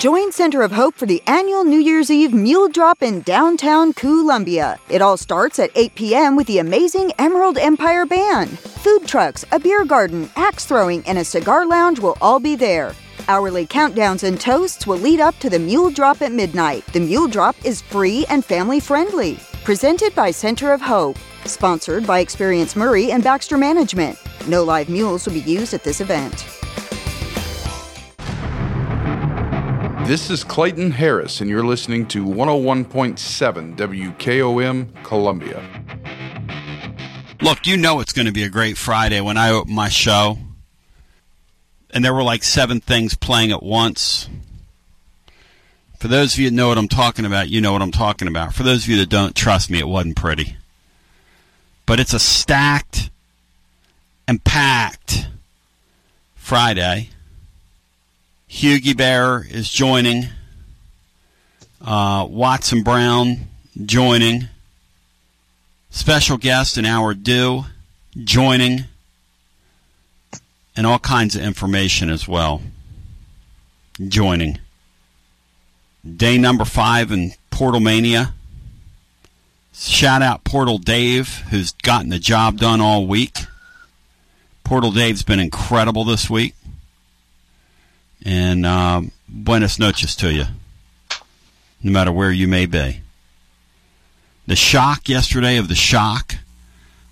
Join 0.00 0.32
Center 0.32 0.62
of 0.62 0.72
Hope 0.72 0.94
for 0.94 1.04
the 1.04 1.22
annual 1.26 1.62
New 1.62 1.78
Year's 1.78 2.10
Eve 2.10 2.32
Mule 2.32 2.70
Drop 2.70 3.02
in 3.02 3.20
downtown 3.20 3.92
Columbia. 3.92 4.78
It 4.88 5.02
all 5.02 5.18
starts 5.18 5.58
at 5.58 5.70
8 5.74 5.94
p.m. 5.94 6.36
with 6.36 6.46
the 6.46 6.56
amazing 6.56 7.12
Emerald 7.18 7.58
Empire 7.58 8.06
Band. 8.06 8.58
Food 8.58 9.06
trucks, 9.06 9.44
a 9.52 9.60
beer 9.60 9.84
garden, 9.84 10.30
axe 10.36 10.64
throwing, 10.64 11.06
and 11.06 11.18
a 11.18 11.24
cigar 11.24 11.66
lounge 11.66 12.00
will 12.00 12.16
all 12.22 12.40
be 12.40 12.56
there. 12.56 12.94
Hourly 13.28 13.66
countdowns 13.66 14.22
and 14.22 14.40
toasts 14.40 14.86
will 14.86 14.96
lead 14.96 15.20
up 15.20 15.38
to 15.40 15.50
the 15.50 15.58
Mule 15.58 15.90
Drop 15.90 16.22
at 16.22 16.32
midnight. 16.32 16.86
The 16.94 17.00
Mule 17.00 17.28
Drop 17.28 17.54
is 17.62 17.82
free 17.82 18.24
and 18.30 18.42
family 18.42 18.80
friendly. 18.80 19.38
Presented 19.64 20.14
by 20.14 20.30
Center 20.30 20.72
of 20.72 20.80
Hope. 20.80 21.18
Sponsored 21.44 22.06
by 22.06 22.20
Experience 22.20 22.74
Maury 22.74 23.12
and 23.12 23.22
Baxter 23.22 23.58
Management. 23.58 24.18
No 24.48 24.64
live 24.64 24.88
mules 24.88 25.26
will 25.26 25.34
be 25.34 25.40
used 25.40 25.74
at 25.74 25.84
this 25.84 26.00
event. 26.00 26.59
This 30.10 30.28
is 30.28 30.42
Clayton 30.42 30.90
Harris, 30.90 31.40
and 31.40 31.48
you're 31.48 31.64
listening 31.64 32.04
to 32.08 32.24
101.7 32.24 33.76
WKOM 33.76 35.04
Columbia. 35.04 35.62
Look, 37.40 37.64
you 37.64 37.76
know 37.76 38.00
it's 38.00 38.12
going 38.12 38.26
to 38.26 38.32
be 38.32 38.42
a 38.42 38.48
great 38.48 38.76
Friday 38.76 39.20
when 39.20 39.36
I 39.36 39.52
open 39.52 39.72
my 39.72 39.88
show. 39.88 40.36
And 41.94 42.04
there 42.04 42.12
were 42.12 42.24
like 42.24 42.42
seven 42.42 42.80
things 42.80 43.14
playing 43.14 43.52
at 43.52 43.62
once. 43.62 44.28
For 46.00 46.08
those 46.08 46.34
of 46.34 46.40
you 46.40 46.50
that 46.50 46.56
know 46.56 46.66
what 46.66 46.78
I'm 46.78 46.88
talking 46.88 47.24
about, 47.24 47.48
you 47.48 47.60
know 47.60 47.70
what 47.72 47.80
I'm 47.80 47.92
talking 47.92 48.26
about. 48.26 48.52
For 48.52 48.64
those 48.64 48.82
of 48.82 48.90
you 48.90 48.96
that 48.96 49.10
don't, 49.10 49.36
trust 49.36 49.70
me, 49.70 49.78
it 49.78 49.86
wasn't 49.86 50.16
pretty. 50.16 50.56
But 51.86 52.00
it's 52.00 52.14
a 52.14 52.18
stacked 52.18 53.10
and 54.26 54.42
packed 54.42 55.28
Friday. 56.34 57.10
Hughie 58.52 58.94
Bear 58.94 59.46
is 59.48 59.70
joining. 59.70 60.26
Uh, 61.80 62.26
Watson 62.28 62.82
Brown 62.82 63.36
joining. 63.86 64.48
Special 65.90 66.36
guest 66.36 66.76
in 66.76 66.84
hour 66.84 67.14
due 67.14 67.66
joining. 68.24 68.86
And 70.76 70.84
all 70.84 70.98
kinds 70.98 71.36
of 71.36 71.42
information 71.42 72.10
as 72.10 72.26
well. 72.26 72.60
Joining. 74.08 74.58
Day 76.04 76.36
number 76.36 76.64
five 76.64 77.12
in 77.12 77.34
Portal 77.50 77.80
Mania. 77.80 78.34
Shout 79.72 80.22
out 80.22 80.42
Portal 80.42 80.78
Dave, 80.78 81.44
who's 81.50 81.70
gotten 81.70 82.08
the 82.08 82.18
job 82.18 82.58
done 82.58 82.80
all 82.80 83.06
week. 83.06 83.38
Portal 84.64 84.90
Dave's 84.90 85.22
been 85.22 85.38
incredible 85.38 86.02
this 86.02 86.28
week. 86.28 86.54
And 88.24 88.66
uh, 88.66 89.02
buenas 89.28 89.78
noches 89.78 90.14
to 90.16 90.32
you, 90.32 90.44
no 91.82 91.90
matter 91.90 92.12
where 92.12 92.32
you 92.32 92.46
may 92.46 92.66
be. 92.66 93.00
The 94.46 94.56
shock 94.56 95.08
yesterday 95.08 95.56
of 95.56 95.68
the 95.68 95.74
shock 95.74 96.36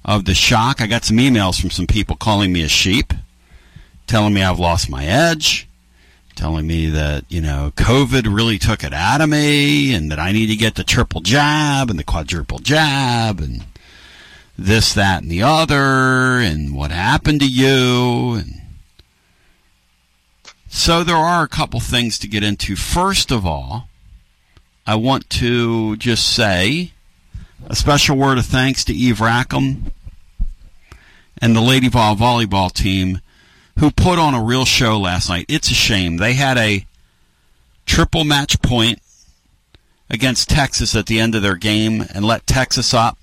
of 0.04 0.24
the 0.24 0.34
shock. 0.34 0.80
I 0.80 0.86
got 0.86 1.04
some 1.04 1.18
emails 1.18 1.60
from 1.60 1.70
some 1.70 1.86
people 1.86 2.16
calling 2.16 2.52
me 2.52 2.62
a 2.62 2.68
sheep, 2.68 3.12
telling 4.06 4.32
me 4.32 4.42
I've 4.42 4.58
lost 4.58 4.88
my 4.88 5.04
edge, 5.04 5.68
telling 6.34 6.66
me 6.66 6.88
that, 6.88 7.24
you 7.28 7.42
know, 7.42 7.72
COVID 7.76 8.34
really 8.34 8.58
took 8.58 8.82
it 8.82 8.94
out 8.94 9.20
of 9.20 9.28
me 9.28 9.94
and 9.94 10.10
that 10.10 10.18
I 10.18 10.32
need 10.32 10.46
to 10.46 10.56
get 10.56 10.76
the 10.76 10.84
triple 10.84 11.20
jab 11.20 11.90
and 11.90 11.98
the 11.98 12.04
quadruple 12.04 12.58
jab 12.58 13.38
and 13.40 13.64
this, 14.56 14.94
that, 14.94 15.22
and 15.22 15.30
the 15.30 15.42
other 15.42 16.40
and 16.40 16.74
what 16.74 16.90
happened 16.90 17.40
to 17.40 17.46
you 17.46 18.34
and 18.34 18.60
so 20.68 21.02
there 21.02 21.16
are 21.16 21.42
a 21.42 21.48
couple 21.48 21.80
things 21.80 22.18
to 22.20 22.28
get 22.28 22.42
into. 22.42 22.76
First 22.76 23.30
of 23.30 23.44
all, 23.44 23.88
I 24.86 24.94
want 24.94 25.28
to 25.30 25.96
just 25.96 26.34
say 26.34 26.92
a 27.66 27.74
special 27.76 28.16
word 28.16 28.38
of 28.38 28.46
thanks 28.46 28.84
to 28.84 28.94
Eve 28.94 29.20
Rackham 29.20 29.90
and 31.38 31.54
the 31.54 31.60
Lady 31.60 31.88
Vol 31.88 32.16
volleyball 32.16 32.72
team 32.72 33.20
who 33.78 33.90
put 33.90 34.18
on 34.18 34.34
a 34.34 34.42
real 34.42 34.64
show 34.64 34.98
last 34.98 35.28
night. 35.28 35.46
It's 35.48 35.70
a 35.70 35.74
shame. 35.74 36.16
They 36.16 36.34
had 36.34 36.56
a 36.58 36.84
triple 37.86 38.24
match 38.24 38.60
point 38.62 39.00
against 40.10 40.48
Texas 40.48 40.96
at 40.96 41.06
the 41.06 41.20
end 41.20 41.34
of 41.34 41.42
their 41.42 41.56
game 41.56 42.04
and 42.14 42.24
let 42.24 42.46
Texas 42.46 42.94
up. 42.94 43.17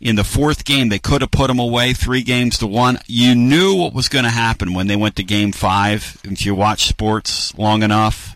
In 0.00 0.16
the 0.16 0.24
fourth 0.24 0.64
game, 0.64 0.88
they 0.88 0.98
could 0.98 1.20
have 1.20 1.30
put 1.30 1.48
them 1.48 1.58
away 1.58 1.92
three 1.92 2.22
games 2.22 2.56
to 2.58 2.66
one. 2.66 2.98
You 3.06 3.34
knew 3.34 3.74
what 3.74 3.92
was 3.92 4.08
going 4.08 4.24
to 4.24 4.30
happen 4.30 4.72
when 4.72 4.86
they 4.86 4.96
went 4.96 5.16
to 5.16 5.22
game 5.22 5.52
five. 5.52 6.18
If 6.24 6.46
you 6.46 6.54
watch 6.54 6.86
sports 6.86 7.56
long 7.58 7.82
enough, 7.82 8.34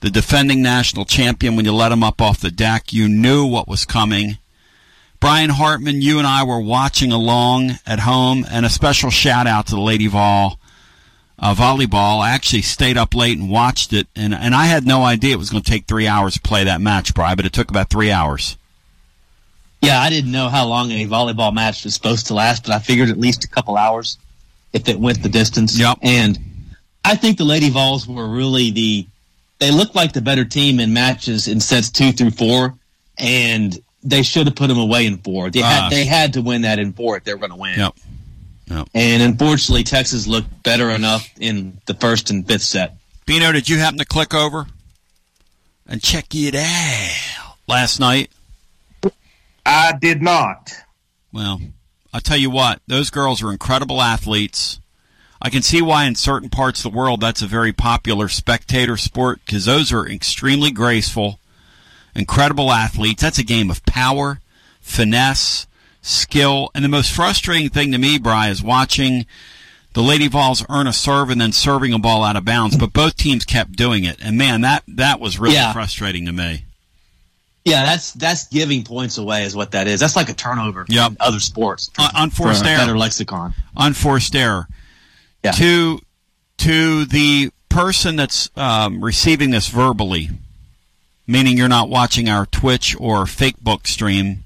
the 0.00 0.10
defending 0.10 0.62
national 0.62 1.04
champion, 1.04 1.56
when 1.56 1.64
you 1.64 1.72
let 1.72 1.90
him 1.90 2.04
up 2.04 2.22
off 2.22 2.38
the 2.38 2.52
deck, 2.52 2.92
you 2.92 3.08
knew 3.08 3.44
what 3.44 3.66
was 3.66 3.84
coming. 3.84 4.38
Brian 5.18 5.50
Hartman, 5.50 6.00
you 6.00 6.18
and 6.18 6.26
I 6.28 6.44
were 6.44 6.60
watching 6.60 7.10
along 7.10 7.72
at 7.86 8.00
home, 8.00 8.46
and 8.48 8.64
a 8.64 8.70
special 8.70 9.10
shout 9.10 9.48
out 9.48 9.66
to 9.68 9.74
the 9.74 9.80
Lady 9.80 10.06
Vol 10.06 10.60
uh, 11.40 11.54
volleyball. 11.54 12.20
I 12.20 12.30
actually 12.30 12.62
stayed 12.62 12.96
up 12.96 13.14
late 13.14 13.38
and 13.38 13.50
watched 13.50 13.92
it, 13.92 14.06
and, 14.14 14.32
and 14.32 14.54
I 14.54 14.66
had 14.66 14.86
no 14.86 15.02
idea 15.02 15.34
it 15.34 15.38
was 15.38 15.50
going 15.50 15.62
to 15.62 15.70
take 15.70 15.86
three 15.86 16.06
hours 16.06 16.34
to 16.34 16.40
play 16.40 16.62
that 16.64 16.80
match, 16.80 17.14
Brian, 17.14 17.34
but 17.34 17.46
it 17.46 17.52
took 17.52 17.70
about 17.70 17.90
three 17.90 18.12
hours. 18.12 18.56
Yeah, 19.84 20.00
I 20.00 20.10
didn't 20.10 20.32
know 20.32 20.48
how 20.48 20.66
long 20.66 20.90
a 20.90 21.06
volleyball 21.06 21.52
match 21.52 21.84
was 21.84 21.94
supposed 21.94 22.26
to 22.28 22.34
last, 22.34 22.64
but 22.64 22.72
I 22.72 22.78
figured 22.78 23.08
at 23.10 23.18
least 23.18 23.44
a 23.44 23.48
couple 23.48 23.76
hours 23.76 24.18
if 24.72 24.88
it 24.88 24.98
went 24.98 25.22
the 25.22 25.28
distance. 25.28 25.78
Yep. 25.78 25.98
And 26.02 26.38
I 27.04 27.16
think 27.16 27.38
the 27.38 27.44
Lady 27.44 27.70
Vols 27.70 28.06
were 28.06 28.26
really 28.26 28.70
the 28.70 29.06
they 29.58 29.70
looked 29.70 29.94
like 29.94 30.12
the 30.12 30.20
better 30.20 30.44
team 30.44 30.80
in 30.80 30.92
matches 30.92 31.46
in 31.48 31.60
sets 31.60 31.90
two 31.90 32.12
through 32.12 32.32
four, 32.32 32.74
and 33.18 33.78
they 34.02 34.22
should 34.22 34.46
have 34.46 34.56
put 34.56 34.66
them 34.68 34.78
away 34.78 35.06
in 35.06 35.18
four. 35.18 35.50
They 35.50 35.60
had 35.60 35.86
Uh, 35.86 35.90
they 35.90 36.04
had 36.04 36.32
to 36.34 36.42
win 36.42 36.62
that 36.62 36.78
in 36.78 36.92
four 36.92 37.16
if 37.16 37.24
they 37.24 37.32
were 37.32 37.40
going 37.40 37.50
to 37.50 37.56
win. 37.56 37.78
Yep. 37.78 37.94
Yep. 38.66 38.88
And 38.94 39.22
unfortunately, 39.22 39.84
Texas 39.84 40.26
looked 40.26 40.62
better 40.62 40.90
enough 40.90 41.28
in 41.38 41.78
the 41.86 41.94
first 41.94 42.30
and 42.30 42.46
fifth 42.46 42.62
set. 42.62 42.96
Bino, 43.26 43.52
did 43.52 43.68
you 43.68 43.78
happen 43.78 43.98
to 43.98 44.04
click 44.04 44.34
over 44.34 44.66
and 45.86 46.02
check 46.02 46.34
it 46.34 46.54
out 46.54 47.56
last 47.66 48.00
night? 48.00 48.30
I 49.66 49.94
did 49.98 50.22
not. 50.22 50.72
Well, 51.32 51.60
I'll 52.12 52.20
tell 52.20 52.36
you 52.36 52.50
what, 52.50 52.80
those 52.86 53.10
girls 53.10 53.42
are 53.42 53.50
incredible 53.52 54.00
athletes. 54.00 54.78
I 55.42 55.50
can 55.50 55.62
see 55.62 55.82
why 55.82 56.04
in 56.04 56.14
certain 56.14 56.48
parts 56.48 56.84
of 56.84 56.92
the 56.92 56.96
world 56.96 57.20
that's 57.20 57.42
a 57.42 57.46
very 57.46 57.72
popular 57.72 58.28
spectator 58.28 58.96
sport 58.96 59.40
because 59.44 59.64
those 59.66 59.92
are 59.92 60.06
extremely 60.08 60.70
graceful, 60.70 61.38
incredible 62.14 62.70
athletes. 62.72 63.22
That's 63.22 63.38
a 63.38 63.44
game 63.44 63.70
of 63.70 63.84
power, 63.84 64.40
finesse, 64.80 65.66
skill, 66.00 66.70
and 66.74 66.84
the 66.84 66.88
most 66.88 67.12
frustrating 67.12 67.68
thing 67.68 67.92
to 67.92 67.98
me, 67.98 68.18
Bry, 68.18 68.48
is 68.48 68.62
watching 68.62 69.26
the 69.94 70.02
Lady 70.02 70.28
Vols 70.28 70.64
earn 70.68 70.86
a 70.86 70.92
serve 70.92 71.30
and 71.30 71.40
then 71.40 71.52
serving 71.52 71.92
a 71.92 71.98
ball 71.98 72.24
out 72.24 72.36
of 72.36 72.44
bounds. 72.44 72.76
But 72.76 72.92
both 72.92 73.16
teams 73.16 73.44
kept 73.44 73.72
doing 73.72 74.04
it, 74.04 74.18
and 74.22 74.36
man, 74.38 74.60
that 74.62 74.82
that 74.88 75.20
was 75.20 75.38
really 75.38 75.54
Yeah. 75.56 75.72
frustrating 75.72 76.26
to 76.26 76.32
me. 76.32 76.64
Yeah, 77.64 77.84
that's 77.84 78.12
that's 78.12 78.48
giving 78.48 78.84
points 78.84 79.16
away 79.16 79.44
is 79.44 79.56
what 79.56 79.70
that 79.70 79.86
is. 79.86 79.98
That's 80.00 80.16
like 80.16 80.28
a 80.28 80.34
turnover 80.34 80.84
Yep. 80.88 81.12
in 81.12 81.16
other 81.20 81.40
sports. 81.40 81.90
Un- 81.98 82.10
unforced 82.14 82.64
error. 82.64 82.78
better 82.78 82.98
lexicon. 82.98 83.54
unforced 83.76 84.36
error. 84.36 84.68
Yeah. 85.42 85.52
To 85.52 86.00
to 86.58 87.04
the 87.06 87.50
person 87.70 88.16
that's 88.16 88.50
um, 88.56 89.02
receiving 89.02 89.50
this 89.50 89.68
verbally, 89.68 90.30
meaning 91.26 91.56
you're 91.56 91.68
not 91.68 91.88
watching 91.88 92.28
our 92.28 92.46
Twitch 92.46 92.94
or 93.00 93.24
Facebook 93.24 93.86
stream, 93.86 94.44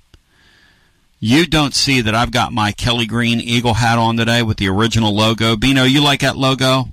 you 1.20 1.44
don't 1.46 1.74
see 1.74 2.00
that 2.00 2.14
I've 2.14 2.30
got 2.30 2.52
my 2.52 2.70
Kelly 2.72 3.04
Green 3.06 3.40
Eagle 3.40 3.74
hat 3.74 3.98
on 3.98 4.16
today 4.16 4.42
with 4.42 4.58
the 4.58 4.68
original 4.68 5.14
logo. 5.14 5.56
Bino, 5.56 5.82
you 5.82 6.02
like 6.02 6.20
that 6.20 6.36
logo 6.36 6.88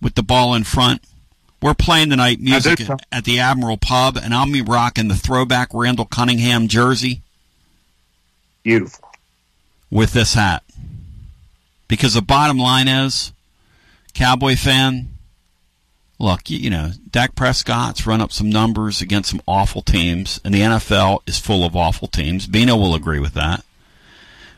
with 0.00 0.14
the 0.14 0.22
ball 0.22 0.54
in 0.54 0.62
front? 0.64 1.02
We're 1.62 1.74
playing 1.74 2.10
tonight 2.10 2.40
music 2.40 2.78
do. 2.78 2.96
at 3.12 3.24
the 3.24 3.38
Admiral 3.38 3.76
Pub, 3.76 4.16
and 4.16 4.32
I'll 4.32 4.50
be 4.50 4.62
rocking 4.62 5.08
the 5.08 5.14
throwback 5.14 5.68
Randall 5.74 6.06
Cunningham 6.06 6.68
jersey 6.68 7.20
Beautiful. 8.62 9.10
with 9.90 10.12
this 10.12 10.34
hat. 10.34 10.62
Because 11.86 12.14
the 12.14 12.22
bottom 12.22 12.58
line 12.58 12.88
is, 12.88 13.32
Cowboy 14.14 14.56
fan, 14.56 15.10
look, 16.18 16.48
you, 16.48 16.58
you 16.58 16.70
know, 16.70 16.92
Dak 17.10 17.34
Prescott's 17.34 18.06
run 18.06 18.22
up 18.22 18.32
some 18.32 18.48
numbers 18.48 19.02
against 19.02 19.30
some 19.30 19.42
awful 19.46 19.82
teams, 19.82 20.40
and 20.44 20.54
the 20.54 20.60
NFL 20.60 21.20
is 21.26 21.38
full 21.38 21.64
of 21.64 21.76
awful 21.76 22.08
teams. 22.08 22.46
Bino 22.46 22.76
will 22.76 22.94
agree 22.94 23.20
with 23.20 23.34
that. 23.34 23.64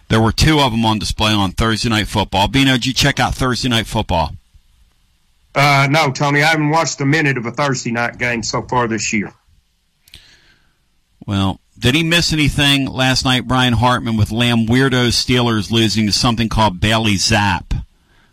There 0.08 0.20
were 0.20 0.32
two 0.32 0.60
of 0.60 0.72
them 0.72 0.84
on 0.84 0.98
display 0.98 1.32
on 1.32 1.52
Thursday 1.52 1.88
Night 1.88 2.06
Football. 2.06 2.46
Bino, 2.46 2.72
did 2.72 2.86
you 2.86 2.92
check 2.92 3.18
out 3.18 3.34
Thursday 3.34 3.70
Night 3.70 3.86
Football? 3.86 4.32
Uh, 5.54 5.86
no, 5.90 6.10
Tony, 6.10 6.42
I 6.42 6.46
haven't 6.46 6.70
watched 6.70 7.00
a 7.00 7.04
minute 7.06 7.36
of 7.36 7.46
a 7.46 7.50
Thursday 7.50 7.90
night 7.90 8.18
game 8.18 8.42
so 8.42 8.62
far 8.62 8.88
this 8.88 9.12
year. 9.12 9.32
Well, 11.26 11.60
did 11.78 11.94
he 11.94 12.02
miss 12.02 12.32
anything 12.32 12.86
last 12.86 13.24
night, 13.24 13.46
Brian 13.46 13.74
Hartman, 13.74 14.16
with 14.16 14.32
Lamb 14.32 14.66
Weirdos 14.66 15.12
Steelers 15.12 15.70
losing 15.70 16.06
to 16.06 16.12
something 16.12 16.48
called 16.48 16.80
Bailey 16.80 17.14
Zappe? 17.14 17.84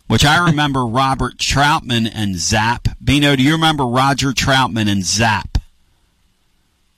Which 0.06 0.24
I 0.24 0.44
remember 0.46 0.84
Robert 0.86 1.36
Troutman 1.36 2.10
and 2.12 2.36
Zapp. 2.36 2.88
Bino, 3.02 3.36
do 3.36 3.42
you 3.42 3.52
remember 3.52 3.84
Roger 3.84 4.32
Troutman 4.32 4.90
and 4.90 5.04
Zapp? 5.04 5.58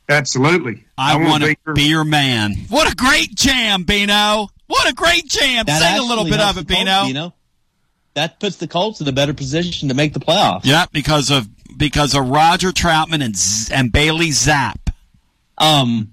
Absolutely. 0.08 0.84
I, 0.96 1.16
wanna 1.16 1.28
want 1.28 1.42
to 1.44 1.56
your- 1.66 1.74
be 1.74 1.82
your 1.84 2.04
man. 2.04 2.54
What 2.68 2.90
a 2.90 2.94
great 2.94 3.34
jam, 3.34 3.84
Bino! 3.84 4.48
What 4.66 4.90
a 4.90 4.94
great 4.94 5.26
jam! 5.26 5.64
That 5.66 5.80
Sing 5.80 5.98
a 5.98 6.08
little 6.08 6.24
bit 6.24 6.40
of 6.40 6.56
it, 6.56 6.66
the 6.66 6.74
Colts, 6.74 7.06
Bino. 7.08 7.34
That 8.14 8.40
puts 8.40 8.57
the 8.57 8.69
Colts 8.69 9.00
in 9.00 9.09
a 9.09 9.12
better 9.12 9.33
position 9.33 9.88
to 9.88 9.95
make 9.95 10.12
the 10.12 10.21
playoffs. 10.21 10.62
Yeah, 10.64 10.87
because 10.92 11.31
of 11.31 11.49
because 11.78 12.14
of 12.14 12.28
Roger 12.28 12.71
Troutman 12.71 13.25
and 13.25 13.37
Z- 13.37 13.73
and 13.73 13.90
Bailey 13.90 14.28
Zappe. 14.28 14.92
Um, 15.57 16.12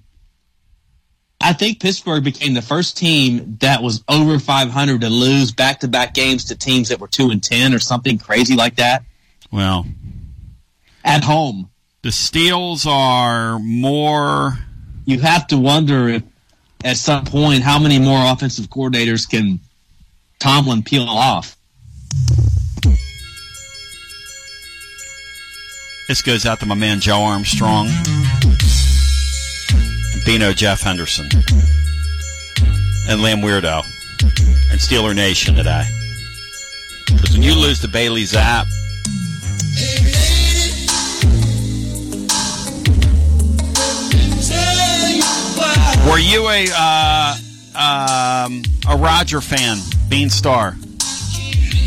I 1.40 1.52
think 1.52 1.80
Pittsburgh 1.80 2.22
became 2.22 2.54
the 2.54 2.62
first 2.62 2.96
team 2.96 3.56
that 3.60 3.82
was 3.82 4.04
over 4.08 4.38
500 4.38 5.00
to 5.00 5.08
lose 5.08 5.52
back 5.52 5.80
to 5.80 5.88
back 5.88 6.14
games 6.14 6.44
to 6.46 6.54
teams 6.56 6.90
that 6.90 7.00
were 7.00 7.08
2 7.08 7.30
and 7.30 7.42
10 7.42 7.72
or 7.74 7.78
something 7.78 8.18
crazy 8.18 8.56
like 8.56 8.76
that. 8.76 9.04
Well, 9.50 9.86
at 11.04 11.24
home. 11.24 11.70
The 12.02 12.12
Steels 12.12 12.86
are 12.86 13.58
more. 13.58 14.58
You 15.04 15.20
have 15.20 15.46
to 15.48 15.58
wonder 15.58 16.08
if 16.08 16.22
at 16.84 16.96
some 16.96 17.24
point 17.24 17.62
how 17.62 17.78
many 17.78 17.98
more 17.98 18.32
offensive 18.32 18.68
coordinators 18.68 19.28
can 19.28 19.60
Tomlin 20.38 20.82
peel 20.82 21.04
off. 21.04 21.56
This 26.08 26.22
goes 26.22 26.44
out 26.44 26.58
to 26.58 26.66
my 26.66 26.74
man 26.74 26.98
Joe 26.98 27.22
Armstrong. 27.22 27.86
Bino 30.26 30.52
Jeff 30.52 30.80
Henderson. 30.80 31.28
And 33.08 33.22
Lamb 33.22 33.40
Weirdo. 33.40 33.84
And 34.70 34.80
Steeler 34.80 35.14
Nation 35.14 35.54
today. 35.54 35.84
Because 37.06 37.32
when 37.32 37.42
you 37.42 37.54
lose 37.54 37.80
to 37.82 37.88
Bailey 37.88 38.24
Zappe, 38.24 38.66
Were 46.08 46.18
you 46.18 46.48
a 46.48 46.66
uh, 46.76 47.36
um, 47.76 48.62
a 48.88 48.96
Roger 48.96 49.40
fan, 49.40 49.78
Bean 50.08 50.28
Star? 50.28 50.76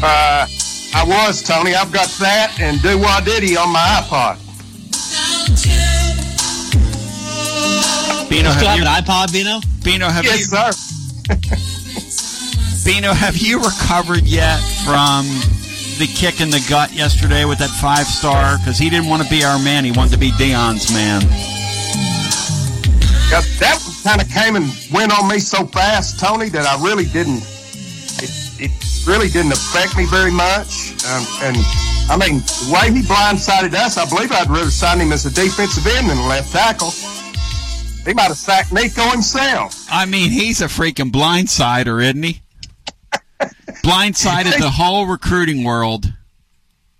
Uh, 0.01 0.47
I 0.95 1.03
was 1.05 1.41
Tony. 1.41 1.75
I've 1.75 1.91
got 1.91 2.07
that 2.19 2.57
and 2.59 2.81
Do 2.81 2.97
Wah 2.97 3.19
Diddy 3.19 3.57
on 3.57 3.71
my 3.71 3.79
iPod. 3.79 4.39
Bino, 8.29 8.49
you 8.49 8.55
have, 8.55 8.77
you, 8.77 8.83
an 8.83 8.89
iPod, 8.89 9.31
Bino? 9.31 9.59
Bino, 9.83 10.09
have 10.09 10.25
yes, 10.25 10.39
you, 10.39 10.45
sir. 10.45 10.71
Bino, 12.89 13.13
have 13.13 13.37
you 13.37 13.59
recovered 13.59 14.23
yet 14.23 14.59
from 14.83 15.25
the 15.99 16.07
kick 16.15 16.41
in 16.41 16.49
the 16.49 16.65
gut 16.69 16.91
yesterday 16.91 17.45
with 17.45 17.59
that 17.59 17.69
five 17.69 18.07
star? 18.07 18.57
Because 18.57 18.77
he 18.77 18.89
didn't 18.89 19.07
want 19.07 19.23
to 19.23 19.29
be 19.29 19.43
our 19.43 19.59
man; 19.59 19.85
he 19.85 19.91
wanted 19.91 20.13
to 20.13 20.17
be 20.17 20.31
Deion's 20.31 20.91
man. 20.93 21.21
That 23.59 23.79
kind 24.03 24.21
of 24.21 24.29
came 24.29 24.55
and 24.55 24.65
went 24.91 25.17
on 25.17 25.27
me 25.27 25.39
so 25.39 25.65
fast, 25.65 26.19
Tony, 26.19 26.49
that 26.49 26.65
I 26.65 26.83
really 26.83 27.05
didn't. 27.05 27.41
It, 28.21 28.31
it 28.59 28.92
really 29.07 29.29
didn't 29.29 29.51
affect 29.51 29.97
me 29.97 30.05
very 30.05 30.31
much. 30.31 30.93
Um, 31.05 31.25
and 31.41 31.57
I 32.09 32.17
mean, 32.19 32.39
the 32.39 32.71
way 32.73 32.91
he 32.91 33.01
blindsided 33.01 33.73
us, 33.73 33.97
I 33.97 34.07
believe 34.07 34.31
I'd 34.31 34.49
rather 34.49 34.71
sign 34.71 34.99
him 34.99 35.11
as 35.11 35.25
a 35.25 35.31
defensive 35.31 35.85
end 35.87 36.09
than 36.09 36.17
a 36.17 36.27
left 36.27 36.51
tackle. 36.51 36.91
He 38.05 38.13
might 38.13 38.27
have 38.27 38.37
sacked 38.37 38.73
Nico 38.73 39.03
himself. 39.09 39.87
I 39.89 40.05
mean, 40.05 40.29
he's 40.29 40.61
a 40.61 40.65
freaking 40.65 41.11
blindsider, 41.11 42.03
isn't 42.03 42.23
he? 42.23 42.41
Blindsided 43.83 44.59
the 44.59 44.69
whole 44.69 45.05
recruiting 45.05 45.63
world. 45.63 46.11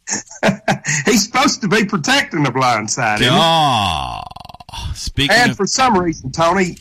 he's 1.06 1.26
supposed 1.26 1.62
to 1.62 1.68
be 1.68 1.86
protecting 1.86 2.44
the 2.44 2.52
blind 2.52 2.90
side. 2.90 3.20
Oh, 3.24 4.22
speaking 4.94 5.36
and 5.36 5.52
of, 5.52 5.58
for 5.58 5.68
some 5.68 5.98
reason, 5.98 6.32
Tony, 6.32 6.78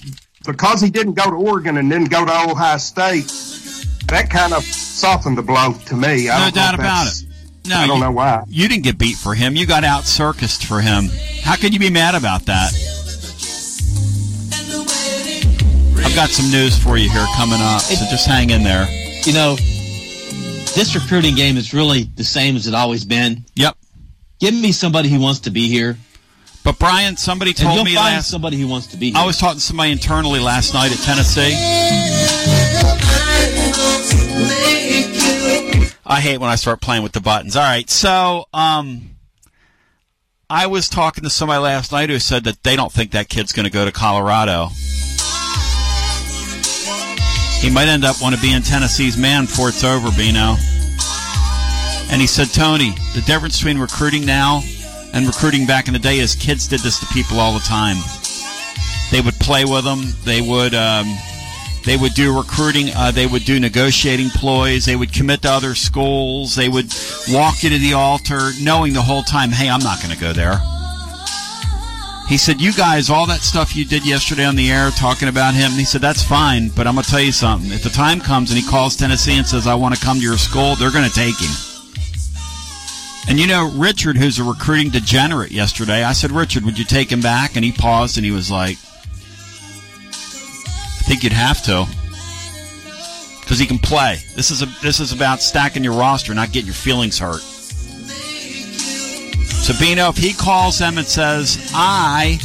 because 0.47 0.81
he 0.81 0.91
didn't 0.91 1.15
go 1.15 1.25
to 1.25 1.37
Oregon 1.37 1.77
and 1.77 1.91
didn't 1.91 2.11
go 2.11 2.25
to 2.25 2.33
Ohio 2.33 2.79
State, 2.79 3.31
that 4.09 4.29
kind 4.31 4.53
of 4.53 4.63
softened 4.65 5.39
the 5.39 5.43
blow 5.43 5.75
to 5.87 5.97
me. 5.97 6.29
I 6.29 6.39
no 6.39 6.45
don't 6.45 6.55
know 6.55 6.61
doubt 6.63 6.75
about 6.75 7.07
it. 7.07 7.25
No, 7.65 7.77
I 7.77 7.87
don't 7.87 7.99
you, 7.99 8.05
know 8.05 8.13
why. 8.13 8.45
You 8.49 8.69
didn't 8.69 8.83
get 8.85 8.99
beat 8.99 9.17
for 9.17 9.35
him. 9.35 9.55
You 9.55 9.67
got 9.67 9.85
out 9.85 10.05
circused 10.05 10.65
for 10.65 10.81
him. 10.81 11.09
How 11.43 11.57
could 11.57 11.73
you 11.73 11.79
be 11.79 11.91
mad 11.91 12.15
about 12.15 12.47
that? 12.47 12.73
I've 16.05 16.15
got 16.17 16.29
some 16.29 16.51
news 16.51 16.77
for 16.77 16.99
you 16.99 17.09
here 17.09 17.27
coming 17.37 17.61
up, 17.61 17.81
so 17.81 18.05
just 18.11 18.27
hang 18.27 18.51
in 18.51 18.65
there. 18.65 18.87
You 19.25 19.33
know, 19.33 19.55
this 20.75 20.95
recruiting 20.95 21.37
game 21.37 21.57
is 21.57 21.73
really 21.73 22.03
the 22.03 22.25
same 22.25 22.57
as 22.57 22.67
it 22.67 22.75
always 22.75 23.05
been. 23.05 23.45
Yep. 23.55 23.77
Give 24.41 24.53
me 24.53 24.73
somebody 24.73 25.09
who 25.09 25.21
wants 25.21 25.41
to 25.41 25.51
be 25.51 25.69
here. 25.69 25.97
But 26.65 26.79
Brian, 26.79 27.17
somebody 27.17 27.51
and 27.53 27.59
told 27.59 27.75
you'll 27.77 27.85
me 27.85 27.95
find 27.95 28.17
last. 28.17 28.31
somebody 28.31 28.57
who 28.57 28.69
wants 28.69 28.89
to 28.89 28.97
be 28.97 29.11
here. 29.11 29.19
I 29.19 29.25
was 29.25 29.39
talking 29.39 29.59
to 29.59 29.65
somebody 29.65 29.93
internally 29.93 30.41
last 30.41 30.75
night 30.75 30.93
at 30.93 30.99
Tennessee. 30.99 31.55
I 36.13 36.21
hate 36.21 36.41
when 36.41 36.51
I 36.51 36.57
start 36.57 36.83
playing 36.83 37.03
with 37.03 37.13
the 37.13 37.23
buttons. 37.23 37.57
All 37.57 37.63
right, 37.63 37.89
so 37.89 38.45
um, 38.53 39.17
I 40.51 40.67
was 40.67 40.91
talking 40.91 41.25
to 41.25 41.31
somebody 41.31 41.63
last 41.63 41.91
night 41.91 42.11
who 42.11 42.19
said 42.19 42.45
that 42.45 42.63
they 42.63 42.77
don't 42.77 42.93
think 42.93 43.13
that 43.13 43.31
kid's 43.31 43.55
going 43.55 43.65
to 43.65 43.73
go 43.73 43.87
to 43.87 43.93
Colorado. 43.93 44.69
He 47.63 47.71
might 47.71 47.89
end 47.89 48.05
up 48.05 48.21
want 48.21 48.35
to 48.35 48.43
be 48.43 48.53
in 48.53 48.61
Tennessee's 48.61 49.17
man 49.17 49.47
before 49.47 49.71
it's 49.71 49.85
over, 49.85 50.11
Bino. 50.15 50.57
And 52.11 52.21
he 52.21 52.27
said, 52.27 52.49
Tony, 52.49 52.91
the 53.15 53.23
difference 53.27 53.57
between 53.57 53.79
recruiting 53.79 54.27
now 54.27 54.61
and 55.15 55.27
recruiting 55.27 55.65
back 55.65 55.87
in 55.87 55.95
the 55.95 55.99
day 55.99 56.19
is 56.19 56.35
kids 56.35 56.69
did 56.69 56.81
this 56.81 57.01
to 57.01 57.07
people 57.07 57.41
all 57.41 57.55
the 57.55 57.61
time. 57.61 57.97
They 59.11 59.23
would 59.23 59.41
play 59.41 59.65
with 59.65 59.85
them. 59.85 60.03
They 60.25 60.43
would 60.43 60.75
um, 60.75 61.07
they 61.85 61.97
would 61.97 62.15
do 62.15 62.37
recruiting. 62.37 62.91
Uh, 62.95 63.11
they 63.11 63.27
would 63.27 63.45
do 63.45 63.59
negotiating 63.59 64.31
ploys. 64.31 64.85
They 64.85 64.97
would 64.97 65.13
commit 65.13 65.43
to 65.43 65.51
other 65.51 65.75
schools. 65.75 66.55
They 66.55 66.69
would 66.69 66.93
walk 67.29 67.63
you 67.63 67.71
to 67.71 67.79
the 67.79 67.95
altar, 67.95 68.51
knowing 68.61 68.93
the 68.93 69.03
whole 69.03 69.23
time, 69.23 69.51
hey, 69.51 69.69
I'm 69.69 69.83
not 69.83 70.03
going 70.03 70.15
to 70.15 70.21
go 70.21 70.33
there. 70.33 70.61
He 72.29 72.39
said, 72.39 72.61
you 72.61 72.73
guys, 72.73 73.11
all 73.11 73.27
that 73.27 73.41
stuff 73.41 73.77
you 73.77 73.85
did 73.85 74.07
yesterday 74.07 74.45
on 74.45 74.57
the 74.57 74.71
air 74.71 74.91
talking 74.91 75.29
about 75.29 75.55
him, 75.55 75.73
he 75.73 75.85
said, 75.85 76.01
that's 76.01 76.23
fine, 76.23 76.69
but 76.69 76.87
I'm 76.87 76.95
going 76.95 77.05
to 77.05 77.11
tell 77.11 77.21
you 77.21 77.33
something. 77.33 77.71
If 77.73 77.83
the 77.83 77.91
time 77.91 78.21
comes 78.21 78.51
and 78.51 78.59
he 78.59 78.67
calls 78.67 78.97
Tennessee 78.97 79.37
and 79.37 79.47
says, 79.47 79.67
I 79.67 79.75
want 79.75 79.95
to 79.95 80.01
come 80.01 80.17
to 80.19 80.23
your 80.23 80.39
school, 80.39 80.77
they're 80.77 80.93
going 80.93 81.09
to 81.09 81.15
take 81.15 81.39
him. 81.39 81.51
And 83.29 83.39
you 83.39 83.47
know, 83.47 83.71
Richard, 83.75 84.17
who's 84.17 84.39
a 84.39 84.45
recruiting 84.45 84.91
degenerate 84.91 85.51
yesterday, 85.53 86.05
I 86.05 86.13
said, 86.13 86.31
Richard, 86.31 86.65
would 86.65 86.79
you 86.79 86.85
take 86.85 87.11
him 87.11 87.21
back? 87.21 87.55
And 87.55 87.65
he 87.65 87.73
paused 87.73 88.17
and 88.17 88.25
he 88.25 88.33
was 88.33 88.51
like, 88.51 88.79
I 91.03 91.05
think 91.05 91.25
you'd 91.25 91.33
have 91.33 91.61
to. 91.65 91.85
Because 93.41 93.59
he 93.59 93.67
can 93.67 93.79
play. 93.79 94.19
This 94.37 94.53
is 94.53 94.63
a 94.63 94.67
this 94.83 95.01
is 95.01 95.11
about 95.11 95.43
stacking 95.43 95.83
your 95.83 95.95
roster, 95.95 96.33
not 96.33 96.53
getting 96.53 96.67
your 96.67 96.77
feelings 96.77 97.19
hurt. 97.19 97.41
Sabino, 99.51 100.11
if 100.11 100.17
he 100.17 100.33
calls 100.33 100.79
them 100.79 100.99
and 100.99 101.07
says, 101.07 101.73
I 101.75 102.39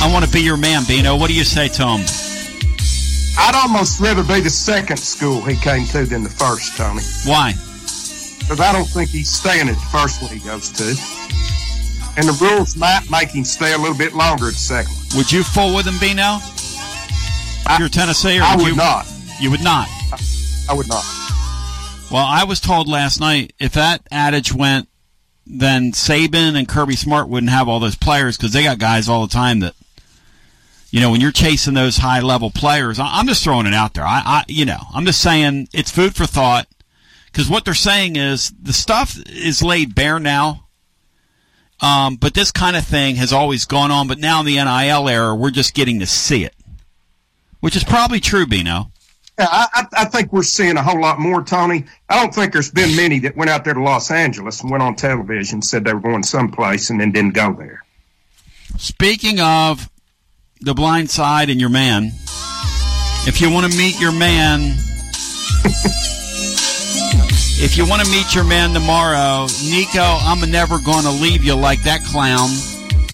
I 0.00 0.10
want 0.10 0.24
to 0.24 0.30
be 0.30 0.40
your 0.40 0.56
man, 0.56 0.84
Bino, 0.88 1.14
what 1.14 1.28
do 1.28 1.34
you 1.34 1.44
say 1.44 1.68
to 1.68 1.82
him? 1.82 2.06
I'd 3.36 3.54
almost 3.54 4.00
rather 4.00 4.22
be 4.22 4.40
the 4.40 4.48
second 4.48 4.96
school 4.96 5.42
he 5.42 5.56
came 5.56 5.86
to 5.88 6.06
than 6.06 6.22
the 6.22 6.30
first, 6.30 6.78
Tony. 6.78 7.02
Why? 7.26 7.52
Because 8.38 8.60
I 8.60 8.72
don't 8.72 8.88
think 8.88 9.10
he's 9.10 9.30
staying 9.30 9.68
at 9.68 9.74
the 9.74 9.88
first 9.92 10.22
one 10.22 10.32
he 10.32 10.40
goes 10.40 10.70
to. 10.70 10.84
And 12.16 12.26
the 12.26 12.38
rules 12.40 12.76
might 12.76 13.02
make 13.10 13.28
him 13.28 13.44
stay 13.44 13.74
a 13.74 13.78
little 13.78 13.98
bit 13.98 14.14
longer 14.14 14.46
at 14.46 14.54
the 14.54 14.58
second 14.58 14.94
one. 14.94 14.99
Would 15.16 15.30
you 15.32 15.42
fool 15.42 15.74
with 15.74 15.86
him, 15.86 15.98
Bino? 15.98 16.38
If 17.72 17.78
you're 17.78 17.88
Tennessee, 17.88 18.38
or 18.38 18.42
I 18.42 18.56
would 18.56 18.62
would 18.62 18.70
you, 18.70 18.76
not. 18.76 19.06
You 19.40 19.50
would 19.50 19.62
not. 19.62 19.88
I 20.68 20.74
would 20.74 20.88
not. 20.88 21.04
Well, 22.10 22.24
I 22.24 22.44
was 22.44 22.60
told 22.60 22.88
last 22.88 23.20
night 23.20 23.52
if 23.60 23.72
that 23.72 24.02
adage 24.10 24.52
went, 24.52 24.88
then 25.46 25.92
Saban 25.92 26.54
and 26.56 26.68
Kirby 26.68 26.96
Smart 26.96 27.28
wouldn't 27.28 27.50
have 27.50 27.68
all 27.68 27.80
those 27.80 27.96
players 27.96 28.36
because 28.36 28.52
they 28.52 28.62
got 28.64 28.78
guys 28.78 29.08
all 29.08 29.26
the 29.26 29.32
time 29.32 29.60
that, 29.60 29.74
you 30.90 31.00
know, 31.00 31.10
when 31.10 31.20
you're 31.20 31.32
chasing 31.32 31.74
those 31.74 31.96
high 31.98 32.20
level 32.20 32.50
players. 32.50 32.98
I- 32.98 33.18
I'm 33.18 33.26
just 33.26 33.42
throwing 33.44 33.66
it 33.66 33.74
out 33.74 33.94
there. 33.94 34.04
I, 34.04 34.22
I 34.24 34.44
you 34.48 34.64
know, 34.64 34.78
I'm 34.94 35.06
just 35.06 35.20
saying 35.20 35.68
it's 35.72 35.90
food 35.90 36.14
for 36.14 36.26
thought 36.26 36.66
because 37.26 37.48
what 37.48 37.64
they're 37.64 37.74
saying 37.74 38.16
is 38.16 38.52
the 38.60 38.72
stuff 38.72 39.16
is 39.26 39.62
laid 39.62 39.94
bare 39.94 40.18
now. 40.20 40.66
Um, 41.82 42.16
but 42.16 42.34
this 42.34 42.50
kind 42.50 42.76
of 42.76 42.84
thing 42.84 43.16
has 43.16 43.32
always 43.32 43.64
gone 43.64 43.90
on. 43.90 44.06
But 44.08 44.18
now 44.18 44.40
in 44.40 44.46
the 44.46 44.56
NIL 44.56 45.08
era, 45.08 45.34
we're 45.34 45.50
just 45.50 45.74
getting 45.74 46.00
to 46.00 46.06
see 46.06 46.44
it, 46.44 46.54
which 47.60 47.76
is 47.76 47.84
probably 47.84 48.20
true, 48.20 48.46
Bino. 48.46 48.90
Yeah, 49.38 49.48
I, 49.50 49.66
I, 49.72 49.86
I 50.02 50.04
think 50.04 50.32
we're 50.32 50.42
seeing 50.42 50.76
a 50.76 50.82
whole 50.82 51.00
lot 51.00 51.18
more, 51.18 51.42
Tony. 51.42 51.86
I 52.10 52.20
don't 52.20 52.34
think 52.34 52.52
there's 52.52 52.70
been 52.70 52.94
many 52.94 53.20
that 53.20 53.36
went 53.36 53.50
out 53.50 53.64
there 53.64 53.72
to 53.72 53.82
Los 53.82 54.10
Angeles 54.10 54.60
and 54.60 54.70
went 54.70 54.82
on 54.82 54.96
television, 54.96 55.62
said 55.62 55.84
they 55.84 55.94
were 55.94 56.00
going 56.00 56.22
someplace, 56.22 56.90
and 56.90 57.00
then 57.00 57.12
didn't 57.12 57.32
go 57.32 57.54
there. 57.54 57.82
Speaking 58.76 59.40
of 59.40 59.88
the 60.60 60.74
blind 60.74 61.08
side 61.10 61.48
and 61.48 61.58
your 61.58 61.70
man, 61.70 62.12
if 63.26 63.40
you 63.40 63.50
want 63.50 63.70
to 63.70 63.78
meet 63.78 63.98
your 63.98 64.12
man, 64.12 64.60
If 67.62 67.76
you 67.76 67.86
want 67.86 68.02
to 68.02 68.10
meet 68.10 68.34
your 68.34 68.44
man 68.44 68.72
tomorrow, 68.72 69.46
Nico, 69.68 70.00
I'm 70.00 70.50
never 70.50 70.78
going 70.78 71.04
to 71.04 71.10
leave 71.10 71.44
you 71.44 71.54
like 71.54 71.82
that 71.82 72.02
clown 72.04 72.48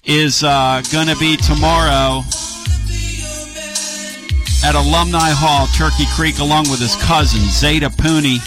is 0.05 0.45
uh, 0.45 0.83
going 0.93 1.09
to 1.09 1.17
be 1.17 1.37
tomorrow 1.37 2.23
at 4.63 4.77
Alumni 4.77 5.35
Hall, 5.35 5.67
Turkey 5.75 6.07
Creek, 6.15 6.39
along 6.39 6.71
with 6.71 6.79
his 6.79 6.95
cousin 7.03 7.41
Zaida 7.41 7.91
Puni, 7.91 8.39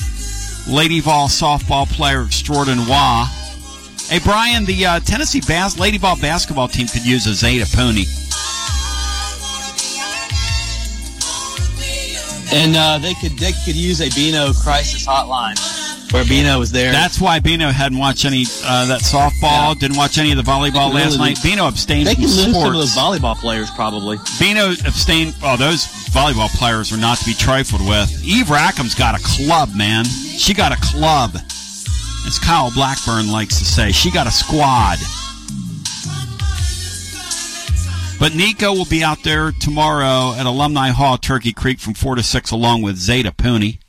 Lady 0.70 1.02
Vol 1.02 1.28
softball 1.28 1.86
player 1.86 2.24
extraordinaire. 2.24 3.26
Hey 4.08 4.20
Brian, 4.24 4.64
the 4.64 4.86
uh, 4.86 5.00
Tennessee 5.02 5.42
Bas- 5.42 5.78
Lady 5.78 5.98
Vol 5.98 6.16
basketball 6.22 6.70
team 6.70 6.88
could 6.88 7.06
use 7.06 7.28
a 7.28 7.34
Zaida 7.34 7.66
Puni. 7.76 8.06
And 12.52 12.76
uh, 12.78 12.98
they 13.00 13.14
could 13.16 13.38
they 13.38 13.52
could 13.66 13.76
use 13.76 14.00
a 14.00 14.10
Beano 14.16 14.54
Crisis 14.54 15.06
Hotline 15.06 15.79
where 16.12 16.26
Beano 16.26 16.58
was 16.60 16.72
there. 16.72 16.92
That's 16.92 17.22
why 17.22 17.40
Beano 17.40 17.70
hadn't 17.70 17.98
watched 17.98 18.26
any 18.26 18.46
uh, 18.64 18.86
that 18.88 19.02
softball, 19.02 19.78
didn't 19.78 19.98
watch 19.98 20.18
any 20.18 20.32
of 20.32 20.38
the 20.38 20.44
volleyball 20.44 20.94
last 20.94 21.18
really- 21.18 21.30
night. 21.30 21.38
Beano 21.44 21.68
abstained 21.68 22.08
they 22.08 22.16
from 22.16 22.24
can 22.24 22.32
lose 22.32 22.42
sports. 22.50 22.60
some 22.60 22.74
of 22.76 22.80
those 22.82 22.96
volleyball 22.96 23.36
players 23.36 23.70
probably. 23.72 24.18
Beano 24.40 24.72
abstained. 24.86 25.36
Oh, 25.44 25.56
those 25.58 25.86
volleyball 26.12 26.50
players 26.58 26.92
are 26.92 26.98
not 26.98 27.18
to 27.20 27.26
be 27.26 27.34
trifled 27.34 27.82
with. 27.88 28.10
Eve 28.24 28.48
Rackham's 28.48 28.96
got 28.96 29.20
a 29.20 29.24
club, 29.24 29.70
man. 29.76 30.06
She 30.06 30.54
got 30.54 30.72
a 30.72 30.78
club. 30.82 31.32
As 32.28 32.38
Kyle 32.38 32.72
Blackburn 32.72 33.32
likes 33.32 33.60
to 33.60 33.66
say, 33.66 33.92
she 33.92 34.12
got 34.12 34.28
a 34.28 34.32
squad. 34.32 34.98
But 38.20 38.36
Nico 38.36 38.74
will 38.74 38.86
be 38.86 39.02
out 39.02 39.24
there 39.24 39.54
tomorrow 39.54 40.34
at 40.38 40.46
Alumni 40.46 40.90
Hall, 40.90 41.18
Turkey 41.18 41.54
Creek, 41.54 41.80
from 41.80 41.94
4 41.94 42.16
to 42.16 42.24
6, 42.24 42.52
along 42.52 42.82
with 42.82 42.98
Zaida 42.98 43.32
Puni. 43.32 43.80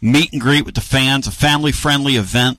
Meet 0.00 0.32
and 0.32 0.40
greet 0.40 0.64
with 0.64 0.74
the 0.74 0.80
fans, 0.80 1.26
a 1.26 1.30
family 1.30 1.72
friendly 1.72 2.16
event. 2.16 2.58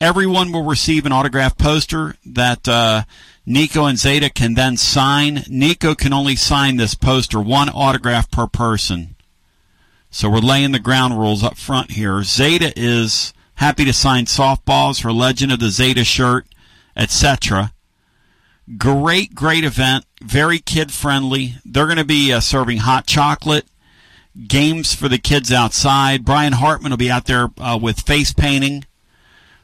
Everyone 0.00 0.52
will 0.52 0.64
receive 0.64 1.06
an 1.06 1.12
autographed 1.12 1.58
poster 1.58 2.16
that 2.24 2.68
uh, 2.68 3.04
Nico 3.46 3.86
and 3.86 3.98
Zaida 3.98 4.28
can 4.28 4.54
then 4.54 4.76
sign. 4.76 5.44
Nico 5.48 5.94
can 5.94 6.12
only 6.12 6.36
sign 6.36 6.76
this 6.76 6.94
poster, 6.94 7.40
one 7.40 7.68
autograph 7.68 8.30
per 8.30 8.46
person. 8.46 9.16
So 10.10 10.30
we're 10.30 10.38
laying 10.38 10.72
the 10.72 10.78
ground 10.78 11.18
rules 11.18 11.42
up 11.42 11.56
front 11.56 11.92
here. 11.92 12.22
Zaida 12.22 12.72
is 12.76 13.32
happy 13.56 13.84
to 13.84 13.92
sign 13.92 14.26
softballs, 14.26 15.02
her 15.02 15.12
Legend 15.12 15.52
of 15.52 15.60
the 15.60 15.70
Zaida 15.70 16.04
shirt, 16.04 16.46
etc. 16.96 17.72
Great, 18.76 19.34
great 19.34 19.64
event. 19.64 20.04
Very 20.22 20.58
kid 20.58 20.92
friendly. 20.92 21.56
They're 21.64 21.86
going 21.86 21.98
to 21.98 22.04
be 22.04 22.32
uh, 22.32 22.40
serving 22.40 22.78
hot 22.78 23.06
chocolate, 23.06 23.66
games 24.48 24.94
for 24.94 25.08
the 25.08 25.18
kids 25.18 25.52
outside. 25.52 26.24
Brian 26.24 26.54
Hartman 26.54 26.90
will 26.90 26.96
be 26.96 27.10
out 27.10 27.26
there 27.26 27.50
uh, 27.58 27.78
with 27.80 28.00
face 28.00 28.32
painting, 28.32 28.84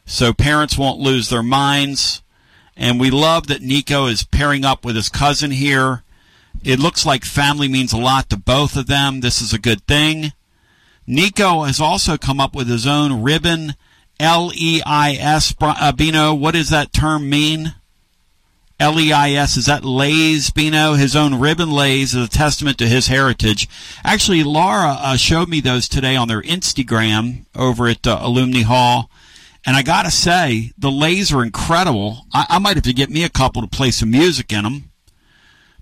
so 0.07 0.33
parents 0.33 0.79
won't 0.79 1.00
lose 1.00 1.29
their 1.29 1.43
minds. 1.43 2.23
And 2.76 2.99
we 2.99 3.11
love 3.11 3.49
that 3.49 3.62
Nico 3.62 4.07
is 4.07 4.25
pairing 4.25 4.64
up 4.64 4.85
with 4.85 4.97
his 4.97 5.09
cousin 5.09 5.50
here. 5.50 6.02
It 6.64 6.79
looks 6.79 7.05
like 7.05 7.25
family 7.25 7.69
means 7.69 7.93
a 7.93 7.99
lot 7.99 8.31
to 8.31 8.37
both 8.37 8.76
of 8.76 8.87
them. 8.87 9.21
This 9.21 9.43
is 9.43 9.52
a 9.52 9.59
good 9.59 9.87
thing. 9.87 10.33
Nico 11.07 11.64
has 11.64 11.81
also 11.81 12.17
come 12.17 12.41
up 12.41 12.55
with 12.55 12.69
his 12.69 12.87
own 12.87 13.23
ribbon, 13.23 13.75
L 14.19 14.52
E 14.55 14.81
I 14.87 15.12
S. 15.14 15.55
Uh, 15.61 15.93
Bino, 15.93 16.33
what 16.33 16.55
does 16.55 16.71
that 16.71 16.93
term 16.93 17.29
mean? 17.29 17.75
L 18.83 18.99
E 18.99 19.12
I 19.12 19.31
S. 19.31 19.57
Is 19.57 19.67
that 19.67 19.85
Lays 19.85 20.51
Bino? 20.51 20.95
His 20.95 21.15
own 21.15 21.39
ribbon 21.39 21.71
lays 21.71 22.17
is 22.17 22.27
a 22.27 22.29
testament 22.29 22.79
to 22.79 22.89
his 22.89 23.07
heritage. 23.07 23.69
Actually, 24.03 24.43
Laura 24.43 24.97
uh, 24.99 25.17
showed 25.17 25.49
me 25.49 25.61
those 25.61 25.89
today 25.89 26.17
on 26.17 26.27
their 26.27 26.43
Instagram 26.43 27.45
over 27.55 27.87
at 27.87 28.05
uh, 28.09 28.19
Alumni 28.21 28.62
Hall. 28.62 29.09
And 29.65 29.77
I 29.77 29.83
gotta 29.83 30.11
say, 30.11 30.73
the 30.77 30.91
lays 30.91 31.33
are 31.33 31.45
incredible. 31.45 32.27
I, 32.35 32.47
I 32.49 32.59
might 32.59 32.75
have 32.75 32.83
to 32.83 32.93
get 32.93 33.09
me 33.09 33.23
a 33.23 33.29
couple 33.29 33.62
to 33.62 33.69
play 33.69 33.93
some 33.93 34.11
music 34.11 34.53
in 34.53 34.65
them. 34.65 34.91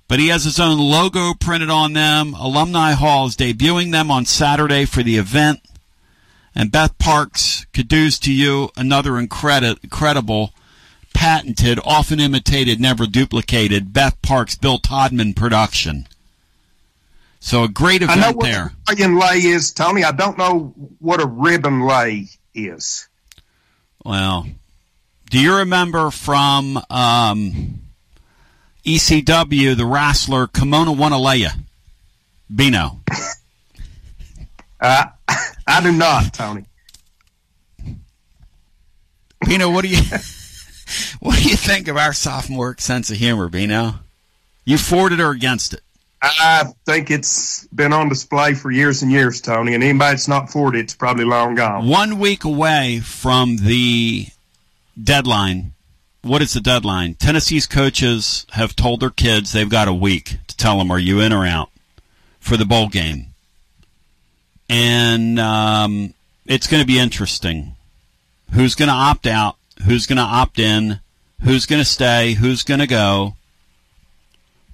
But 0.06 0.18
he 0.18 0.28
has 0.28 0.44
his 0.44 0.60
own 0.60 0.78
logo 0.78 1.32
printed 1.32 1.70
on 1.70 1.94
them. 1.94 2.34
Alumni 2.34 2.92
Hall 2.92 3.26
is 3.28 3.34
debuting 3.34 3.92
them 3.92 4.10
on 4.10 4.26
Saturday 4.26 4.84
for 4.84 5.02
the 5.02 5.16
event. 5.16 5.60
And 6.54 6.70
Beth 6.70 6.98
Parks, 6.98 7.64
kudos 7.72 8.18
to 8.18 8.32
you, 8.32 8.68
another 8.76 9.12
incredi- 9.12 9.82
incredible, 9.82 10.52
patented, 11.14 11.78
often 11.84 12.20
imitated, 12.20 12.80
never 12.80 13.06
duplicated 13.06 13.92
Beth 13.92 14.20
Parks 14.22 14.56
Bill 14.56 14.78
Todman 14.78 15.34
production. 15.34 16.06
So 17.40 17.64
a 17.64 17.68
great 17.68 18.02
I 18.02 18.06
know 18.06 18.12
event 18.12 18.36
what 18.36 18.44
there. 18.44 18.72
a 18.88 18.94
ribbon 18.94 19.18
lay 19.18 19.36
is, 19.38 19.72
Tony. 19.72 20.04
I 20.04 20.12
don't 20.12 20.36
know 20.36 20.74
what 20.98 21.20
a 21.22 21.26
ribbon 21.26 21.80
lay 21.80 22.28
is. 22.54 23.08
Well, 24.04 24.46
do 25.30 25.38
you 25.38 25.56
remember 25.56 26.10
from 26.10 26.78
um, 26.90 27.80
ECW 28.84 29.76
the 29.76 29.86
wrestler 29.86 30.46
Kimona 30.46 30.94
Wanalaia? 30.94 31.58
Bino. 32.54 33.00
Uh, 34.80 35.04
I 35.66 35.80
do 35.82 35.92
not, 35.92 36.34
Tony. 36.34 36.64
Bino, 39.46 39.70
what 39.70 39.82
do 39.82 39.88
you 39.88 40.02
what 41.20 41.38
do 41.38 41.48
you 41.48 41.56
think 41.56 41.88
of 41.88 41.96
our 41.96 42.12
sophomore 42.12 42.76
sense 42.78 43.10
of 43.10 43.16
humor, 43.16 43.48
Bino? 43.48 43.94
You 44.64 44.78
for 44.78 45.12
it 45.12 45.20
or 45.20 45.30
against 45.30 45.74
it? 45.74 45.82
I 46.22 46.64
think 46.84 47.10
it's 47.10 47.66
been 47.68 47.92
on 47.92 48.10
display 48.10 48.52
for 48.52 48.70
years 48.70 49.02
and 49.02 49.10
years, 49.10 49.40
Tony. 49.40 49.74
And 49.74 49.82
anybody 49.82 50.12
that's 50.12 50.28
not 50.28 50.50
for 50.50 50.74
it, 50.74 50.78
it's 50.78 50.94
probably 50.94 51.24
long 51.24 51.54
gone. 51.54 51.88
One 51.88 52.18
week 52.18 52.44
away 52.44 53.00
from 53.00 53.56
the 53.56 54.26
deadline. 55.02 55.72
What 56.22 56.42
is 56.42 56.52
the 56.52 56.60
deadline? 56.60 57.14
Tennessee's 57.14 57.66
coaches 57.66 58.46
have 58.50 58.76
told 58.76 59.00
their 59.00 59.10
kids 59.10 59.52
they've 59.52 59.68
got 59.68 59.88
a 59.88 59.94
week 59.94 60.36
to 60.48 60.56
tell 60.56 60.76
them 60.78 60.90
are 60.90 60.98
you 60.98 61.20
in 61.20 61.32
or 61.32 61.46
out 61.46 61.70
for 62.38 62.58
the 62.58 62.66
bowl 62.66 62.88
game. 62.88 63.28
And 64.68 65.40
um, 65.40 66.12
it's 66.44 66.66
going 66.66 66.82
to 66.82 66.86
be 66.86 66.98
interesting. 66.98 67.76
Who's 68.52 68.74
going 68.74 68.88
to 68.88 68.94
opt 68.94 69.26
out? 69.26 69.56
Who's 69.84 70.06
going 70.06 70.18
to 70.18 70.22
opt 70.22 70.58
in? 70.58 71.00
Who's 71.42 71.66
going 71.66 71.80
to 71.80 71.88
stay? 71.88 72.34
Who's 72.34 72.62
going 72.62 72.80
to 72.80 72.86
go? 72.86 73.36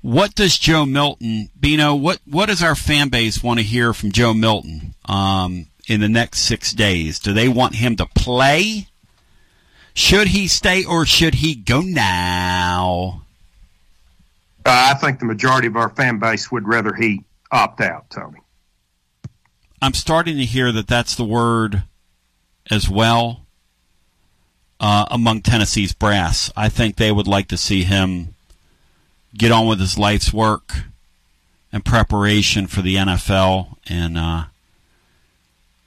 What 0.02 0.34
does 0.34 0.58
Joe 0.58 0.86
Milton, 0.86 1.50
Bino? 1.58 1.94
What 1.94 2.20
what 2.26 2.46
does 2.46 2.62
our 2.62 2.74
fan 2.74 3.08
base 3.08 3.42
want 3.42 3.58
to 3.58 3.64
hear 3.64 3.92
from 3.92 4.12
Joe 4.12 4.34
Milton 4.34 4.94
um, 5.06 5.66
in 5.88 6.00
the 6.00 6.08
next 6.08 6.40
six 6.40 6.72
days? 6.72 7.18
Do 7.18 7.32
they 7.32 7.48
want 7.48 7.74
him 7.76 7.96
to 7.96 8.06
play? 8.06 8.88
Should 9.94 10.28
he 10.28 10.46
stay 10.46 10.84
or 10.84 11.06
should 11.06 11.36
he 11.36 11.54
go 11.54 11.80
now? 11.80 13.22
Uh, 14.64 14.92
I 14.92 14.94
think 14.94 15.20
the 15.20 15.24
majority 15.24 15.68
of 15.68 15.76
our 15.76 15.88
fan 15.88 16.18
base 16.18 16.52
would 16.52 16.68
rather 16.68 16.92
he 16.92 17.24
opt 17.50 17.80
out, 17.80 18.10
Tony. 18.10 18.40
I'm 19.80 19.94
starting 19.94 20.36
to 20.36 20.44
hear 20.44 20.72
that 20.72 20.86
that's 20.86 21.14
the 21.14 21.24
word 21.24 21.84
as 22.70 22.88
well 22.88 23.45
uh, 24.80 25.06
among 25.10 25.42
Tennessee's 25.42 25.92
brass. 25.92 26.50
I 26.56 26.68
think 26.68 26.96
they 26.96 27.12
would 27.12 27.26
like 27.26 27.48
to 27.48 27.56
see 27.56 27.84
him 27.84 28.34
get 29.36 29.52
on 29.52 29.66
with 29.66 29.80
his 29.80 29.98
life's 29.98 30.32
work 30.32 30.72
and 31.72 31.84
preparation 31.84 32.66
for 32.66 32.82
the 32.82 32.96
NFL, 32.96 33.76
and 33.88 34.16
uh, 34.16 34.44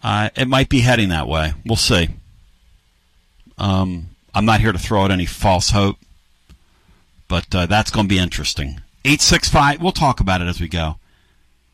uh, 0.03 0.29
it 0.35 0.47
might 0.47 0.69
be 0.69 0.81
heading 0.81 1.09
that 1.09 1.27
way. 1.27 1.53
We'll 1.65 1.75
see. 1.75 2.09
Um, 3.57 4.09
I'm 4.33 4.45
not 4.45 4.61
here 4.61 4.71
to 4.71 4.79
throw 4.79 5.03
out 5.03 5.11
any 5.11 5.25
false 5.25 5.71
hope, 5.71 5.97
but 7.27 7.53
uh, 7.53 7.65
that's 7.65 7.91
going 7.91 8.05
to 8.05 8.09
be 8.09 8.19
interesting. 8.19 8.81
865, 9.05 9.81
we'll 9.81 9.91
talk 9.91 10.19
about 10.19 10.41
it 10.41 10.47
as 10.47 10.59
we 10.59 10.67
go. 10.67 10.97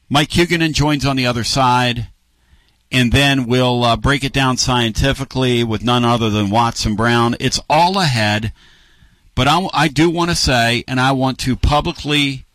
Mike 0.10 0.30
Huguenin 0.30 0.74
joins 0.74 1.06
on 1.06 1.16
the 1.16 1.26
other 1.26 1.44
side, 1.44 2.08
and 2.96 3.12
then 3.12 3.46
we'll 3.46 3.84
uh, 3.84 3.98
break 3.98 4.24
it 4.24 4.32
down 4.32 4.56
scientifically 4.56 5.66
with 5.66 5.84
none 5.84 6.06
other 6.06 6.30
than 6.30 6.50
Watson 6.50 6.96
Brown. 6.96 7.36
It's 7.42 7.60
all 7.70 8.00
ahead, 8.00 8.54
but 9.36 9.50
I, 9.50 9.68
I 9.74 9.90
do 9.90 10.10
want 10.10 10.30
to 10.30 10.36
say, 10.36 10.86
and 10.88 10.98
I 10.98 11.12
want 11.12 11.38
to 11.40 11.58
publicly 11.58 12.46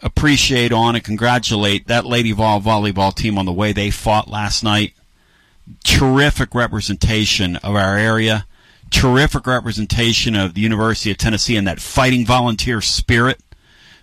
appreciate 0.00 0.70
on 0.70 0.94
and 0.94 1.02
congratulate 1.02 1.88
that 1.88 2.06
Lady 2.06 2.30
Vol 2.30 2.60
volleyball 2.60 3.12
team 3.12 3.36
on 3.36 3.46
the 3.46 3.52
way 3.52 3.72
they 3.72 3.90
fought 3.90 4.28
last 4.28 4.62
night. 4.62 4.92
Terrific 5.82 6.54
representation 6.54 7.56
of 7.56 7.74
our 7.74 7.98
area, 7.98 8.46
terrific 8.90 9.44
representation 9.44 10.36
of 10.36 10.54
the 10.54 10.60
University 10.60 11.10
of 11.10 11.18
Tennessee 11.18 11.56
and 11.56 11.66
that 11.66 11.80
fighting 11.80 12.24
volunteer 12.24 12.80
spirit. 12.80 13.40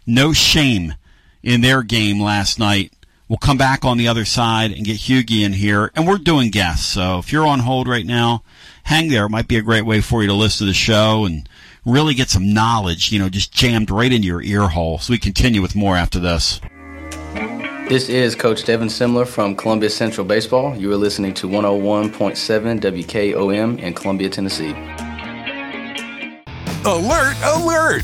No 0.06 0.34
shame 0.34 0.95
in 1.43 1.62
their 1.62 1.82
game 1.82 2.21
last 2.21 2.60
night. 2.60 2.91
We'll 3.29 3.37
come 3.37 3.57
back 3.57 3.83
on 3.83 3.97
the 3.97 4.07
other 4.07 4.23
side 4.23 4.71
and 4.71 4.85
get 4.85 4.95
Hughie 4.95 5.43
in 5.43 5.51
here, 5.51 5.91
and 5.95 6.07
we're 6.07 6.17
doing 6.17 6.49
guests. 6.49 6.85
So 6.85 7.19
if 7.19 7.33
you're 7.33 7.45
on 7.45 7.59
hold 7.59 7.87
right 7.87 8.05
now, 8.05 8.41
hang 8.83 9.09
there. 9.09 9.25
It 9.25 9.29
might 9.29 9.49
be 9.49 9.57
a 9.57 9.61
great 9.61 9.85
way 9.85 9.99
for 9.99 10.21
you 10.21 10.29
to 10.29 10.33
listen 10.33 10.65
to 10.65 10.69
the 10.69 10.73
show 10.73 11.25
and 11.25 11.47
really 11.85 12.13
get 12.13 12.29
some 12.29 12.53
knowledge, 12.53 13.11
you 13.11 13.19
know, 13.19 13.27
just 13.27 13.51
jammed 13.51 13.91
right 13.91 14.13
into 14.13 14.27
your 14.27 14.41
ear 14.41 14.69
hole. 14.69 14.99
So 14.99 15.11
we 15.11 15.17
continue 15.17 15.61
with 15.61 15.75
more 15.75 15.97
after 15.97 16.19
this. 16.19 16.61
This 17.89 18.07
is 18.07 18.33
Coach 18.33 18.63
Devin 18.63 18.87
Simler 18.87 19.27
from 19.27 19.55
Columbia 19.55 19.89
Central 19.89 20.25
Baseball. 20.25 20.77
You 20.77 20.91
are 20.93 20.97
listening 20.97 21.33
to 21.35 21.49
101.7 21.49 22.79
WKOM 22.79 23.79
in 23.79 23.93
Columbia, 23.93 24.29
Tennessee. 24.29 24.71
Alert, 26.85 27.35
alert! 27.43 28.03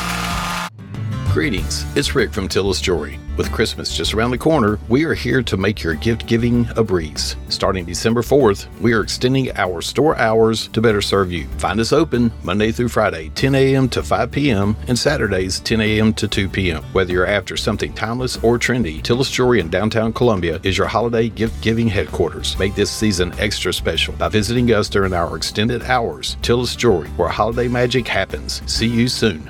Greetings, 1.33 1.85
it's 1.95 2.13
Rick 2.13 2.33
from 2.33 2.49
Tillis 2.49 2.81
Jewelry. 2.81 3.17
With 3.37 3.53
Christmas 3.53 3.95
just 3.95 4.13
around 4.13 4.31
the 4.31 4.37
corner, 4.37 4.77
we 4.89 5.05
are 5.05 5.13
here 5.13 5.41
to 5.41 5.55
make 5.55 5.81
your 5.81 5.93
gift 5.93 6.27
giving 6.27 6.67
a 6.75 6.83
breeze. 6.83 7.37
Starting 7.47 7.85
December 7.85 8.21
4th, 8.21 8.67
we 8.81 8.91
are 8.91 9.01
extending 9.01 9.49
our 9.55 9.81
store 9.81 10.17
hours 10.17 10.67
to 10.67 10.81
better 10.81 11.01
serve 11.01 11.31
you. 11.31 11.47
Find 11.57 11.79
us 11.79 11.93
open 11.93 12.33
Monday 12.43 12.73
through 12.73 12.89
Friday, 12.89 13.29
10 13.29 13.55
a.m. 13.55 13.87
to 13.87 14.03
5 14.03 14.29
p.m., 14.29 14.75
and 14.89 14.99
Saturdays, 14.99 15.61
10 15.61 15.79
a.m. 15.79 16.13
to 16.15 16.27
2 16.27 16.49
p.m. 16.49 16.83
Whether 16.91 17.13
you're 17.13 17.25
after 17.25 17.55
something 17.55 17.93
timeless 17.93 18.35
or 18.43 18.59
trendy, 18.59 19.01
Tillis 19.01 19.31
Jewelry 19.31 19.61
in 19.61 19.69
downtown 19.69 20.11
Columbia 20.11 20.59
is 20.63 20.77
your 20.77 20.87
holiday 20.87 21.29
gift 21.29 21.61
giving 21.61 21.87
headquarters. 21.87 22.59
Make 22.59 22.75
this 22.75 22.91
season 22.91 23.31
extra 23.39 23.71
special 23.71 24.15
by 24.15 24.27
visiting 24.27 24.73
us 24.73 24.89
during 24.89 25.13
our 25.13 25.37
extended 25.37 25.83
hours. 25.83 26.35
Tillis 26.41 26.75
Jewelry, 26.75 27.07
where 27.11 27.29
holiday 27.29 27.69
magic 27.69 28.05
happens. 28.05 28.61
See 28.69 28.87
you 28.87 29.07
soon. 29.07 29.49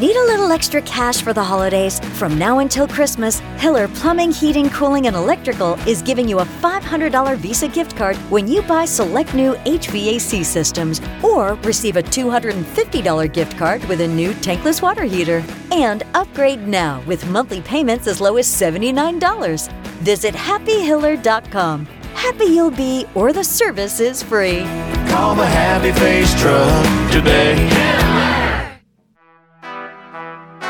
Need 0.00 0.16
a 0.16 0.24
little 0.24 0.50
extra 0.50 0.82
cash 0.82 1.22
for 1.22 1.32
the 1.32 1.44
holidays? 1.44 2.00
From 2.18 2.36
now 2.36 2.58
until 2.58 2.88
Christmas, 2.88 3.38
Hiller 3.58 3.86
Plumbing, 3.86 4.32
Heating, 4.32 4.68
Cooling, 4.70 5.06
and 5.06 5.14
Electrical 5.14 5.74
is 5.86 6.02
giving 6.02 6.28
you 6.28 6.40
a 6.40 6.44
$500 6.44 7.36
Visa 7.36 7.68
gift 7.68 7.96
card 7.96 8.16
when 8.28 8.48
you 8.48 8.60
buy 8.62 8.86
select 8.86 9.34
new 9.34 9.54
HVAC 9.54 10.44
systems 10.44 11.00
or 11.22 11.54
receive 11.62 11.96
a 11.96 12.02
$250 12.02 13.32
gift 13.32 13.56
card 13.56 13.84
with 13.84 14.00
a 14.00 14.08
new 14.08 14.32
tankless 14.32 14.82
water 14.82 15.04
heater. 15.04 15.44
And 15.70 16.02
upgrade 16.14 16.66
now 16.66 17.00
with 17.06 17.24
monthly 17.28 17.60
payments 17.60 18.08
as 18.08 18.20
low 18.20 18.36
as 18.36 18.48
$79. 18.48 19.70
Visit 20.02 20.34
happyhiller.com. 20.34 21.86
Happy 22.14 22.46
you'll 22.46 22.72
be, 22.72 23.06
or 23.14 23.32
the 23.32 23.44
service 23.44 24.00
is 24.00 24.24
free. 24.24 24.62
Call 25.08 25.36
the 25.36 25.46
Happy 25.46 25.92
Face 26.00 26.34
Truck 26.40 27.12
today. 27.12 28.43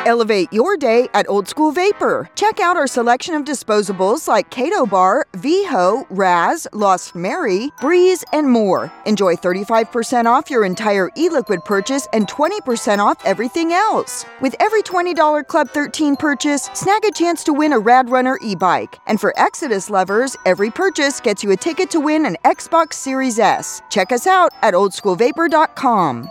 Elevate 0.06 0.52
your 0.52 0.76
day 0.76 1.08
at 1.14 1.28
Old 1.30 1.48
School 1.48 1.72
Vapor. 1.72 2.28
Check 2.34 2.60
out 2.60 2.76
our 2.76 2.86
selection 2.86 3.34
of 3.34 3.44
disposables 3.44 4.28
like 4.28 4.50
Kado 4.50 4.88
Bar, 4.88 5.26
VHO, 5.32 6.06
Raz, 6.10 6.66
Lost 6.74 7.14
Mary, 7.14 7.70
Breeze, 7.80 8.22
and 8.32 8.50
more. 8.50 8.92
Enjoy 9.06 9.34
35% 9.34 10.26
off 10.26 10.50
your 10.50 10.66
entire 10.66 11.10
e 11.16 11.30
liquid 11.30 11.64
purchase 11.64 12.06
and 12.12 12.28
20% 12.28 12.98
off 12.98 13.16
everything 13.24 13.72
else. 13.72 14.26
With 14.42 14.54
every 14.60 14.82
$20 14.82 15.46
Club 15.46 15.70
13 15.70 16.16
purchase, 16.16 16.68
snag 16.74 17.02
a 17.06 17.10
chance 17.10 17.42
to 17.44 17.54
win 17.54 17.72
a 17.72 17.78
Rad 17.78 18.10
Runner 18.10 18.38
e 18.42 18.54
bike. 18.54 18.98
And 19.06 19.18
for 19.18 19.32
Exodus 19.38 19.88
lovers, 19.88 20.36
every 20.44 20.70
purchase 20.70 21.18
gets 21.18 21.42
you 21.42 21.52
a 21.52 21.56
ticket 21.56 21.90
to 21.92 22.00
win 22.00 22.26
an 22.26 22.36
Xbox 22.44 22.94
Series 22.94 23.38
S. 23.38 23.80
Check 23.88 24.12
us 24.12 24.26
out 24.26 24.52
at 24.62 24.74
oldschoolvapor.com. 24.74 26.30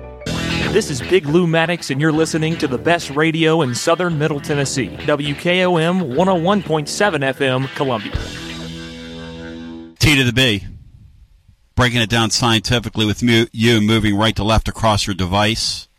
This 0.71 0.89
is 0.89 1.01
Big 1.01 1.25
Lou 1.25 1.47
Maddox, 1.47 1.89
and 1.89 1.99
you're 1.99 2.13
listening 2.13 2.57
to 2.59 2.65
the 2.65 2.77
best 2.77 3.09
radio 3.09 3.61
in 3.61 3.75
southern 3.75 4.17
Middle 4.17 4.39
Tennessee. 4.39 4.87
WKOM 4.87 6.15
101.7 6.15 6.87
FM, 7.35 7.67
Columbia. 7.75 8.13
T 9.99 10.15
to 10.15 10.23
the 10.23 10.31
B. 10.31 10.65
Breaking 11.75 11.99
it 11.99 12.09
down 12.09 12.29
scientifically 12.29 13.05
with 13.05 13.21
you 13.21 13.81
moving 13.81 14.15
right 14.15 14.33
to 14.37 14.45
left 14.45 14.69
across 14.69 15.05
your 15.05 15.13
device. 15.13 15.89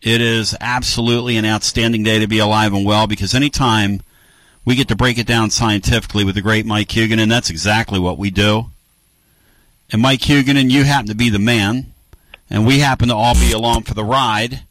It 0.00 0.22
is 0.22 0.56
absolutely 0.58 1.36
an 1.36 1.44
outstanding 1.44 2.02
day 2.02 2.18
to 2.18 2.26
be 2.26 2.38
alive 2.38 2.72
and 2.72 2.86
well 2.86 3.06
because 3.06 3.34
anytime 3.34 4.00
we 4.64 4.74
get 4.74 4.88
to 4.88 4.96
break 4.96 5.18
it 5.18 5.26
down 5.26 5.50
scientifically 5.50 6.24
with 6.24 6.34
the 6.34 6.40
great 6.40 6.64
Mike 6.64 6.88
Huguenin, 6.88 7.24
and 7.24 7.30
that's 7.30 7.50
exactly 7.50 7.98
what 7.98 8.16
we 8.16 8.30
do. 8.30 8.70
And 9.92 10.00
Mike 10.00 10.20
Huguenin, 10.20 10.70
you 10.70 10.84
happen 10.84 11.08
to 11.08 11.14
be 11.14 11.28
the 11.28 11.38
man 11.38 11.92
and 12.50 12.66
we 12.66 12.78
happen 12.78 13.08
to 13.08 13.14
all 13.14 13.34
be 13.34 13.52
along 13.52 13.82
for 13.82 13.94
the 13.94 14.04
ride. 14.04 14.62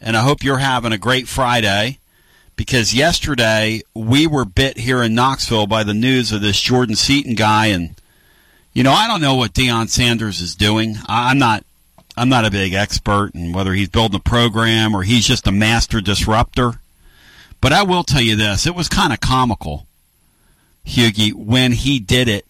And 0.00 0.16
I 0.16 0.22
hope 0.22 0.42
you're 0.42 0.58
having 0.58 0.92
a 0.92 0.98
great 0.98 1.28
Friday 1.28 1.98
because 2.56 2.94
yesterday 2.94 3.82
we 3.94 4.26
were 4.26 4.44
bit 4.44 4.78
here 4.78 5.02
in 5.02 5.14
Knoxville 5.14 5.66
by 5.66 5.84
the 5.84 5.94
news 5.94 6.32
of 6.32 6.40
this 6.40 6.60
Jordan 6.60 6.96
Seaton 6.96 7.34
guy, 7.34 7.66
and 7.66 7.94
you 8.72 8.82
know 8.82 8.92
I 8.92 9.06
don't 9.06 9.20
know 9.20 9.34
what 9.34 9.54
Deion 9.54 9.88
Sanders 9.88 10.40
is 10.40 10.54
doing. 10.54 10.96
I'm 11.06 11.38
not. 11.38 11.64
I'm 12.14 12.28
not 12.28 12.44
a 12.44 12.50
big 12.50 12.74
expert 12.74 13.34
in 13.34 13.54
whether 13.54 13.72
he's 13.72 13.88
building 13.88 14.20
a 14.20 14.28
program 14.28 14.94
or 14.94 15.02
he's 15.02 15.26
just 15.26 15.46
a 15.46 15.52
master 15.52 16.02
disruptor. 16.02 16.74
But 17.62 17.72
I 17.72 17.84
will 17.84 18.04
tell 18.04 18.20
you 18.20 18.36
this: 18.36 18.66
it 18.66 18.74
was 18.74 18.88
kind 18.88 19.12
of 19.12 19.20
comical, 19.20 19.86
Hughie, 20.84 21.30
when 21.30 21.72
he 21.72 21.98
did 21.98 22.28
it 22.28 22.44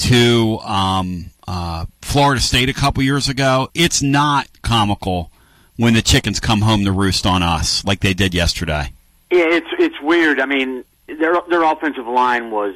to 0.00 0.58
um, 0.60 1.30
uh, 1.46 1.86
Florida 2.02 2.40
State 2.40 2.68
a 2.68 2.74
couple 2.74 3.02
years 3.02 3.28
ago. 3.28 3.68
It's 3.74 4.02
not 4.02 4.48
comical 4.62 5.30
when 5.76 5.94
the 5.94 6.02
chickens 6.02 6.40
come 6.40 6.60
home 6.62 6.84
to 6.84 6.92
roost 6.92 7.26
on 7.26 7.42
us 7.42 7.84
like 7.84 8.00
they 8.00 8.14
did 8.14 8.34
yesterday. 8.34 8.92
Yeah, 9.30 9.44
it's 9.46 9.68
it's 9.78 10.00
weird. 10.00 10.40
I 10.40 10.46
mean, 10.46 10.84
their 11.06 11.40
their 11.48 11.62
offensive 11.62 12.06
line 12.06 12.50
was 12.50 12.74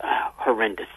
uh, 0.00 0.30
horrendous. 0.36 0.88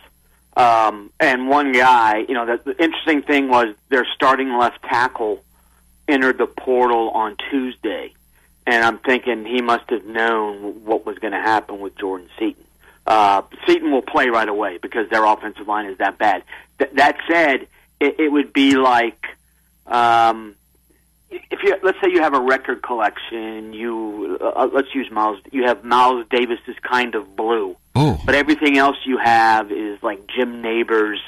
Um, 0.58 1.12
and 1.20 1.48
one 1.48 1.72
guy, 1.72 2.26
you 2.28 2.34
know, 2.34 2.46
the, 2.46 2.74
the 2.74 2.84
interesting 2.84 3.22
thing 3.22 3.50
was 3.50 3.76
their 3.90 4.06
starting 4.14 4.58
left 4.58 4.82
tackle 4.84 5.44
entered 6.08 6.38
the 6.38 6.48
portal 6.48 7.12
on 7.12 7.38
Tuesday, 7.50 8.14
and 8.66 8.84
I'm 8.84 8.98
thinking 8.98 9.46
he 9.46 9.62
must 9.62 9.90
have 9.90 10.06
known 10.06 10.84
what 10.84 11.06
was 11.06 11.18
going 11.20 11.34
to 11.34 11.40
happen 11.40 11.80
with 11.80 11.96
Jordan 11.98 12.30
Seaton. 12.38 12.66
Uh, 13.10 13.42
Seaton 13.66 13.92
will 13.92 14.04
play 14.04 14.30
right 14.30 14.48
away 14.48 14.78
because 14.78 15.10
their 15.10 15.26
offensive 15.26 15.68
line 15.68 15.88
is 15.88 15.98
that 15.98 16.20
bad. 16.20 16.44
Th- 16.78 16.92
that 16.94 17.18
said, 17.28 17.68
it, 18.00 18.20
it 18.20 18.32
would 18.32 18.54
be 18.54 18.76
like 18.76 19.26
um, 19.88 20.56
if 21.32 21.64
you 21.64 21.76
let's 21.84 22.00
say 22.02 22.10
you 22.12 22.22
have 22.22 22.34
a 22.34 22.40
record 22.40 22.82
collection. 22.82 23.74
You 23.74 24.38
uh, 24.42 24.70
let's 24.72 24.94
use 24.94 25.10
Miles. 25.12 25.40
You 25.52 25.64
have 25.64 25.84
Miles 25.84 26.26
Davis's 26.30 26.78
kind 26.82 27.16
of 27.16 27.36
blue, 27.36 27.76
Ooh. 27.98 28.18
but 28.26 28.36
everything 28.36 28.78
else 28.78 28.98
you 29.06 29.18
have 29.18 29.72
is 29.72 30.02
like 30.02 30.28
Jim 30.28 30.62
Nabors 30.62 31.22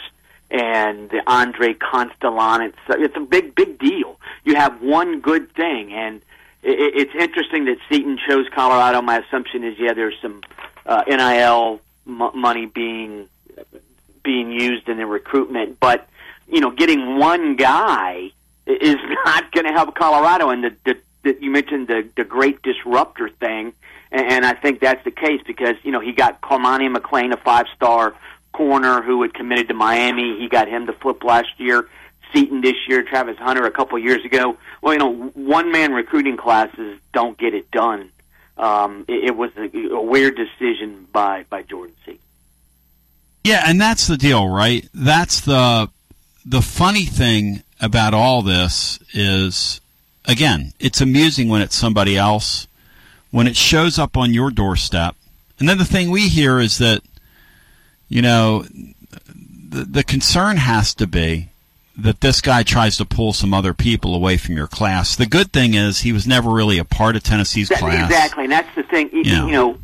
and 0.50 1.10
the 1.10 1.24
Andre 1.28 1.74
Kostelanetz. 1.74 2.74
It's 2.90 3.14
it's 3.14 3.18
a 3.18 3.22
big 3.22 3.56
big 3.56 3.80
deal. 3.80 4.20
You 4.44 4.56
have 4.56 4.82
one 4.82 5.20
good 5.20 5.54
thing, 5.56 5.94
and 5.94 6.18
it, 6.64 7.10
it's 7.10 7.16
interesting 7.16 7.66
that 7.66 7.78
Seaton 7.90 8.20
chose 8.28 8.48
Colorado. 8.54 9.02
My 9.02 9.18
assumption 9.20 9.64
is 9.64 9.80
yeah, 9.80 9.94
there's 9.94 10.20
some 10.22 10.42
uh, 10.92 11.04
NIL 11.08 11.80
m- 12.06 12.40
money 12.40 12.66
being 12.66 13.28
being 14.24 14.52
used 14.52 14.88
in 14.90 14.98
the 14.98 15.06
recruitment, 15.06 15.80
but 15.80 16.08
you 16.48 16.60
know, 16.60 16.70
getting 16.70 17.18
one 17.18 17.56
guy 17.56 18.32
is 18.68 18.98
not 19.26 19.52
going 19.52 19.66
to 19.66 19.72
help 19.72 19.96
Colorado. 19.96 20.50
And 20.50 20.64
the, 20.64 20.76
the, 20.84 20.98
the 21.24 21.38
you 21.42 21.50
mentioned 21.50 21.88
the 21.88 22.08
the 22.16 22.24
great 22.24 22.62
disruptor 22.62 23.30
thing, 23.30 23.74
and, 24.12 24.32
and 24.32 24.46
I 24.46 24.54
think 24.54 24.80
that's 24.80 25.04
the 25.04 25.12
case 25.12 25.42
because 25.46 25.78
you 25.84 25.92
know 25.92 26.02
he 26.02 26.12
got 26.12 26.42
Cormani 26.42 26.94
McClain, 26.94 27.34
a 27.34 27.38
five 27.38 27.68
star 27.76 28.14
corner 28.52 29.02
who 29.02 29.22
had 29.22 29.34
committed 29.34 29.70
to 29.70 29.74
Miami. 29.74 30.38
He 30.38 30.50
got 30.50 30.68
him 30.68 30.88
to 30.88 30.94
flip 30.94 31.24
last 31.24 31.60
year. 31.60 31.88
Seaton 32.34 32.62
this 32.62 32.78
year, 32.88 33.04
Travis 33.04 33.38
Hunter 33.38 33.66
a 33.66 33.72
couple 33.72 34.00
years 34.00 34.24
ago. 34.24 34.58
Well, 34.82 34.94
you 34.94 35.00
know, 35.00 35.14
one 35.34 35.72
man 35.72 35.92
recruiting 35.92 36.38
classes 36.38 36.98
don't 37.14 37.38
get 37.38 37.54
it 37.54 37.70
done. 37.72 38.10
Um, 38.62 39.06
it, 39.08 39.26
it 39.26 39.36
was 39.36 39.52
a, 39.58 39.70
a 39.90 40.02
weird 40.02 40.38
decision 40.38 41.08
by 41.12 41.46
by 41.50 41.64
Jordan 41.64 41.96
C. 42.06 42.20
Yeah, 43.44 43.64
and 43.66 43.82
that's 43.82 44.08
the 44.08 44.18
deal, 44.18 44.48
right? 44.48 44.88
That's 44.94 45.42
the 45.42 45.90
the 46.46 46.62
funny 46.62 47.06
thing 47.06 47.64
about 47.82 48.14
all 48.14 48.42
this 48.44 49.00
is 49.14 49.82
again, 50.26 50.74
it's 50.80 51.02
amusing 51.02 51.50
when 51.50 51.62
it's 51.62 51.76
somebody 51.76 52.16
else, 52.16 52.68
when 53.32 53.48
it 53.48 53.56
shows 53.56 53.98
up 53.98 54.16
on 54.16 54.34
your 54.34 54.52
doorstep. 54.52 55.16
And 55.60 55.68
then 55.68 55.80
the 55.80 55.86
thing 55.86 56.12
we 56.12 56.30
hear 56.30 56.60
is 56.60 56.78
that 56.78 57.02
you 58.12 58.22
know, 58.22 58.66
the, 59.70 59.86
the 59.86 60.04
concern 60.04 60.58
has 60.58 60.94
to 60.96 61.08
be 61.08 61.51
that 62.02 62.22
this 62.22 62.42
guy 62.42 62.64
tries 62.64 62.98
to 62.98 63.06
pull 63.06 63.34
some 63.34 63.54
other 63.54 63.74
people 63.74 64.16
away 64.16 64.38
from 64.38 64.56
your 64.56 64.68
class. 64.68 65.16
The 65.16 65.26
good 65.26 65.52
thing 65.52 65.74
is 65.74 66.00
he 66.02 66.12
was 66.12 66.26
never 66.28 66.50
really 66.50 66.78
a 66.78 66.86
part 66.86 67.16
of 67.16 67.24
Tennessee's 67.24 67.70
That- 67.70 67.80
class. 67.80 68.10
Exactly, 68.10 68.44
and 68.46 68.52
that's 68.54 68.74
the 68.76 68.84
thing. 68.84 69.10
You, 69.14 69.22
Yeah. 69.24 69.46
you 69.46 69.52
know, 69.52 69.78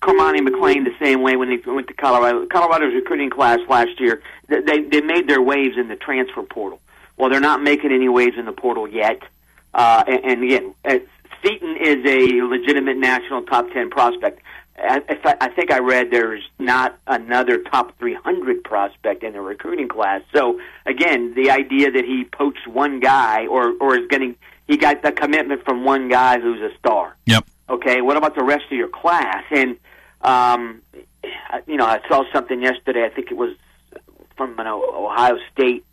Cormani 0.00 0.40
McClain 0.46 0.84
the 0.84 0.94
same 0.98 1.22
way 1.22 1.36
when 1.36 1.48
they 1.48 1.58
went 1.70 1.86
to 1.88 1.94
Colorado. 1.94 2.44
Colorado's 2.46 2.92
recruiting 2.94 3.30
class 3.30 3.60
last 3.68 4.00
year, 4.00 4.20
th- 4.48 4.64
they 4.64 4.82
they 4.82 5.00
made 5.00 5.28
their 5.28 5.40
waves 5.42 5.76
in 5.78 5.88
the 5.88 5.96
transfer 5.96 6.42
portal. 6.42 6.80
Well, 7.16 7.30
they're 7.30 7.38
not 7.40 7.62
making 7.62 7.92
any 7.92 8.08
waves 8.08 8.36
in 8.36 8.44
the 8.46 8.52
portal 8.52 8.88
yet. 8.88 9.22
Uh, 9.74 10.02
and, 10.06 10.24
and 10.24 10.42
again, 10.44 10.74
uh, 10.84 10.98
Seaton 11.42 11.76
is 11.76 12.04
a 12.04 12.42
legitimate 12.42 12.96
national 12.96 13.42
top 13.42 13.70
ten 13.72 13.90
prospect. 13.90 14.40
I, 14.82 15.02
if 15.08 15.24
I, 15.24 15.36
I 15.40 15.48
think 15.50 15.70
I 15.70 15.78
read 15.78 16.10
there's 16.10 16.42
not 16.58 16.98
another 17.06 17.58
top 17.62 17.96
300 17.98 18.64
prospect 18.64 19.22
in 19.22 19.32
the 19.34 19.40
recruiting 19.40 19.88
class. 19.88 20.22
So 20.34 20.60
again, 20.86 21.34
the 21.34 21.50
idea 21.50 21.90
that 21.90 22.04
he 22.04 22.24
poached 22.24 22.66
one 22.66 23.00
guy 23.00 23.46
or 23.46 23.74
or 23.80 23.96
is 23.96 24.08
getting 24.08 24.34
he 24.66 24.76
got 24.76 25.02
the 25.02 25.12
commitment 25.12 25.64
from 25.64 25.84
one 25.84 26.08
guy 26.08 26.40
who's 26.40 26.60
a 26.60 26.76
star. 26.78 27.16
Yep. 27.26 27.44
Okay, 27.68 28.00
what 28.00 28.16
about 28.16 28.34
the 28.34 28.44
rest 28.44 28.64
of 28.70 28.76
your 28.76 28.88
class? 28.88 29.44
And 29.50 29.76
um, 30.22 30.82
I- 31.24 31.62
you 31.66 31.76
know, 31.76 31.86
I 31.86 32.00
saw 32.08 32.24
something 32.32 32.60
yesterday. 32.60 33.04
I 33.04 33.08
think 33.10 33.30
it 33.30 33.36
was 33.36 33.54
from 34.36 34.58
an 34.58 34.66
Ohio 34.66 35.36
State 35.52 35.84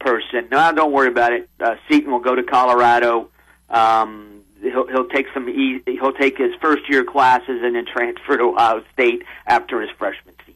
person. 0.00 0.48
No, 0.50 0.72
don't 0.72 0.92
worry 0.92 1.08
about 1.08 1.32
it. 1.32 1.48
Uh, 1.60 1.76
Seaton 1.88 2.10
will 2.10 2.18
go 2.20 2.34
to 2.34 2.42
Colorado. 2.42 3.28
Um, 3.70 4.31
he'll 4.62 4.86
he'll 4.86 5.08
take 5.08 5.26
some. 5.34 5.48
E- 5.48 5.82
he'll 5.86 6.12
take 6.12 6.38
his 6.38 6.54
first 6.60 6.88
year 6.88 7.04
classes 7.04 7.60
and 7.62 7.74
then 7.74 7.84
transfer 7.86 8.36
to 8.36 8.44
Ohio 8.44 8.82
State 8.92 9.24
after 9.46 9.80
his 9.80 9.90
freshman 9.98 10.34
season. 10.46 10.54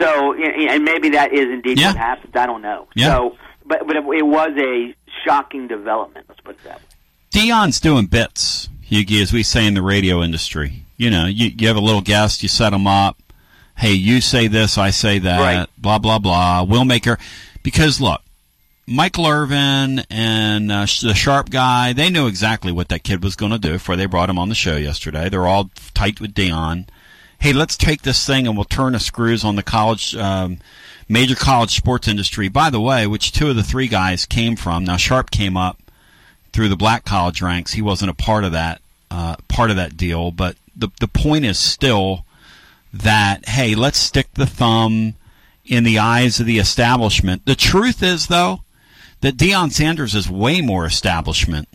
So, 0.00 0.34
and 0.34 0.84
maybe 0.84 1.10
that 1.10 1.32
is 1.32 1.46
indeed 1.46 1.78
what 1.78 1.96
happened. 1.96 2.36
I 2.36 2.46
don't 2.46 2.62
know. 2.62 2.88
Yeah. 2.94 3.06
So, 3.06 3.36
but 3.64 3.86
but 3.86 3.96
it, 3.96 4.04
it 4.04 4.26
was 4.26 4.50
a 4.58 4.94
shocking 5.24 5.68
development. 5.68 6.26
Let's 6.28 6.40
put 6.40 6.56
it 6.56 6.64
that 6.64 6.78
way. 6.78 6.82
Deion's 7.32 7.80
doing 7.80 8.06
bits, 8.06 8.68
Hughie, 8.82 9.20
as 9.22 9.32
we 9.32 9.42
say 9.42 9.66
in 9.66 9.74
the 9.74 9.82
radio 9.82 10.22
industry. 10.22 10.82
You 10.96 11.10
know, 11.10 11.26
you, 11.26 11.50
you 11.56 11.68
have 11.68 11.76
a 11.76 11.80
little 11.80 12.00
guest, 12.00 12.42
you 12.42 12.48
set 12.48 12.70
them 12.70 12.86
up. 12.86 13.18
Hey, 13.76 13.92
you 13.92 14.22
say 14.22 14.46
this, 14.48 14.78
I 14.78 14.88
say 14.90 15.18
that. 15.18 15.40
Right. 15.40 15.68
Blah 15.76 15.98
blah 15.98 16.18
blah. 16.18 16.62
We'll 16.62 16.86
make 16.86 17.04
her 17.04 17.18
because 17.62 18.00
look, 18.00 18.22
Michael 18.88 19.26
Irvin 19.26 20.04
and 20.10 20.70
uh, 20.70 20.86
the 21.02 21.14
Sharpe 21.14 21.50
guy, 21.50 21.92
they 21.92 22.08
knew 22.08 22.28
exactly 22.28 22.70
what 22.70 22.88
that 22.88 23.02
kid 23.02 23.24
was 23.24 23.34
going 23.34 23.50
to 23.50 23.58
do 23.58 23.72
before 23.72 23.96
they 23.96 24.06
brought 24.06 24.30
him 24.30 24.38
on 24.38 24.48
the 24.48 24.54
show 24.54 24.76
yesterday. 24.76 25.28
They're 25.28 25.46
all 25.46 25.70
tight 25.92 26.20
with 26.20 26.34
Deion. 26.34 26.86
Hey, 27.40 27.52
let's 27.52 27.76
take 27.76 28.02
this 28.02 28.24
thing 28.24 28.46
and 28.46 28.56
we'll 28.56 28.64
turn 28.64 28.92
the 28.92 29.00
screws 29.00 29.44
on 29.44 29.56
the 29.56 29.64
college, 29.64 30.14
um, 30.14 30.58
major 31.08 31.34
college 31.34 31.76
sports 31.76 32.06
industry. 32.06 32.48
By 32.48 32.70
the 32.70 32.80
way, 32.80 33.08
which 33.08 33.32
two 33.32 33.50
of 33.50 33.56
the 33.56 33.64
three 33.64 33.88
guys 33.88 34.24
came 34.24 34.54
from. 34.54 34.84
Now 34.84 34.96
Sharpe 34.96 35.32
came 35.32 35.56
up 35.56 35.78
through 36.52 36.68
the 36.68 36.76
black 36.76 37.04
college 37.04 37.42
ranks. 37.42 37.72
He 37.72 37.82
wasn't 37.82 38.12
a 38.12 38.14
part 38.14 38.44
of 38.44 38.52
that 38.52 38.80
uh, 39.10 39.36
part 39.48 39.70
of 39.70 39.76
that 39.76 39.96
deal. 39.96 40.30
But 40.30 40.56
the 40.76 40.88
the 41.00 41.08
point 41.08 41.44
is 41.44 41.58
still 41.58 42.24
that 42.92 43.48
hey, 43.48 43.74
let's 43.74 43.98
stick 43.98 44.28
the 44.34 44.46
thumb 44.46 45.14
in 45.64 45.82
the 45.82 45.98
eyes 45.98 46.40
of 46.40 46.46
the 46.46 46.58
establishment. 46.58 47.44
The 47.44 47.56
truth 47.56 48.02
is 48.02 48.28
though 48.28 48.60
that 49.20 49.36
Deion 49.36 49.72
Sanders 49.72 50.14
is 50.14 50.30
way 50.30 50.60
more 50.60 50.84
establishment 50.86 51.68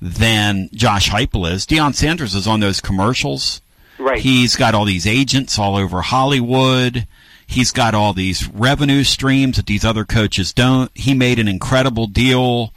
than 0.00 0.68
Josh 0.72 1.10
Heupel 1.10 1.50
is. 1.50 1.66
Deion 1.66 1.94
Sanders 1.94 2.34
is 2.34 2.46
on 2.46 2.60
those 2.60 2.80
commercials. 2.80 3.60
Right. 3.98 4.18
He's 4.18 4.56
got 4.56 4.74
all 4.74 4.84
these 4.84 5.06
agents 5.06 5.58
all 5.58 5.76
over 5.76 6.02
Hollywood. 6.02 7.06
He's 7.46 7.72
got 7.72 7.94
all 7.94 8.12
these 8.12 8.48
revenue 8.48 9.04
streams 9.04 9.56
that 9.56 9.66
these 9.66 9.84
other 9.84 10.04
coaches 10.04 10.52
don't. 10.52 10.90
He 10.94 11.14
made 11.14 11.38
an 11.38 11.48
incredible 11.48 12.06
deal 12.06 12.72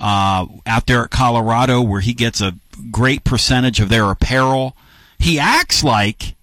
uh, 0.00 0.46
out 0.66 0.86
there 0.86 1.04
at 1.04 1.10
Colorado 1.10 1.82
where 1.82 2.00
he 2.00 2.14
gets 2.14 2.40
a 2.40 2.54
great 2.90 3.24
percentage 3.24 3.80
of 3.80 3.88
their 3.88 4.10
apparel. 4.10 4.76
He 5.18 5.38
acts 5.38 5.82
like 5.82 6.34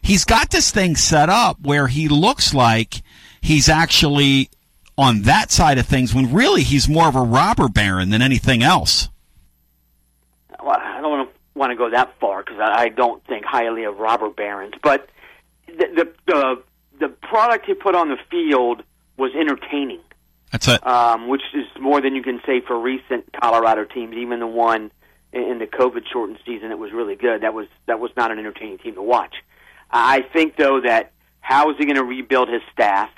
he's 0.00 0.24
got 0.24 0.50
this 0.50 0.70
thing 0.70 0.96
set 0.96 1.28
up 1.28 1.60
where 1.60 1.88
he 1.88 2.08
looks 2.08 2.54
like 2.54 3.02
he's 3.40 3.68
actually 3.68 4.48
on 4.96 5.22
that 5.22 5.50
side 5.50 5.78
of 5.78 5.86
things 5.86 6.14
when 6.14 6.32
really 6.32 6.62
he's 6.62 6.88
more 6.88 7.08
of 7.08 7.16
a 7.16 7.22
robber 7.22 7.68
baron 7.68 8.10
than 8.10 8.22
anything 8.22 8.62
else. 8.62 9.08
Well, 10.62 10.78
I 10.80 11.00
don't 11.00 11.28
want 11.54 11.70
to 11.70 11.76
go 11.76 11.90
that 11.90 12.18
far 12.20 12.42
because 12.42 12.58
I 12.60 12.88
don't 12.88 13.24
think 13.26 13.44
highly 13.44 13.84
of 13.84 13.98
robber 13.98 14.30
barons, 14.30 14.74
but 14.82 15.08
the, 15.66 15.86
the 15.94 16.12
the 16.26 16.62
the 17.00 17.08
product 17.08 17.66
he 17.66 17.74
put 17.74 17.94
on 17.94 18.08
the 18.08 18.18
field 18.30 18.82
was 19.16 19.32
entertaining. 19.34 20.00
That's 20.52 20.68
it. 20.68 20.86
Um, 20.86 21.28
which 21.28 21.42
is 21.52 21.66
more 21.80 22.00
than 22.00 22.14
you 22.14 22.22
can 22.22 22.40
say 22.46 22.60
for 22.60 22.78
recent 22.78 23.24
Colorado 23.32 23.84
teams, 23.84 24.14
even 24.14 24.38
the 24.38 24.46
one 24.46 24.92
in 25.32 25.58
the 25.58 25.66
COVID 25.66 26.02
shortened 26.10 26.38
season 26.46 26.68
that 26.68 26.78
was 26.78 26.92
really 26.92 27.16
good. 27.16 27.42
That 27.42 27.54
was 27.54 27.66
that 27.86 27.98
was 27.98 28.12
not 28.16 28.30
an 28.30 28.38
entertaining 28.38 28.78
team 28.78 28.94
to 28.94 29.02
watch. 29.02 29.34
I 29.90 30.22
think 30.22 30.56
though 30.56 30.80
that 30.80 31.12
how 31.40 31.70
is 31.70 31.76
he 31.76 31.84
going 31.84 31.96
to 31.96 32.04
rebuild 32.04 32.48
his 32.48 32.62
staff? 32.72 33.10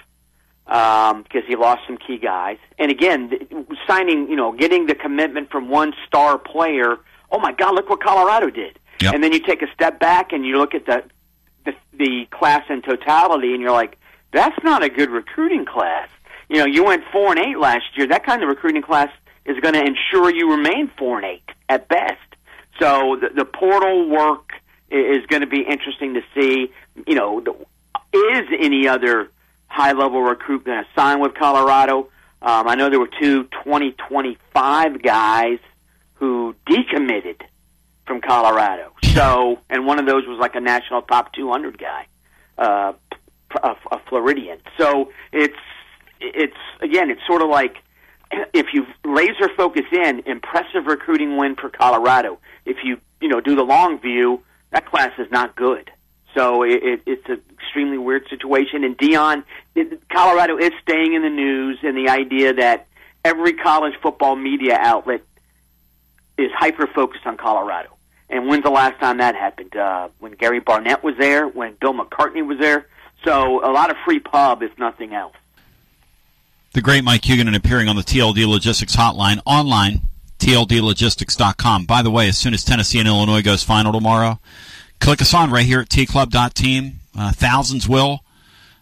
Um, 0.68 1.22
because 1.22 1.44
he 1.46 1.54
lost 1.54 1.82
some 1.86 1.96
key 1.96 2.18
guys, 2.18 2.58
and 2.76 2.90
again, 2.90 3.30
signing, 3.86 4.28
you 4.28 4.34
know, 4.34 4.50
getting 4.50 4.86
the 4.86 4.96
commitment 4.96 5.48
from 5.48 5.68
one 5.68 5.92
star 6.08 6.38
player. 6.38 6.96
Oh 7.30 7.38
my 7.38 7.52
God! 7.52 7.76
Look 7.76 7.88
what 7.88 8.02
Colorado 8.02 8.50
did. 8.50 8.76
Yep. 9.00 9.14
And 9.14 9.22
then 9.22 9.32
you 9.32 9.38
take 9.38 9.62
a 9.62 9.72
step 9.72 10.00
back 10.00 10.32
and 10.32 10.44
you 10.44 10.58
look 10.58 10.74
at 10.74 10.86
the, 10.86 11.04
the 11.64 11.74
the 11.92 12.26
class 12.32 12.64
in 12.68 12.82
totality, 12.82 13.52
and 13.52 13.62
you're 13.62 13.70
like, 13.70 13.96
that's 14.32 14.56
not 14.64 14.82
a 14.82 14.88
good 14.88 15.10
recruiting 15.10 15.66
class. 15.66 16.08
You 16.48 16.58
know, 16.58 16.66
you 16.66 16.84
went 16.84 17.04
four 17.12 17.30
and 17.30 17.38
eight 17.38 17.58
last 17.58 17.84
year. 17.96 18.08
That 18.08 18.24
kind 18.24 18.42
of 18.42 18.48
recruiting 18.48 18.82
class 18.82 19.10
is 19.44 19.56
going 19.60 19.74
to 19.74 19.84
ensure 19.84 20.34
you 20.34 20.50
remain 20.50 20.90
four 20.98 21.18
and 21.18 21.26
eight 21.26 21.48
at 21.68 21.88
best. 21.88 22.18
So 22.80 23.16
the, 23.20 23.28
the 23.34 23.44
portal 23.44 24.08
work 24.08 24.50
is 24.90 25.24
going 25.26 25.42
to 25.42 25.46
be 25.46 25.60
interesting 25.60 26.14
to 26.14 26.22
see. 26.34 26.72
You 27.06 27.14
know, 27.14 27.40
the, 27.40 27.52
is 28.16 28.46
any 28.58 28.88
other 28.88 29.30
high 29.76 29.92
level 29.92 30.22
recruit 30.22 30.64
going 30.64 30.82
to 30.82 30.88
sign 30.98 31.20
with 31.20 31.34
Colorado? 31.34 32.08
Um, 32.40 32.66
I 32.66 32.74
know 32.74 32.88
there 32.88 32.98
were 32.98 33.10
two 33.20 33.44
2025 33.44 35.02
guys 35.02 35.58
who 36.14 36.54
decommitted 36.66 37.42
from 38.06 38.20
Colorado. 38.22 38.92
So, 39.14 39.58
and 39.68 39.86
one 39.86 39.98
of 39.98 40.06
those 40.06 40.26
was 40.26 40.38
like 40.38 40.54
a 40.54 40.60
national 40.60 41.02
top 41.02 41.32
200 41.34 41.78
guy, 41.78 42.06
uh, 42.56 42.92
a, 43.62 43.76
a 43.92 44.00
Floridian. 44.08 44.60
So 44.78 45.12
it's 45.32 45.54
it's 46.20 46.56
again, 46.80 47.10
it's 47.10 47.20
sort 47.26 47.42
of 47.42 47.50
like 47.50 47.76
if 48.30 48.66
you 48.72 48.86
laser 49.04 49.48
focus 49.56 49.84
in, 49.92 50.22
impressive 50.24 50.86
recruiting 50.86 51.36
win 51.36 51.54
for 51.54 51.68
Colorado. 51.68 52.38
If 52.64 52.78
you 52.82 52.98
you 53.20 53.28
know 53.28 53.40
do 53.40 53.54
the 53.54 53.64
long 53.64 54.00
view, 54.00 54.42
that 54.70 54.86
class 54.86 55.12
is 55.18 55.30
not 55.30 55.54
good. 55.54 55.90
So 56.36 56.62
it, 56.62 56.82
it, 56.82 57.02
it's 57.06 57.28
an 57.30 57.40
extremely 57.54 57.96
weird 57.96 58.28
situation. 58.28 58.84
And 58.84 58.96
Deion, 58.96 59.42
it, 59.74 60.06
Colorado 60.10 60.58
is 60.58 60.70
staying 60.82 61.14
in 61.14 61.22
the 61.22 61.30
news, 61.30 61.78
and 61.82 61.96
the 61.96 62.10
idea 62.10 62.52
that 62.52 62.86
every 63.24 63.54
college 63.54 63.94
football 64.02 64.36
media 64.36 64.76
outlet 64.78 65.22
is 66.36 66.52
hyper 66.52 66.86
focused 66.86 67.26
on 67.26 67.38
Colorado. 67.38 67.88
And 68.28 68.48
when's 68.48 68.64
the 68.64 68.70
last 68.70 69.00
time 69.00 69.18
that 69.18 69.34
happened? 69.34 69.74
Uh, 69.74 70.08
when 70.18 70.32
Gary 70.32 70.60
Barnett 70.60 71.02
was 71.02 71.16
there, 71.16 71.48
when 71.48 71.74
Bill 71.80 71.94
McCartney 71.94 72.46
was 72.46 72.58
there. 72.58 72.86
So 73.24 73.64
a 73.64 73.72
lot 73.72 73.90
of 73.90 73.96
free 74.04 74.20
pub, 74.20 74.62
if 74.62 74.78
nothing 74.78 75.14
else. 75.14 75.34
The 76.74 76.82
great 76.82 77.02
Mike 77.02 77.22
Huguenin 77.22 77.56
appearing 77.56 77.88
on 77.88 77.96
the 77.96 78.02
TLD 78.02 78.46
Logistics 78.46 78.94
Hotline 78.94 79.40
online, 79.46 80.02
tldlogistics.com. 80.38 81.86
By 81.86 82.02
the 82.02 82.10
way, 82.10 82.28
as 82.28 82.36
soon 82.36 82.52
as 82.52 82.62
Tennessee 82.62 82.98
and 82.98 83.08
Illinois 83.08 83.40
goes 83.40 83.62
final 83.62 83.92
tomorrow, 83.92 84.38
click 85.00 85.20
us 85.20 85.34
on 85.34 85.50
right 85.50 85.66
here 85.66 85.80
at 85.80 85.88
tclub.team. 85.88 87.00
Uh, 87.18 87.32
thousands 87.32 87.88
will, 87.88 88.20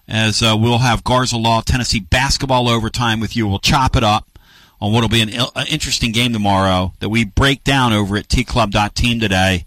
as 0.08 0.42
uh, 0.42 0.56
we'll 0.58 0.78
have 0.78 1.04
Garza 1.04 1.36
Law 1.36 1.60
Tennessee 1.60 2.00
basketball 2.00 2.68
overtime 2.68 3.20
with 3.20 3.36
you. 3.36 3.46
We'll 3.46 3.58
chop 3.60 3.96
it 3.96 4.02
up 4.02 4.38
on 4.80 4.92
what 4.92 5.02
will 5.02 5.08
be 5.08 5.22
an, 5.22 5.30
an 5.30 5.66
interesting 5.70 6.12
game 6.12 6.32
tomorrow 6.32 6.92
that 7.00 7.08
we 7.08 7.24
break 7.24 7.62
down 7.64 7.92
over 7.92 8.16
at 8.16 8.28
tclub.team 8.28 9.20
today. 9.20 9.64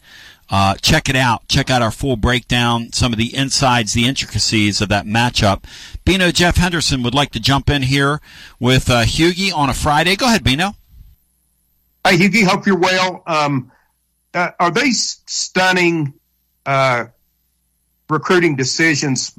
Uh, 0.49 0.75
check 0.75 1.09
it 1.09 1.15
out. 1.15 1.47
Check 1.49 1.69
out 1.69 1.81
our 1.81 1.91
full 1.91 2.15
breakdown, 2.15 2.91
some 2.93 3.11
of 3.11 3.17
the 3.17 3.35
insides, 3.35 3.93
the 3.93 4.07
intricacies 4.07 4.79
of 4.79 4.89
that 4.89 5.05
matchup. 5.05 5.63
Bino 6.05 6.31
Jeff 6.31 6.55
Henderson 6.55 7.03
would 7.03 7.13
like 7.13 7.31
to 7.31 7.39
jump 7.39 7.69
in 7.69 7.81
here 7.81 8.21
with 8.59 8.89
uh, 8.89 9.01
Hughie 9.01 9.51
on 9.51 9.69
a 9.69 9.73
Friday. 9.73 10.15
Go 10.15 10.25
ahead, 10.25 10.43
Bino. 10.43 10.75
Hey, 12.05 12.17
Hughie, 12.17 12.43
hope 12.43 12.65
you're 12.65 12.77
well. 12.77 13.23
Um, 13.27 13.71
uh, 14.33 14.51
are 14.59 14.71
these 14.71 15.21
stunning 15.25 16.13
uh, 16.13 16.26
Uh, 16.67 17.05
recruiting 18.09 18.57
decisions 18.57 19.33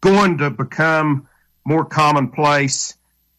going 0.00 0.38
to 0.38 0.50
become 0.50 1.26
more 1.64 1.84
commonplace 1.86 2.94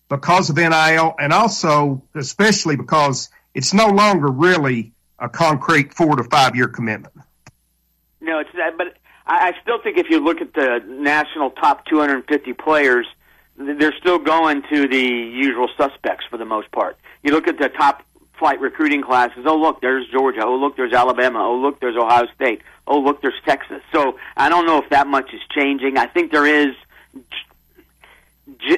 because 0.10 0.50
of 0.50 0.58
NIL 0.58 1.16
and 1.20 1.32
also, 1.32 2.02
especially 2.16 2.76
because 2.76 3.30
it's 3.54 3.74
no 3.74 3.88
longer 3.88 4.28
really 4.28 4.92
a 5.20 5.30
concrete 5.30 5.94
four 5.94 6.16
to 6.16 6.24
five 6.24 6.56
year 6.56 6.68
commitment. 6.68 7.14
No, 8.22 8.40
it's 8.40 8.50
that, 8.56 8.76
but 8.78 8.98
I, 9.28 9.50
I 9.50 9.62
still 9.62 9.80
think 9.82 9.98
if 9.98 10.10
you 10.10 10.20
look 10.20 10.42
at 10.42 10.54
the 10.54 10.84
national 10.88 11.52
top 11.52 11.86
250 11.86 12.54
players, 12.54 13.06
they're 13.56 13.96
still 14.00 14.20
going 14.20 14.64
to 14.72 14.88
the 14.88 15.00
usual 15.00 15.70
suspects 15.78 16.26
for 16.30 16.38
the 16.38 16.46
most 16.46 16.72
part. 16.72 16.98
You 17.24 17.32
look 17.32 17.48
at 17.48 17.58
the 17.58 17.70
top 17.70 18.04
flight 18.38 18.60
recruiting 18.60 19.02
classes. 19.02 19.46
Oh, 19.46 19.58
look, 19.58 19.82
there's 19.82 20.08
Georgia. 20.08 20.42
Oh, 20.44 20.56
look, 20.56 20.76
there's 20.76 20.94
Alabama. 20.94 21.40
Oh, 21.40 21.58
look, 21.58 21.80
there's 21.80 21.96
Ohio 21.96 22.28
State. 22.36 22.62
Oh, 22.88 23.00
look, 23.00 23.22
there's 23.22 23.40
Texas. 23.46 23.82
So 23.92 24.18
I 24.38 24.50
don't 24.50 24.66
know 24.66 24.78
if 24.82 24.90
that 24.90 25.08
much 25.08 25.34
is 25.34 25.42
changing. 25.54 25.98
I 25.98 26.08
think 26.08 26.32
there 26.32 26.46
is. 26.46 26.76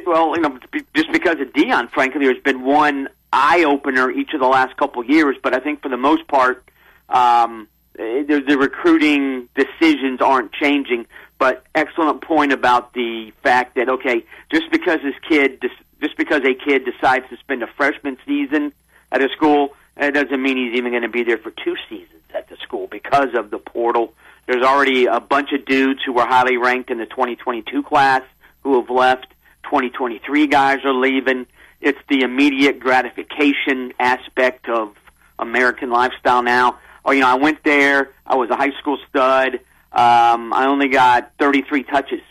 Well, 0.05 0.35
you 0.35 0.41
know, 0.41 0.59
just 0.95 1.11
because 1.11 1.39
of 1.39 1.53
Deion, 1.53 1.89
frankly, 1.91 2.25
there's 2.25 2.41
been 2.41 2.63
one 2.63 3.09
eye 3.33 3.63
opener 3.65 4.09
each 4.09 4.33
of 4.33 4.39
the 4.39 4.47
last 4.47 4.77
couple 4.77 5.01
of 5.01 5.09
years. 5.09 5.35
But 5.41 5.53
I 5.53 5.59
think 5.59 5.81
for 5.81 5.89
the 5.89 5.97
most 5.97 6.27
part, 6.27 6.63
um, 7.09 7.67
the, 7.93 8.43
the 8.47 8.57
recruiting 8.57 9.49
decisions 9.55 10.21
aren't 10.21 10.53
changing. 10.53 11.05
But 11.39 11.63
excellent 11.75 12.21
point 12.21 12.51
about 12.51 12.93
the 12.93 13.31
fact 13.43 13.75
that 13.75 13.89
okay, 13.89 14.23
just 14.51 14.71
because 14.71 14.99
this 15.03 15.15
kid, 15.27 15.61
just 16.01 16.17
because 16.17 16.41
a 16.43 16.53
kid 16.53 16.85
decides 16.85 17.29
to 17.29 17.37
spend 17.37 17.61
a 17.61 17.67
freshman 17.67 18.17
season 18.25 18.71
at 19.11 19.21
a 19.21 19.29
school, 19.29 19.75
it 19.95 20.13
doesn't 20.13 20.41
mean 20.41 20.57
he's 20.57 20.77
even 20.77 20.91
going 20.91 21.03
to 21.03 21.09
be 21.09 21.23
there 21.23 21.37
for 21.37 21.51
two 21.51 21.75
seasons 21.89 22.21
at 22.33 22.49
the 22.49 22.57
school 22.57 22.87
because 22.87 23.33
of 23.35 23.49
the 23.49 23.57
portal. 23.57 24.13
There's 24.45 24.63
already 24.63 25.05
a 25.05 25.19
bunch 25.19 25.51
of 25.53 25.65
dudes 25.65 26.01
who 26.05 26.13
were 26.13 26.25
highly 26.25 26.57
ranked 26.57 26.91
in 26.91 26.97
the 26.97 27.05
2022 27.05 27.83
class 27.83 28.23
who 28.61 28.79
have 28.79 28.89
left. 28.89 29.27
2023 29.63 30.47
guys 30.47 30.79
are 30.85 30.93
leaving 30.93 31.45
it's 31.81 31.99
the 32.09 32.21
immediate 32.21 32.79
gratification 32.79 33.93
aspect 33.99 34.67
of 34.67 34.95
American 35.37 35.89
lifestyle 35.89 36.41
now. 36.41 36.79
Or, 37.03 37.13
you 37.13 37.21
know, 37.21 37.27
I 37.27 37.35
went 37.35 37.63
there, 37.63 38.11
I 38.25 38.35
was 38.35 38.49
a 38.49 38.55
high 38.55 38.71
school 38.79 38.97
stud, 39.09 39.55
um, 39.91 40.53
I 40.53 40.65
only 40.67 40.89
got 40.89 41.31
33 41.39 41.83
touches. 41.83 42.21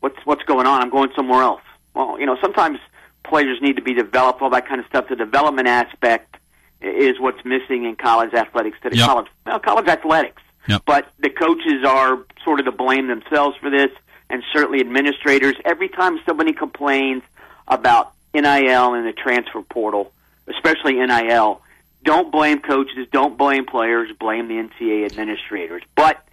What's, 0.00 0.18
what's 0.24 0.42
going 0.42 0.66
on? 0.66 0.82
I'm 0.82 0.90
going 0.90 1.10
somewhere 1.14 1.42
else. 1.42 1.62
Well, 1.94 2.18
you 2.18 2.26
know, 2.26 2.36
sometimes 2.40 2.78
players 3.24 3.60
need 3.60 3.76
to 3.76 3.82
be 3.82 3.94
developed, 3.94 4.42
all 4.42 4.50
that 4.50 4.66
kind 4.66 4.80
of 4.80 4.86
stuff. 4.86 5.08
The 5.08 5.16
development 5.16 5.68
aspect 5.68 6.36
is 6.80 7.20
what's 7.20 7.44
missing 7.44 7.84
in 7.84 7.96
college 7.96 8.34
athletics 8.34 8.78
today. 8.82 8.96
Yep. 8.98 9.06
College, 9.06 9.26
well, 9.46 9.58
college 9.60 9.88
athletics. 9.88 10.42
Yep. 10.68 10.82
But 10.86 11.08
the 11.18 11.30
coaches 11.30 11.84
are 11.86 12.18
sort 12.44 12.60
of 12.60 12.66
to 12.66 12.72
blame 12.72 13.08
themselves 13.08 13.56
for 13.58 13.70
this, 13.70 13.90
and 14.30 14.42
certainly 14.52 14.80
administrators. 14.80 15.56
Every 15.64 15.88
time 15.88 16.18
somebody 16.26 16.52
complains 16.52 17.22
about 17.68 18.12
NIL 18.34 18.94
and 18.94 19.06
the 19.06 19.12
transfer 19.12 19.62
portal, 19.62 20.12
especially 20.46 20.94
NIL, 20.94 21.60
don't 22.04 22.32
blame 22.32 22.60
coaches, 22.60 23.06
don't 23.12 23.38
blame 23.38 23.64
players, 23.66 24.10
blame 24.18 24.48
the 24.48 24.54
NCAA 24.54 25.06
administrators. 25.06 25.82
But 25.94 26.24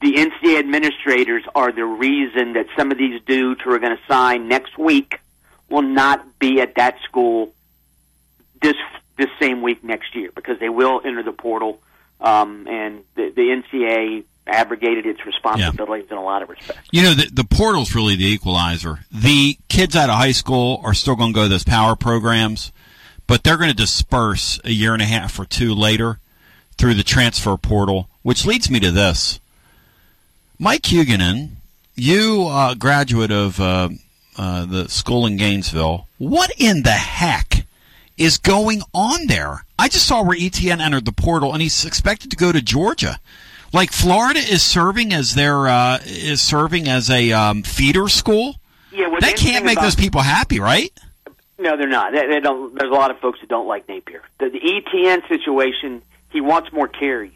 the 0.00 0.14
NCAA 0.14 0.58
administrators 0.58 1.44
are 1.54 1.72
the 1.72 1.84
reason 1.84 2.52
that 2.54 2.66
some 2.76 2.92
of 2.92 2.98
these 2.98 3.20
dudes 3.22 3.60
who 3.62 3.70
are 3.72 3.78
going 3.78 3.96
to 3.96 4.02
sign 4.06 4.48
next 4.48 4.76
week 4.78 5.20
will 5.68 5.82
not 5.82 6.38
be 6.38 6.60
at 6.60 6.74
that 6.76 7.00
school 7.02 7.52
this 8.60 8.76
this 9.16 9.28
same 9.40 9.62
week 9.62 9.82
next 9.82 10.14
year 10.14 10.30
because 10.34 10.58
they 10.58 10.68
will 10.68 11.00
enter 11.04 11.22
the 11.22 11.32
portal, 11.32 11.80
um, 12.20 12.66
and 12.68 13.04
the, 13.16 13.30
the 13.30 13.42
NCAA 13.42 14.24
abrogated 14.46 15.06
its 15.06 15.26
responsibilities 15.26 16.06
yeah. 16.08 16.16
in 16.16 16.22
a 16.22 16.24
lot 16.24 16.42
of 16.42 16.48
respects. 16.48 16.88
You 16.90 17.02
know, 17.02 17.14
the, 17.14 17.30
the 17.30 17.44
portal's 17.44 17.94
really 17.94 18.16
the 18.16 18.26
equalizer. 18.26 19.00
The 19.12 19.58
kids 19.68 19.94
out 19.94 20.08
of 20.08 20.16
high 20.16 20.32
school 20.32 20.80
are 20.84 20.94
still 20.94 21.16
going 21.16 21.32
to 21.32 21.34
go 21.34 21.42
to 21.42 21.48
those 21.48 21.64
power 21.64 21.96
programs, 21.96 22.72
but 23.26 23.44
they're 23.44 23.58
going 23.58 23.70
to 23.70 23.76
disperse 23.76 24.58
a 24.64 24.70
year 24.70 24.94
and 24.94 25.02
a 25.02 25.06
half 25.06 25.38
or 25.38 25.44
two 25.44 25.74
later 25.74 26.18
through 26.78 26.94
the 26.94 27.02
transfer 27.02 27.56
portal, 27.56 28.08
which 28.22 28.46
leads 28.46 28.70
me 28.70 28.80
to 28.80 28.90
this. 28.90 29.40
Mike 30.58 30.82
Huguenin, 30.82 31.50
you 31.94 32.46
uh, 32.48 32.74
graduate 32.74 33.30
of 33.30 33.60
uh, 33.60 33.90
uh, 34.38 34.64
the 34.64 34.88
school 34.88 35.26
in 35.26 35.36
Gainesville. 35.36 36.06
What 36.18 36.50
in 36.58 36.82
the 36.82 36.92
heck 36.92 37.66
is 38.16 38.38
going 38.38 38.82
on 38.94 39.26
there? 39.26 39.64
I 39.78 39.88
just 39.88 40.06
saw 40.06 40.22
where 40.22 40.36
ETN 40.38 40.80
entered 40.80 41.04
the 41.04 41.12
portal, 41.12 41.52
and 41.52 41.60
he's 41.62 41.84
expected 41.84 42.30
to 42.30 42.36
go 42.36 42.52
to 42.52 42.62
Georgia. 42.62 43.18
Like 43.72 43.92
Florida 43.92 44.40
is 44.40 44.62
serving 44.62 45.12
as 45.12 45.34
their 45.34 45.68
uh, 45.68 45.98
is 46.06 46.40
serving 46.40 46.88
as 46.88 47.10
a 47.10 47.32
um, 47.32 47.62
feeder 47.62 48.08
school. 48.08 48.56
Yeah, 48.92 49.14
that 49.20 49.36
can't 49.36 49.64
make 49.64 49.74
about- 49.76 49.84
those 49.84 49.94
people 49.96 50.22
happy, 50.22 50.58
right? 50.60 50.90
No, 51.60 51.76
they're 51.76 51.88
not. 51.88 52.12
They, 52.12 52.26
they 52.28 52.40
don't. 52.40 52.74
There's 52.78 52.90
a 52.90 52.94
lot 52.94 53.10
of 53.10 53.18
folks 53.18 53.40
who 53.40 53.46
don't 53.48 53.66
like 53.66 53.88
Napier. 53.88 54.22
The, 54.38 54.48
the 54.48 54.60
ETN 54.60 55.28
situation, 55.28 56.02
he 56.30 56.40
wants 56.40 56.72
more 56.72 56.86
carries, 56.88 57.32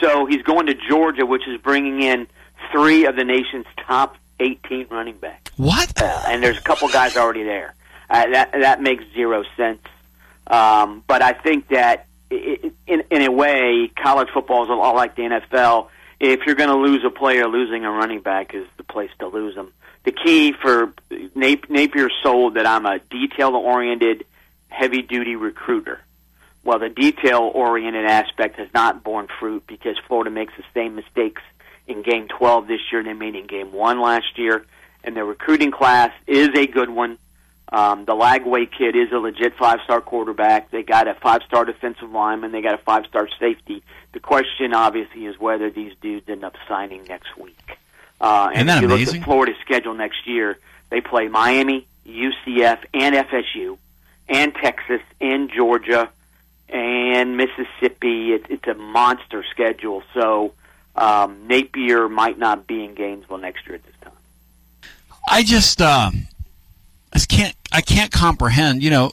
so 0.00 0.26
he's 0.26 0.42
going 0.42 0.66
to 0.66 0.74
Georgia, 0.74 1.26
which 1.26 1.46
is 1.48 1.60
bringing 1.60 2.00
in 2.02 2.28
three 2.72 3.04
of 3.06 3.16
the 3.16 3.24
nation's 3.24 3.66
top 3.86 4.16
18 4.40 4.88
running 4.90 5.16
backs. 5.16 5.50
What? 5.56 6.00
Uh, 6.00 6.22
and 6.28 6.42
there's 6.42 6.58
a 6.58 6.62
couple 6.62 6.88
guys 6.88 7.16
already 7.16 7.42
there. 7.42 7.74
Uh, 8.08 8.26
that 8.30 8.52
that 8.52 8.82
makes 8.82 9.04
zero 9.14 9.44
sense. 9.56 9.82
Um, 10.46 11.02
but 11.06 11.22
I 11.22 11.32
think 11.32 11.68
that 11.68 12.06
i 12.30 12.58
i 12.62 12.70
in 12.86 13.02
in 13.10 13.22
a 13.22 13.32
way, 13.32 13.90
college 14.00 14.28
football 14.32 14.64
is 14.64 14.70
a 14.70 14.74
lot 14.74 14.94
like 14.94 15.16
the 15.16 15.22
NFL. 15.22 15.88
If 16.18 16.46
you're 16.46 16.54
going 16.54 16.70
to 16.70 16.76
lose 16.76 17.04
a 17.04 17.10
player, 17.10 17.46
losing 17.46 17.84
a 17.84 17.90
running 17.90 18.20
back 18.20 18.54
is 18.54 18.66
the 18.76 18.84
place 18.84 19.10
to 19.18 19.26
lose 19.26 19.54
them. 19.54 19.72
The 20.04 20.12
key 20.12 20.52
for 20.52 20.94
Nap- 21.34 21.68
Napier 21.68 22.08
sold 22.22 22.54
that 22.54 22.64
I'm 22.64 22.86
a 22.86 23.00
detail-oriented, 23.00 24.24
heavy-duty 24.68 25.36
recruiter. 25.36 26.00
Well, 26.64 26.78
the 26.78 26.88
detail-oriented 26.88 28.06
aspect 28.06 28.56
has 28.56 28.68
not 28.72 29.02
borne 29.04 29.26
fruit 29.40 29.64
because 29.66 29.96
Florida 30.06 30.30
makes 30.30 30.54
the 30.56 30.64
same 30.72 30.94
mistakes 30.94 31.42
in 31.86 32.02
Game 32.02 32.28
12 32.28 32.66
this 32.66 32.80
year 32.90 33.02
they 33.02 33.12
made 33.12 33.34
in 33.34 33.46
Game 33.46 33.72
1 33.72 34.00
last 34.00 34.38
year. 34.38 34.64
And 35.04 35.16
their 35.16 35.24
recruiting 35.24 35.70
class 35.70 36.12
is 36.26 36.48
a 36.56 36.66
good 36.66 36.90
one. 36.90 37.18
Um, 37.72 38.04
the 38.04 38.12
Lagway 38.12 38.70
kid 38.70 38.94
is 38.96 39.10
a 39.12 39.18
legit 39.18 39.56
five-star 39.56 40.00
quarterback. 40.00 40.70
They 40.70 40.82
got 40.82 41.08
a 41.08 41.14
five-star 41.14 41.64
defensive 41.64 42.10
lineman. 42.10 42.52
They 42.52 42.60
got 42.60 42.74
a 42.74 42.78
five-star 42.82 43.28
safety. 43.40 43.82
The 44.12 44.20
question, 44.20 44.72
obviously, 44.72 45.26
is 45.26 45.38
whether 45.38 45.70
these 45.70 45.92
dudes 46.00 46.28
end 46.28 46.44
up 46.44 46.54
signing 46.68 47.04
next 47.04 47.36
week. 47.36 47.78
Uh, 48.20 48.50
and 48.54 48.56
Isn't 48.56 48.66
that 48.68 48.76
if 48.76 48.82
you 48.82 48.94
amazing? 48.94 49.14
look 49.14 49.22
at 49.22 49.24
Florida's 49.24 49.56
schedule 49.64 49.94
next 49.94 50.26
year, 50.26 50.58
they 50.90 51.00
play 51.00 51.28
Miami, 51.28 51.86
UCF, 52.06 52.84
and 52.94 53.14
FSU, 53.16 53.78
and 54.28 54.54
Texas, 54.54 55.02
and 55.20 55.50
Georgia, 55.50 56.08
and 56.68 57.36
Mississippi. 57.36 58.32
It, 58.32 58.46
it's 58.48 58.66
a 58.68 58.74
monster 58.74 59.44
schedule. 59.50 60.02
So 60.14 60.52
um, 60.96 61.46
Napier 61.46 62.08
might 62.08 62.38
not 62.38 62.66
be 62.66 62.84
in 62.84 62.94
Gainesville 62.94 63.38
next 63.38 63.66
year 63.66 63.76
at 63.76 63.84
this 63.84 63.94
time. 64.02 64.12
I 65.28 65.42
just 65.42 65.80
uh, 65.80 66.10
I 66.10 67.14
just 67.14 67.28
can't 67.28 67.54
I 67.72 67.80
can't 67.80 68.12
comprehend. 68.12 68.82
You 68.82 68.90
know, 68.90 69.12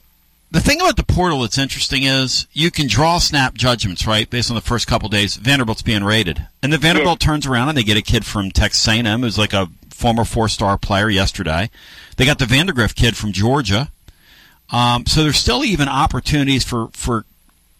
the 0.52 0.62
thing 0.62 0.80
about 0.80 0.98
the 0.98 1.04
portal 1.04 1.42
that's 1.42 1.58
interesting 1.58 2.04
is 2.04 2.48
you 2.54 2.72
can 2.72 2.88
draw 2.88 3.18
snap 3.18 3.56
judgments, 3.56 4.06
right, 4.06 4.30
based 4.30 4.52
on 4.52 4.56
the 4.56 4.62
first 4.62 4.88
couple 4.88 5.10
days. 5.10 5.36
Vanderbilt's 5.36 5.82
being 5.82 6.04
rated, 6.04 6.46
and 6.62 6.72
the 6.72 6.78
Vanderbilt 6.78 7.20
turns 7.20 7.48
around 7.48 7.70
and 7.70 7.78
they 7.78 7.84
get 7.84 7.98
a 7.98 8.02
kid 8.02 8.26
from 8.26 8.52
Texas 8.52 8.88
A&M 8.88 9.22
who's 9.22 9.38
like 9.38 9.54
a 9.54 9.68
former 9.90 10.26
four-star 10.26 10.78
player 10.78 11.10
yesterday. 11.10 11.70
They 12.18 12.26
got 12.26 12.40
the 12.40 12.46
Vandergrift 12.46 12.96
kid 12.96 13.18
from 13.18 13.32
Georgia. 13.32 13.90
Um, 14.70 15.06
so 15.06 15.24
there's 15.24 15.38
still 15.38 15.64
even 15.64 15.88
opportunities 15.88 16.64
for 16.64 16.90
for 16.94 17.26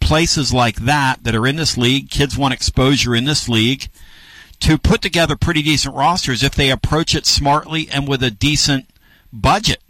places 0.04 0.54
like 0.54 0.76
that 0.78 1.24
that 1.24 1.34
are 1.34 1.48
in 1.48 1.56
this 1.56 1.78
league. 1.78 2.10
Kids 2.10 2.38
want 2.38 2.54
exposure 2.54 3.16
in 3.16 3.26
this 3.26 3.48
league 3.48 3.88
to 4.60 4.78
put 4.78 5.02
together 5.02 5.36
pretty 5.36 5.62
decent 5.62 5.96
rosters 5.96 6.44
if 6.44 6.56
they 6.56 6.70
approach 6.70 7.16
it 7.16 7.26
smartly 7.26 7.90
and 7.90 8.08
with 8.08 8.22
a 8.24 8.32
decent 8.32 8.86
budget. 9.32 9.82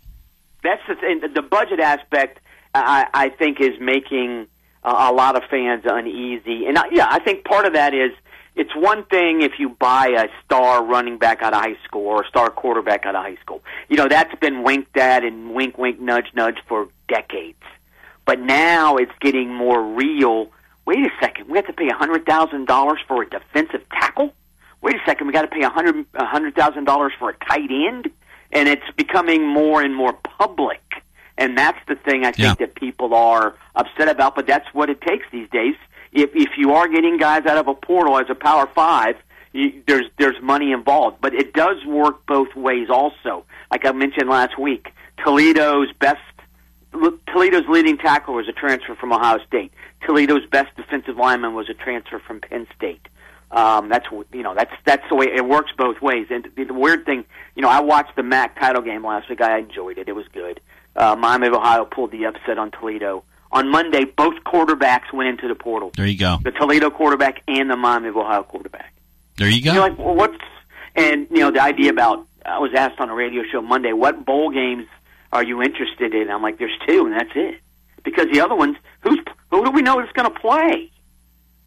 That's 0.64 0.82
the 0.88 0.96
thing. 0.96 1.22
The 1.34 1.42
budget 1.42 1.80
aspect, 1.80 2.40
I, 2.74 3.08
I 3.14 3.30
think, 3.30 3.60
is 3.60 3.80
making 3.80 4.48
a, 4.84 5.12
lot 5.12 5.36
of 5.36 5.44
fans 5.50 5.84
uneasy. 5.86 6.66
And 6.66 6.78
I, 6.78 6.86
yeah, 6.92 7.08
I 7.10 7.20
think 7.20 7.44
part 7.44 7.66
of 7.66 7.74
that 7.74 7.94
is 7.94 8.12
it's 8.56 8.76
one 8.76 9.06
thing 9.06 9.42
if 9.42 9.54
you 9.60 9.70
buy 9.70 10.08
a 10.08 10.28
star 10.46 10.84
running 10.84 11.18
back 11.18 11.42
out 11.42 11.54
of 11.54 11.62
high 11.62 11.78
school 11.86 12.06
or 12.06 12.24
a 12.24 12.28
star 12.28 12.50
quarterback 12.50 13.06
out 13.06 13.16
of 13.16 13.24
high 13.24 13.38
school. 13.38 13.62
You 13.90 13.98
know 13.98 14.08
that's 14.08 14.34
been 14.40 14.64
winked 14.64 14.96
at 14.98 15.24
and 15.24 15.54
wink, 15.54 15.78
wink, 15.78 16.00
nudge, 16.00 16.28
nudge 16.34 16.58
for 16.68 16.88
decades. 17.08 17.58
But 18.26 18.40
now 18.40 18.98
it's 18.98 19.12
getting 19.20 19.54
more 19.54 19.82
real. 19.84 20.50
Wait 20.86 21.00
a 21.00 21.10
second, 21.22 21.50
we 21.50 21.58
have 21.58 21.68
to 21.68 21.74
pay 21.74 21.90
a 21.90 21.94
hundred 21.94 22.26
thousand 22.26 22.66
dollars 22.68 23.00
for 23.08 23.24
a 23.24 23.30
defensive 23.30 23.82
tackle. 23.90 24.34
Wait 24.82 24.96
a 24.96 25.00
second, 25.06 25.28
we 25.28 25.34
got 25.34 25.44
to 25.44 25.48
pay 25.48 25.64
a 25.64 25.70
hundred 25.70 26.06
a 26.14 26.26
hundred 26.26 26.56
thousand 26.56 26.86
dollars 26.86 27.14
for 27.18 27.30
a 27.30 27.36
tight 27.46 27.70
end, 27.72 28.10
and 28.52 28.68
it's 28.68 28.90
becoming 28.98 29.48
more 29.48 29.82
and 29.82 29.96
more 29.96 30.14
public. 30.14 30.82
And 31.38 31.58
that's 31.58 31.80
the 31.88 31.96
thing 31.96 32.26
I 32.26 32.32
think 32.32 32.60
that 32.60 32.76
people 32.76 33.14
are 33.14 33.56
upset 33.76 34.08
about. 34.08 34.36
But 34.36 34.46
that's 34.46 34.68
what 34.74 34.90
it 34.90 35.02
takes 35.02 35.26
these 35.32 35.50
days. 35.50 35.76
If 36.12 36.32
if 36.36 36.58
you 36.58 36.74
are 36.74 36.88
getting 36.88 37.18
guys 37.18 37.46
out 37.46 37.58
of 37.58 37.68
a 37.68 37.74
portal 37.74 38.20
as 38.20 38.30
a 38.30 38.36
Power 38.36 38.68
Five, 38.68 39.16
you, 39.52 39.82
there's 39.88 40.06
there's 40.20 40.40
money 40.42 40.72
involved. 40.72 41.18
But 41.22 41.34
it 41.34 41.54
does 41.54 41.84
work 41.86 42.26
both 42.26 42.54
ways 42.56 42.90
also. 42.90 43.46
Like 43.72 43.86
I 43.86 43.92
mentioned 43.94 44.30
last 44.30 44.60
week, 44.60 44.94
Toledo's 45.24 45.92
best 45.94 46.22
Toledo's 47.28 47.68
leading 47.68 47.98
tackle 47.98 48.36
was 48.36 48.48
a 48.48 48.54
transfer 48.54 48.96
from 48.96 49.12
Ohio 49.12 49.40
State. 49.46 49.72
Toledo's 50.06 50.46
best 50.46 50.76
defensive 50.76 51.18
lineman 51.18 51.54
was 51.54 51.70
a 51.70 51.74
transfer 51.74 52.20
from 52.20 52.40
Penn 52.40 52.68
State. 52.76 53.08
Um, 53.52 53.88
that's 53.90 54.08
you 54.32 54.42
know 54.42 54.56
that's 54.56 54.74
that's 54.84 55.08
the 55.10 55.16
way 55.16 55.28
it 55.28 55.46
works 55.46 55.72
both 55.78 56.02
ways. 56.02 56.28
And 56.32 56.50
the, 56.56 56.64
the 56.64 56.74
weird 56.74 57.06
thing, 57.06 57.24
you 57.56 57.62
know, 57.62 57.70
I 57.70 57.82
watched 57.82 58.16
the 58.16 58.24
MAC 58.24 58.60
title 58.60 58.82
game 58.82 59.06
last 59.06 59.30
week. 59.30 59.42
I 59.42 59.60
enjoyed 59.60 59.98
it. 59.98 60.08
It 60.08 60.16
was 60.16 60.28
good. 60.30 60.60
Uh, 60.96 61.16
Miami 61.16 61.48
of 61.48 61.54
Ohio 61.54 61.86
pulled 61.86 62.12
the 62.12 62.26
upset 62.26 62.58
on 62.58 62.72
Toledo. 62.72 63.24
On 63.52 63.70
Monday, 63.70 64.06
both 64.06 64.44
quarterbacks 64.44 65.14
went 65.14 65.30
into 65.30 65.48
the 65.48 65.54
portal. 65.54 65.92
There 65.96 66.08
you 66.08 66.18
go. 66.18 66.40
The 66.44 66.52
Toledo 66.52 66.90
quarterback 66.90 67.44
and 67.48 67.70
the 67.70 67.76
Miami 67.76 68.10
of 68.10 68.18
Ohio 68.18 68.42
quarterback. 68.42 68.92
There 69.38 69.48
you 69.48 69.64
go. 69.64 69.74
You're 69.74 69.82
like, 69.82 69.98
well, 70.00 70.16
what's 70.16 70.38
and 70.96 71.28
you 71.30 71.40
know 71.40 71.52
the 71.52 71.62
idea 71.62 71.92
about 71.92 72.26
I 72.46 72.58
was 72.58 72.72
asked 72.76 73.00
on 73.00 73.10
a 73.10 73.16
radio 73.16 73.44
show 73.44 73.62
Monday, 73.62 73.94
what 73.94 74.26
bowl 74.26 74.50
games 74.50 74.88
are 75.34 75.44
you 75.44 75.62
interested 75.62 76.14
in? 76.14 76.30
I'm 76.30 76.42
like, 76.42 76.60
there's 76.60 76.78
two, 76.88 77.06
and 77.06 77.14
that's 77.14 77.32
it. 77.36 77.60
Because 78.04 78.28
the 78.32 78.40
other 78.40 78.56
ones, 78.56 78.78
who's 79.02 79.20
who 79.50 79.66
do 79.66 79.72
we 79.72 79.82
know 79.82 80.00
is 80.00 80.10
going 80.14 80.32
to 80.32 80.40
play? 80.40 80.92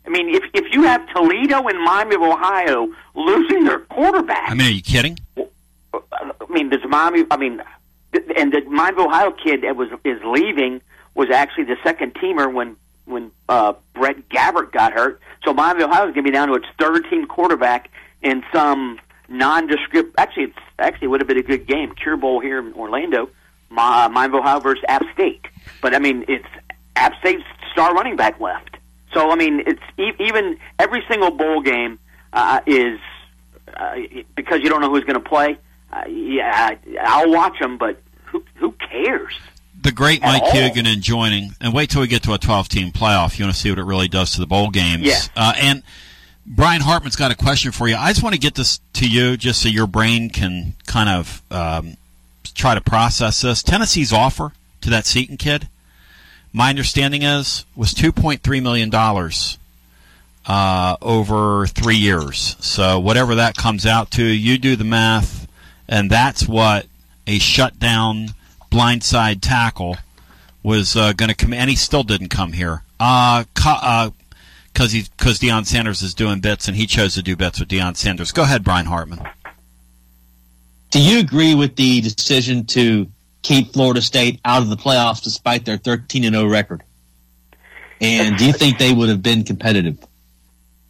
I 0.07 0.09
mean, 0.09 0.35
if 0.35 0.45
if 0.55 0.73
you 0.73 0.85
have 0.85 1.07
Toledo 1.09 1.67
and 1.67 1.83
Miami 1.83 2.15
of 2.15 2.23
Ohio 2.23 2.89
losing 3.15 3.65
their 3.65 3.81
quarterback, 3.81 4.51
I 4.51 4.55
mean, 4.55 4.69
are 4.69 4.71
you 4.71 4.83
kidding? 4.83 5.19
I 5.93 6.33
mean, 6.49 6.69
does 6.71 6.81
Miami? 6.89 7.25
I 7.31 7.37
mean, 7.37 7.61
and 8.37 8.53
the 8.53 8.63
Miami 8.69 9.03
of 9.03 9.09
Ohio 9.09 9.33
kid 9.33 9.63
that 9.63 9.77
was 9.77 9.89
is 10.05 10.23
leaving 10.25 10.81
was 11.15 11.31
actually 11.31 11.65
the 11.65 11.77
second 11.83 12.15
teamer 12.15 12.53
when 12.53 12.77
when 13.07 13.33
uh, 13.49 13.73
Brett 13.95 14.29
Gabbert 14.29 14.71
got 14.73 14.93
hurt. 14.93 15.21
So 15.45 15.53
Miami 15.53 15.83
of 15.83 15.91
Ohio 15.91 16.09
is 16.09 16.15
going 16.15 16.25
to 16.25 16.31
be 16.31 16.31
down 16.31 16.49
to 16.49 16.55
its 16.55 16.67
third 16.79 17.05
team 17.11 17.27
quarterback 17.27 17.91
in 18.23 18.45
some 18.53 19.01
nondescript. 19.29 20.15
Actually, 20.19 20.45
it's 20.45 20.59
actually 20.79 21.07
it 21.07 21.09
would 21.09 21.21
have 21.21 21.29
been 21.29 21.39
a 21.39 21.43
good 21.43 21.67
game. 21.67 21.95
Cure 21.95 22.17
Bowl 22.17 22.41
here 22.41 22.59
in 22.59 22.75
Orlando, 22.75 23.31
Mi- 23.71 23.77
Miami 23.77 24.27
of 24.27 24.35
Ohio 24.35 24.61
versus 24.61 24.85
App 24.89 25.03
State. 25.15 25.45
But 25.81 25.95
I 25.95 25.99
mean, 25.99 26.25
it's 26.29 26.47
App 26.97 27.15
State's 27.21 27.45
star 27.73 27.95
running 27.95 28.17
back 28.17 28.41
left. 28.41 28.77
So 29.13 29.31
I 29.31 29.35
mean, 29.37 29.63
it's 29.67 29.83
e- 29.99 30.23
even 30.25 30.59
every 30.79 31.03
single 31.09 31.31
bowl 31.31 31.61
game 31.63 31.99
uh, 32.33 32.61
is 32.67 32.99
uh, 33.77 33.97
because 34.35 34.61
you 34.63 34.69
don't 34.69 34.81
know 34.81 34.91
who's 34.91 35.05
going 35.05 35.21
to 35.23 35.29
play. 35.29 35.59
Uh, 35.93 36.05
yeah, 36.09 36.77
I'll 37.03 37.31
watch 37.31 37.59
them, 37.59 37.79
but 37.79 38.01
who 38.25 38.43
who 38.57 38.73
cares? 38.73 39.35
The 39.83 39.93
great 39.93 40.21
Mike 40.23 40.43
all. 40.43 40.51
Huguenin 40.51 41.01
joining, 41.01 41.51
and 41.61 41.73
wait 41.73 41.91
till 41.91 42.01
we 42.01 42.09
get 42.09 42.23
to 42.25 42.33
a 42.33 42.39
12-team 42.39 42.91
playoff. 42.93 43.39
You 43.39 43.45
want 43.45 43.55
to 43.55 43.61
see 43.61 43.71
what 43.71 43.79
it 43.79 43.85
really 43.85 44.09
does 44.09 44.33
to 44.33 44.41
the 44.41 44.47
bowl 44.47 44.71
games. 44.71 45.03
Yeah. 45.05 45.21
Uh, 45.37 45.53
and 45.59 45.83
Brian 46.45 46.81
Hartman's 46.81 47.15
got 47.15 47.31
a 47.31 47.37
question 47.37 47.71
for 47.73 47.87
you. 47.87 47.95
I 47.95 48.11
just 48.11 48.23
want 48.23 48.35
to 48.35 48.41
get 48.41 48.55
this 48.55 48.81
to 48.95 49.09
you, 49.09 49.37
just 49.37 49.63
so 49.63 49.69
your 49.69 49.87
brain 49.87 50.31
can 50.31 50.75
kind 50.87 51.09
of 51.09 51.43
um, 51.53 51.97
try 52.57 52.75
to 52.75 52.81
process 52.81 53.41
this. 53.43 53.63
Tennessee's 53.63 54.13
offer 54.13 54.53
to 54.81 54.91
that 54.91 55.07
Seaton 55.07 55.37
kid, 55.37 55.69
my 56.53 56.71
understanding 56.71 57.23
is, 57.23 57.65
was 57.77 57.93
2.3 57.95 58.63
million 58.63 58.91
dollars 58.91 59.59
uh, 60.47 60.97
over 61.03 61.67
three 61.67 61.97
years. 61.97 62.57
So 62.61 62.99
whatever 62.99 63.35
that 63.37 63.57
comes 63.57 63.85
out 63.85 64.11
to, 64.13 64.25
you 64.25 64.59
do 64.59 64.77
the 64.77 64.85
math, 64.85 65.49
and 65.89 66.11
that's 66.11 66.49
what 66.49 66.87
a 67.27 67.39
shutdown 67.39 68.29
blindside 68.71 69.41
tackle 69.41 69.97
was 70.63 70.97
uh, 70.97 71.13
going 71.13 71.29
to 71.29 71.35
come. 71.35 71.53
And 71.53 71.69
he 71.69 71.77
still 71.77 72.05
didn't 72.05 72.29
come 72.29 72.53
here. 72.53 72.83
Uh, 72.99 73.45
co- 73.55 73.79
uh, 73.83 74.11
because 74.73 74.93
because 74.93 75.39
Deion 75.39 75.65
Sanders 75.65 76.03
is 76.03 76.13
doing 76.13 76.41
bits 76.41 76.69
and 76.69 76.77
he 76.77 76.87
chose 76.87 77.15
to 77.15 77.23
do 77.23 77.35
bits 77.35 77.59
with 77.59 77.69
Deion 77.69 77.97
Sanders. 77.97 78.31
Go 78.31 78.43
ahead, 78.43 78.63
Brian 78.63 78.85
Hartman. 78.85 79.27
Do 80.91 81.01
you 81.01 81.19
agree 81.21 81.55
with 81.55 81.77
the 81.77 82.01
decision 82.01 82.67
to 82.67 83.07
keep 83.47 83.73
Florida 83.73 84.03
State 84.03 84.41
out 84.45 84.63
of 84.63 84.69
the 84.69 84.77
playoffs 84.77 85.23
despite 85.23 85.65
their 85.65 85.77
13 85.77 86.25
and 86.25 86.35
0 86.35 86.49
record. 86.49 86.83
And 88.01 88.37
do 88.37 88.45
you 88.45 88.53
think 88.53 88.79
they 88.79 88.93
would 88.93 89.09
have 89.09 89.23
been 89.23 89.45
competitive 89.45 89.99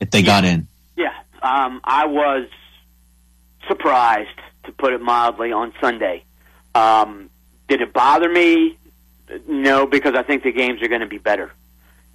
if 0.00 0.10
they 0.10 0.22
got 0.22 0.44
in? 0.44 0.66
Yeah, 0.96 1.12
um, 1.42 1.80
I 1.84 2.06
was 2.06 2.48
surprised, 3.68 4.40
to 4.64 4.72
put 4.72 4.94
it 4.94 5.02
mildly, 5.02 5.52
on 5.52 5.72
Sunday. 5.80 6.24
Um, 6.74 7.28
did 7.68 7.82
it 7.82 7.92
bother 7.92 8.28
me? 8.28 8.78
No, 9.46 9.86
because 9.86 10.14
I 10.14 10.22
think 10.22 10.42
the 10.42 10.52
games 10.52 10.82
are 10.82 10.88
going 10.88 11.02
to 11.02 11.06
be 11.06 11.18
better. 11.18 11.52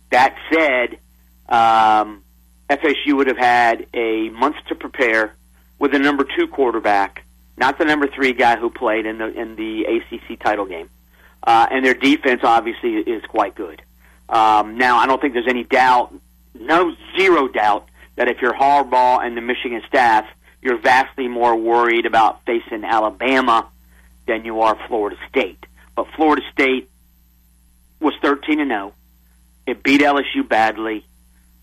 That 0.09 0.36
said, 0.51 0.97
um, 1.47 2.23
FSU 2.69 3.15
would 3.15 3.27
have 3.27 3.38
had 3.38 3.86
a 3.93 4.29
month 4.29 4.55
to 4.69 4.75
prepare 4.75 5.36
with 5.77 5.93
a 5.93 5.99
number 5.99 6.25
two 6.36 6.47
quarterback, 6.47 7.20
not 7.57 7.77
the 7.77 7.85
number 7.85 8.07
three 8.07 8.33
guy 8.33 8.57
who 8.57 8.69
played 8.69 9.05
in 9.05 9.17
the 9.17 9.27
in 9.27 9.55
the 9.55 9.83
ACC 9.85 10.39
title 10.39 10.65
game. 10.65 10.89
Uh, 11.43 11.67
and 11.71 11.85
their 11.85 11.93
defense 11.93 12.41
obviously 12.43 12.95
is 12.97 13.23
quite 13.25 13.55
good. 13.55 13.81
Um, 14.29 14.77
now, 14.77 14.97
I 14.97 15.07
don't 15.07 15.19
think 15.19 15.33
there's 15.33 15.47
any 15.47 15.63
doubt, 15.63 16.13
no 16.57 16.95
zero 17.17 17.47
doubt, 17.47 17.87
that 18.15 18.27
if 18.27 18.41
you're 18.41 18.53
Harbaugh 18.53 19.25
and 19.25 19.35
the 19.35 19.41
Michigan 19.41 19.81
staff, 19.87 20.25
you're 20.61 20.77
vastly 20.77 21.27
more 21.27 21.55
worried 21.55 22.05
about 22.05 22.45
facing 22.45 22.83
Alabama 22.83 23.67
than 24.27 24.45
you 24.45 24.61
are 24.61 24.77
Florida 24.87 25.17
State. 25.27 25.65
But 25.95 26.07
Florida 26.15 26.43
State 26.51 26.89
was 27.99 28.13
13 28.21 28.59
and 28.59 28.69
0. 28.69 28.93
It 29.65 29.83
beat 29.83 30.01
LSU 30.01 30.47
badly, 30.47 31.05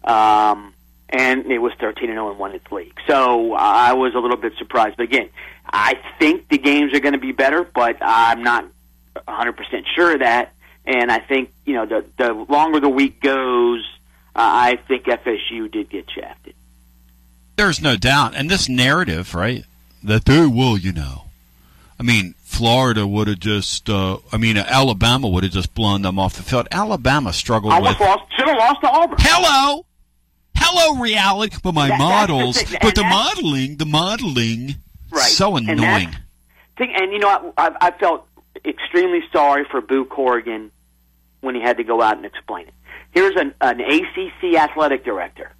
um, 0.05 0.74
and 1.09 1.51
it 1.51 1.59
was 1.59 1.72
13 1.80 2.11
and 2.11 2.16
0 2.16 2.30
and 2.30 2.39
won 2.39 2.55
its 2.55 2.70
league. 2.70 2.99
So 3.07 3.55
I 3.55 3.95
was 3.95 4.14
a 4.14 4.18
little 4.18 4.36
bit 4.36 4.55
surprised. 4.59 4.97
But 4.97 5.05
again, 5.05 5.30
I 5.71 5.99
think 6.19 6.49
the 6.49 6.59
games 6.59 6.95
are 6.95 7.01
going 7.01 7.12
to 7.14 7.19
be 7.21 7.33
better, 7.33 7.62
but 7.64 7.99
I'm 8.01 8.43
not 8.43 8.66
100% 9.16 9.85
sure 9.95 10.14
of 10.14 10.21
that. 10.21 10.53
And 10.87 11.12
I 11.12 11.19
think 11.19 11.53
you 11.66 11.75
know 11.75 11.85
the 11.85 12.05
the 12.16 12.33
longer 12.33 12.81
the 12.81 12.89
week 12.89 13.21
goes, 13.21 13.85
uh, 14.35 14.39
I 14.41 14.77
think 14.89 15.05
FSU 15.05 15.71
did 15.71 15.91
get 15.91 16.11
shafted. 16.11 16.55
There's 17.57 17.83
no 17.83 17.97
doubt, 17.97 18.35
and 18.35 18.49
this 18.49 18.69
narrative, 18.71 19.35
right? 19.35 19.64
That 20.03 20.25
they 20.25 20.47
will, 20.47 20.79
you 20.79 20.93
know. 20.93 21.25
I 22.01 22.05
mean, 22.05 22.35
Florida 22.43 23.07
would 23.07 23.29
have 23.29 23.41
just. 23.41 23.91
Uh, 23.91 24.19
I 24.33 24.39
mean, 24.39 24.57
Alabama 24.57 25.29
would 25.29 25.43
have 25.43 25.53
just 25.53 25.75
blown 25.75 26.03
them 26.03 26.19
off 26.19 26.35
the 26.37 26.43
field. 26.43 26.69
Alabama 26.73 27.33
struggled 27.35 27.73
Almost 27.75 27.99
with. 27.99 28.09
lost, 28.09 28.33
should 28.35 28.49
have 28.49 28.57
lost 28.57 28.81
to 28.81 28.89
Auburn. 28.89 29.19
Hello, 29.21 29.85
hello, 30.57 31.01
reality. 31.03 31.57
But 31.62 31.75
my 31.75 31.89
That- 31.89 31.99
models, 31.99 32.62
but 32.81 32.95
the 32.95 33.03
modeling, 33.05 33.77
the 33.77 33.85
modeling, 33.87 34.77
Right. 35.19 35.27
so 35.31 35.57
annoying. 35.57 35.77
that's- 35.79 36.16
Thing, 36.77 36.93
and 36.95 37.12
you 37.12 37.19
know, 37.19 37.53
I, 37.57 37.66
I, 37.66 37.77
I 37.89 37.91
felt 37.91 38.27
extremely 38.64 39.21
sorry 39.33 39.64
for 39.69 39.81
Boo 39.81 40.05
Corrigan 40.05 40.71
when 41.41 41.55
he 41.57 41.61
had 41.61 41.77
to 41.79 41.85
go 41.85 42.01
out 42.01 42.16
and 42.16 42.25
explain 42.25 42.69
it. 42.69 42.75
Here's 43.11 43.35
an, 43.37 43.53
an 43.61 43.81
ACC 43.81 44.55
athletic 44.55 45.05
director 45.05 45.53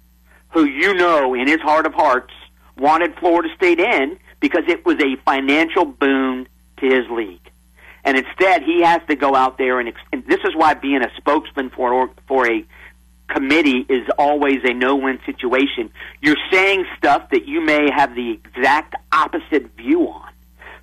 who 0.49 0.63
you 0.65 0.93
know, 0.93 1.33
in 1.33 1.47
his 1.47 1.59
heart 1.61 1.85
of 1.85 1.93
hearts, 1.93 2.33
wanted 2.77 3.15
Florida 3.19 3.49
State 3.55 3.79
in 3.79 4.17
because 4.39 4.63
it 4.67 4.85
was 4.85 4.95
a 5.03 5.15
financial 5.25 5.85
boon 5.85 6.47
to 6.77 6.85
his 6.85 7.09
league. 7.09 7.41
And 8.05 8.17
instead, 8.17 8.63
he 8.63 8.81
has 8.81 9.01
to 9.09 9.15
go 9.15 9.35
out 9.35 9.57
there 9.57 9.79
and, 9.79 9.91
and 10.13 10.25
this 10.25 10.39
is 10.45 10.55
why 10.55 10.73
being 10.73 11.03
a 11.03 11.11
spokesman 11.17 11.69
for 11.69 12.09
for 12.27 12.49
a 12.49 12.65
committee 13.29 13.85
is 13.87 14.07
always 14.17 14.59
a 14.63 14.73
no-win 14.73 15.19
situation. 15.25 15.91
You're 16.21 16.37
saying 16.51 16.85
stuff 16.97 17.29
that 17.31 17.47
you 17.47 17.61
may 17.61 17.89
have 17.95 18.15
the 18.15 18.31
exact 18.31 18.95
opposite 19.11 19.75
view 19.77 20.09
on. 20.09 20.29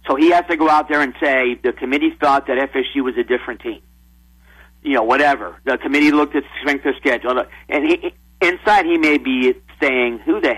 So 0.09 0.15
he 0.15 0.31
has 0.31 0.45
to 0.49 0.57
go 0.57 0.71
out 0.71 0.89
there 0.89 1.01
and 1.01 1.15
say 1.21 1.55
the 1.63 1.73
committee 1.73 2.17
thought 2.21 2.47
that 2.47 2.71
FSU 2.73 3.03
was 3.03 3.17
a 3.17 3.25
different 3.25 3.61
team. 3.61 3.81
You 4.83 4.95
know, 4.95 5.03
whatever. 5.03 5.57
The 5.65 5.79
committee 5.79 6.13
looked 6.13 6.37
at 6.37 6.45
strength 6.61 6.87
of 6.87 6.95
schedule, 6.97 7.45
and 7.69 7.85
he, 7.85 8.15
inside 8.41 8.87
he 8.87 8.99
may 8.99 9.19
be 9.19 9.55
saying, 9.81 10.21
"Who 10.21 10.41
the 10.41 10.55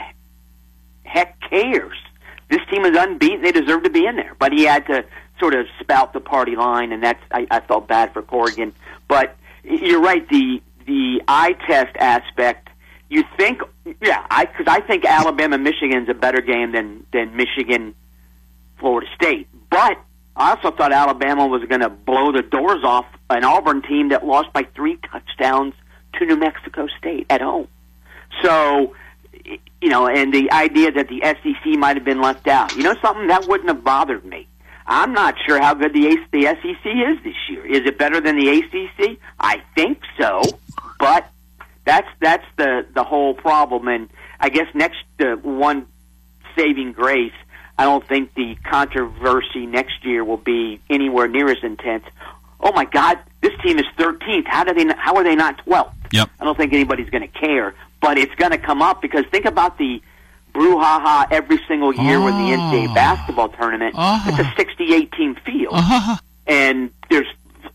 heck 1.04 1.40
cares? 1.48 1.96
This 2.50 2.60
team 2.70 2.84
is 2.84 2.96
unbeaten. 2.96 3.42
They 3.42 3.52
deserve 3.52 3.84
to 3.84 3.90
be 3.90 4.04
in 4.06 4.16
there." 4.16 4.34
But 4.38 4.52
he 4.52 4.64
had 4.64 4.86
to 4.88 5.04
sort 5.40 5.54
of 5.54 5.66
spout 5.80 6.12
the 6.12 6.20
party 6.20 6.56
line, 6.56 6.92
and 6.92 7.02
that's 7.02 7.22
I, 7.32 7.46
I 7.50 7.60
felt 7.60 7.88
bad 7.88 8.12
for 8.12 8.20
Corrigan. 8.20 8.74
But 9.06 9.34
you're 9.64 10.00
right. 10.00 10.28
The 10.28 10.60
the 10.88 11.22
eye 11.28 11.52
test 11.66 11.96
aspect. 11.98 12.68
You 13.08 13.22
think, 13.36 13.62
yeah, 14.02 14.26
I 14.30 14.46
because 14.46 14.66
I 14.66 14.80
think 14.80 15.04
Alabama 15.04 15.56
Michigan's 15.56 16.08
a 16.08 16.14
better 16.14 16.40
game 16.40 16.72
than 16.72 17.06
than 17.12 17.36
Michigan 17.36 17.94
Florida 18.78 19.06
State. 19.14 19.46
But 19.70 19.98
I 20.36 20.50
also 20.50 20.70
thought 20.70 20.92
Alabama 20.92 21.46
was 21.46 21.62
going 21.64 21.80
to 21.80 21.88
blow 21.88 22.32
the 22.32 22.42
doors 22.42 22.82
off 22.84 23.06
an 23.30 23.44
Auburn 23.44 23.82
team 23.82 24.08
that 24.10 24.26
lost 24.26 24.52
by 24.52 24.64
three 24.74 24.96
touchdowns 25.10 25.74
to 26.14 26.26
New 26.26 26.36
Mexico 26.36 26.86
State 26.98 27.26
at 27.30 27.40
home. 27.40 27.68
So, 28.42 28.94
you 29.44 29.88
know, 29.88 30.06
and 30.06 30.32
the 30.32 30.50
idea 30.52 30.92
that 30.92 31.08
the 31.08 31.20
SEC 31.22 31.78
might 31.78 31.96
have 31.96 32.04
been 32.04 32.20
left 32.20 32.46
out. 32.46 32.76
You 32.76 32.82
know, 32.82 32.94
something 33.02 33.26
that 33.28 33.46
wouldn't 33.46 33.68
have 33.68 33.84
bothered 33.84 34.24
me. 34.24 34.46
I'm 34.88 35.12
not 35.12 35.34
sure 35.46 35.60
how 35.60 35.74
good 35.74 35.92
the, 35.92 36.16
the 36.32 36.44
SEC 36.44 36.86
is 36.86 37.22
this 37.22 37.36
year. 37.50 37.64
Is 37.66 37.86
it 37.86 37.98
better 37.98 38.20
than 38.22 38.36
the 38.36 38.48
ACC? 38.48 39.18
I 39.38 39.62
think 39.74 40.00
so, 40.18 40.40
but 40.98 41.30
that's 41.84 42.08
that's 42.20 42.46
the 42.56 42.86
the 42.94 43.04
whole 43.04 43.34
problem. 43.34 43.86
And 43.88 44.08
I 44.40 44.48
guess 44.48 44.66
next 44.74 45.04
uh, 45.20 45.36
one 45.36 45.86
saving 46.56 46.92
grace. 46.92 47.34
I 47.76 47.84
don't 47.84 48.04
think 48.04 48.34
the 48.34 48.56
controversy 48.64 49.66
next 49.66 50.04
year 50.04 50.24
will 50.24 50.38
be 50.38 50.80
anywhere 50.90 51.28
near 51.28 51.48
as 51.48 51.62
intense. 51.62 52.04
Oh 52.58 52.72
my 52.72 52.86
God, 52.86 53.18
this 53.40 53.52
team 53.62 53.78
is 53.78 53.84
13th. 53.98 54.46
How 54.46 54.64
do 54.64 54.72
they? 54.72 54.84
Not, 54.84 54.98
how 54.98 55.14
are 55.16 55.22
they 55.22 55.36
not 55.36 55.64
12th? 55.66 55.92
Yep. 56.12 56.30
I 56.40 56.44
don't 56.44 56.56
think 56.56 56.72
anybody's 56.72 57.10
going 57.10 57.30
to 57.30 57.38
care, 57.38 57.74
but 58.00 58.16
it's 58.16 58.34
going 58.36 58.52
to 58.52 58.58
come 58.58 58.80
up 58.80 59.02
because 59.02 59.26
think 59.30 59.44
about 59.44 59.76
the 59.76 60.02
brouhaha 60.58 61.28
every 61.30 61.60
single 61.68 61.94
year 61.94 62.20
with 62.20 62.34
the 62.34 62.40
NCAA 62.40 62.94
basketball 62.94 63.48
tournament. 63.50 63.94
It's 63.96 64.38
a 64.38 64.52
68 64.56 65.12
team 65.12 65.36
field, 65.46 65.74
and 66.46 66.90
there's 67.08 67.28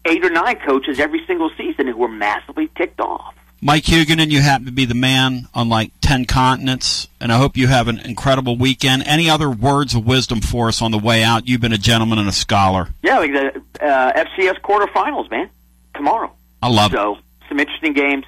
eight 0.06 0.24
or 0.24 0.30
nine 0.30 0.60
coaches 0.66 1.00
every 1.00 1.26
single 1.26 1.50
season 1.58 1.88
who 1.88 2.04
are 2.04 2.10
massively 2.10 2.70
ticked 2.76 3.00
off. 3.00 3.36
Mike 3.62 3.86
Huguenin, 3.86 4.30
you 4.30 4.42
happen 4.42 4.66
to 4.66 4.74
be 4.74 4.84
the 4.84 4.94
man 4.94 5.48
on 5.54 5.70
like 5.70 5.92
10 6.02 6.26
continents, 6.26 7.08
and 7.22 7.32
I 7.32 7.38
hope 7.38 7.56
you 7.56 7.68
have 7.68 7.88
an 7.88 8.00
incredible 8.00 8.58
weekend. 8.58 9.04
Any 9.08 9.30
other 9.30 9.50
words 9.50 9.96
of 9.96 10.06
wisdom 10.06 10.42
for 10.42 10.68
us 10.68 10.82
on 10.82 10.92
the 10.92 11.00
way 11.00 11.24
out? 11.24 11.48
You've 11.48 11.62
been 11.62 11.72
a 11.72 11.78
gentleman 11.78 12.20
and 12.20 12.28
a 12.28 12.34
scholar. 12.34 12.90
Yeah, 13.02 13.20
like 13.20 13.32
the 13.32 13.62
uh, 13.82 14.26
FCS 14.26 14.60
quarterfinals, 14.60 15.32
man, 15.32 15.50
tomorrow. 15.96 16.34
I 16.62 16.68
love 16.68 16.92
so, 16.92 17.20
some 17.48 17.58
interesting 17.58 17.94
games. 17.94 18.26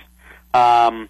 Um, 0.53 1.09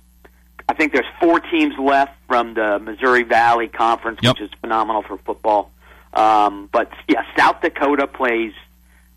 I 0.68 0.74
think 0.74 0.94
there's 0.94 1.06
four 1.20 1.40
teams 1.40 1.78
left 1.78 2.14
from 2.28 2.56
the 2.56 2.80
Missouri 2.80 3.24
Valley 3.24 3.68
Conference, 3.68 4.20
which 4.22 4.42
is 4.42 4.50
phenomenal 4.62 5.04
for 5.04 5.18
football. 5.18 5.72
Um, 6.14 6.70
but 6.72 6.92
yeah, 7.08 7.24
South 7.38 7.62
Dakota 7.62 8.08
plays 8.08 8.54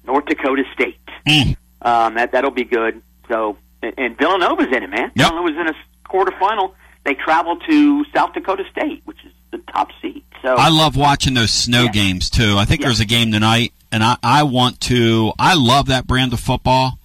North 0.04 0.26
Dakota 0.26 0.64
State. 0.74 0.98
Mm. 1.26 1.56
Um, 1.82 2.14
that 2.14 2.32
that'll 2.32 2.50
be 2.50 2.64
good. 2.64 3.02
So, 3.28 3.56
and, 3.82 3.94
and 3.96 4.18
Villanova's 4.18 4.66
in 4.68 4.82
it, 4.82 4.90
man. 4.90 5.12
Villanova's 5.16 5.56
in 5.56 5.68
a 5.68 5.74
quarterfinal. 6.08 6.74
They 7.04 7.14
travel 7.14 7.56
to 7.56 8.04
South 8.14 8.34
Dakota 8.34 8.64
State, 8.70 9.02
which 9.04 9.24
is 9.24 9.32
the 9.50 9.58
top 9.72 9.90
seed. 10.02 10.24
So 10.42 10.54
I 10.54 10.68
love 10.68 10.96
watching 10.96 11.34
those 11.34 11.50
snow 11.50 11.88
games 11.88 12.30
too. 12.30 12.56
I 12.56 12.64
think 12.64 12.82
there's 12.82 13.00
a 13.00 13.06
game 13.06 13.32
tonight, 13.32 13.72
and 13.90 14.02
I, 14.02 14.16
I 14.22 14.42
want 14.42 14.80
to. 14.82 15.32
I 15.38 15.54
love 15.54 15.86
that 15.86 16.06
brand 16.06 16.32
of 16.32 16.40
football. 16.40 16.98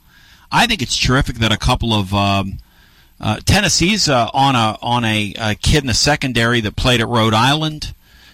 I 0.51 0.67
think 0.67 0.81
it's 0.81 0.97
terrific 0.97 1.37
that 1.37 1.51
a 1.51 1.57
couple 1.57 1.93
of 1.93 2.13
um, 2.13 2.59
uh, 3.23 3.39
Tennessee's 3.45 4.09
uh, 4.09 4.29
on 4.33 4.55
a 4.55 4.77
on 4.81 5.05
a, 5.05 5.33
a 5.39 5.55
kid 5.55 5.81
in 5.81 5.87
the 5.87 5.93
secondary 5.93 6.59
that 6.59 6.75
played 6.75 6.99
at 6.99 7.07
Rhode 7.07 7.33
Island. 7.33 7.93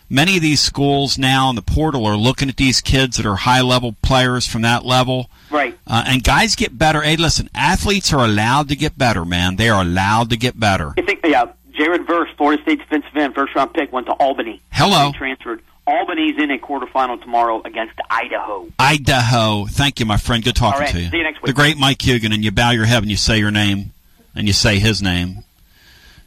Many 0.09 0.35
of 0.37 0.41
these 0.41 0.59
schools 0.59 1.19
now 1.19 1.51
in 1.51 1.55
the 1.55 1.61
portal 1.61 2.07
are 2.07 2.17
looking 2.17 2.49
at 2.49 2.57
these 2.57 2.81
kids 2.81 3.17
that 3.17 3.27
are 3.27 3.35
high 3.35 3.61
level 3.61 3.95
players 4.01 4.47
from 4.47 4.63
that 4.63 4.83
level. 4.83 5.29
Right. 5.51 5.77
Uh, 5.85 6.03
and 6.07 6.23
guys 6.23 6.55
get 6.55 6.75
better. 6.75 7.01
Hey, 7.01 7.15
listen, 7.15 7.47
athletes 7.53 8.11
are 8.11 8.25
allowed 8.25 8.69
to 8.69 8.75
get 8.75 8.97
better, 8.97 9.23
man. 9.23 9.57
They 9.57 9.69
are 9.69 9.83
allowed 9.83 10.31
to 10.31 10.37
get 10.37 10.59
better. 10.59 10.93
I 10.97 11.03
think 11.03 11.19
yeah, 11.23 11.51
Jared 11.73 12.07
Verse, 12.07 12.29
Florida 12.35 12.59
State 12.63 12.79
defensive 12.79 13.15
end, 13.15 13.35
first 13.35 13.53
round 13.53 13.71
pick, 13.75 13.93
went 13.93 14.07
to 14.07 14.13
Albany. 14.13 14.59
Hello. 14.71 15.11
He 15.11 15.17
transferred. 15.19 15.61
Albany's 15.85 16.37
in 16.39 16.49
a 16.49 16.57
quarterfinal 16.57 17.21
tomorrow 17.21 17.61
against 17.63 17.93
Idaho. 18.09 18.67
Idaho. 18.79 19.65
Thank 19.65 19.99
you, 19.99 20.07
my 20.07 20.17
friend. 20.17 20.43
Good 20.43 20.55
talking 20.55 20.81
right, 20.81 20.91
to 20.91 20.99
you. 20.99 21.09
see 21.09 21.17
you 21.17 21.23
next 21.23 21.43
week. 21.43 21.47
The 21.47 21.53
great 21.53 21.77
Mike 21.77 21.99
Huguenin, 21.99 22.33
and 22.33 22.43
you 22.43 22.51
bow 22.51 22.71
your 22.71 22.85
head 22.85 23.03
and 23.03 23.11
you 23.11 23.17
say 23.17 23.37
your 23.37 23.51
name, 23.51 23.91
and 24.35 24.47
you 24.47 24.53
say 24.53 24.79
his 24.79 25.01
name. 25.01 25.43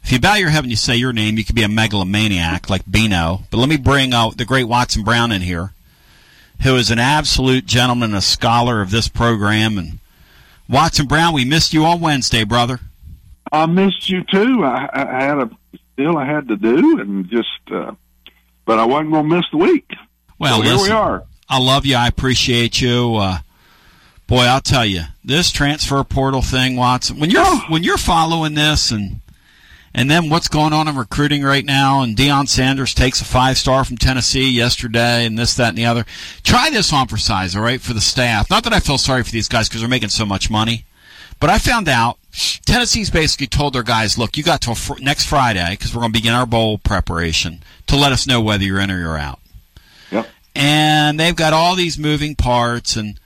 If 0.05 0.11
you 0.11 0.21
bow 0.21 0.35
your 0.35 0.51
head 0.51 0.65
and 0.65 0.71
you 0.71 0.77
say 0.77 0.97
your 0.97 1.13
name, 1.13 1.39
you 1.39 1.45
could 1.45 1.55
be 1.55 1.63
a 1.63 1.69
megalomaniac 1.69 2.69
like 2.69 2.91
Bino. 2.91 3.43
But 3.51 3.59
let 3.59 3.69
me 3.69 3.77
bring 3.77 4.13
uh, 4.13 4.31
the 4.31 4.45
great 4.45 4.65
Watson 4.65 5.05
Brown 5.05 5.31
in 5.31 5.43
here, 5.43 5.73
who 6.63 6.77
is 6.77 6.91
an 6.91 6.99
absolute 6.99 7.67
gentleman 7.67 8.15
a 8.15 8.21
scholar 8.21 8.83
of 8.83 8.91
this 8.91 9.09
program. 9.09 9.79
And 9.79 9.99
Watson 10.69 11.07
Brown, 11.07 11.35
we 11.35 11.45
missed 11.45 11.73
you 11.73 11.85
on 11.85 12.01
Wednesday, 12.01 12.43
brother. 12.45 12.81
I 13.53 13.67
missed 13.67 14.09
you 14.09 14.25
too. 14.25 14.65
I, 14.65 14.89
I 14.93 15.23
had 15.23 15.39
a 15.39 15.51
deal 15.97 16.17
I 16.17 16.25
had 16.25 16.49
to 16.49 16.57
do, 16.57 16.99
and 16.99 17.29
just, 17.29 17.49
uh, 17.71 17.93
but 18.65 18.79
I 18.79 18.85
wasn't 18.87 19.13
going 19.13 19.29
to 19.29 19.37
miss 19.37 19.45
the 19.53 19.59
week. 19.59 19.89
Well, 20.39 20.57
so 20.57 20.63
here 20.63 20.73
listen, 20.73 20.89
we 20.89 20.97
are. 20.97 21.25
I 21.49 21.59
love 21.59 21.87
you. 21.87 21.97
I 21.97 22.09
appreciate 22.09 22.81
you. 22.81 23.17
Uh, 23.17 23.39
Boy, 24.33 24.45
I'll 24.45 24.63
tell 24.63 24.87
you, 24.87 25.03
this 25.23 25.51
transfer 25.51 26.03
portal 26.05 26.41
thing, 26.41 26.75
Watson. 26.75 27.19
When 27.21 27.29
you're 27.29 27.45
Oh. 27.45 27.65
when 27.69 27.83
you're 27.83 27.99
following 27.99 28.55
this 28.55 28.91
and 28.91 29.21
and 29.93 30.11
then 30.11 30.31
what's 30.31 30.49
going 30.49 30.73
on 30.73 30.89
in 30.89 30.97
recruiting 30.97 31.43
right 31.43 31.67
now, 31.67 32.01
and 32.01 32.17
Deion 32.17 32.49
Sanders 32.49 32.95
takes 32.95 33.21
a 33.21 33.27
five 33.27 33.59
star 33.59 33.85
from 33.85 33.99
Tennessee 33.99 34.49
yesterday, 34.49 35.27
and 35.27 35.39
this, 35.39 35.53
that, 35.57 35.69
and 35.69 35.77
the 35.77 35.85
other. 35.85 36.07
Try 36.45 36.71
this 36.71 36.95
on 36.95 37.09
for 37.09 37.19
size, 37.19 37.55
all 37.55 37.61
right, 37.61 37.83
for 37.83 37.93
the 37.93 38.01
staff. 38.01 38.49
Not 38.49 38.65
that 38.65 38.73
I 38.73 38.81
feel 38.81 38.97
sorry 38.97 39.23
for 39.23 39.31
these 39.31 39.49
guys 39.49 39.69
because 39.69 39.83
they're 39.83 39.91
making 39.91 40.09
so 40.09 40.25
much 40.25 40.49
money, 40.49 40.87
but 41.39 41.51
I 41.51 41.59
found 41.59 41.87
out 41.87 42.17
Tennessee's 42.65 43.11
basically 43.11 43.49
told 43.49 43.75
their 43.75 43.83
guys, 43.83 44.17
look, 44.17 44.39
you 44.39 44.43
got 44.43 44.63
till 44.63 44.75
fr- 44.75 44.99
next 44.99 45.27
Friday 45.27 45.73
because 45.73 45.95
we're 45.95 46.01
going 46.01 46.13
to 46.15 46.19
begin 46.19 46.33
our 46.33 46.47
bowl 46.47 46.79
preparation 46.79 47.63
to 47.87 47.97
let 47.97 48.13
us 48.13 48.27
know 48.27 48.41
whether 48.41 48.65
you're 48.65 48.81
in 48.81 48.91
or 48.91 48.99
you're 48.99 49.19
out. 49.19 49.41
Yep. 50.11 50.27
And 50.55 51.21
they've 51.21 51.37
got 51.37 51.53
all 51.53 51.77
these 51.77 51.99
moving 51.99 52.35
parts, 52.35 52.97
and 52.97 53.19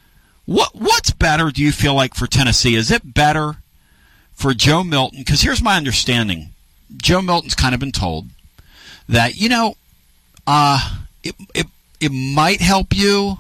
what 0.47 0.70
what's 0.74 1.11
better? 1.11 1.51
Do 1.51 1.62
you 1.62 1.72
feel 1.72 1.94
like 1.94 2.14
for 2.14 2.26
Tennessee? 2.26 2.76
Is 2.76 2.90
it 2.90 3.14
better 3.14 3.57
for 4.32 4.55
Joe 4.55 4.82
Milton? 4.82 5.18
Because 5.18 5.42
here's 5.42 5.62
my 5.62 5.76
understanding: 5.76 6.51
Joe 6.97 7.20
Milton's 7.20 7.55
kind 7.55 7.74
of 7.74 7.80
been 7.80 7.92
told 7.92 8.28
that 9.09 9.36
you 9.36 9.49
know, 9.49 9.76
uh, 10.47 10.99
it 11.22 11.34
it 11.55 11.66
it 12.01 12.11
might 12.11 12.61
help 12.61 12.94
you, 12.94 13.38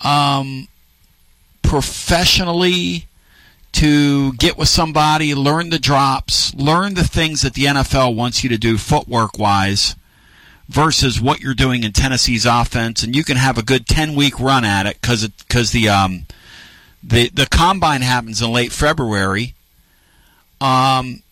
um, 0.00 0.66
professionally 1.62 3.06
to 3.72 4.32
get 4.34 4.56
with 4.56 4.68
somebody, 4.68 5.34
learn 5.34 5.68
the 5.70 5.78
drops, 5.78 6.54
learn 6.54 6.94
the 6.94 7.04
things 7.04 7.42
that 7.42 7.54
the 7.54 7.64
NFL 7.66 8.16
wants 8.16 8.42
you 8.42 8.48
to 8.48 8.56
do 8.56 8.78
footwork 8.78 9.38
wise 9.38 9.94
versus 10.68 11.20
what 11.20 11.40
you're 11.40 11.54
doing 11.54 11.84
in 11.84 11.92
Tennessee's 11.92 12.46
offense, 12.46 13.02
and 13.02 13.14
you 13.14 13.24
can 13.24 13.36
have 13.36 13.58
a 13.58 13.62
good 13.62 13.86
ten 13.86 14.14
week 14.14 14.38
run 14.40 14.64
at 14.64 14.86
it 14.86 15.00
because 15.00 15.26
because 15.28 15.72
the 15.72 15.88
um 15.88 16.26
the 17.02 17.28
the 17.28 17.46
combine 17.46 18.02
happens 18.02 18.42
in 18.42 18.52
late 18.52 18.72
February. 18.72 19.54
Um, 20.60 21.22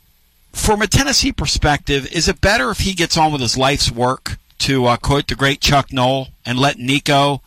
from 0.53 0.83
a 0.83 0.87
Tennessee 0.87 1.33
perspective, 1.33 2.07
is 2.13 2.29
it 2.29 2.41
better 2.41 2.71
if 2.71 2.81
he 2.81 2.95
gets 2.95 3.17
on 3.17 3.33
with 3.33 3.41
his 3.41 3.57
life's 3.57 3.91
work? 3.91 4.39
To 4.59 4.87
uh, 4.87 4.97
quote 4.97 5.27
the 5.27 5.35
great 5.35 5.61
Chuck 5.61 5.93
Noll 5.93 6.29
and 6.47 6.59
let 6.59 6.79
Nico 6.79 7.43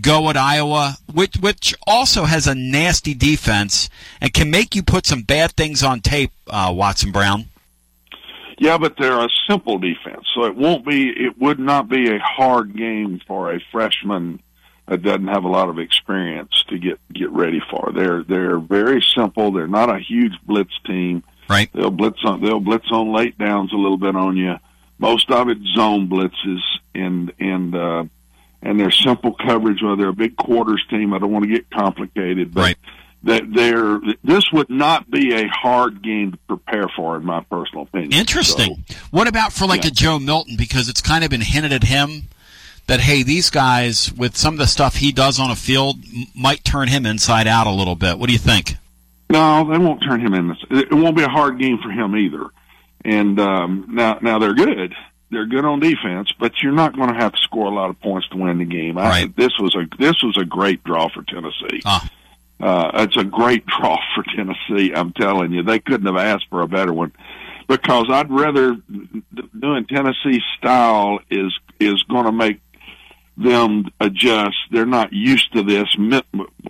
go 0.00 0.28
at 0.30 0.36
Iowa, 0.36 0.96
which 1.12 1.36
which 1.36 1.74
also 1.86 2.24
has 2.24 2.46
a 2.46 2.54
nasty 2.54 3.14
defense 3.14 3.88
and 4.20 4.32
can 4.32 4.50
make 4.50 4.74
you 4.74 4.82
put 4.82 5.06
some 5.06 5.22
bad 5.22 5.52
things 5.52 5.82
on 5.82 6.00
tape, 6.00 6.32
uh, 6.48 6.72
Watson 6.74 7.12
Brown. 7.12 7.46
Yeah, 8.58 8.78
but 8.78 8.96
they're 8.98 9.20
a 9.20 9.28
simple 9.48 9.78
defense, 9.78 10.26
so 10.34 10.44
it 10.44 10.56
won't 10.56 10.86
be. 10.86 11.08
It 11.08 11.38
would 11.38 11.58
not 11.58 11.88
be 11.88 12.08
a 12.08 12.18
hard 12.18 12.74
game 12.76 13.20
for 13.26 13.52
a 13.52 13.60
freshman 13.70 14.40
that 14.88 15.02
doesn't 15.02 15.26
have 15.26 15.44
a 15.44 15.48
lot 15.48 15.68
of 15.68 15.78
experience 15.78 16.64
to 16.68 16.78
get 16.78 16.98
get 17.12 17.30
ready 17.30 17.60
for. 17.70 17.92
They're 17.94 18.22
they're 18.22 18.58
very 18.58 19.02
simple. 19.14 19.52
They're 19.52 19.66
not 19.66 19.94
a 19.94 19.98
huge 19.98 20.32
blitz 20.44 20.72
team. 20.86 21.22
Right. 21.48 21.70
They'll 21.72 21.90
blitz 21.90 22.20
on 22.24 22.40
they'll 22.40 22.60
blitz 22.60 22.90
on 22.90 23.12
late 23.12 23.36
downs 23.36 23.72
a 23.72 23.76
little 23.76 23.98
bit 23.98 24.16
on 24.16 24.36
you. 24.36 24.56
Most 24.98 25.30
of 25.30 25.48
it 25.48 25.58
zone 25.74 26.08
blitzes 26.08 26.60
and 26.94 27.32
and 27.38 27.74
uh, 27.74 28.04
and 28.62 28.80
they're 28.80 28.90
simple 28.90 29.34
coverage. 29.34 29.82
Well, 29.82 29.96
they're 29.96 30.08
a 30.08 30.14
big 30.14 30.36
quarters 30.36 30.84
team. 30.88 31.12
I 31.12 31.18
don't 31.18 31.32
want 31.32 31.44
to 31.44 31.50
get 31.50 31.70
complicated, 31.70 32.54
but 32.54 32.60
right. 32.60 32.78
That 33.24 33.42
they're 33.54 33.98
this 34.22 34.44
would 34.52 34.70
not 34.70 35.10
be 35.10 35.34
a 35.34 35.48
hard 35.48 36.02
game 36.02 36.32
to 36.32 36.38
prepare 36.48 36.86
for, 36.94 37.16
in 37.16 37.24
my 37.24 37.40
personal 37.50 37.82
opinion. 37.84 38.12
Interesting. 38.12 38.84
what 39.10 39.26
about 39.28 39.52
for 39.52 39.66
like 39.66 39.82
Yeah. 39.84 39.88
a 39.88 39.92
Joe 39.92 40.18
Milton? 40.18 40.56
Because 40.56 40.88
it's 40.88 41.00
kind 41.00 41.24
of 41.24 41.30
been 41.30 41.40
hinted 41.40 41.72
at 41.72 41.84
him 41.84 42.24
that 42.86 43.00
hey, 43.00 43.22
these 43.24 43.50
guys 43.50 44.12
with 44.12 44.36
some 44.36 44.54
of 44.54 44.58
the 44.58 44.66
stuff 44.66 44.96
he 44.96 45.10
does 45.12 45.40
on 45.40 45.50
a 45.50 45.56
field 45.56 45.96
m- 46.14 46.26
might 46.36 46.64
turn 46.64 46.88
him 46.88 47.04
inside 47.04 47.46
out 47.48 47.66
a 47.66 47.70
little 47.72 47.96
bit. 47.96 48.18
What 48.18 48.28
do 48.28 48.32
you 48.32 48.38
think? 48.38 48.76
No, 49.28 49.68
they 49.68 49.78
won't 49.78 50.02
turn 50.04 50.20
him 50.20 50.34
in. 50.34 50.56
It 50.70 50.92
won't 50.92 51.16
be 51.16 51.24
a 51.24 51.28
hard 51.28 51.58
game 51.58 51.78
for 51.82 51.90
him 51.90 52.14
either. 52.16 52.46
And 53.04 53.40
um, 53.40 53.86
now, 53.90 54.18
now 54.22 54.38
they're 54.38 54.54
good. 54.54 54.94
They're 55.32 55.46
good 55.46 55.64
on 55.64 55.80
defense, 55.80 56.30
but 56.38 56.52
you're 56.62 56.70
not 56.72 56.94
going 56.94 57.08
to 57.12 57.16
have 57.18 57.32
to 57.32 57.38
score 57.40 57.66
a 57.66 57.74
lot 57.74 57.90
of 57.90 58.00
points 58.00 58.28
to 58.28 58.36
win 58.36 58.58
the 58.58 58.64
game. 58.64 58.96
I, 58.96 59.28
this 59.36 59.50
was 59.58 59.74
a 59.74 59.84
this 59.98 60.22
was 60.22 60.36
a 60.40 60.44
great 60.44 60.84
draw 60.84 61.08
for 61.08 61.24
Tennessee. 61.24 61.80
Ah. 61.84 62.08
Uh, 62.60 62.90
it's 62.94 63.16
a 63.16 63.24
great 63.24 63.66
draw 63.78 63.98
for 64.14 64.24
Tennessee. 64.34 64.92
I'm 64.94 65.12
telling 65.12 65.52
you, 65.52 65.62
they 65.62 65.78
couldn't 65.78 66.06
have 66.06 66.16
asked 66.16 66.46
for 66.50 66.62
a 66.62 66.68
better 66.68 66.92
one. 66.92 67.12
Because 67.68 68.06
I'd 68.10 68.30
rather 68.30 68.76
doing 69.58 69.86
Tennessee 69.86 70.40
style 70.56 71.18
is 71.28 71.52
is 71.80 72.00
going 72.04 72.26
to 72.26 72.32
make 72.32 72.60
them 73.36 73.86
adjust. 74.00 74.56
They're 74.70 74.86
not 74.86 75.12
used 75.12 75.52
to 75.52 75.62
this. 75.62 75.94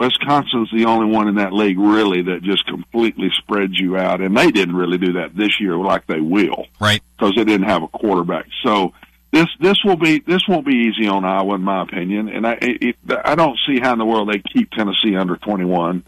Wisconsin's 0.00 0.70
the 0.72 0.86
only 0.86 1.06
one 1.06 1.28
in 1.28 1.36
that 1.36 1.52
league 1.52 1.78
really 1.78 2.22
that 2.22 2.42
just 2.42 2.66
completely 2.66 3.30
spreads 3.36 3.78
you 3.78 3.96
out, 3.96 4.20
and 4.20 4.36
they 4.36 4.50
didn't 4.50 4.74
really 4.74 4.98
do 4.98 5.12
that 5.14 5.36
this 5.36 5.60
year 5.60 5.76
like 5.76 6.06
they 6.06 6.20
will, 6.20 6.66
right? 6.80 7.02
Because 7.16 7.34
they 7.36 7.44
didn't 7.44 7.68
have 7.68 7.82
a 7.82 7.88
quarterback. 7.88 8.46
So 8.64 8.92
this 9.36 9.48
this 9.60 9.84
will 9.84 9.96
be 9.96 10.20
this 10.20 10.48
won't 10.48 10.66
be 10.66 10.90
easy 10.90 11.08
on 11.08 11.24
Iowa, 11.24 11.56
in 11.56 11.62
my 11.62 11.82
opinion, 11.82 12.28
and 12.28 12.46
I 12.46 12.58
it, 12.60 12.96
I 13.24 13.34
don't 13.34 13.58
see 13.66 13.78
how 13.80 13.92
in 13.92 13.98
the 13.98 14.06
world 14.06 14.30
they 14.30 14.38
keep 14.38 14.70
Tennessee 14.70 15.14
under 15.14 15.36
twenty 15.36 15.66
one, 15.66 16.04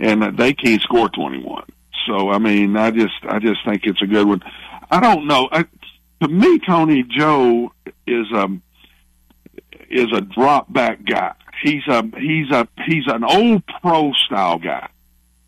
and 0.00 0.36
they 0.38 0.54
can't 0.54 0.80
score 0.80 1.10
twenty 1.10 1.42
one. 1.42 1.66
So 2.06 2.30
I 2.30 2.38
mean, 2.38 2.76
I 2.76 2.90
just 2.90 3.14
I 3.28 3.38
just 3.38 3.64
think 3.66 3.82
it's 3.84 4.00
a 4.00 4.06
good 4.06 4.26
one. 4.26 4.42
I 4.90 5.00
don't 5.00 5.26
know. 5.26 5.48
I, 5.52 5.66
to 6.22 6.28
me, 6.28 6.58
Tony 6.60 7.02
Joe 7.02 7.72
is 8.06 8.26
um 8.34 8.62
is 9.90 10.10
a 10.14 10.22
drop 10.22 10.72
back 10.72 11.04
guy. 11.04 11.34
He's 11.62 11.86
a 11.86 12.02
he's 12.18 12.50
a 12.50 12.66
he's 12.86 13.06
an 13.08 13.24
old 13.24 13.62
pro 13.82 14.12
style 14.26 14.58
guy. 14.58 14.88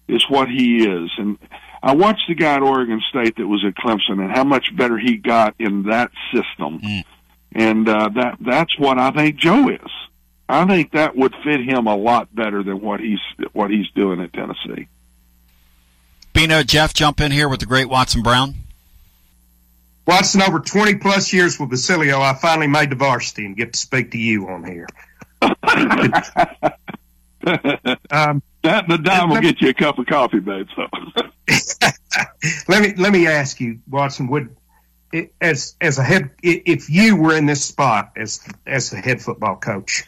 Is 0.06 0.24
what 0.28 0.48
he 0.48 0.86
is. 0.86 1.10
And 1.16 1.38
I 1.86 1.94
watched 1.94 2.26
the 2.26 2.34
guy 2.34 2.56
at 2.56 2.62
Oregon 2.62 3.00
State 3.08 3.36
that 3.36 3.46
was 3.46 3.64
at 3.64 3.76
Clemson 3.76 4.20
and 4.20 4.32
how 4.32 4.42
much 4.42 4.74
better 4.74 4.98
he 4.98 5.18
got 5.18 5.54
in 5.60 5.84
that 5.84 6.10
system. 6.34 6.80
And 7.52 7.88
uh, 7.88 8.08
that 8.08 8.38
that's 8.40 8.76
what 8.76 8.98
I 8.98 9.12
think 9.12 9.36
Joe 9.36 9.68
is. 9.68 9.90
I 10.48 10.66
think 10.66 10.90
that 10.92 11.14
would 11.14 11.32
fit 11.44 11.60
him 11.60 11.86
a 11.86 11.94
lot 11.94 12.34
better 12.34 12.64
than 12.64 12.80
what 12.80 12.98
he's 12.98 13.20
what 13.52 13.70
he's 13.70 13.88
doing 13.94 14.20
at 14.20 14.32
Tennessee. 14.32 14.88
Bino, 16.32 16.64
Jeff, 16.64 16.92
jump 16.92 17.20
in 17.20 17.30
here 17.30 17.48
with 17.48 17.60
the 17.60 17.66
great 17.66 17.88
Watson 17.88 18.20
Brown. 18.20 18.56
Watson, 20.08 20.42
over 20.42 20.58
20 20.58 20.96
plus 20.96 21.32
years 21.32 21.60
with 21.60 21.70
Basilio, 21.70 22.20
I 22.20 22.34
finally 22.34 22.66
made 22.66 22.90
the 22.90 22.96
varsity 22.96 23.46
and 23.46 23.56
get 23.56 23.74
to 23.74 23.78
speak 23.78 24.10
to 24.10 24.18
you 24.18 24.48
on 24.48 24.64
here. 24.64 24.88
um, 28.10 28.42
that 28.66 28.84
and 28.84 28.92
the 28.92 28.98
dime 28.98 29.30
will 29.30 29.40
get 29.40 29.60
you 29.60 29.70
a 29.70 29.74
cup 29.74 29.98
of 29.98 30.06
coffee, 30.06 30.40
babe. 30.40 30.68
So 30.74 30.86
let 32.68 32.82
me 32.82 32.94
let 32.96 33.12
me 33.12 33.26
ask 33.26 33.60
you, 33.60 33.80
Watson. 33.88 34.28
Would 34.28 34.56
as 35.40 35.74
as 35.80 35.98
a 35.98 36.02
head, 36.02 36.30
if 36.42 36.90
you 36.90 37.16
were 37.16 37.36
in 37.36 37.46
this 37.46 37.64
spot 37.64 38.12
as 38.16 38.40
as 38.66 38.92
a 38.92 38.96
head 38.96 39.22
football 39.22 39.56
coach, 39.56 40.04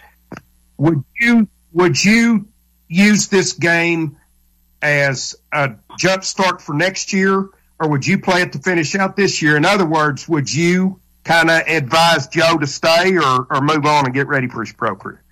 would 0.76 1.04
you 1.20 1.48
would 1.72 2.02
you 2.02 2.48
use 2.88 3.28
this 3.28 3.52
game 3.52 4.16
as 4.82 5.34
a 5.52 5.74
jump 5.98 6.24
start 6.24 6.62
for 6.62 6.74
next 6.74 7.12
year, 7.12 7.48
or 7.78 7.88
would 7.88 8.06
you 8.06 8.18
play 8.18 8.42
it 8.42 8.52
to 8.52 8.58
finish 8.58 8.94
out 8.94 9.16
this 9.16 9.42
year? 9.42 9.56
In 9.56 9.64
other 9.64 9.86
words, 9.86 10.28
would 10.28 10.52
you 10.52 11.00
kind 11.24 11.50
of 11.50 11.62
advise 11.66 12.28
Joe 12.28 12.56
to 12.58 12.66
stay 12.66 13.16
or, 13.16 13.46
or 13.50 13.60
move 13.60 13.84
on 13.84 14.06
and 14.06 14.14
get 14.14 14.28
ready 14.28 14.48
for 14.48 14.60
his 14.60 14.72
pro 14.72 14.96
career? 14.96 15.22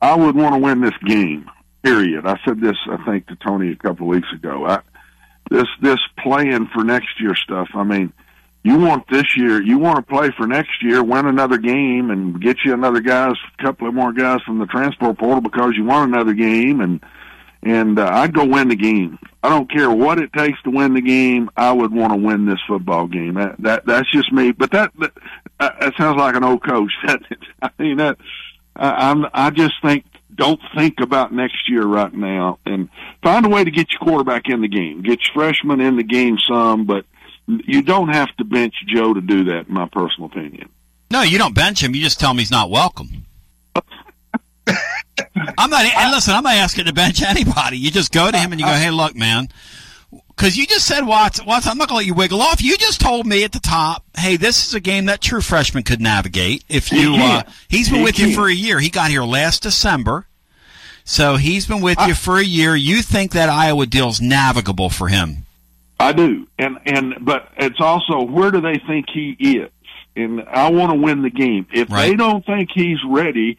I 0.00 0.16
would 0.16 0.34
want 0.34 0.54
to 0.54 0.58
win 0.58 0.80
this 0.80 0.96
game. 1.06 1.48
Period. 1.82 2.26
I 2.26 2.38
said 2.44 2.60
this, 2.60 2.76
I 2.88 3.04
think, 3.04 3.26
to 3.26 3.36
Tony 3.36 3.72
a 3.72 3.76
couple 3.76 4.06
of 4.06 4.14
weeks 4.14 4.28
ago. 4.32 4.66
I, 4.66 4.80
this 5.50 5.66
this 5.80 5.98
playing 6.22 6.68
for 6.72 6.84
next 6.84 7.20
year 7.20 7.34
stuff. 7.34 7.68
I 7.74 7.82
mean, 7.82 8.12
you 8.62 8.78
want 8.78 9.08
this 9.10 9.36
year, 9.36 9.60
you 9.60 9.78
want 9.78 9.96
to 9.96 10.02
play 10.02 10.30
for 10.36 10.46
next 10.46 10.82
year, 10.82 11.02
win 11.02 11.26
another 11.26 11.58
game, 11.58 12.10
and 12.10 12.40
get 12.40 12.58
you 12.64 12.72
another 12.72 13.00
guys, 13.00 13.34
a 13.58 13.62
couple 13.62 13.88
of 13.88 13.94
more 13.94 14.12
guys 14.12 14.40
from 14.42 14.58
the 14.58 14.66
transport 14.66 15.18
portal 15.18 15.40
because 15.40 15.72
you 15.76 15.84
want 15.84 16.12
another 16.12 16.32
game, 16.32 16.80
and 16.80 17.00
and 17.64 17.98
uh, 17.98 18.08
I'd 18.12 18.34
go 18.34 18.44
win 18.44 18.68
the 18.68 18.76
game. 18.76 19.18
I 19.42 19.48
don't 19.48 19.70
care 19.70 19.90
what 19.90 20.20
it 20.20 20.32
takes 20.32 20.62
to 20.62 20.70
win 20.70 20.94
the 20.94 21.00
game. 21.00 21.50
I 21.56 21.72
would 21.72 21.92
want 21.92 22.12
to 22.12 22.18
win 22.18 22.46
this 22.46 22.60
football 22.68 23.08
game. 23.08 23.34
That 23.34 23.56
that 23.60 23.86
that's 23.86 24.10
just 24.12 24.32
me. 24.32 24.52
But 24.52 24.70
that 24.70 24.92
that, 25.00 25.12
that 25.58 25.92
sounds 25.98 26.18
like 26.18 26.36
an 26.36 26.44
old 26.44 26.64
coach. 26.64 26.92
I 27.62 27.70
mean 27.78 27.96
that. 27.96 28.18
I, 28.76 29.10
I'm. 29.10 29.26
I 29.34 29.50
just 29.50 29.74
think. 29.82 30.04
Don't 30.34 30.60
think 30.74 31.00
about 31.00 31.32
next 31.32 31.68
year 31.68 31.84
right 31.84 32.12
now, 32.12 32.58
and 32.64 32.88
find 33.22 33.44
a 33.44 33.48
way 33.48 33.64
to 33.64 33.70
get 33.70 33.92
your 33.92 34.00
quarterback 34.00 34.48
in 34.48 34.60
the 34.60 34.68
game. 34.68 35.02
Get 35.02 35.20
your 35.26 35.34
freshman 35.34 35.80
in 35.80 35.96
the 35.96 36.02
game 36.02 36.38
some, 36.48 36.86
but 36.86 37.04
you 37.46 37.82
don't 37.82 38.08
have 38.08 38.34
to 38.36 38.44
bench 38.44 38.74
Joe 38.86 39.14
to 39.14 39.20
do 39.20 39.44
that. 39.44 39.68
In 39.68 39.74
my 39.74 39.88
personal 39.92 40.30
opinion. 40.30 40.68
No, 41.10 41.22
you 41.22 41.36
don't 41.36 41.54
bench 41.54 41.82
him. 41.82 41.94
You 41.94 42.02
just 42.02 42.18
tell 42.18 42.30
him 42.30 42.38
he's 42.38 42.50
not 42.50 42.70
welcome. 42.70 43.26
I'm 45.58 45.70
not. 45.70 45.84
And 45.84 46.10
listen, 46.12 46.34
I'm 46.34 46.44
not 46.44 46.54
asking 46.54 46.86
to 46.86 46.92
bench 46.92 47.22
anybody. 47.22 47.76
You 47.76 47.90
just 47.90 48.12
go 48.12 48.30
to 48.30 48.36
him 48.36 48.52
and 48.52 48.60
you 48.60 48.66
go, 48.66 48.72
"Hey, 48.72 48.90
look, 48.90 49.14
man." 49.14 49.48
Because 50.42 50.56
you 50.56 50.66
just 50.66 50.88
said, 50.88 51.06
Watts, 51.06 51.40
Watts, 51.46 51.68
I'm 51.68 51.78
not 51.78 51.88
going 51.88 51.94
to 51.94 51.98
let 51.98 52.06
you 52.06 52.14
wiggle 52.14 52.42
off. 52.42 52.60
You 52.60 52.76
just 52.76 53.00
told 53.00 53.28
me 53.28 53.44
at 53.44 53.52
the 53.52 53.60
top, 53.60 54.04
hey, 54.18 54.36
this 54.36 54.66
is 54.66 54.74
a 54.74 54.80
game 54.80 55.06
that 55.06 55.20
true 55.20 55.40
freshman 55.40 55.84
could 55.84 56.00
navigate. 56.00 56.64
If 56.68 56.88
He 56.88 57.00
you, 57.00 57.14
uh, 57.14 57.44
he's 57.68 57.88
been 57.88 57.98
He 57.98 58.02
with 58.02 58.18
you 58.18 58.34
for 58.34 58.48
a 58.48 58.52
year. 58.52 58.80
He 58.80 58.88
got 58.90 59.08
here 59.08 59.22
last 59.22 59.62
December. 59.62 60.26
So 61.04 61.36
he's 61.36 61.68
been 61.68 61.80
with 61.80 61.96
you 62.08 62.14
for 62.14 62.38
a 62.38 62.42
year. 62.42 62.74
You 62.74 63.02
think 63.02 63.30
that 63.34 63.50
Iowa 63.50 63.86
deal's 63.86 64.20
navigable 64.20 64.90
for 64.90 65.06
him? 65.06 65.46
I 66.00 66.12
do, 66.12 66.48
and 66.58 66.76
and 66.86 67.14
but 67.20 67.48
it's 67.56 67.80
also 67.80 68.22
where 68.22 68.50
do 68.50 68.60
they 68.60 68.80
think 68.84 69.06
he 69.14 69.36
is? 69.38 69.70
And 70.16 70.42
I 70.42 70.72
want 70.72 70.90
to 70.92 70.98
win 70.98 71.22
the 71.22 71.30
game. 71.30 71.68
If 71.72 71.88
Right. 71.88 72.08
they 72.10 72.16
don't 72.16 72.44
think 72.44 72.70
he's 72.74 72.98
ready 73.08 73.58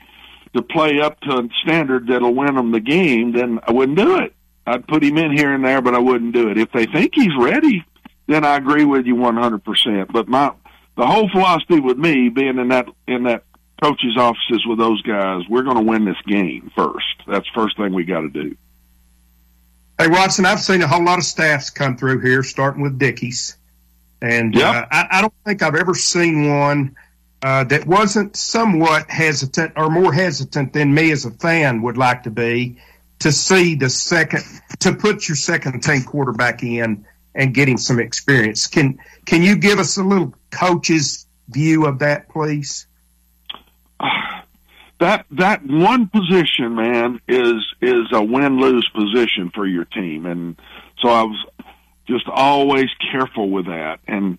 to 0.54 0.62
play 0.62 1.00
up 1.00 1.22
to 1.22 1.38
a 1.38 1.50
standard 1.64 2.08
that'll 2.08 2.36
win 2.36 2.56
them 2.56 2.72
the 2.72 2.82
game, 2.82 3.32
then 3.32 3.62
I 3.66 3.72
wouldn't 3.72 3.98
do 3.98 4.18
it. 4.18 4.36
I'd 4.66 4.88
put 4.88 5.04
him 5.04 5.18
in 5.18 5.36
here 5.36 5.54
and 5.54 5.64
there, 5.64 5.82
but 5.82 5.96
I 5.96 6.00
wouldn't 6.00 6.34
do 6.34 6.50
it. 6.50 6.58
If 6.58 6.72
they 6.72 6.86
think 6.86 7.14
he's 7.16 7.36
ready, 7.38 7.84
then 8.28 8.46
I 8.46 8.56
agree 8.56 8.86
with 8.86 9.06
you 9.06 9.16
one 9.16 9.36
hundred 9.36 9.64
percent. 9.64 10.12
But 10.12 10.28
my 10.28 10.54
the 10.96 11.06
whole 11.06 11.30
philosophy 11.30 11.80
with 11.80 11.98
me 11.98 12.30
being 12.30 12.58
in 12.58 12.70
that 12.70 12.88
in 13.08 13.24
that 13.24 13.44
coach's 13.82 14.16
offices 14.18 14.66
with 14.66 14.78
those 14.78 15.02
guys, 15.02 15.42
we're 15.50 15.64
going 15.64 15.78
to 15.78 15.84
win 15.84 16.06
this 16.06 16.22
game 16.26 16.72
first. 16.76 17.06
That's 17.28 17.48
first 17.50 17.76
thing 17.76 17.94
we 17.94 18.06
got 18.06 18.22
to 18.22 18.30
do. 18.30 18.56
Hey, 20.00 20.08
Watson, 20.08 20.46
I've 20.46 20.62
seen 20.62 20.82
a 20.82 20.88
whole 20.88 21.04
lot 21.04 21.20
of 21.20 21.26
staffs 21.26 21.70
come 21.70 21.98
through 21.98 22.22
here, 22.22 22.44
starting 22.44 22.82
with 22.82 22.98
Dickey's. 22.98 23.58
And 24.22 24.58
uh, 24.58 24.86
I, 24.90 25.08
I 25.12 25.22
don't 25.22 25.34
think 25.46 25.62
I've 25.62 25.76
ever 25.76 25.94
seen 25.94 26.50
one 26.50 26.96
uh, 27.42 27.66
that 27.66 27.86
wasn't 27.86 28.38
somewhat 28.38 29.10
hesitant 29.10 29.74
or 29.76 29.90
more 29.90 30.14
hesitant 30.14 30.72
than 30.72 30.94
me 30.94 31.12
as 31.12 31.26
a 31.26 31.32
fan 31.32 31.82
would 31.82 31.98
like 31.98 32.24
to 32.24 32.32
be 32.32 32.78
to 33.24 33.32
see 33.32 33.76
the 33.76 33.90
second, 33.90 34.44
to 34.80 34.94
put 34.94 35.30
your 35.30 35.38
second 35.38 35.82
team 35.82 36.04
quarterback 36.04 36.62
in 36.62 37.06
and 37.34 37.54
get 37.54 37.70
him 37.70 37.78
some 37.78 37.98
experience. 37.98 38.68
Can, 38.68 39.00
can 39.26 39.42
you 39.42 39.56
give 39.56 39.80
us 39.80 39.96
a 39.96 40.04
little 40.04 40.34
coach's 40.52 41.26
view 41.48 41.86
of 41.86 42.00
that, 42.00 42.28
please? 42.28 42.86
that 45.00 45.26
that 45.32 45.66
one 45.66 46.10
position, 46.10 46.76
man, 46.76 47.22
is 47.26 47.64
is 47.82 48.08
a 48.12 48.22
win 48.22 48.60
lose 48.60 48.90
position 48.94 49.52
for 49.56 49.66
your 49.66 49.86
team, 49.86 50.26
and 50.26 50.60
so 51.00 51.08
I 51.08 51.24
was 51.24 51.46
just 52.06 52.28
always 52.28 52.90
careful 53.10 53.50
with 53.50 53.68
that. 53.68 54.02
And 54.06 54.38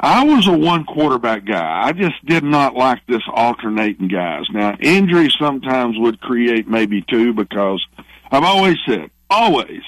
I 0.00 0.24
was 0.24 0.48
a 0.48 0.58
one 0.58 0.84
quarterback 0.84 1.44
guy. 1.44 1.82
I 1.84 1.92
just 1.92 2.24
did 2.26 2.42
not 2.42 2.74
like 2.74 3.06
this 3.06 3.22
alternating 3.32 4.08
guys. 4.08 4.44
Now 4.50 4.76
injuries 4.80 5.36
sometimes 5.38 5.96
would 5.98 6.20
create 6.20 6.66
maybe 6.66 7.00
two 7.02 7.32
because 7.32 7.84
I've 8.34 8.44
always 8.44 8.76
said 8.86 9.10
always, 9.30 9.82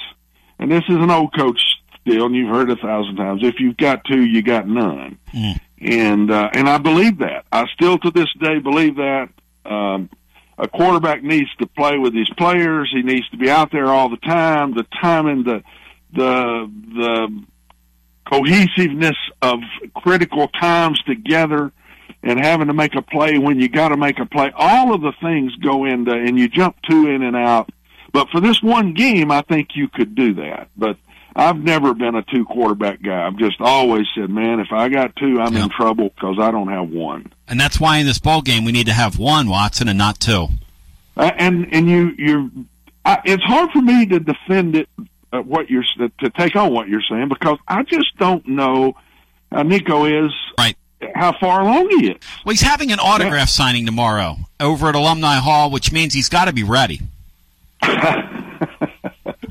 and 0.58 0.70
this 0.70 0.84
is 0.88 0.96
an 0.96 1.10
old 1.10 1.34
coach 1.36 1.60
still, 2.00 2.26
and 2.26 2.34
you've 2.34 2.50
heard 2.50 2.70
it 2.70 2.78
a 2.78 2.82
thousand 2.82 3.16
times. 3.16 3.42
If 3.42 3.60
you've 3.60 3.76
got 3.76 4.04
two, 4.04 4.24
you 4.24 4.42
got 4.42 4.66
none 4.68 5.18
and 5.80 6.30
uh, 6.30 6.50
and 6.52 6.68
I 6.68 6.78
believe 6.78 7.18
that. 7.18 7.44
I 7.52 7.66
still 7.74 7.98
to 7.98 8.10
this 8.10 8.32
day 8.40 8.58
believe 8.58 8.96
that. 8.96 9.28
Um, 9.64 10.10
a 10.58 10.68
quarterback 10.68 11.22
needs 11.22 11.54
to 11.56 11.66
play 11.66 11.98
with 11.98 12.14
his 12.14 12.30
players. 12.30 12.90
He 12.92 13.02
needs 13.02 13.28
to 13.30 13.36
be 13.36 13.50
out 13.50 13.70
there 13.72 13.86
all 13.86 14.08
the 14.08 14.16
time. 14.16 14.74
The 14.74 14.86
timing, 15.00 15.44
the 15.44 15.62
the 16.12 16.70
the 16.94 17.44
cohesiveness 18.30 19.16
of 19.42 19.60
critical 19.94 20.48
times 20.48 21.00
together, 21.02 21.72
and 22.22 22.40
having 22.40 22.68
to 22.68 22.74
make 22.74 22.94
a 22.94 23.02
play 23.02 23.38
when 23.38 23.60
you 23.60 23.68
got 23.68 23.90
to 23.90 23.96
make 23.96 24.18
a 24.18 24.26
play. 24.26 24.50
All 24.56 24.94
of 24.94 25.02
the 25.02 25.12
things 25.20 25.54
go 25.56 25.84
into, 25.84 26.12
and 26.12 26.38
you 26.38 26.48
jump 26.48 26.76
two 26.88 27.08
in 27.08 27.22
and 27.22 27.36
out. 27.36 27.70
But 28.16 28.30
for 28.30 28.40
this 28.40 28.62
one 28.62 28.94
game, 28.94 29.30
I 29.30 29.42
think 29.42 29.76
you 29.76 29.88
could 29.88 30.14
do 30.14 30.32
that. 30.36 30.70
But 30.74 30.96
I've 31.34 31.58
never 31.58 31.92
been 31.92 32.14
a 32.14 32.22
two 32.22 32.46
quarterback 32.46 33.02
guy. 33.02 33.26
I've 33.26 33.36
just 33.36 33.60
always 33.60 34.06
said, 34.14 34.30
man, 34.30 34.58
if 34.58 34.72
I 34.72 34.88
got 34.88 35.14
two, 35.16 35.38
I'm 35.38 35.54
in 35.54 35.68
trouble 35.68 36.08
because 36.08 36.38
I 36.40 36.50
don't 36.50 36.68
have 36.68 36.88
one. 36.88 37.30
And 37.46 37.60
that's 37.60 37.78
why 37.78 37.98
in 37.98 38.06
this 38.06 38.18
ball 38.18 38.40
game 38.40 38.64
we 38.64 38.72
need 38.72 38.86
to 38.86 38.94
have 38.94 39.18
one 39.18 39.50
Watson 39.50 39.86
and 39.88 39.98
not 39.98 40.18
two. 40.18 40.48
Uh, 41.14 41.30
and 41.36 41.68
and 41.74 41.90
you 41.90 42.14
you, 42.16 42.66
I, 43.04 43.20
it's 43.26 43.42
hard 43.42 43.70
for 43.72 43.82
me 43.82 44.06
to 44.06 44.18
defend 44.18 44.76
it. 44.76 44.88
Uh, 45.30 45.42
what 45.42 45.68
you're 45.68 45.84
to 45.98 46.30
take 46.30 46.56
on 46.56 46.72
what 46.72 46.88
you're 46.88 47.02
saying 47.02 47.28
because 47.28 47.58
I 47.68 47.82
just 47.82 48.16
don't 48.16 48.48
know 48.48 48.96
how 49.52 49.62
Nico 49.62 50.06
is. 50.06 50.32
Right. 50.58 50.74
How 51.14 51.38
far 51.38 51.60
along 51.60 51.90
he 51.90 52.12
is. 52.12 52.16
Well, 52.46 52.52
he's 52.52 52.62
having 52.62 52.92
an 52.92 52.98
autograph 52.98 53.50
signing 53.50 53.84
tomorrow 53.84 54.38
over 54.58 54.88
at 54.88 54.94
Alumni 54.94 55.34
Hall, 55.34 55.70
which 55.70 55.92
means 55.92 56.14
he's 56.14 56.30
got 56.30 56.46
to 56.46 56.54
be 56.54 56.64
ready. 56.64 57.02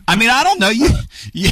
I 0.07 0.15
mean, 0.17 0.30
I 0.30 0.43
don't 0.43 0.59
know 0.59 0.69
you. 0.69 0.88
You, 1.34 1.49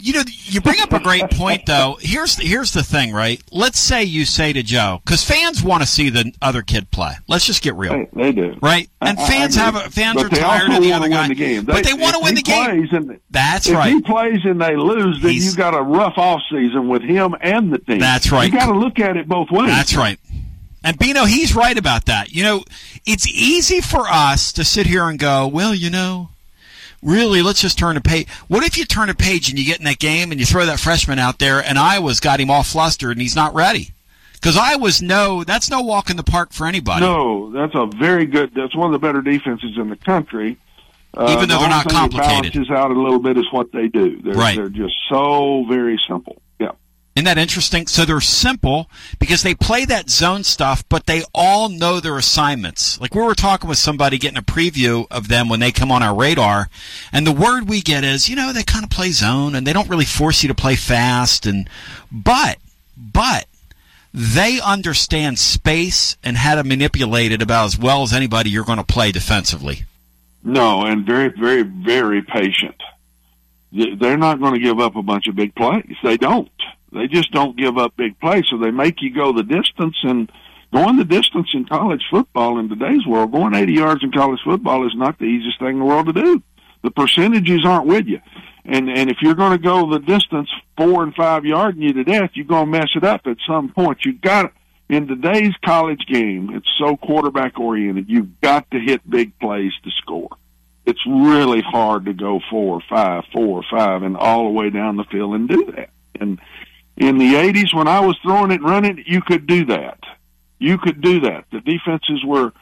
you 0.00 0.12
know, 0.14 0.22
you 0.26 0.60
bring 0.60 0.80
up 0.80 0.92
a 0.92 0.98
great 1.00 1.30
point 1.30 1.64
though. 1.66 1.96
Here's 2.00 2.36
here's 2.36 2.72
the 2.72 2.82
thing, 2.82 3.12
right? 3.12 3.40
Let's 3.52 3.78
say 3.78 4.02
you 4.04 4.24
say 4.24 4.52
to 4.52 4.62
Joe, 4.62 5.00
because 5.04 5.24
fans 5.24 5.62
want 5.62 5.82
to 5.82 5.86
see 5.88 6.10
the 6.10 6.32
other 6.42 6.62
kid 6.62 6.90
play. 6.90 7.12
Let's 7.28 7.46
just 7.46 7.62
get 7.62 7.74
real, 7.76 7.92
They, 7.92 8.08
they 8.24 8.32
do. 8.32 8.56
right? 8.60 8.90
And 9.00 9.16
I- 9.18 9.22
I 9.22 9.26
fans 9.28 9.56
agree. 9.56 9.64
have 9.64 9.76
a, 9.76 9.90
fans 9.90 10.16
But 10.22 10.26
are 10.32 10.36
tired 10.36 10.72
of 10.72 10.82
the 10.82 10.92
other 10.92 11.08
guy, 11.08 11.28
the 11.28 11.34
game. 11.34 11.64
but 11.64 11.76
They- 11.76 11.82
they 11.82 11.94
want 11.94 12.16
to 12.16 12.20
win 12.22 12.34
the 12.34 12.42
game. 12.42 12.88
and- 12.92 13.20
That's 13.30 13.68
if 13.68 13.74
right. 13.76 13.88
If 13.88 13.94
he 13.94 14.00
plays 14.02 14.40
and 14.44 14.60
they 14.60 14.76
lose, 14.76 15.22
then 15.22 15.32
you 15.34 15.54
got 15.54 15.74
a 15.74 15.80
rough 15.82 16.18
off 16.18 16.40
season 16.50 16.88
with 16.88 17.02
him 17.02 17.34
and 17.40 17.72
the 17.72 17.78
team. 17.78 17.98
That's 18.00 18.30
right. 18.32 18.52
You 18.52 18.58
got 18.58 18.66
to 18.66 18.78
look 18.78 18.98
at 18.98 19.16
it 19.16 19.28
both 19.28 19.50
ways. 19.50 19.68
That's 19.68 19.94
right. 19.94 20.18
And 20.84 20.98
Bino, 20.98 21.24
he's 21.24 21.56
right 21.56 21.76
about 21.76 22.04
that. 22.06 22.30
You 22.30 22.42
know, 22.44 22.64
it's 23.06 23.26
easy 23.26 23.80
for 23.80 24.06
us 24.06 24.52
to 24.52 24.64
sit 24.64 24.86
here 24.86 25.08
and 25.08 25.18
go, 25.18 25.48
well, 25.48 25.74
you 25.74 25.88
know, 25.88 26.28
really, 27.02 27.40
let's 27.40 27.62
just 27.62 27.78
turn 27.78 27.96
a 27.96 28.02
page. 28.02 28.28
What 28.48 28.64
if 28.64 28.76
you 28.76 28.84
turn 28.84 29.08
a 29.08 29.14
page 29.14 29.48
and 29.48 29.58
you 29.58 29.64
get 29.64 29.78
in 29.78 29.86
that 29.86 29.98
game 29.98 30.30
and 30.30 30.38
you 30.38 30.44
throw 30.44 30.66
that 30.66 30.78
freshman 30.78 31.18
out 31.18 31.38
there 31.38 31.64
and 31.64 31.78
Iowa's 31.78 32.20
got 32.20 32.38
him 32.38 32.50
all 32.50 32.62
flustered 32.62 33.12
and 33.12 33.22
he's 33.22 33.34
not 33.34 33.54
ready? 33.54 33.92
Because 34.34 34.58
Iowa's 34.58 35.00
no, 35.00 35.42
that's 35.42 35.70
no 35.70 35.80
walk 35.80 36.10
in 36.10 36.18
the 36.18 36.22
park 36.22 36.52
for 36.52 36.66
anybody. 36.66 37.00
No, 37.00 37.50
that's 37.50 37.74
a 37.74 37.86
very 37.86 38.26
good. 38.26 38.52
That's 38.54 38.76
one 38.76 38.92
of 38.94 39.00
the 39.00 39.04
better 39.04 39.22
defenses 39.22 39.78
in 39.78 39.88
the 39.88 39.96
country. 39.96 40.58
Uh, 41.16 41.28
Even 41.30 41.48
though 41.48 41.54
the 41.54 41.60
they're 41.60 41.68
not 41.70 41.84
that 41.84 41.92
complicated. 41.92 42.52
balances 42.52 42.70
out 42.70 42.90
a 42.90 43.00
little 43.00 43.20
bit 43.20 43.38
is 43.38 43.50
what 43.52 43.72
they 43.72 43.88
do. 43.88 44.20
They're, 44.20 44.34
Right. 44.34 44.56
They're 44.56 44.68
just 44.68 44.96
so 45.08 45.64
very 45.66 45.98
simple. 46.06 46.42
Isn't 47.14 47.26
that 47.26 47.38
interesting? 47.38 47.86
So 47.86 48.04
they're 48.04 48.20
simple 48.20 48.90
because 49.20 49.42
they 49.42 49.54
play 49.54 49.84
that 49.84 50.10
zone 50.10 50.42
stuff, 50.42 50.82
but 50.88 51.06
they 51.06 51.22
all 51.32 51.68
know 51.68 52.00
their 52.00 52.18
assignments. 52.18 53.00
Like 53.00 53.14
we 53.14 53.22
were 53.22 53.36
talking 53.36 53.68
with 53.68 53.78
somebody 53.78 54.18
getting 54.18 54.38
a 54.38 54.42
preview 54.42 55.06
of 55.12 55.28
them 55.28 55.48
when 55.48 55.60
they 55.60 55.70
come 55.70 55.92
on 55.92 56.02
our 56.02 56.14
radar, 56.14 56.68
and 57.12 57.24
the 57.24 57.32
word 57.32 57.68
we 57.68 57.82
get 57.82 58.02
is, 58.02 58.28
you 58.28 58.34
know, 58.34 58.52
they 58.52 58.64
kind 58.64 58.84
of 58.84 58.90
play 58.90 59.10
zone 59.10 59.54
and 59.54 59.64
they 59.64 59.72
don't 59.72 59.88
really 59.88 60.04
force 60.04 60.42
you 60.42 60.48
to 60.48 60.54
play 60.54 60.74
fast 60.74 61.46
and 61.46 61.70
but 62.10 62.58
but 62.96 63.46
they 64.12 64.60
understand 64.60 65.38
space 65.38 66.16
and 66.22 66.36
how 66.36 66.54
to 66.54 66.64
manipulate 66.64 67.32
it 67.32 67.42
about 67.42 67.66
as 67.66 67.78
well 67.78 68.02
as 68.02 68.12
anybody 68.12 68.50
you're 68.50 68.64
going 68.64 68.78
to 68.78 68.84
play 68.84 69.10
defensively. 69.10 69.84
No, 70.44 70.84
and 70.84 71.06
very, 71.06 71.28
very, 71.28 71.62
very 71.62 72.22
patient. 72.22 72.80
They're 73.72 74.16
not 74.16 74.38
going 74.40 74.54
to 74.54 74.60
give 74.60 74.78
up 74.78 74.94
a 74.94 75.02
bunch 75.02 75.26
of 75.26 75.34
big 75.34 75.54
plays. 75.54 75.96
They 76.02 76.16
don't. 76.16 76.50
They 76.94 77.08
just 77.08 77.32
don't 77.32 77.56
give 77.56 77.76
up 77.76 77.96
big 77.96 78.18
plays. 78.20 78.44
So 78.50 78.58
they 78.58 78.70
make 78.70 79.02
you 79.02 79.12
go 79.12 79.32
the 79.32 79.42
distance 79.42 79.96
and 80.02 80.30
going 80.72 80.96
the 80.96 81.04
distance 81.04 81.48
in 81.54 81.64
college 81.64 82.02
football 82.10 82.58
in 82.58 82.68
today's 82.68 83.06
world, 83.06 83.32
going 83.32 83.54
80 83.54 83.72
yards 83.72 84.04
in 84.04 84.12
college 84.12 84.40
football 84.44 84.86
is 84.86 84.94
not 84.94 85.18
the 85.18 85.24
easiest 85.24 85.58
thing 85.58 85.70
in 85.70 85.78
the 85.80 85.84
world 85.84 86.06
to 86.06 86.12
do. 86.12 86.42
The 86.82 86.90
percentages 86.90 87.64
aren't 87.64 87.86
with 87.86 88.06
you. 88.06 88.20
And, 88.64 88.88
and 88.88 89.10
if 89.10 89.18
you're 89.20 89.34
going 89.34 89.52
to 89.52 89.62
go 89.62 89.90
the 89.90 89.98
distance 89.98 90.48
four 90.76 91.02
and 91.02 91.14
five 91.14 91.44
yarding 91.44 91.82
you 91.82 91.92
to 91.92 92.04
death, 92.04 92.30
you're 92.34 92.46
going 92.46 92.66
to 92.66 92.78
mess 92.78 92.90
it 92.96 93.04
up 93.04 93.26
at 93.26 93.36
some 93.46 93.70
point. 93.72 94.04
You've 94.04 94.20
got 94.20 94.52
in 94.88 95.06
today's 95.06 95.54
college 95.64 96.04
game, 96.06 96.50
it's 96.54 96.68
so 96.78 96.96
quarterback 96.96 97.58
oriented. 97.58 98.08
You've 98.08 98.40
got 98.40 98.70
to 98.70 98.78
hit 98.78 99.08
big 99.08 99.38
plays 99.38 99.72
to 99.82 99.90
score. 99.90 100.36
It's 100.86 101.00
really 101.06 101.62
hard 101.62 102.04
to 102.06 102.12
go 102.12 102.40
four, 102.50 102.82
five, 102.88 103.24
four, 103.32 103.62
five, 103.70 104.02
and 104.02 104.16
all 104.16 104.44
the 104.44 104.50
way 104.50 104.70
down 104.70 104.96
the 104.96 105.04
field 105.04 105.34
and 105.34 105.48
do 105.48 105.72
that. 105.76 105.90
And 106.20 106.38
in 106.96 107.18
the 107.18 107.34
'80s, 107.34 107.74
when 107.74 107.88
I 107.88 108.00
was 108.00 108.16
throwing 108.22 108.50
it, 108.50 108.60
and 108.60 108.64
running, 108.64 109.04
you 109.06 109.20
could 109.22 109.46
do 109.46 109.66
that. 109.66 109.98
You 110.58 110.78
could 110.78 111.00
do 111.00 111.20
that. 111.20 111.44
The 111.50 111.60
defenses 111.60 112.24
were 112.24 112.52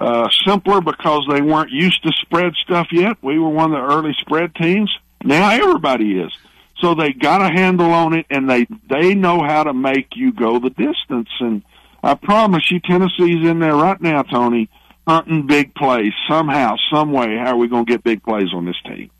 uh, 0.00 0.28
simpler 0.46 0.80
because 0.80 1.26
they 1.30 1.40
weren't 1.40 1.70
used 1.70 2.02
to 2.04 2.12
spread 2.20 2.54
stuff 2.62 2.88
yet. 2.92 3.16
We 3.22 3.38
were 3.38 3.48
one 3.48 3.72
of 3.72 3.80
the 3.80 3.94
early 3.94 4.14
spread 4.20 4.54
teams. 4.54 4.94
Now 5.24 5.50
everybody 5.50 6.20
is. 6.20 6.32
So 6.80 6.94
they 6.94 7.12
got 7.12 7.42
a 7.42 7.48
handle 7.48 7.92
on 7.92 8.14
it, 8.14 8.26
and 8.30 8.48
they 8.48 8.66
they 8.88 9.14
know 9.14 9.42
how 9.42 9.64
to 9.64 9.74
make 9.74 10.16
you 10.16 10.32
go 10.32 10.58
the 10.58 10.70
distance. 10.70 11.28
And 11.40 11.62
I 12.02 12.14
promise 12.14 12.70
you, 12.70 12.80
Tennessee's 12.80 13.46
in 13.46 13.58
there 13.58 13.76
right 13.76 14.00
now, 14.00 14.22
Tony, 14.22 14.70
hunting 15.06 15.46
big 15.46 15.74
plays 15.74 16.12
somehow, 16.28 16.76
some 16.90 17.12
way. 17.12 17.36
How 17.36 17.52
are 17.52 17.56
we 17.56 17.68
going 17.68 17.84
to 17.84 17.92
get 17.92 18.04
big 18.04 18.22
plays 18.22 18.52
on 18.54 18.64
this 18.64 18.80
team? 18.84 19.10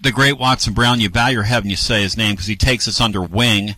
the 0.00 0.12
great 0.12 0.38
Watson 0.38 0.72
Brown. 0.72 1.00
You 1.00 1.10
bow 1.10 1.28
your 1.28 1.42
head 1.42 1.62
and 1.62 1.70
you 1.70 1.76
say 1.76 2.02
his 2.02 2.16
name 2.16 2.32
because 2.32 2.46
he 2.46 2.56
takes 2.56 2.88
us 2.88 3.00
under 3.00 3.22
wing. 3.22 3.76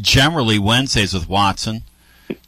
Generally 0.00 0.58
Wednesdays 0.58 1.14
with 1.14 1.28
Watson. 1.28 1.82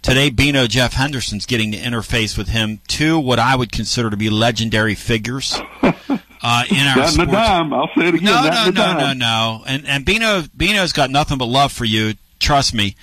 Today, 0.02 0.30
Bino 0.30 0.66
Jeff 0.66 0.94
Henderson's 0.94 1.46
getting 1.46 1.72
to 1.72 1.78
interface 1.78 2.38
with 2.38 2.48
him. 2.48 2.80
Two 2.88 3.18
what 3.18 3.38
I 3.38 3.56
would 3.56 3.72
consider 3.72 4.10
to 4.10 4.16
be 4.16 4.30
legendary 4.30 4.94
figures 4.94 5.58
uh, 5.82 6.64
in 6.70 6.86
our 6.86 7.00
a 7.00 7.08
sports. 7.08 7.32
dime. 7.32 7.72
I'll 7.72 7.88
say 7.96 8.08
it 8.08 8.14
again. 8.14 8.24
No, 8.24 8.42
no, 8.44 8.70
no, 8.70 8.98
no, 8.98 9.12
no. 9.12 9.64
And 9.66 9.86
and 9.86 10.04
Bino 10.04 10.42
Bino's 10.56 10.92
got 10.92 11.10
nothing 11.10 11.38
but 11.38 11.46
love 11.46 11.72
for 11.72 11.84
you. 11.84 12.14
Trust 12.40 12.74
me. 12.74 12.96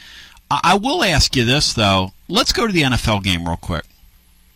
I, 0.50 0.60
I 0.64 0.76
will 0.78 1.04
ask 1.04 1.36
you 1.36 1.46
this 1.46 1.74
though. 1.74 2.12
Let's 2.28 2.54
go 2.54 2.66
to 2.68 2.74
the 2.74 2.84
NFL 2.84 3.24
game 3.24 3.46
real 3.48 3.58
quick. 3.58 3.86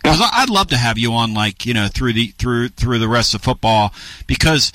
Because 0.01 0.21
I'd 0.31 0.51
love 0.51 0.67
to 0.67 0.77
have 0.77 0.99
you 0.99 1.13
on, 1.13 1.33
like 1.33 1.65
you 1.65 1.73
know, 1.73 1.88
through 1.88 2.13
the 2.13 2.27
through 2.38 2.69
through 2.69 2.99
the 2.99 3.07
rest 3.07 3.33
of 3.33 3.41
football, 3.41 3.91
because 4.27 4.71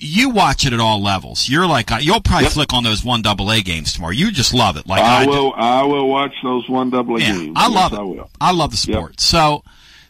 you 0.00 0.30
watch 0.30 0.66
it 0.66 0.72
at 0.72 0.80
all 0.80 1.02
levels. 1.02 1.48
You're 1.48 1.66
like 1.66 1.90
uh, 1.90 1.98
you'll 2.00 2.20
probably 2.20 2.44
yep. 2.44 2.52
flick 2.52 2.72
on 2.72 2.84
those 2.84 3.04
one 3.04 3.22
double 3.22 3.50
A 3.50 3.60
games 3.60 3.92
tomorrow. 3.92 4.12
You 4.12 4.30
just 4.30 4.54
love 4.54 4.76
it. 4.76 4.86
Like 4.86 5.02
I, 5.02 5.24
I 5.24 5.26
will. 5.26 5.50
Do. 5.50 5.56
I 5.56 5.82
will 5.82 6.08
watch 6.08 6.34
those 6.42 6.68
one 6.68 6.90
double 6.90 7.16
A 7.16 7.20
yeah, 7.20 7.32
games. 7.32 7.54
I 7.56 7.68
love 7.68 7.92
yes, 7.92 7.98
it. 7.98 8.02
I 8.02 8.04
will. 8.04 8.30
I 8.40 8.52
love 8.52 8.70
the 8.70 8.76
sport. 8.76 9.12
Yep. 9.12 9.20
So 9.20 9.64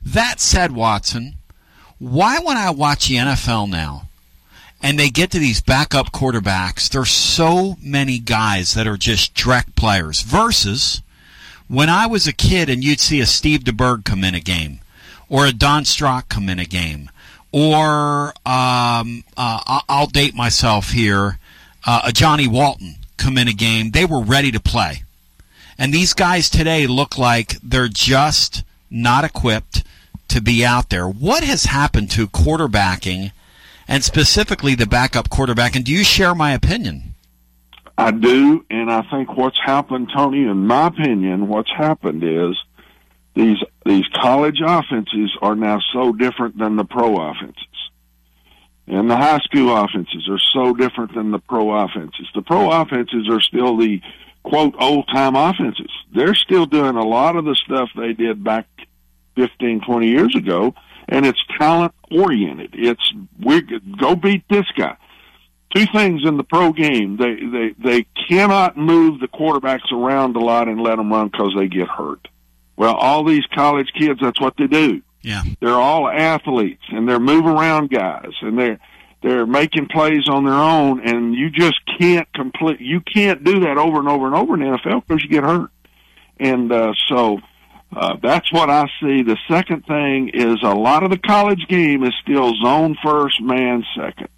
that 0.04 0.40
said, 0.40 0.72
Watson, 0.72 1.36
why 1.98 2.38
when 2.38 2.56
I 2.56 2.70
watch 2.70 3.08
the 3.08 3.16
NFL 3.16 3.70
now? 3.70 4.08
and 4.82 4.98
they 4.98 5.10
get 5.10 5.30
to 5.32 5.38
these 5.38 5.60
backup 5.60 6.12
quarterbacks, 6.12 6.88
there's 6.88 7.10
so 7.10 7.76
many 7.82 8.18
guys 8.18 8.74
that 8.74 8.86
are 8.86 8.96
just 8.96 9.34
direct 9.34 9.74
players. 9.74 10.22
Versus 10.22 11.02
when 11.66 11.88
I 11.88 12.06
was 12.06 12.26
a 12.26 12.32
kid 12.32 12.70
and 12.70 12.84
you'd 12.84 13.00
see 13.00 13.20
a 13.20 13.26
Steve 13.26 13.60
DeBerg 13.60 14.04
come 14.04 14.24
in 14.24 14.34
a 14.34 14.40
game, 14.40 14.80
or 15.28 15.46
a 15.46 15.52
Don 15.52 15.84
Strock 15.84 16.28
come 16.28 16.48
in 16.48 16.58
a 16.58 16.64
game, 16.64 17.10
or 17.52 18.28
um, 18.46 19.24
uh, 19.36 19.80
I'll 19.88 20.06
date 20.06 20.34
myself 20.34 20.90
here, 20.90 21.38
uh, 21.86 22.02
a 22.06 22.12
Johnny 22.12 22.46
Walton 22.46 22.96
come 23.16 23.38
in 23.38 23.48
a 23.48 23.52
game. 23.52 23.90
They 23.90 24.04
were 24.04 24.22
ready 24.22 24.50
to 24.52 24.60
play. 24.60 25.02
And 25.78 25.92
these 25.92 26.12
guys 26.12 26.50
today 26.50 26.86
look 26.86 27.18
like 27.18 27.60
they're 27.62 27.88
just 27.88 28.64
not 28.90 29.24
equipped 29.24 29.84
to 30.28 30.40
be 30.40 30.64
out 30.64 30.90
there. 30.90 31.08
What 31.08 31.44
has 31.44 31.64
happened 31.64 32.10
to 32.12 32.26
quarterbacking 32.26 33.32
and 33.86 34.04
specifically 34.04 34.74
the 34.74 34.86
backup 34.86 35.30
quarterback? 35.30 35.76
And 35.76 35.84
do 35.84 35.92
you 35.92 36.04
share 36.04 36.34
my 36.34 36.52
opinion? 36.52 37.14
I 37.96 38.12
do, 38.12 38.64
and 38.70 38.90
I 38.90 39.02
think 39.02 39.36
what's 39.36 39.58
happened, 39.58 40.10
Tony, 40.14 40.42
in 40.42 40.66
my 40.66 40.86
opinion, 40.86 41.48
what's 41.48 41.70
happened 41.70 42.22
is 42.22 42.56
these 43.38 43.58
these 43.86 44.04
college 44.20 44.60
offenses 44.64 45.30
are 45.40 45.54
now 45.54 45.78
so 45.92 46.12
different 46.12 46.58
than 46.58 46.74
the 46.74 46.84
pro 46.84 47.30
offenses. 47.30 47.64
And 48.88 49.08
the 49.08 49.16
high 49.16 49.38
school 49.38 49.74
offenses 49.76 50.28
are 50.28 50.40
so 50.52 50.74
different 50.74 51.14
than 51.14 51.30
the 51.30 51.38
pro 51.38 51.70
offenses. 51.70 52.26
The 52.34 52.42
pro 52.42 52.70
offenses 52.70 53.28
are 53.30 53.40
still 53.40 53.76
the 53.76 54.00
quote 54.42 54.74
old 54.80 55.06
time 55.08 55.36
offenses. 55.36 55.90
They're 56.12 56.34
still 56.34 56.66
doing 56.66 56.96
a 56.96 57.06
lot 57.06 57.36
of 57.36 57.44
the 57.44 57.54
stuff 57.54 57.90
they 57.96 58.12
did 58.12 58.42
back 58.42 58.66
15, 59.36 59.82
20 59.86 60.08
years 60.08 60.34
ago, 60.34 60.74
and 61.08 61.24
it's 61.24 61.42
talent 61.58 61.94
oriented. 62.10 62.70
It's 62.72 63.12
we 63.40 63.62
go 64.00 64.16
beat 64.16 64.42
this 64.50 64.66
guy. 64.76 64.96
Two 65.76 65.86
things 65.94 66.22
in 66.24 66.38
the 66.38 66.44
pro 66.44 66.72
game: 66.72 67.18
they 67.18 67.36
they 67.36 67.74
they 67.78 68.06
cannot 68.28 68.76
move 68.76 69.20
the 69.20 69.28
quarterbacks 69.28 69.92
around 69.92 70.34
a 70.34 70.40
lot 70.40 70.66
and 70.66 70.80
let 70.80 70.96
them 70.96 71.12
run 71.12 71.28
because 71.28 71.54
they 71.56 71.68
get 71.68 71.86
hurt. 71.86 72.26
Well, 72.78 72.94
all 72.94 73.24
these 73.24 73.44
college 73.54 73.90
kids, 73.98 74.20
that's 74.22 74.40
what 74.40 74.54
they 74.56 74.68
do. 74.68 75.02
Yeah, 75.22 75.42
they're 75.60 75.70
all 75.70 76.08
athletes 76.08 76.84
and 76.90 77.08
they're 77.08 77.18
move 77.18 77.44
around 77.44 77.90
guys 77.90 78.32
and 78.40 78.56
they're 78.56 78.78
they're 79.20 79.46
making 79.46 79.88
plays 79.88 80.28
on 80.28 80.44
their 80.44 80.54
own, 80.54 81.00
and 81.00 81.34
you 81.34 81.50
just 81.50 81.80
can't 81.98 82.32
complete. 82.32 82.80
You 82.80 83.00
can't 83.00 83.42
do 83.42 83.60
that 83.60 83.76
over 83.76 83.98
and 83.98 84.08
over 84.08 84.26
and 84.26 84.34
over 84.34 84.54
in 84.54 84.60
the 84.60 84.78
NFL 84.78 85.06
because 85.06 85.24
you 85.24 85.28
get 85.28 85.42
hurt. 85.42 85.70
And 86.38 86.70
uh, 86.70 86.92
so 87.08 87.40
uh, 87.94 88.16
that's 88.22 88.52
what 88.52 88.70
I 88.70 88.84
see. 89.00 89.22
The 89.22 89.36
second 89.48 89.86
thing 89.86 90.30
is 90.32 90.58
a 90.62 90.72
lot 90.72 91.02
of 91.02 91.10
the 91.10 91.18
college 91.18 91.66
game 91.68 92.04
is 92.04 92.14
still 92.22 92.54
zone 92.62 92.96
first, 93.02 93.40
man 93.42 93.84
second. 93.96 94.28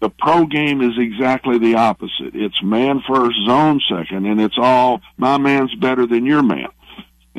The 0.00 0.10
pro 0.10 0.46
game 0.46 0.80
is 0.80 0.92
exactly 0.96 1.58
the 1.58 1.76
opposite. 1.76 2.34
It's 2.34 2.60
man 2.62 3.02
first, 3.06 3.36
zone 3.46 3.80
second, 3.88 4.26
and 4.26 4.40
it's 4.40 4.58
all 4.58 5.00
my 5.16 5.38
man's 5.38 5.74
better 5.76 6.06
than 6.06 6.24
your 6.24 6.42
man. 6.42 6.68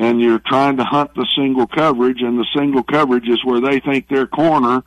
And 0.00 0.18
you're 0.18 0.38
trying 0.38 0.78
to 0.78 0.84
hunt 0.84 1.14
the 1.14 1.26
single 1.36 1.66
coverage, 1.66 2.22
and 2.22 2.38
the 2.38 2.46
single 2.56 2.82
coverage 2.82 3.28
is 3.28 3.44
where 3.44 3.60
they 3.60 3.80
think 3.80 4.08
their 4.08 4.26
corner 4.26 4.82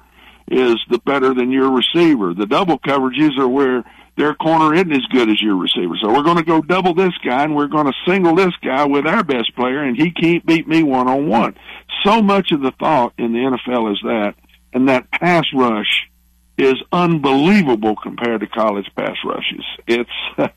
is 0.47 0.75
the 0.89 0.97
better 1.05 1.35
than 1.35 1.51
your 1.51 1.69
receiver. 1.69 2.33
The 2.33 2.47
double 2.47 2.79
coverages 2.79 3.37
are 3.37 3.47
where 3.47 3.83
their 4.17 4.33
corner 4.33 4.73
isn't 4.73 4.91
as 4.91 5.05
good 5.11 5.29
as 5.29 5.41
your 5.41 5.55
receiver. 5.55 5.95
So 6.01 6.11
we're 6.11 6.23
going 6.23 6.37
to 6.37 6.43
go 6.43 6.61
double 6.61 6.95
this 6.95 7.13
guy 7.23 7.43
and 7.43 7.55
we're 7.55 7.67
going 7.67 7.85
to 7.85 7.93
single 8.07 8.35
this 8.35 8.53
guy 8.63 8.85
with 8.85 9.05
our 9.05 9.23
best 9.23 9.55
player 9.55 9.83
and 9.83 9.95
he 9.95 10.11
can't 10.11 10.45
beat 10.45 10.67
me 10.67 10.83
one 10.83 11.07
on 11.07 11.27
one. 11.27 11.55
So 12.03 12.21
much 12.21 12.51
of 12.51 12.61
the 12.61 12.73
thought 12.79 13.13
in 13.17 13.33
the 13.33 13.39
NFL 13.39 13.91
is 13.91 13.99
that, 14.03 14.35
and 14.73 14.89
that 14.89 15.11
pass 15.11 15.45
rush 15.53 16.09
is 16.57 16.75
unbelievable 16.91 17.95
compared 17.95 18.41
to 18.41 18.47
college 18.47 18.89
pass 18.95 19.17
rushes. 19.25 19.65
It's, 19.87 20.09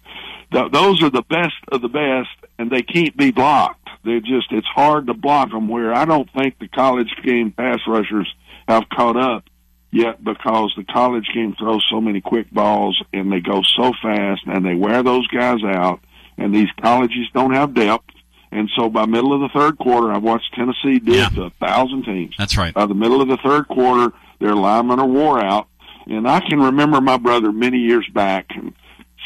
those 0.50 1.02
are 1.02 1.10
the 1.10 1.24
best 1.28 1.56
of 1.68 1.80
the 1.80 1.88
best 1.88 2.50
and 2.58 2.70
they 2.70 2.82
can't 2.82 3.16
be 3.16 3.30
blocked. 3.30 3.85
They're 4.06 4.20
just, 4.20 4.52
it's 4.52 4.66
hard 4.68 5.08
to 5.08 5.14
block 5.14 5.50
them 5.50 5.66
where 5.68 5.92
I 5.92 6.04
don't 6.04 6.30
think 6.32 6.58
the 6.58 6.68
college 6.68 7.12
game 7.24 7.50
pass 7.50 7.80
rushers 7.88 8.32
have 8.68 8.88
caught 8.88 9.16
up 9.16 9.44
yet 9.90 10.22
because 10.22 10.72
the 10.76 10.84
college 10.84 11.28
game 11.34 11.56
throws 11.58 11.84
so 11.90 12.00
many 12.00 12.20
quick 12.20 12.50
balls 12.52 13.02
and 13.12 13.32
they 13.32 13.40
go 13.40 13.62
so 13.62 13.92
fast 14.00 14.42
and 14.46 14.64
they 14.64 14.76
wear 14.76 15.02
those 15.02 15.26
guys 15.26 15.58
out 15.64 16.00
and 16.38 16.54
these 16.54 16.68
colleges 16.80 17.26
don't 17.34 17.52
have 17.52 17.74
depth. 17.74 18.10
And 18.52 18.70
so 18.76 18.88
by 18.88 19.06
middle 19.06 19.32
of 19.32 19.40
the 19.40 19.58
third 19.58 19.76
quarter, 19.76 20.12
I've 20.12 20.22
watched 20.22 20.54
Tennessee 20.54 21.00
do 21.00 21.12
yeah. 21.12 21.26
it 21.26 21.34
to 21.34 21.42
a 21.42 21.50
thousand 21.50 22.04
teams. 22.04 22.36
That's 22.38 22.56
right. 22.56 22.72
By 22.72 22.86
the 22.86 22.94
middle 22.94 23.20
of 23.20 23.26
the 23.28 23.38
third 23.38 23.66
quarter, 23.66 24.14
their 24.38 24.54
linemen 24.54 25.00
are 25.00 25.06
wore 25.06 25.42
out. 25.42 25.66
And 26.06 26.28
I 26.28 26.38
can 26.38 26.60
remember 26.60 27.00
my 27.00 27.16
brother 27.16 27.50
many 27.50 27.78
years 27.78 28.08
back 28.14 28.50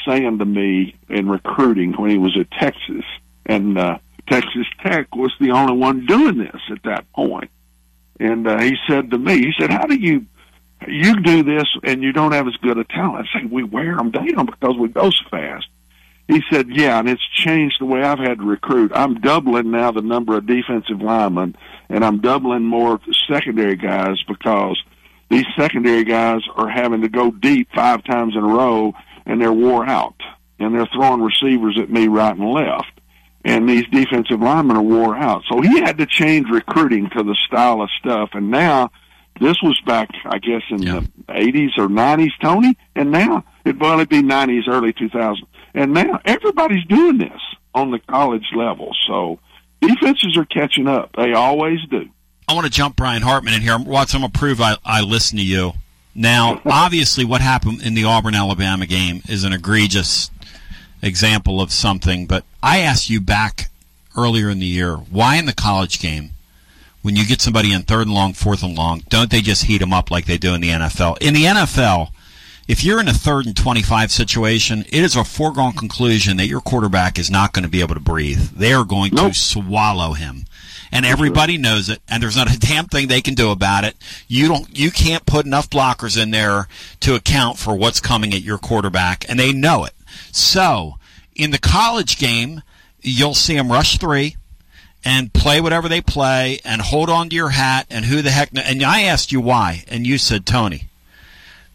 saying 0.06 0.38
to 0.38 0.44
me 0.44 0.96
in 1.08 1.28
recruiting 1.28 1.92
when 1.92 2.10
he 2.10 2.18
was 2.18 2.36
at 2.38 2.50
Texas, 2.50 3.04
and 3.46 3.78
uh, 3.78 3.98
Texas 4.30 4.66
Tech 4.82 5.14
was 5.14 5.32
the 5.40 5.50
only 5.50 5.76
one 5.76 6.06
doing 6.06 6.38
this 6.38 6.60
at 6.70 6.82
that 6.84 7.10
point. 7.12 7.50
And 8.18 8.46
uh, 8.46 8.60
he 8.60 8.76
said 8.86 9.10
to 9.10 9.18
me, 9.18 9.38
he 9.38 9.52
said, 9.58 9.70
"How 9.70 9.86
do 9.86 9.94
you 9.94 10.26
you 10.88 11.20
do 11.20 11.42
this 11.42 11.66
and 11.82 12.02
you 12.02 12.12
don't 12.12 12.32
have 12.32 12.46
as 12.46 12.56
good 12.56 12.78
a 12.78 12.84
talent. 12.84 13.28
I 13.34 13.40
say, 13.40 13.46
we 13.46 13.62
wear 13.62 13.96
them 13.96 14.10
down 14.10 14.46
because 14.46 14.76
we 14.78 14.88
go 14.88 15.10
so 15.10 15.24
fast. 15.30 15.66
He 16.26 16.42
said, 16.50 16.68
yeah, 16.70 16.98
and 16.98 17.08
it's 17.08 17.26
changed 17.34 17.80
the 17.80 17.86
way 17.86 18.02
I've 18.02 18.20
had 18.20 18.38
to 18.38 18.44
recruit. 18.44 18.92
I'm 18.94 19.20
doubling 19.20 19.72
now 19.72 19.90
the 19.90 20.00
number 20.00 20.36
of 20.36 20.46
defensive 20.46 21.02
linemen 21.02 21.56
and 21.88 22.04
I'm 22.04 22.20
doubling 22.20 22.62
more 22.62 23.00
secondary 23.28 23.76
guys 23.76 24.22
because 24.28 24.80
these 25.28 25.46
secondary 25.56 26.04
guys 26.04 26.42
are 26.54 26.68
having 26.68 27.02
to 27.02 27.08
go 27.08 27.30
deep 27.30 27.68
five 27.74 28.04
times 28.04 28.36
in 28.36 28.44
a 28.44 28.48
row 28.48 28.94
and 29.26 29.40
they're 29.40 29.52
wore 29.52 29.84
out 29.84 30.20
and 30.58 30.74
they're 30.74 30.88
throwing 30.94 31.20
receivers 31.20 31.78
at 31.80 31.90
me 31.90 32.06
right 32.06 32.36
and 32.36 32.48
left. 32.48 32.99
And 33.44 33.68
these 33.68 33.86
defensive 33.88 34.40
linemen 34.40 34.76
are 34.76 34.82
wore 34.82 35.16
out. 35.16 35.42
So 35.50 35.60
he 35.62 35.80
had 35.80 35.98
to 35.98 36.06
change 36.06 36.48
recruiting 36.50 37.08
to 37.10 37.22
the 37.22 37.34
style 37.46 37.80
of 37.80 37.88
stuff. 37.98 38.30
And 38.34 38.50
now 38.50 38.90
this 39.40 39.56
was 39.62 39.80
back, 39.86 40.10
I 40.26 40.38
guess, 40.38 40.62
in 40.70 40.82
yeah. 40.82 41.00
the 41.26 41.32
80s 41.32 41.78
or 41.78 41.88
90s, 41.88 42.32
Tony, 42.42 42.76
and 42.94 43.10
now 43.10 43.44
it'd 43.64 43.78
probably 43.78 44.04
be 44.04 44.22
90s, 44.22 44.68
early 44.68 44.92
2000s. 44.92 45.38
And 45.72 45.94
now 45.94 46.20
everybody's 46.24 46.84
doing 46.84 47.18
this 47.18 47.40
on 47.74 47.90
the 47.90 47.98
college 48.00 48.46
level. 48.54 48.94
So 49.06 49.38
defenses 49.80 50.36
are 50.36 50.44
catching 50.44 50.88
up. 50.88 51.14
They 51.16 51.32
always 51.32 51.78
do. 51.90 52.08
I 52.48 52.54
want 52.54 52.66
to 52.66 52.72
jump 52.72 52.96
Brian 52.96 53.22
Hartman 53.22 53.54
in 53.54 53.62
here. 53.62 53.78
Watson, 53.78 54.18
I'm 54.18 54.22
going 54.22 54.32
to 54.32 54.38
prove 54.38 54.60
I, 54.60 54.76
I 54.84 55.02
listen 55.02 55.38
to 55.38 55.44
you. 55.44 55.72
Now, 56.14 56.60
obviously, 56.66 57.24
what 57.24 57.40
happened 57.40 57.82
in 57.82 57.94
the 57.94 58.04
Auburn 58.04 58.34
Alabama 58.34 58.86
game 58.86 59.22
is 59.28 59.44
an 59.44 59.52
egregious 59.52 60.30
example 61.02 61.60
of 61.60 61.72
something, 61.72 62.26
but 62.26 62.44
I 62.62 62.78
asked 62.78 63.10
you 63.10 63.20
back 63.20 63.70
earlier 64.16 64.50
in 64.50 64.58
the 64.58 64.66
year 64.66 64.96
why 64.96 65.36
in 65.36 65.46
the 65.46 65.52
college 65.52 66.00
game 66.00 66.30
when 67.02 67.16
you 67.16 67.26
get 67.26 67.40
somebody 67.40 67.72
in 67.72 67.82
third 67.82 68.02
and 68.02 68.14
long, 68.14 68.32
fourth 68.34 68.62
and 68.62 68.76
long, 68.76 69.02
don't 69.08 69.30
they 69.30 69.40
just 69.40 69.64
heat 69.64 69.78
them 69.78 69.92
up 69.92 70.10
like 70.10 70.26
they 70.26 70.36
do 70.36 70.54
in 70.54 70.60
the 70.60 70.68
NFL? 70.68 71.18
In 71.22 71.34
the 71.34 71.44
NFL, 71.44 72.10
if 72.68 72.84
you're 72.84 73.00
in 73.00 73.08
a 73.08 73.12
third 73.12 73.46
and 73.46 73.56
25 73.56 74.12
situation, 74.12 74.84
it 74.88 75.02
is 75.02 75.16
a 75.16 75.24
foregone 75.24 75.72
conclusion 75.72 76.36
that 76.36 76.46
your 76.46 76.60
quarterback 76.60 77.18
is 77.18 77.30
not 77.30 77.52
going 77.52 77.64
to 77.64 77.70
be 77.70 77.80
able 77.80 77.94
to 77.94 78.00
breathe. 78.00 78.50
They 78.50 78.72
are 78.72 78.84
going 78.84 79.14
nope. 79.14 79.32
to 79.32 79.38
swallow 79.38 80.12
him. 80.12 80.44
And 80.92 81.06
everybody 81.06 81.56
knows 81.56 81.88
it, 81.88 82.02
and 82.08 82.22
there's 82.22 82.36
not 82.36 82.54
a 82.54 82.58
damn 82.60 82.86
thing 82.86 83.08
they 83.08 83.22
can 83.22 83.34
do 83.34 83.50
about 83.50 83.84
it. 83.84 83.96
You 84.28 84.48
don't, 84.48 84.76
you 84.76 84.90
can't 84.90 85.24
put 85.24 85.46
enough 85.46 85.70
blockers 85.70 86.20
in 86.20 86.32
there 86.32 86.68
to 87.00 87.14
account 87.14 87.58
for 87.58 87.74
what's 87.74 88.00
coming 88.00 88.34
at 88.34 88.42
your 88.42 88.58
quarterback, 88.58 89.24
and 89.28 89.38
they 89.38 89.52
know 89.52 89.84
it. 89.84 89.94
So, 90.32 90.96
in 91.34 91.50
the 91.50 91.58
college 91.58 92.18
game, 92.18 92.62
you'll 93.00 93.34
see 93.34 93.54
them 93.54 93.72
rush 93.72 93.98
three, 93.98 94.36
and 95.04 95.32
play 95.32 95.60
whatever 95.60 95.88
they 95.88 96.00
play 96.00 96.60
and 96.64 96.82
hold 96.82 97.08
on 97.08 97.30
to 97.30 97.36
your 97.36 97.50
hat 97.50 97.86
and 97.90 98.04
who 98.04 98.22
the 98.22 98.30
heck. 98.30 98.50
And 98.54 98.82
I 98.82 99.02
asked 99.02 99.32
you 99.32 99.40
why, 99.40 99.84
and 99.88 100.06
you 100.06 100.18
said 100.18 100.44
Tony. 100.44 100.89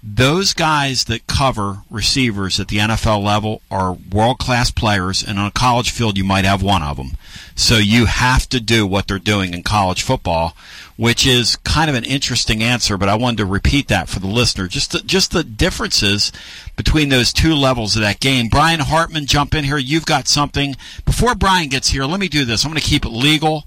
Those 0.08 0.54
guys 0.54 1.06
that 1.06 1.26
cover 1.26 1.82
receivers 1.90 2.60
at 2.60 2.68
the 2.68 2.78
NFL 2.78 3.24
level 3.24 3.64
are 3.72 3.94
world 3.94 4.38
class 4.38 4.70
players, 4.70 5.24
and 5.24 5.40
on 5.40 5.48
a 5.48 5.52
college 5.52 5.90
field, 5.90 6.16
you 6.16 6.24
might 6.24 6.46
have 6.46 6.62
one 6.62 6.84
of 6.84 6.98
them. 6.98 7.18
So 7.56 7.78
you 7.78 8.06
have 8.06 8.48
to 8.50 8.60
do 8.60 8.86
what 8.86 9.08
they're 9.08 9.18
doing 9.18 9.56
in 9.56 9.64
college 9.64 10.04
football, 10.04 10.56
which 10.96 11.26
is 11.26 11.56
kind 11.56 11.90
of 11.90 11.96
an 11.96 12.04
interesting 12.04 12.62
answer, 12.62 12.98
but 12.98 13.10
I 13.10 13.16
wanted 13.16 13.38
to 13.38 13.46
repeat 13.48 13.88
that 13.88 14.08
for 14.08 14.20
the 14.20 14.28
listener. 14.28 14.68
Just 14.68 14.92
the, 14.92 15.00
just 15.00 15.32
the 15.32 15.44
differences 15.44 16.32
between 16.76 17.10
those 17.10 17.34
two 17.34 17.56
levels 17.56 17.96
of 17.96 18.04
that 18.04 18.20
game. 18.20 18.48
Brian 18.48 18.82
Hartman, 18.82 19.26
jump 19.26 19.56
in 19.56 19.64
here. 19.64 19.80
You've 19.80 20.06
got 20.06 20.28
something. 20.28 20.76
Before 21.06 21.34
Brian 21.34 21.70
gets 21.70 21.90
here, 21.90 22.06
let 22.06 22.20
me 22.20 22.28
do 22.28 22.46
this. 22.46 22.64
I'm 22.64 22.70
going 22.70 22.80
to 22.80 22.88
keep 22.88 23.06
it 23.06 23.10
legal 23.10 23.64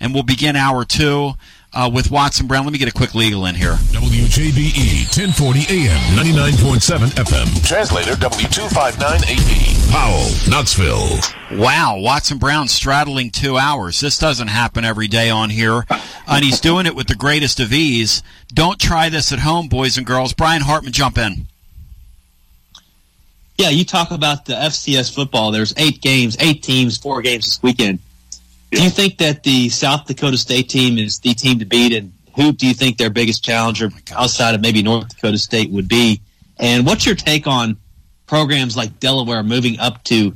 and 0.00 0.14
we'll 0.14 0.22
begin 0.22 0.56
hour 0.56 0.86
two 0.86 1.34
uh, 1.74 1.90
with 1.92 2.10
Watson 2.10 2.46
Brown. 2.46 2.64
Let 2.64 2.72
me 2.72 2.78
get 2.78 2.88
a 2.88 2.92
quick 2.92 3.14
legal 3.14 3.46
in 3.46 3.54
here. 3.54 3.74
WJBE 3.92 5.06
1040 5.16 5.60
AM 5.68 6.16
99.7 6.16 7.08
FM. 7.10 7.66
Translator 7.66 8.12
W259AD. 8.12 9.90
Powell, 9.90 10.50
Knoxville. 10.50 11.58
Wow, 11.58 11.98
Watson 11.98 12.38
Brown 12.38 12.68
straddling 12.68 13.30
two 13.30 13.56
hours. 13.58 14.00
This 14.00 14.18
doesn't 14.18 14.48
happen 14.48 14.84
every 14.84 15.08
day 15.08 15.30
on 15.30 15.50
here. 15.50 15.84
And 16.26 16.44
he's 16.44 16.60
doing 16.60 16.86
it 16.86 16.94
with 16.94 17.08
the 17.08 17.14
greatest 17.14 17.60
of 17.60 17.72
ease. 17.72 18.22
Don't 18.52 18.78
try 18.78 19.08
this 19.08 19.32
at 19.32 19.40
home, 19.40 19.68
boys 19.68 19.96
and 19.98 20.06
girls. 20.06 20.32
Brian 20.32 20.62
Hartman, 20.62 20.92
jump 20.92 21.18
in. 21.18 21.46
Yeah, 23.58 23.68
you 23.68 23.84
talk 23.84 24.10
about 24.10 24.46
the 24.46 24.54
FCS 24.54 25.14
football. 25.14 25.50
There's 25.50 25.74
eight 25.76 26.00
games, 26.00 26.36
eight 26.40 26.62
teams, 26.62 26.96
four 26.96 27.22
games 27.22 27.44
this 27.44 27.62
weekend. 27.62 28.00
Do 28.72 28.82
you 28.82 28.88
think 28.88 29.18
that 29.18 29.42
the 29.42 29.68
South 29.68 30.06
Dakota 30.06 30.38
State 30.38 30.70
team 30.70 30.96
is 30.96 31.20
the 31.20 31.34
team 31.34 31.58
to 31.58 31.66
beat? 31.66 31.92
And 31.92 32.10
who 32.34 32.52
do 32.52 32.66
you 32.66 32.72
think 32.72 32.96
their 32.96 33.10
biggest 33.10 33.44
challenger 33.44 33.90
outside 34.16 34.54
of 34.54 34.62
maybe 34.62 34.82
North 34.82 35.10
Dakota 35.10 35.36
State 35.36 35.70
would 35.70 35.88
be? 35.88 36.22
And 36.58 36.86
what's 36.86 37.04
your 37.04 37.14
take 37.14 37.46
on 37.46 37.76
programs 38.26 38.74
like 38.74 38.98
Delaware 38.98 39.42
moving 39.42 39.78
up 39.78 40.02
to 40.04 40.34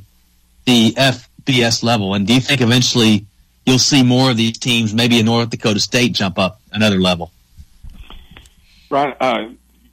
the 0.65 0.91
FBS 0.91 1.81
level? 1.81 2.13
And 2.13 2.27
do 2.27 2.35
you 2.35 2.39
think 2.39 2.61
eventually 2.61 3.25
you'll 3.65 3.79
see 3.79 4.03
more 4.03 4.29
of 4.29 4.37
these 4.37 4.59
teams, 4.59 4.93
maybe 4.93 5.19
in 5.19 5.25
North 5.25 5.49
Dakota 5.49 5.79
State, 5.79 6.13
jump 6.13 6.37
up 6.37 6.61
another 6.71 6.99
level? 6.99 7.31
Right, 8.91 9.17
uh, 9.19 9.47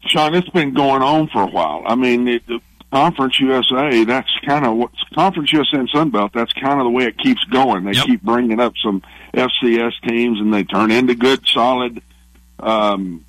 Sean. 0.06 0.34
It's 0.34 0.50
been 0.50 0.74
going 0.74 1.00
on 1.00 1.28
for 1.28 1.42
a 1.42 1.46
while. 1.46 1.82
I 1.86 1.94
mean, 1.94 2.28
it, 2.28 2.46
the 2.46 2.60
Conference 2.94 3.40
USA. 3.40 4.04
That's 4.04 4.30
kind 4.46 4.64
of 4.64 4.76
what 4.76 4.90
Conference 5.16 5.52
USA 5.52 5.78
and 5.78 5.88
Sun 5.88 6.10
Belt. 6.10 6.30
That's 6.32 6.52
kind 6.52 6.78
of 6.78 6.84
the 6.84 6.90
way 6.90 7.06
it 7.06 7.18
keeps 7.18 7.42
going. 7.42 7.82
They 7.82 7.90
Yep. 7.92 8.06
keep 8.06 8.22
bringing 8.22 8.60
up 8.60 8.74
some 8.80 9.02
FCS 9.34 9.94
teams, 10.06 10.38
and 10.38 10.54
they 10.54 10.62
turn 10.62 10.92
into 10.92 11.16
good, 11.16 11.44
solid 11.44 12.00
um, 12.60 13.24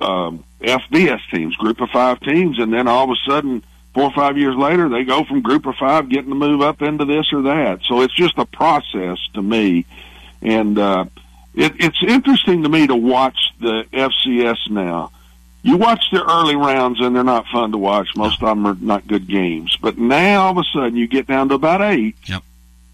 um, 0.00 0.44
FBS 0.62 1.20
teams, 1.30 1.54
Group 1.56 1.82
of 1.82 1.90
Five 1.90 2.20
teams, 2.20 2.58
and 2.58 2.72
then 2.72 2.88
all 2.88 3.04
of 3.04 3.10
a 3.10 3.30
sudden, 3.30 3.62
four 3.92 4.04
or 4.04 4.12
five 4.12 4.38
years 4.38 4.56
later, 4.56 4.88
they 4.88 5.04
go 5.04 5.24
from 5.24 5.42
Group 5.42 5.66
of 5.66 5.74
Five 5.76 6.08
getting 6.08 6.30
to 6.30 6.34
move 6.34 6.62
up 6.62 6.80
into 6.80 7.04
this 7.04 7.34
or 7.34 7.42
that. 7.42 7.80
So 7.86 8.00
it's 8.00 8.14
just 8.14 8.38
a 8.38 8.46
process 8.46 9.18
to 9.34 9.42
me, 9.42 9.84
and 10.40 10.78
uh, 10.78 11.04
it, 11.54 11.74
it's 11.78 12.02
interesting 12.02 12.62
to 12.62 12.70
me 12.70 12.86
to 12.86 12.96
watch 12.96 13.36
the 13.60 13.84
FCS 13.92 14.70
now. 14.70 15.10
You 15.64 15.78
watch 15.78 16.04
the 16.12 16.22
early 16.22 16.56
rounds 16.56 17.00
and 17.00 17.16
they're 17.16 17.24
not 17.24 17.46
fun 17.46 17.72
to 17.72 17.78
watch. 17.78 18.14
Most 18.14 18.42
of 18.42 18.48
them 18.50 18.66
are 18.66 18.76
not 18.78 19.08
good 19.08 19.26
games. 19.26 19.78
But 19.80 19.96
now 19.96 20.42
all 20.42 20.50
of 20.50 20.58
a 20.58 20.64
sudden 20.74 20.94
you 20.94 21.06
get 21.08 21.26
down 21.26 21.48
to 21.48 21.54
about 21.54 21.80
eight. 21.80 22.16
Yep. 22.26 22.42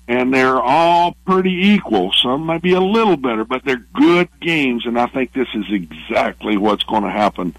And 0.07 0.33
they're 0.33 0.61
all 0.61 1.17
pretty 1.27 1.73
equal. 1.73 2.13
Some 2.13 2.43
might 2.43 2.63
be 2.63 2.75
a 2.75 2.81
little 2.81 3.17
better, 3.17 3.45
but 3.45 3.65
they're 3.65 3.85
good 3.95 4.29
games. 4.41 4.87
And 4.87 5.01
I 5.01 5.07
think 5.07 5.33
this 5.33 5.49
is 5.53 5.65
exactly 5.69 6.57
what's 6.57 6.85
going 6.85 7.03
to 7.03 7.11
happen 7.11 7.57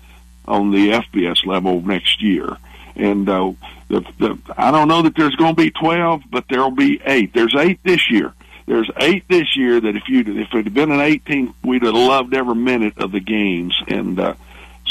on 0.47 0.71
the 0.71 0.91
FBS 0.91 1.45
level 1.45 1.81
next 1.81 2.21
year. 2.21 2.57
And 2.95 3.27
uh, 3.27 3.51
the, 3.89 4.01
the, 4.17 4.37
I 4.57 4.71
don't 4.71 4.87
know 4.87 5.01
that 5.01 5.15
there's 5.15 5.35
going 5.35 5.55
to 5.55 5.61
be 5.61 5.71
12, 5.71 6.23
but 6.29 6.45
there'll 6.49 6.71
be 6.71 7.01
eight. 7.05 7.33
There's 7.33 7.55
eight 7.55 7.81
this 7.83 8.09
year. 8.09 8.33
There's 8.65 8.89
eight 8.97 9.27
this 9.27 9.57
year 9.57 9.81
that 9.81 9.95
if 9.97 10.07
you 10.07 10.21
if 10.21 10.53
it 10.53 10.63
had 10.63 10.73
been 10.73 10.91
an 10.91 11.01
18, 11.01 11.53
we'd 11.63 11.83
have 11.83 11.93
loved 11.93 12.33
every 12.33 12.55
minute 12.55 12.97
of 12.97 13.11
the 13.11 13.19
games. 13.19 13.77
And 13.87 14.17
uh, 14.17 14.35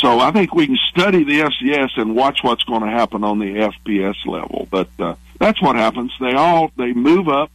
so 0.01 0.19
I 0.19 0.31
think 0.31 0.55
we 0.55 0.67
can 0.67 0.79
study 0.91 1.25
the 1.25 1.41
FCS 1.41 1.91
and 1.97 2.17
watch 2.17 2.43
what's 2.43 2.65
going 2.65 2.81
to 2.81 2.89
happen 2.89 3.23
on 3.23 3.39
the 3.39 3.55
FBS 3.55 4.27
level. 4.27 4.67
But 4.71 4.89
uh, 4.99 5.15
that's 5.39 5.61
what 5.61 5.77
happens. 5.77 6.13
They 6.21 6.33
all 6.33 6.73
they 6.77 6.93
move 6.93 7.29
up. 7.29 7.51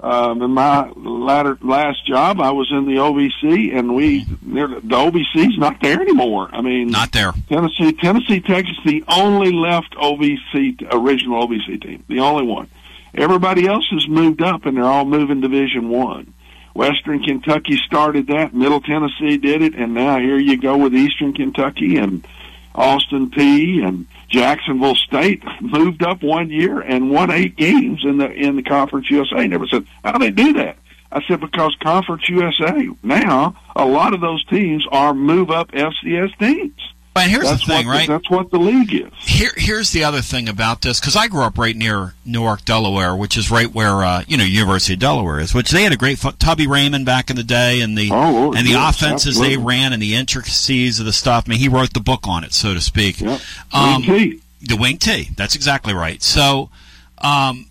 Um, 0.00 0.42
in 0.42 0.50
my 0.50 0.90
latter 0.96 1.56
last 1.62 2.06
job, 2.06 2.40
I 2.40 2.50
was 2.50 2.70
in 2.70 2.84
the 2.86 2.96
OVC, 2.96 3.76
and 3.76 3.94
we 3.94 4.24
the 4.24 4.96
OVC's 4.96 5.58
not 5.58 5.80
there 5.80 6.00
anymore. 6.00 6.48
I 6.52 6.62
mean, 6.62 6.88
not 6.88 7.12
there. 7.12 7.32
Tennessee, 7.48 7.92
Tennessee, 7.92 8.40
Texas, 8.40 8.76
the 8.84 9.04
only 9.08 9.52
left 9.52 9.94
OVC 9.94 10.86
original 10.92 11.46
OVC 11.46 11.80
team, 11.82 12.02
the 12.08 12.20
only 12.20 12.44
one. 12.44 12.68
Everybody 13.14 13.66
else 13.66 13.86
has 13.92 14.08
moved 14.08 14.42
up, 14.42 14.66
and 14.66 14.76
they're 14.76 14.84
all 14.84 15.04
moving 15.04 15.40
Division 15.40 15.88
One. 15.88 16.34
Western 16.74 17.22
Kentucky 17.22 17.76
started 17.86 18.26
that. 18.26 18.52
Middle 18.52 18.80
Tennessee 18.80 19.38
did 19.38 19.62
it, 19.62 19.74
and 19.74 19.94
now 19.94 20.18
here 20.18 20.38
you 20.38 20.56
go 20.60 20.76
with 20.76 20.94
Eastern 20.94 21.32
Kentucky 21.32 21.96
and 21.96 22.26
Austin 22.74 23.30
Peay 23.30 23.86
and 23.86 24.06
Jacksonville 24.28 24.96
State 24.96 25.42
moved 25.60 26.02
up 26.02 26.22
one 26.22 26.50
year 26.50 26.80
and 26.80 27.10
won 27.10 27.30
eight 27.30 27.56
games 27.56 28.04
in 28.04 28.18
the 28.18 28.30
in 28.30 28.56
the 28.56 28.62
Conference 28.62 29.08
USA. 29.10 29.46
Never 29.46 29.66
said 29.68 29.86
how 30.02 30.18
they 30.18 30.30
do 30.30 30.52
that. 30.54 30.76
I 31.12 31.22
said 31.28 31.40
because 31.40 31.76
Conference 31.80 32.28
USA 32.28 32.88
now 33.04 33.56
a 33.76 33.86
lot 33.86 34.14
of 34.14 34.20
those 34.20 34.44
teams 34.46 34.84
are 34.90 35.14
move 35.14 35.50
up 35.50 35.70
FCS 35.70 36.36
teams. 36.38 36.93
And 37.16 37.30
here's 37.30 37.44
that's 37.44 37.64
the 37.64 37.72
thing, 37.72 37.86
right? 37.86 38.08
that's 38.08 38.28
what 38.28 38.50
the 38.50 38.58
league 38.58 38.92
is. 38.92 39.12
Here, 39.20 39.52
here's 39.56 39.92
the 39.92 40.02
other 40.02 40.20
thing 40.20 40.48
about 40.48 40.82
this, 40.82 40.98
because 40.98 41.14
I 41.14 41.28
grew 41.28 41.42
up 41.42 41.56
right 41.56 41.76
near 41.76 42.14
Newark, 42.26 42.64
Delaware, 42.64 43.14
which 43.14 43.36
is 43.36 43.52
right 43.52 43.72
where 43.72 44.02
uh, 44.02 44.24
you 44.26 44.36
know 44.36 44.42
University 44.44 44.94
of 44.94 44.98
Delaware 44.98 45.38
is. 45.38 45.54
Which 45.54 45.70
they 45.70 45.84
had 45.84 45.92
a 45.92 45.96
great 45.96 46.18
Tubby 46.40 46.66
Raymond 46.66 47.06
back 47.06 47.30
in 47.30 47.36
the 47.36 47.44
day, 47.44 47.80
and 47.82 47.96
the 47.96 48.08
Oh, 48.12 48.52
and 48.52 48.66
the 48.66 48.72
yes, 48.72 48.96
offenses 48.96 49.36
absolutely. 49.36 49.56
they 49.56 49.62
ran, 49.62 49.92
and 49.92 50.02
the 50.02 50.16
intricacies 50.16 50.98
of 50.98 51.06
the 51.06 51.12
stuff. 51.12 51.44
I 51.46 51.50
mean, 51.50 51.60
he 51.60 51.68
wrote 51.68 51.92
the 51.94 52.00
book 52.00 52.26
on 52.26 52.42
it, 52.42 52.52
so 52.52 52.74
to 52.74 52.80
speak. 52.80 53.22
Um, 53.22 53.40
Wing 53.72 54.02
T. 54.02 54.40
The 54.62 54.76
wing 54.76 54.98
T. 54.98 55.28
That's 55.36 55.54
exactly 55.54 55.94
right. 55.94 56.20
So, 56.22 56.70
um, 57.18 57.66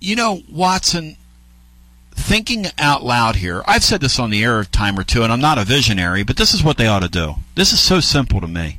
you 0.00 0.16
know, 0.16 0.42
Watson, 0.50 1.16
thinking 2.10 2.66
out 2.78 3.02
loud 3.02 3.36
here, 3.36 3.62
I've 3.66 3.84
said 3.84 4.00
this 4.02 4.18
on 4.18 4.30
the 4.30 4.44
air 4.44 4.60
a 4.60 4.66
time 4.66 4.98
or 4.98 5.04
two, 5.04 5.22
and 5.22 5.32
I'm 5.32 5.40
not 5.40 5.56
a 5.56 5.64
visionary, 5.64 6.24
but 6.24 6.36
this 6.36 6.52
is 6.52 6.62
what 6.62 6.76
they 6.76 6.86
ought 6.86 7.02
to 7.02 7.08
do. 7.08 7.36
This 7.54 7.72
is 7.72 7.80
so 7.80 8.00
simple 8.00 8.40
to 8.40 8.48
me. 8.48 8.78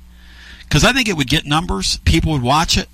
Because 0.74 0.86
I 0.86 0.92
think 0.92 1.08
it 1.08 1.16
would 1.16 1.28
get 1.28 1.46
numbers, 1.46 1.98
people 1.98 2.32
would 2.32 2.42
watch 2.42 2.80
it. 2.80 2.90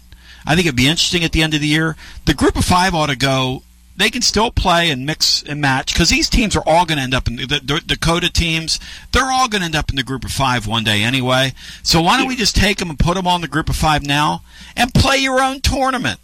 I 0.46 0.54
think 0.54 0.68
it'd 0.68 0.76
be 0.76 0.90
interesting 0.90 1.24
at 1.24 1.32
the 1.32 1.42
end 1.42 1.54
of 1.54 1.62
the 1.62 1.68
year. 1.68 1.96
The 2.26 2.34
group 2.34 2.58
of 2.58 2.66
five 2.66 2.94
ought 2.94 3.08
to 3.08 3.16
go. 3.16 3.64
They 3.96 4.10
can 4.10 4.22
still 4.22 4.52
play 4.52 4.90
and 4.90 5.06
mix 5.06 5.42
and 5.44 5.62
match 5.62 5.94
because 5.94 6.10
these 6.10 6.28
teams 6.28 6.58
are 6.58 6.64
all 6.66 6.86
going 6.86 6.98
to 6.98 7.04
end 7.06 7.14
up 7.14 7.30
in 7.30 7.38
the, 7.38 7.46
the 7.64 7.82
Dakota 7.86 8.30
teams. 8.30 8.82
They're 9.14 9.32
all 9.32 9.48
going 9.48 9.62
to 9.62 9.66
end 9.66 9.78
up 9.78 9.90
in 9.90 9.96
the 9.96 10.04
group 10.04 10.26
of 10.26 10.32
five 10.34 10.68
one 10.68 10.84
day 10.84 11.04
anyway. 11.04 11.54
So 11.82 12.02
why 12.02 12.18
don't 12.18 12.28
we 12.28 12.36
just 12.36 12.54
take 12.54 12.80
them 12.80 12.90
and 12.90 13.00
put 13.00 13.16
them 13.16 13.28
on 13.28 13.40
the 13.40 13.48
group 13.48 13.70
of 13.70 13.78
five 13.78 14.06
now 14.06 14.42
and 14.76 14.94
play 14.94 15.16
your 15.16 15.40
own 15.42 15.62
tournament? 15.62 16.20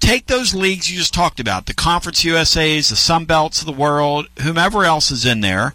take 0.00 0.26
those 0.26 0.52
leagues 0.52 0.90
you 0.90 0.98
just 0.98 1.14
talked 1.14 1.38
about, 1.38 1.66
the 1.66 1.74
Conference 1.74 2.24
USAs, 2.24 2.90
the 2.90 2.96
Sun 2.96 3.24
Belts 3.26 3.60
of 3.60 3.66
the 3.66 3.72
world, 3.72 4.26
whomever 4.40 4.82
else 4.82 5.12
is 5.12 5.24
in 5.24 5.42
there, 5.42 5.74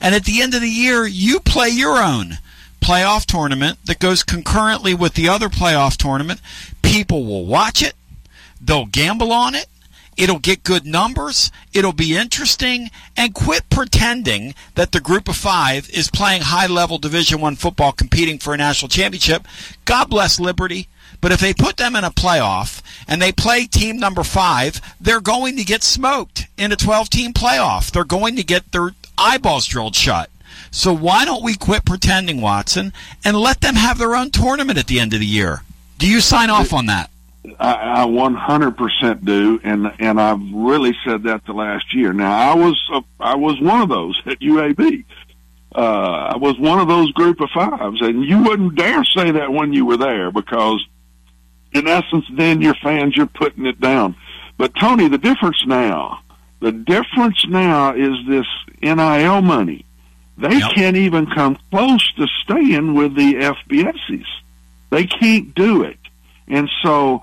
and 0.00 0.16
at 0.16 0.24
the 0.24 0.42
end 0.42 0.52
of 0.52 0.62
the 0.62 0.68
year, 0.68 1.06
you 1.06 1.38
play 1.38 1.68
your 1.68 1.96
own 1.96 2.38
playoff 2.80 3.24
tournament 3.24 3.78
that 3.86 3.98
goes 3.98 4.22
concurrently 4.22 4.94
with 4.94 5.14
the 5.14 5.28
other 5.28 5.48
playoff 5.48 5.96
tournament. 5.96 6.40
People 6.82 7.24
will 7.24 7.46
watch 7.46 7.82
it, 7.82 7.94
they'll 8.60 8.86
gamble 8.86 9.32
on 9.32 9.54
it. 9.54 9.66
It'll 10.16 10.40
get 10.40 10.64
good 10.64 10.84
numbers. 10.84 11.52
It'll 11.72 11.92
be 11.92 12.16
interesting, 12.16 12.90
and 13.16 13.32
quit 13.32 13.70
pretending 13.70 14.52
that 14.74 14.90
the 14.90 15.00
group 15.00 15.28
of 15.28 15.36
five 15.36 15.88
is 15.90 16.10
playing 16.10 16.42
high-level 16.42 16.98
Division 16.98 17.40
One 17.40 17.54
football, 17.54 17.92
competing 17.92 18.40
for 18.40 18.52
a 18.52 18.56
national 18.56 18.88
championship. 18.88 19.46
God 19.84 20.10
bless 20.10 20.40
Liberty. 20.40 20.88
But 21.20 21.32
if 21.32 21.40
they 21.40 21.54
put 21.54 21.76
them 21.76 21.96
in 21.96 22.04
a 22.04 22.10
playoff 22.10 22.82
and 23.06 23.20
they 23.20 23.32
play 23.32 23.66
team 23.66 23.98
number 23.98 24.22
five, 24.22 24.80
they're 25.00 25.20
going 25.20 25.56
to 25.56 25.64
get 25.64 25.82
smoked 25.82 26.46
in 26.56 26.72
a 26.72 26.76
12 26.76 27.10
team 27.10 27.32
playoff. 27.32 27.90
They're 27.90 28.04
going 28.04 28.36
to 28.36 28.44
get 28.44 28.72
their 28.72 28.90
eyeballs 29.16 29.66
drilled 29.66 29.96
shut. 29.96 30.30
So 30.70 30.92
why 30.92 31.24
don't 31.24 31.42
we 31.42 31.54
quit 31.54 31.84
pretending, 31.84 32.40
Watson, 32.40 32.92
and 33.24 33.36
let 33.36 33.60
them 33.60 33.74
have 33.74 33.98
their 33.98 34.14
own 34.14 34.30
tournament 34.30 34.78
at 34.78 34.86
the 34.86 35.00
end 35.00 35.14
of 35.14 35.20
the 35.20 35.26
year? 35.26 35.62
Do 35.98 36.08
you 36.08 36.20
sign 36.20 36.50
off 36.50 36.72
on 36.72 36.86
that? 36.86 37.10
I, 37.58 38.02
I 38.02 38.06
100% 38.06 39.24
do, 39.24 39.60
and 39.64 39.92
and 39.98 40.20
I've 40.20 40.40
really 40.52 40.94
said 41.04 41.22
that 41.24 41.44
the 41.46 41.52
last 41.52 41.94
year. 41.94 42.12
Now 42.12 42.52
I 42.52 42.54
was 42.54 42.90
uh, 42.92 43.00
I 43.18 43.36
was 43.36 43.60
one 43.60 43.80
of 43.80 43.88
those 43.88 44.20
at 44.26 44.40
UAB. 44.40 45.04
Uh, 45.74 46.32
I 46.34 46.36
was 46.36 46.58
one 46.58 46.78
of 46.78 46.88
those 46.88 47.12
group 47.12 47.40
of 47.40 47.50
fives, 47.50 48.00
and 48.00 48.24
you 48.24 48.42
wouldn't 48.42 48.74
dare 48.74 49.04
say 49.04 49.30
that 49.32 49.52
when 49.52 49.72
you 49.72 49.84
were 49.84 49.96
there 49.96 50.30
because, 50.30 50.84
in 51.72 51.86
essence, 51.86 52.24
then 52.32 52.60
your 52.60 52.74
fans 52.74 53.16
you're 53.16 53.26
putting 53.26 53.66
it 53.66 53.80
down. 53.80 54.16
But 54.56 54.74
Tony, 54.74 55.08
the 55.08 55.18
difference 55.18 55.64
now, 55.66 56.20
the 56.60 56.72
difference 56.72 57.46
now 57.46 57.94
is 57.94 58.14
this 58.26 58.46
NIL 58.82 59.42
money. 59.42 59.84
They 60.38 60.60
can't 60.60 60.96
even 60.96 61.26
come 61.26 61.58
close 61.70 62.12
to 62.14 62.26
staying 62.44 62.94
with 62.94 63.14
the 63.16 63.34
FBSs. 63.34 64.26
They 64.90 65.04
can't 65.06 65.54
do 65.54 65.82
it, 65.82 65.98
and 66.46 66.70
so 66.82 67.22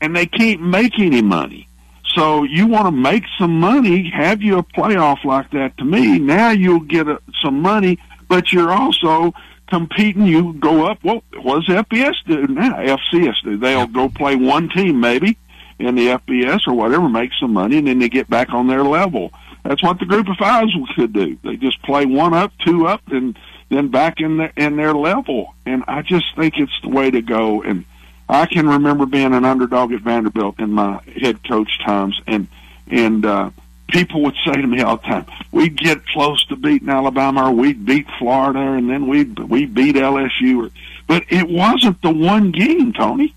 and 0.00 0.16
they 0.16 0.26
can't 0.26 0.62
make 0.62 0.98
any 0.98 1.22
money. 1.22 1.68
So 2.14 2.44
you 2.44 2.66
want 2.66 2.86
to 2.86 2.92
make 2.92 3.24
some 3.38 3.60
money, 3.60 4.10
have 4.10 4.40
you 4.40 4.58
a 4.58 4.62
playoff 4.62 5.24
like 5.24 5.50
that 5.50 5.76
to 5.78 5.84
me, 5.84 6.18
now 6.18 6.50
you'll 6.50 6.80
get 6.80 7.06
a, 7.08 7.20
some 7.44 7.60
money, 7.60 7.98
but 8.28 8.52
you're 8.52 8.72
also 8.72 9.34
competing. 9.68 10.24
You 10.26 10.54
go 10.54 10.86
up. 10.86 10.98
Well, 11.04 11.22
what 11.42 11.66
does 11.66 11.76
FBS 11.76 12.14
do 12.26 12.46
now? 12.46 12.76
FCS 12.76 13.34
do. 13.44 13.58
They'll 13.58 13.86
go 13.86 14.08
play 14.08 14.36
one 14.36 14.70
team 14.70 15.00
maybe 15.00 15.36
in 15.78 15.94
the 15.94 16.08
FBS 16.08 16.66
or 16.66 16.72
whatever, 16.72 17.08
make 17.08 17.32
some 17.38 17.52
money, 17.52 17.76
and 17.76 17.86
then 17.86 17.98
they 17.98 18.08
get 18.08 18.30
back 18.30 18.50
on 18.54 18.66
their 18.66 18.84
level. 18.84 19.32
That's 19.68 19.82
what 19.82 19.98
the 19.98 20.06
group 20.06 20.28
of 20.28 20.36
fives 20.36 20.72
could 20.94 21.12
do. 21.12 21.36
They 21.42 21.56
just 21.56 21.82
play 21.82 22.06
one 22.06 22.34
up, 22.34 22.52
two 22.64 22.86
up, 22.86 23.02
and 23.10 23.36
then 23.68 23.88
back 23.88 24.20
in 24.20 24.36
their 24.36 24.52
in 24.56 24.76
their 24.76 24.94
level. 24.94 25.54
And 25.64 25.84
I 25.88 26.02
just 26.02 26.26
think 26.36 26.54
it's 26.58 26.80
the 26.82 26.88
way 26.88 27.10
to 27.10 27.20
go. 27.20 27.62
And 27.62 27.84
I 28.28 28.46
can 28.46 28.68
remember 28.68 29.06
being 29.06 29.34
an 29.34 29.44
underdog 29.44 29.92
at 29.92 30.02
Vanderbilt 30.02 30.60
in 30.60 30.72
my 30.72 31.00
head 31.20 31.42
coach 31.46 31.80
times, 31.84 32.20
and 32.26 32.46
and 32.88 33.26
uh, 33.26 33.50
people 33.88 34.22
would 34.22 34.36
say 34.44 34.52
to 34.52 34.66
me 34.66 34.82
all 34.82 34.98
the 34.98 35.02
time, 35.02 35.26
"We'd 35.50 35.76
get 35.76 36.06
close 36.06 36.44
to 36.46 36.56
beating 36.56 36.88
Alabama, 36.88 37.48
or 37.48 37.52
we'd 37.52 37.84
beat 37.84 38.06
Florida, 38.18 38.60
and 38.60 38.88
then 38.88 39.08
we 39.08 39.24
we 39.24 39.66
beat 39.66 39.96
LSU." 39.96 40.66
Or, 40.66 40.70
but 41.08 41.24
it 41.28 41.48
wasn't 41.48 42.00
the 42.02 42.12
one 42.12 42.52
game, 42.52 42.92
Tony. 42.92 43.34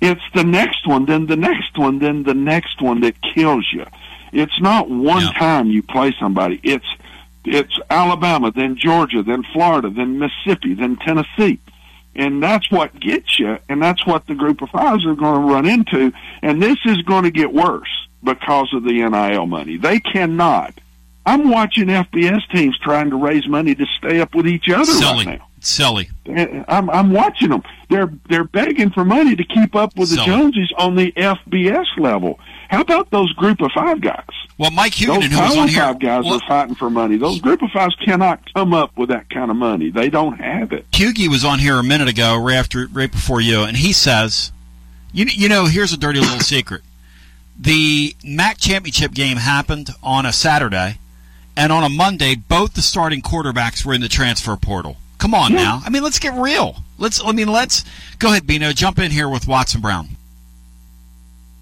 It's 0.00 0.22
the 0.34 0.44
next 0.44 0.86
one, 0.86 1.06
then 1.06 1.26
the 1.26 1.36
next 1.36 1.76
one, 1.76 1.98
then 1.98 2.22
the 2.22 2.34
next 2.34 2.80
one 2.80 3.00
that 3.00 3.20
kills 3.20 3.66
you. 3.72 3.84
It's 4.32 4.60
not 4.60 4.90
one 4.90 5.22
yeah. 5.22 5.32
time 5.32 5.68
you 5.68 5.82
play 5.82 6.14
somebody. 6.18 6.60
It's 6.62 6.86
it's 7.44 7.78
Alabama, 7.88 8.52
then 8.54 8.76
Georgia, 8.76 9.22
then 9.22 9.42
Florida, 9.52 9.88
then 9.88 10.18
Mississippi, 10.18 10.74
then 10.74 10.96
Tennessee. 10.96 11.60
And 12.14 12.42
that's 12.42 12.70
what 12.70 12.98
gets 12.98 13.38
you, 13.38 13.58
and 13.68 13.80
that's 13.80 14.04
what 14.04 14.26
the 14.26 14.34
group 14.34 14.60
of 14.60 14.70
fives 14.70 15.06
are 15.06 15.14
going 15.14 15.40
to 15.40 15.52
run 15.54 15.66
into. 15.66 16.12
And 16.42 16.60
this 16.60 16.78
is 16.84 17.00
going 17.02 17.24
to 17.24 17.30
get 17.30 17.52
worse 17.52 18.08
because 18.22 18.72
of 18.74 18.82
the 18.82 18.92
NIL 18.92 19.46
money. 19.46 19.76
They 19.76 20.00
cannot. 20.00 20.74
I'm 21.24 21.50
watching 21.50 21.86
FBS 21.86 22.48
teams 22.50 22.78
trying 22.78 23.10
to 23.10 23.16
raise 23.16 23.46
money 23.46 23.74
to 23.74 23.86
stay 23.98 24.20
up 24.20 24.34
with 24.34 24.46
each 24.46 24.68
other 24.68 24.86
Silly. 24.86 25.26
right 25.26 25.38
now. 25.38 25.48
Silly. 25.60 26.08
Eh, 26.26 26.64
I'm 26.66 26.88
I'm 26.90 27.12
watching 27.12 27.50
them. 27.50 27.62
They're 27.90 28.10
they're 28.28 28.44
begging 28.44 28.90
for 28.90 29.04
money 29.04 29.36
to 29.36 29.44
keep 29.44 29.74
up 29.76 29.96
with 29.96 30.10
the 30.10 30.16
Joneses 30.24 30.72
on 30.78 30.94
the 30.94 31.12
FBS 31.12 31.86
level. 31.98 32.40
How 32.68 32.82
about 32.82 33.10
those 33.10 33.32
group 33.32 33.60
of 33.60 33.70
five 33.72 34.00
guys? 34.00 34.24
Well, 34.58 34.70
Mike 34.70 34.92
Huguenin, 34.92 35.30
those 35.30 35.38
Power 35.38 35.58
on 35.58 35.68
here, 35.68 35.80
five 35.80 35.98
guys 36.00 36.24
well, 36.24 36.34
are 36.34 36.40
fighting 36.48 36.74
for 36.74 36.90
money. 36.90 37.16
Those 37.16 37.40
group 37.40 37.62
of 37.62 37.70
fives 37.70 37.94
cannot 38.04 38.40
come 38.52 38.74
up 38.74 38.96
with 38.96 39.08
that 39.08 39.30
kind 39.30 39.50
of 39.50 39.56
money. 39.56 39.90
They 39.90 40.10
don't 40.10 40.38
have 40.38 40.72
it. 40.72 40.84
Hughie 40.92 41.28
was 41.28 41.44
on 41.44 41.58
here 41.60 41.76
a 41.78 41.82
minute 41.82 42.08
ago, 42.08 42.36
right 42.36 42.56
after, 42.56 42.86
right 42.92 43.10
before 43.10 43.40
you, 43.40 43.62
and 43.62 43.76
he 43.76 43.92
says, 43.92 44.52
"You 45.12 45.24
you 45.26 45.48
know, 45.48 45.66
here's 45.66 45.92
a 45.92 45.96
dirty 45.96 46.20
little 46.20 46.40
secret. 46.54 46.82
The 47.58 48.14
MAC 48.24 48.58
championship 48.58 49.12
game 49.12 49.36
happened 49.38 49.90
on 50.02 50.26
a 50.26 50.32
Saturday, 50.32 50.98
and 51.56 51.72
on 51.72 51.84
a 51.84 51.88
Monday, 51.88 52.34
both 52.34 52.74
the 52.74 52.82
starting 52.82 53.22
quarterbacks 53.22 53.84
were 53.84 53.94
in 53.94 54.00
the 54.00 54.08
transfer 54.08 54.56
portal. 54.56 54.96
Come 55.18 55.34
on 55.34 55.52
Yeah. 55.52 55.58
now. 55.62 55.82
I 55.84 55.90
mean, 55.90 56.02
let's 56.04 56.18
get 56.18 56.34
real. 56.34 56.76
Let's. 56.98 57.24
I 57.24 57.32
mean, 57.32 57.48
let's 57.48 57.84
go 58.18 58.28
ahead, 58.28 58.46
Bino. 58.46 58.72
Jump 58.72 58.98
in 58.98 59.10
here 59.10 59.28
with 59.28 59.48
Watson 59.48 59.80
Brown. 59.80 60.08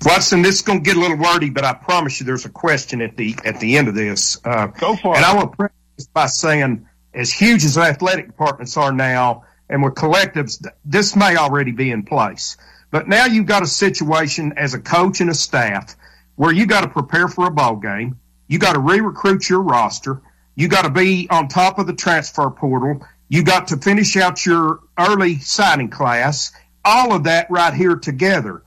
Watson, 0.05 0.43
this 0.43 0.57
is 0.57 0.63
going 0.63 0.81
to 0.81 0.85
get 0.85 0.97
a 0.97 1.01
little 1.01 1.17
wordy, 1.17 1.51
but 1.51 1.65
I 1.65 1.73
promise 1.73 2.21
you 2.21 2.27
there's 2.27 2.45
a 2.45 2.51
question 2.51 3.01
at 3.01 3.17
the 3.17 3.35
at 3.45 3.61
the 3.61 3.77
end 3.77 3.89
of 3.89 3.95
this. 3.95 4.39
Uh, 4.45 4.69
Go 4.69 4.95
for 4.97 5.17
and 5.17 5.25
it. 5.25 5.29
I 5.29 5.35
want 5.35 5.53
to 5.53 5.57
preface 5.57 6.07
by 6.13 6.27
saying, 6.27 6.87
as 7.15 7.33
huge 7.33 7.65
as 7.65 7.79
athletic 7.79 8.27
departments 8.27 8.77
are 8.77 8.93
now, 8.93 9.45
and 9.69 9.83
with 9.83 9.95
collectives, 9.95 10.65
this 10.85 11.17
may 11.17 11.37
already 11.37 11.73
be 11.73 11.91
in 11.91 12.05
place. 12.05 12.57
But 12.91 13.09
now 13.09 13.27
you've 13.27 13.47
got 13.47 13.63
a 13.63 13.67
situation 13.67 14.55
as 14.57 14.75
a 14.75 14.79
coach 14.79 15.21
and 15.21 15.31
a 15.31 15.35
staff 15.35 15.97
where 16.37 16.53
you 16.53 16.67
got 16.67 16.83
to 16.83 16.89
prepare 16.89 17.29
for 17.29 17.47
a 17.47 17.51
ball 17.51 17.77
game. 17.77 18.21
You 18.47 18.59
got 18.59 18.75
to 18.75 18.81
re-recruit 18.81 19.49
your 19.49 19.63
roster. 19.63 20.23
You 20.55 20.69
got 20.69 20.83
to 20.83 20.91
be 20.91 21.27
on 21.31 21.49
top 21.49 21.79
of 21.79 21.87
the 21.87 21.95
transfer 21.95 22.49
portal. 22.51 23.05
You 23.29 23.43
got 23.43 23.69
to 23.69 23.77
finish 23.77 24.17
out 24.17 24.47
your 24.47 24.81
early 24.99 25.39
signing 25.41 25.91
class. 25.91 26.53
All 26.85 27.13
of 27.13 27.25
that 27.25 27.51
right 27.51 27.75
here 27.75 27.97
together 27.97 28.63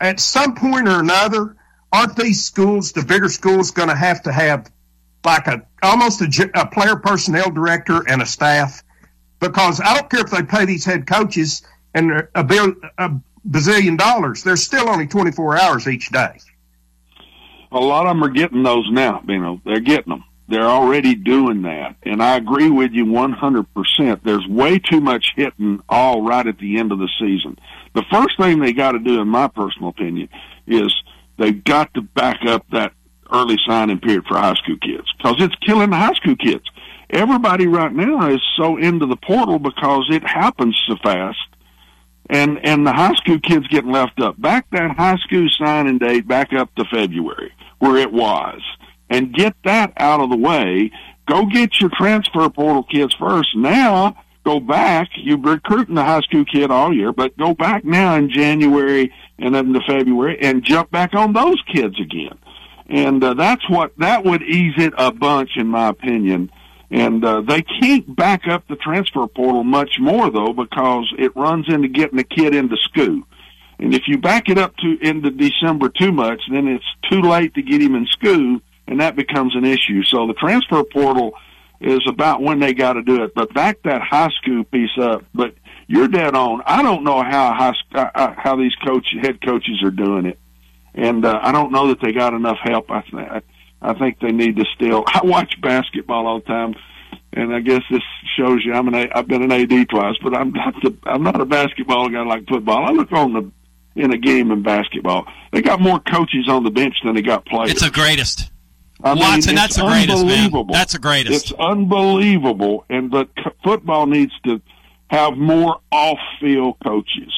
at 0.00 0.20
some 0.20 0.54
point 0.54 0.88
or 0.88 1.00
another, 1.00 1.56
aren't 1.92 2.16
these 2.16 2.44
schools, 2.44 2.92
the 2.92 3.04
bigger 3.04 3.28
schools, 3.28 3.70
going 3.70 3.88
to 3.88 3.96
have 3.96 4.22
to 4.22 4.32
have 4.32 4.70
like 5.24 5.46
a 5.46 5.62
almost 5.82 6.20
a, 6.20 6.50
a 6.54 6.66
player 6.66 6.96
personnel 6.96 7.50
director 7.50 8.02
and 8.08 8.22
a 8.22 8.26
staff? 8.26 8.82
Because 9.40 9.80
I 9.80 9.94
don't 9.94 10.10
care 10.10 10.20
if 10.20 10.30
they 10.30 10.42
pay 10.42 10.64
these 10.64 10.84
head 10.84 11.06
coaches 11.06 11.62
and 11.94 12.28
a, 12.34 12.44
bill, 12.44 12.74
a 12.98 13.10
bazillion 13.48 13.98
dollars, 13.98 14.42
they're 14.42 14.56
still 14.56 14.88
only 14.88 15.06
24 15.06 15.58
hours 15.58 15.88
each 15.88 16.10
day. 16.10 16.38
A 17.70 17.78
lot 17.78 18.06
of 18.06 18.16
them 18.16 18.24
are 18.24 18.30
getting 18.30 18.62
those 18.62 18.88
now. 18.90 19.22
You 19.26 19.38
know, 19.38 19.60
they're 19.64 19.80
getting 19.80 20.10
them. 20.10 20.24
They're 20.48 20.62
already 20.62 21.14
doing 21.14 21.62
that, 21.62 21.96
and 22.04 22.22
I 22.22 22.36
agree 22.36 22.70
with 22.70 22.92
you 22.92 23.04
100%. 23.04 24.22
There's 24.22 24.46
way 24.46 24.78
too 24.78 25.00
much 25.00 25.34
hitting 25.36 25.82
all 25.90 26.22
right 26.22 26.46
at 26.46 26.58
the 26.58 26.78
end 26.78 26.90
of 26.90 26.98
the 26.98 27.08
season. 27.20 27.58
The 27.94 28.04
first 28.10 28.36
thing 28.38 28.60
they 28.60 28.72
got 28.72 28.92
to 28.92 28.98
do, 28.98 29.20
in 29.20 29.28
my 29.28 29.48
personal 29.48 29.90
opinion, 29.90 30.28
is 30.66 30.94
they've 31.38 31.62
got 31.64 31.92
to 31.94 32.02
back 32.02 32.44
up 32.46 32.64
that 32.72 32.92
early 33.32 33.58
signing 33.66 34.00
period 34.00 34.24
for 34.26 34.36
high 34.38 34.54
school 34.54 34.78
kids 34.80 35.12
because 35.16 35.36
it's 35.40 35.54
killing 35.56 35.90
the 35.90 35.96
high 35.96 36.14
school 36.14 36.36
kids. 36.36 36.64
Everybody 37.10 37.66
right 37.66 37.92
now 37.92 38.28
is 38.28 38.40
so 38.56 38.76
into 38.76 39.06
the 39.06 39.16
portal 39.16 39.58
because 39.58 40.06
it 40.10 40.22
happens 40.22 40.78
so 40.86 40.96
fast 41.02 41.38
and 42.28 42.64
and 42.64 42.86
the 42.86 42.92
high 42.92 43.14
school 43.14 43.38
kids 43.40 43.66
getting 43.68 43.90
left 43.90 44.20
up. 44.20 44.40
Back 44.40 44.70
that 44.70 44.96
high 44.96 45.16
school 45.16 45.48
signing 45.58 45.98
date 45.98 46.28
back 46.28 46.52
up 46.52 46.74
to 46.74 46.84
February 46.84 47.52
where 47.78 47.96
it 47.96 48.12
was, 48.12 48.60
and 49.08 49.32
get 49.32 49.54
that 49.64 49.92
out 49.96 50.20
of 50.20 50.30
the 50.30 50.36
way. 50.36 50.90
Go 51.26 51.46
get 51.46 51.80
your 51.80 51.90
transfer 51.90 52.48
portal 52.48 52.82
kids 52.82 53.14
first. 53.14 53.54
Now 53.54 54.16
go 54.48 54.60
back. 54.60 55.10
You're 55.16 55.38
recruiting 55.38 55.94
the 55.94 56.04
high 56.04 56.22
school 56.22 56.44
kid 56.46 56.70
all 56.70 56.94
year, 56.94 57.12
but 57.12 57.36
go 57.36 57.54
back 57.54 57.84
now 57.84 58.16
in 58.16 58.30
January 58.30 59.12
and 59.38 59.54
then 59.54 59.74
to 59.74 59.80
February 59.86 60.38
and 60.40 60.64
jump 60.64 60.90
back 60.90 61.14
on 61.14 61.34
those 61.34 61.60
kids 61.72 62.00
again. 62.00 62.38
And 62.88 63.22
uh, 63.22 63.34
that's 63.34 63.68
what 63.68 63.92
that 63.98 64.24
would 64.24 64.42
ease 64.42 64.72
it 64.78 64.94
a 64.96 65.12
bunch, 65.12 65.50
in 65.56 65.66
my 65.66 65.88
opinion. 65.88 66.50
And 66.90 67.22
uh, 67.22 67.42
they 67.42 67.60
can't 67.60 68.16
back 68.16 68.48
up 68.48 68.66
the 68.66 68.76
transfer 68.76 69.26
portal 69.26 69.64
much 69.64 69.96
more 70.00 70.30
though, 70.30 70.54
because 70.54 71.06
it 71.18 71.36
runs 71.36 71.66
into 71.68 71.88
getting 71.88 72.16
the 72.16 72.24
kid 72.24 72.54
into 72.54 72.78
school. 72.78 73.22
And 73.78 73.94
if 73.94 74.04
you 74.06 74.16
back 74.16 74.48
it 74.48 74.56
up 74.56 74.74
to 74.78 74.98
into 75.02 75.30
December 75.30 75.90
too 75.90 76.10
much, 76.10 76.40
then 76.50 76.66
it's 76.68 77.10
too 77.10 77.20
late 77.20 77.52
to 77.54 77.62
get 77.62 77.82
him 77.82 77.94
in 77.94 78.06
school, 78.06 78.60
and 78.86 79.00
that 79.00 79.14
becomes 79.14 79.54
an 79.54 79.66
issue. 79.66 80.02
So 80.04 80.26
the 80.26 80.32
transfer 80.32 80.82
portal 80.84 81.34
is 81.80 82.00
about 82.08 82.42
when 82.42 82.58
they 82.58 82.74
got 82.74 82.94
to 82.94 83.02
do 83.02 83.22
it. 83.22 83.34
But 83.34 83.54
back 83.54 83.82
that 83.84 84.02
high 84.02 84.30
school 84.40 84.64
piece 84.64 84.96
up. 85.00 85.24
But 85.34 85.54
you're 85.86 86.08
dead 86.08 86.34
on. 86.34 86.62
I 86.66 86.82
don't 86.82 87.02
know 87.02 87.22
how 87.22 87.54
high, 87.54 87.74
uh, 87.94 88.10
uh, 88.14 88.34
how 88.36 88.56
these 88.56 88.74
coach 88.86 89.06
head 89.20 89.40
coaches 89.40 89.82
are 89.82 89.90
doing 89.90 90.26
it, 90.26 90.38
and 90.94 91.24
uh, 91.24 91.38
I 91.42 91.50
don't 91.50 91.72
know 91.72 91.88
that 91.88 92.00
they 92.00 92.12
got 92.12 92.34
enough 92.34 92.58
help. 92.62 92.90
I 92.90 93.00
th- 93.00 93.42
I 93.80 93.94
think 93.94 94.20
they 94.20 94.32
need 94.32 94.56
to 94.56 94.64
still. 94.74 95.04
I 95.08 95.20
watch 95.24 95.60
basketball 95.60 96.26
all 96.26 96.40
the 96.40 96.46
time, 96.46 96.74
and 97.32 97.54
I 97.54 97.60
guess 97.60 97.82
this 97.90 98.02
shows 98.36 98.64
you 98.64 98.74
I'm 98.74 98.88
an 98.88 98.94
A, 98.94 99.08
I've 99.14 99.28
been 99.28 99.42
an 99.42 99.52
AD 99.52 99.88
twice, 99.88 100.16
but 100.22 100.34
I'm 100.34 100.52
not 100.52 100.74
the, 100.82 100.94
I'm 101.04 101.22
not 101.22 101.40
a 101.40 101.46
basketball 101.46 102.08
guy 102.10 102.22
like 102.22 102.46
football. 102.46 102.84
I 102.84 102.90
look 102.90 103.10
on 103.12 103.32
the 103.32 103.50
in 103.96 104.12
a 104.12 104.18
game 104.18 104.50
in 104.50 104.62
basketball. 104.62 105.26
They 105.52 105.62
got 105.62 105.80
more 105.80 105.98
coaches 106.00 106.48
on 106.48 106.64
the 106.64 106.70
bench 106.70 106.94
than 107.02 107.14
they 107.14 107.22
got 107.22 107.46
players. 107.46 107.72
It's 107.72 107.82
the 107.82 107.90
greatest. 107.90 108.50
I 109.02 109.14
mean, 109.14 109.22
Watson, 109.22 109.52
it's 109.54 109.60
that's 109.60 109.76
the 109.76 109.82
greatest, 109.86 110.24
man. 110.26 110.66
That's 110.72 110.92
the 110.92 110.98
greatest. 110.98 111.50
It's 111.50 111.52
unbelievable, 111.52 112.84
and 112.90 113.10
but 113.10 113.28
c- 113.36 113.50
football 113.62 114.06
needs 114.06 114.32
to 114.44 114.60
have 115.10 115.36
more 115.36 115.80
off-field 115.92 116.76
coaches. 116.84 117.32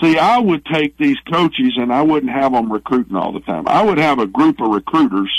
See, 0.00 0.18
I 0.18 0.38
would 0.38 0.64
take 0.66 0.96
these 0.98 1.18
coaches 1.30 1.74
and 1.76 1.92
I 1.92 2.02
wouldn't 2.02 2.32
have 2.32 2.52
them 2.52 2.72
recruiting 2.72 3.16
all 3.16 3.32
the 3.32 3.40
time. 3.40 3.68
I 3.68 3.82
would 3.82 3.98
have 3.98 4.18
a 4.18 4.26
group 4.26 4.60
of 4.60 4.70
recruiters 4.70 5.30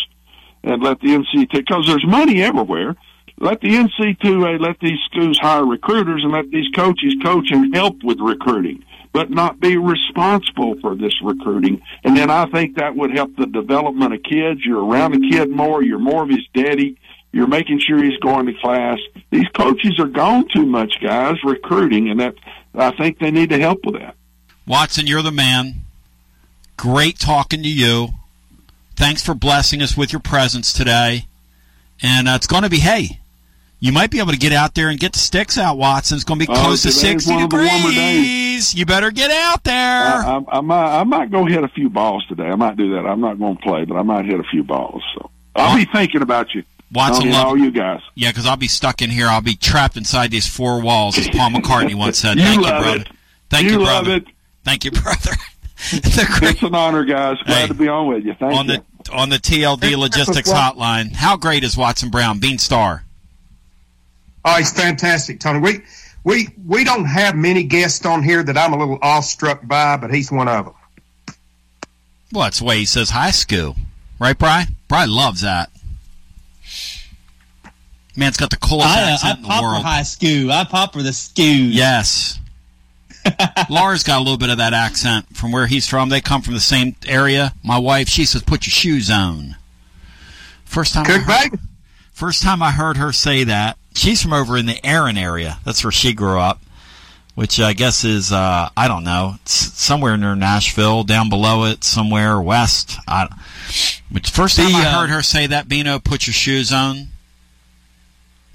and 0.64 0.82
let 0.82 1.00
the 1.02 1.10
NCAA 1.10 1.52
because 1.52 1.86
there's 1.88 2.06
money 2.06 2.42
everywhere. 2.42 2.96
Let 3.38 3.60
the 3.60 3.70
NCAA 3.70 4.60
let 4.62 4.80
these 4.80 5.00
schools 5.12 5.38
hire 5.40 5.66
recruiters 5.66 6.24
and 6.24 6.32
let 6.32 6.50
these 6.52 6.70
coaches 6.74 7.16
coach 7.22 7.52
and 7.52 7.76
help 7.76 8.02
with 8.04 8.20
recruiting, 8.22 8.84
but 9.16 9.30
not 9.30 9.62
be 9.62 9.78
responsible 9.78 10.78
for 10.82 10.94
this 10.94 11.14
recruiting. 11.22 11.82
And 12.04 12.18
then 12.18 12.30
I 12.30 12.48
think 12.52 12.76
that 12.76 12.98
would 12.98 13.12
help 13.12 13.34
the 13.38 13.46
development 13.46 14.14
of 14.14 14.22
kids. 14.24 14.60
You're 14.66 14.84
around 14.84 15.14
the 15.14 15.30
kid 15.30 15.50
more. 15.50 15.82
You're 15.82 16.00
more 16.00 16.24
of 16.24 16.30
his 16.30 16.46
daddy. 16.54 16.98
You're 17.32 17.48
making 17.48 17.80
sure 17.80 18.04
he's 18.04 18.20
going 18.20 18.46
to 18.48 18.54
class. 18.56 18.98
These 19.32 19.48
coaches 19.58 19.98
are 20.00 20.10
gone 20.10 20.50
too 20.54 20.66
much, 20.66 20.96
guys, 21.02 21.38
recruiting, 21.46 22.10
and 22.10 22.20
that 22.20 22.36
I 22.74 22.92
think 22.92 23.20
they 23.20 23.32
need 23.32 23.52
to 23.52 23.58
help 23.58 23.86
with 23.86 23.96
that. 23.96 24.16
Watson, 24.68 25.08
you're 25.08 25.22
the 25.22 25.32
man. 25.32 25.86
Great 26.76 27.18
talking 27.18 27.64
to 27.64 27.70
you. 27.70 28.10
Thanks 28.98 29.24
for 29.24 29.34
blessing 29.34 29.82
us 29.82 29.96
with 29.96 30.12
your 30.12 30.20
presence 30.22 30.74
today. 30.74 31.28
And 32.02 32.28
uh, 32.28 32.34
it's 32.36 32.48
going 32.48 32.64
to 32.64 32.70
be, 32.70 32.80
hey, 32.80 33.22
you 33.86 33.92
might 33.92 34.10
be 34.12 34.20
able 34.20 34.32
to 34.32 34.38
get 34.38 34.52
out 34.54 34.74
there 34.74 34.90
and 34.90 35.00
get 35.00 35.14
the 35.14 35.20
sticks 35.20 35.58
out, 35.58 35.78
Watson. 35.78 36.16
It's 36.16 36.24
going 36.24 36.40
to 36.40 36.46
be 36.48 36.52
Oh, 36.52 36.56
close 36.64 36.82
to 36.84 36.90
today's 36.90 37.02
60 37.26 37.32
one 37.34 37.44
of 37.44 37.50
the 37.50 37.56
warmer 37.58 37.90
degrees. 37.90 38.74
You 38.76 38.86
better 38.86 39.12
get 39.12 39.32
out 39.32 39.64
there. 39.64 39.76
I, 40.06 40.38
I, 40.50 40.58
I 40.58 40.62
might 40.62 41.00
I 41.00 41.04
might 41.04 41.32
go 41.32 41.46
hit 41.46 41.64
a 41.64 41.68
few 41.68 41.90
balls 41.90 42.26
today. 42.28 42.46
I 42.48 42.56
might 42.56 42.78
do 42.78 42.92
that. 42.96 43.06
I'm 43.06 43.22
not 43.22 43.38
going 43.40 43.58
to 43.58 43.62
play, 43.62 43.86
but 43.86 43.96
I 43.96 44.02
might 44.04 44.26
hit 44.26 44.40
a 44.40 44.44
few 44.44 44.64
balls. 44.64 45.04
So 45.14 45.30
I'll 45.56 45.78
be 45.78 45.86
thinking 45.86 46.22
about 46.22 46.54
you. 46.56 46.64
Watson, 46.92 47.32
love- 47.32 47.48
all 47.48 47.58
you 47.58 47.72
guys. 47.72 48.02
Yeah, 48.16 48.32
because 48.32 48.46
I'll 48.46 48.56
be 48.58 48.68
stuck 48.68 49.02
in 49.02 49.10
here. 49.10 49.28
I'll 49.28 49.42
be 49.42 49.56
trapped 49.56 49.98
inside 49.98 50.32
these 50.32 50.48
four 50.48 50.82
walls, 50.82 51.18
as 51.18 51.28
Paul 51.30 51.50
McCartney 51.52 51.96
once 51.96 52.18
said. 52.20 52.38
You 52.38 52.44
Thank 52.44 52.58
you, 52.58 52.64
love 52.64 52.84
brother. 52.84 53.02
it. 53.02 53.08
Thank 53.50 53.66
You 53.66 53.72
you, 53.72 53.80
love 53.80 54.06
brother. 54.06 54.18
it. 54.18 54.28
Thank 54.64 54.86
you, 54.86 54.92
brother. 54.92 55.32
It's 55.92 56.64
an 56.64 56.74
honor, 56.74 57.04
guys. 57.04 57.38
Glad 57.46 57.62
Hey, 57.64 57.68
to 57.68 57.74
be 57.74 57.88
on 57.90 58.08
with 58.08 58.24
you. 58.26 58.34
Thank 58.40 58.56
on 58.58 58.68
you. 58.70 58.78
the 59.04 59.12
on 59.14 59.30
the 59.30 59.36
TLD 59.38 59.96
Logistics 59.98 60.52
Hotline. 60.52 61.12
How 61.14 61.38
great 61.38 61.64
is 61.64 61.78
Watson 61.78 62.10
Brown, 62.10 62.40
Bean 62.40 62.58
Star? 62.58 63.04
Oh, 64.46 64.56
he's 64.58 64.72
fantastic, 64.72 65.40
Tony. 65.40 65.60
We 65.60 65.82
we 66.24 66.50
we 66.66 66.84
don't 66.84 67.06
have 67.06 67.36
many 67.36 67.64
guests 67.64 68.06
on 68.06 68.22
here 68.22 68.44
that 68.44 68.58
I'm 68.58 68.74
a 68.74 68.78
little 68.78 69.00
awestruck 69.02 69.68
by, 69.68 69.98
but 69.98 70.14
he's 70.14 70.32
one 70.32 70.48
of 70.48 70.66
them. 70.66 70.74
Well, 72.32 72.44
that's 72.44 72.60
the 72.60 72.66
way 72.66 72.78
he 72.78 72.86
says 72.86 73.10
high 73.10 73.32
school, 73.32 73.76
right, 74.20 74.38
Bry? 74.38 74.66
Bry 74.88 75.06
loves 75.06 75.42
that. 75.42 75.72
Man, 78.16 78.30
it's 78.30 78.38
got 78.38 78.50
the 78.50 78.58
coolest 78.58 78.88
I, 78.88 79.04
uh, 79.04 79.14
accent 79.14 79.34
I 79.34 79.38
in 79.38 79.42
the 79.42 79.48
pop 79.48 79.64
world. 79.64 79.82
for 79.82 79.88
high 79.88 80.04
school. 80.04 80.52
I 80.52 80.64
pop 80.64 80.94
for 80.94 81.02
the 81.02 81.12
school. 81.12 81.46
Yes. 81.46 82.40
Laura's 83.70 84.04
got 84.04 84.20
a 84.20 84.24
little 84.24 84.38
bit 84.38 84.50
of 84.50 84.60
that 84.60 84.74
accent 84.74 85.36
from 85.36 85.52
where 85.52 85.68
he's 85.68 85.88
from. 85.88 86.10
They 86.10 86.22
come 86.22 86.42
from 86.42 86.54
the 86.54 86.60
same 86.60 86.96
area. 87.08 87.54
My 87.64 87.80
wife, 87.80 88.08
she 88.08 88.26
says, 88.26 88.44
"Put 88.44 88.68
your 88.68 88.72
shoes 88.72 89.10
on." 89.10 89.56
First 90.66 90.94
time, 90.94 91.06
I 91.08 91.18
heard, 91.20 91.60
first 92.14 92.44
time 92.44 92.62
I 92.62 92.72
heard 92.72 92.98
her 92.98 93.12
say 93.12 93.44
that. 93.46 93.78
She's 93.96 94.22
from 94.22 94.34
over 94.34 94.58
in 94.58 94.66
the 94.66 94.86
Erin 94.86 95.18
area. 95.18 95.58
That's 95.66 95.84
where 95.84 95.92
she 95.92 96.14
grew 96.14 96.40
up, 96.40 96.62
which 97.34 97.60
I 97.60 97.74
guess 97.74 98.04
is 98.04 98.32
uh, 98.32 98.70
I 98.76 98.88
don't 98.88 99.04
know, 99.04 99.36
it's 99.42 99.54
somewhere 99.54 100.16
near 100.18 100.36
Nashville, 100.36 101.04
down 101.04 101.30
below 101.30 101.66
it, 101.66 101.84
somewhere 101.84 102.40
west. 102.42 102.98
I, 103.08 103.28
but 104.12 104.28
first 104.28 104.58
time 104.58 104.72
The, 104.72 104.78
I 104.80 104.86
uh, 104.86 105.02
heard 105.02 105.10
her 105.10 105.22
say 105.24 105.48
that, 105.48 105.68
Bino, 105.68 105.98
"Put 106.00 106.28
your 106.28 106.34
shoes 106.34 106.72
on," 106.72 107.08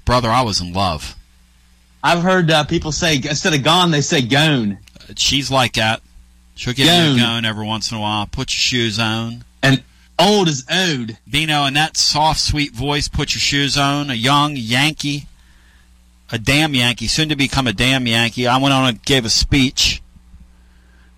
brother, 0.05 0.29
I 0.29 0.41
was 0.41 0.61
in 0.61 0.73
love. 0.73 1.15
I've 2.03 2.21
heard 2.23 2.49
uh, 2.49 2.63
people 2.63 2.91
say 2.91 3.15
instead 3.15 3.53
of 3.53 3.63
gone, 3.63 3.91
they 3.91 4.01
say 4.01 4.21
gone. 4.21 4.79
She's 5.17 5.51
like 5.51 5.73
that. 5.73 6.01
She'll 6.55 6.73
give 6.73 6.87
Gone. 6.87 7.09
you 7.09 7.15
a 7.15 7.17
gun 7.17 7.45
every 7.45 7.65
once 7.65 7.91
in 7.91 7.97
a 7.97 8.01
while. 8.01 8.25
Put 8.27 8.49
your 8.51 8.59
shoes 8.59 8.99
on. 8.99 9.43
And 9.63 9.83
old 10.19 10.47
is 10.47 10.65
owed. 10.69 11.17
Bino, 11.29 11.65
in 11.65 11.73
that 11.75 11.97
soft, 11.97 12.39
sweet 12.39 12.71
voice, 12.73 13.07
put 13.07 13.33
your 13.33 13.39
shoes 13.39 13.77
on. 13.77 14.09
A 14.09 14.13
young 14.15 14.55
Yankee, 14.55 15.27
a 16.31 16.39
damn 16.39 16.73
Yankee, 16.73 17.07
soon 17.07 17.29
to 17.29 17.35
become 17.35 17.67
a 17.67 17.73
damn 17.73 18.07
Yankee. 18.07 18.47
I 18.47 18.57
went 18.57 18.73
on 18.73 18.87
and 18.87 19.03
gave 19.03 19.25
a 19.25 19.29
speech, 19.29 20.01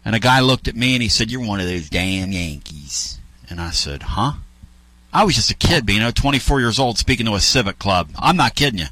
and 0.04 0.16
a 0.16 0.20
guy 0.20 0.40
looked 0.40 0.68
at 0.68 0.76
me 0.76 0.94
and 0.94 1.04
he 1.04 1.10
said, 1.10 1.32
"You're 1.32 1.46
one 1.46 1.60
of 1.60 1.68
those 1.68 1.90
damn 1.90 2.32
Yankees." 2.32 3.20
And 3.50 3.62
I 3.62 3.72
said, 3.72 4.04
"Huh?" 4.04 4.34
I 5.14 5.24
was 5.24 5.36
just 5.36 5.52
a 5.52 5.56
kid, 5.56 5.86
Bino, 5.86 6.10
24 6.10 6.60
years 6.60 6.80
old, 6.80 6.98
speaking 6.98 7.28
to 7.28 7.36
a 7.36 7.40
civic 7.40 7.78
club. 7.78 8.10
I'm 8.18 8.36
not 8.36 8.56
kidding 8.56 8.80
you. 8.80 8.88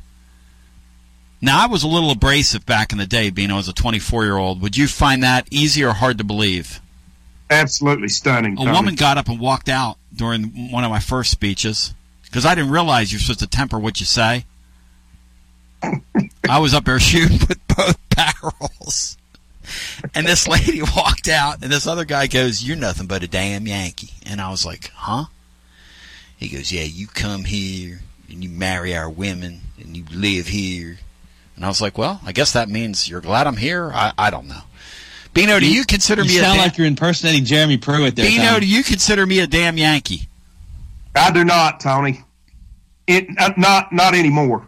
Now, 1.42 1.64
I 1.64 1.66
was 1.66 1.82
a 1.82 1.88
little 1.88 2.12
abrasive 2.12 2.68
back 2.68 2.92
in 2.92 3.00
the 3.00 3.08
day, 3.08 3.32
Bino, 3.32 3.58
as 3.58 3.68
a 3.68 3.74
24 3.74 4.24
year 4.24 4.38
old. 4.38 4.62
Would 4.62 4.78
you 4.78 4.88
find 4.88 5.24
that 5.24 5.48
easy 5.50 5.84
or 5.84 5.94
hard 5.94 6.20
to 6.20 6.24
believe? 6.24 6.80
Absolutely 7.50 8.10
stunning. 8.10 8.54
A 8.54 8.58
Tony. 8.58 8.72
woman 8.72 8.96
got 8.96 9.18
up 9.18 9.28
and 9.28 9.40
walked 9.40 9.68
out 9.68 9.98
during 10.16 10.72
one 10.72 10.84
of 10.84 10.92
my 10.92 11.00
first 11.00 11.32
speeches 11.32 11.96
because 12.24 12.46
I 12.46 12.54
didn't 12.54 12.70
realize 12.70 13.12
you're 13.12 13.20
supposed 13.20 13.40
to 13.40 13.48
temper 13.48 13.80
what 13.80 14.00
you 14.00 14.06
say. 14.06 14.46
I 16.50 16.60
was 16.60 16.74
up 16.74 16.86
there 16.86 17.00
shooting 17.00 17.40
with 17.48 17.60
both 17.68 17.98
barrels. 18.16 19.18
And 20.14 20.26
this 20.28 20.48
lady 20.48 20.82
walked 20.96 21.28
out, 21.28 21.62
and 21.64 21.72
this 21.72 21.88
other 21.88 22.06
guy 22.06 22.28
goes, 22.28 22.64
You're 22.64 22.76
nothing 22.78 23.08
but 23.08 23.24
a 23.24 23.28
damn 23.28 23.68
Yankee. 23.68 24.12
And 24.26 24.42
I 24.42 24.50
was 24.50 24.66
like, 24.66 24.92
Huh? 24.94 25.26
He 26.38 26.50
goes, 26.50 26.72
Yeah, 26.72 26.84
you 26.84 27.08
come 27.08 27.46
here 27.46 28.02
and 28.30 28.44
you 28.44 28.50
marry 28.50 28.96
our 28.96 29.10
women 29.10 29.62
and 29.80 29.96
you 29.96 30.04
live 30.12 30.48
here. 30.48 30.98
And 31.56 31.64
I 31.66 31.68
was 31.68 31.82
like, 31.82 31.98
Well, 31.98 32.20
I 32.26 32.32
guess 32.32 32.54
that 32.54 32.68
means 32.70 33.08
you're 33.08 33.22
glad 33.22 33.48
I'm 33.48 33.58
here? 33.58 33.92
I, 33.94 34.12
I 34.18 34.30
don't 34.30 34.48
know. 34.48 34.62
Bino, 35.34 35.60
do 35.62 35.72
you 35.72 35.86
consider 35.86 36.24
you 36.24 36.28
me 36.30 36.38
a 36.40 36.42
sound 36.42 36.58
damn- 36.58 36.66
like 36.68 36.78
you're 36.78 36.88
impersonating 36.88 37.46
Jeremy 37.46 37.78
Pruitt 37.78 38.18
there. 38.18 38.26
Bino, 38.26 38.44
Tom. 38.44 38.60
do 38.60 38.68
you 38.68 38.84
consider 38.84 39.26
me 39.26 39.40
a 39.40 39.48
damn 39.48 39.78
Yankee? 39.78 40.28
I 41.16 41.32
do 41.32 41.46
not, 41.46 41.80
Tony. 41.80 42.24
It 43.08 43.28
uh, 43.38 43.54
not 43.58 43.94
not 43.94 44.14
anymore. 44.14 44.68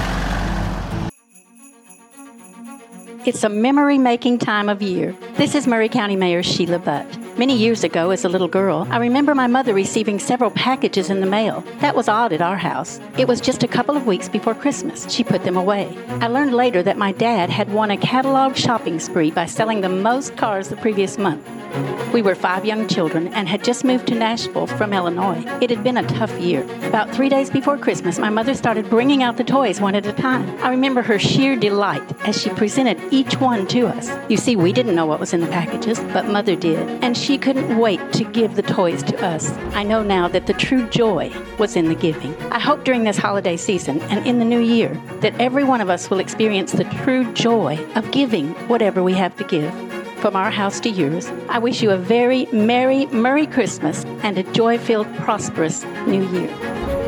It's 3.23 3.43
a 3.43 3.49
memory 3.49 3.99
making 3.99 4.39
time 4.39 4.67
of 4.67 4.81
year. 4.81 5.15
This 5.41 5.55
is 5.55 5.65
Maury 5.65 5.89
County 5.89 6.15
Mayor 6.15 6.43
Sheila 6.43 6.77
Butt. 6.77 7.17
Many 7.35 7.57
years 7.57 7.83
ago, 7.83 8.11
as 8.11 8.23
a 8.23 8.29
little 8.29 8.47
girl, 8.47 8.87
I 8.91 8.97
remember 8.97 9.33
my 9.33 9.47
mother 9.47 9.73
receiving 9.73 10.19
several 10.19 10.51
packages 10.51 11.09
in 11.09 11.19
the 11.19 11.25
mail. 11.25 11.63
That 11.79 11.95
was 11.95 12.07
odd 12.07 12.31
at 12.31 12.43
our 12.43 12.57
house. 12.57 12.99
It 13.17 13.27
was 13.27 13.41
just 13.41 13.63
a 13.63 13.67
couple 13.67 13.97
of 13.97 14.05
weeks 14.05 14.29
before 14.29 14.53
Christmas. 14.53 15.11
She 15.11 15.23
put 15.23 15.43
them 15.43 15.57
away. 15.57 15.97
I 16.19 16.27
learned 16.27 16.53
later 16.53 16.83
that 16.83 16.99
my 16.99 17.11
dad 17.11 17.49
had 17.49 17.73
won 17.73 17.89
a 17.89 17.97
catalog 17.97 18.55
shopping 18.55 18.99
spree 18.99 19.31
by 19.31 19.47
selling 19.47 19.81
the 19.81 19.89
most 19.89 20.37
cars 20.37 20.67
the 20.67 20.75
previous 20.75 21.17
month. 21.17 21.49
We 22.13 22.21
were 22.21 22.35
five 22.35 22.65
young 22.65 22.89
children 22.89 23.29
and 23.29 23.47
had 23.47 23.63
just 23.63 23.85
moved 23.85 24.07
to 24.07 24.15
Nashville 24.15 24.67
from 24.67 24.91
Illinois. 24.91 25.41
It 25.61 25.69
had 25.69 25.81
been 25.83 25.95
a 25.95 26.07
tough 26.07 26.37
year. 26.37 26.63
About 26.85 27.09
three 27.09 27.29
days 27.29 27.49
before 27.49 27.77
Christmas, 27.77 28.19
my 28.19 28.29
mother 28.29 28.53
started 28.53 28.89
bringing 28.89 29.23
out 29.23 29.37
the 29.37 29.45
toys 29.45 29.79
one 29.79 29.95
at 29.95 30.05
a 30.05 30.11
time. 30.11 30.49
I 30.61 30.69
remember 30.69 31.01
her 31.01 31.17
sheer 31.17 31.55
delight 31.55 32.03
as 32.27 32.41
she 32.41 32.49
presented 32.49 33.01
each 33.13 33.39
one 33.39 33.65
to 33.67 33.87
us. 33.87 34.11
You 34.29 34.35
see, 34.35 34.57
we 34.57 34.73
didn't 34.73 34.95
know 34.95 35.05
what 35.05 35.21
was 35.21 35.30
in 35.33 35.41
the 35.41 35.47
packages, 35.47 35.99
but 36.13 36.27
mother 36.27 36.55
did, 36.55 36.79
and 37.03 37.17
she 37.17 37.37
couldn't 37.37 37.77
wait 37.77 37.99
to 38.13 38.23
give 38.23 38.55
the 38.55 38.61
toys 38.61 39.03
to 39.03 39.25
us. 39.25 39.51
I 39.73 39.83
know 39.83 40.03
now 40.03 40.27
that 40.27 40.47
the 40.47 40.53
true 40.53 40.87
joy 40.89 41.31
was 41.57 41.75
in 41.75 41.85
the 41.85 41.95
giving. 41.95 42.35
I 42.51 42.59
hope 42.59 42.83
during 42.83 43.03
this 43.03 43.17
holiday 43.17 43.57
season 43.57 44.01
and 44.03 44.25
in 44.25 44.39
the 44.39 44.45
new 44.45 44.59
year 44.59 44.99
that 45.21 45.39
every 45.39 45.63
one 45.63 45.81
of 45.81 45.89
us 45.89 46.09
will 46.09 46.19
experience 46.19 46.71
the 46.71 46.85
true 47.03 47.31
joy 47.33 47.79
of 47.95 48.11
giving 48.11 48.49
whatever 48.67 49.03
we 49.03 49.13
have 49.13 49.35
to 49.37 49.43
give 49.43 49.73
from 50.21 50.35
our 50.35 50.51
house 50.51 50.79
to 50.81 50.89
yours. 50.89 51.27
I 51.49 51.57
wish 51.59 51.81
you 51.81 51.91
a 51.91 51.97
very 51.97 52.45
merry, 52.53 53.07
merry 53.07 53.47
Christmas 53.47 54.05
and 54.23 54.37
a 54.37 54.43
joy 54.53 54.77
filled, 54.77 55.13
prosperous 55.15 55.83
new 56.05 56.27
year. 56.29 57.00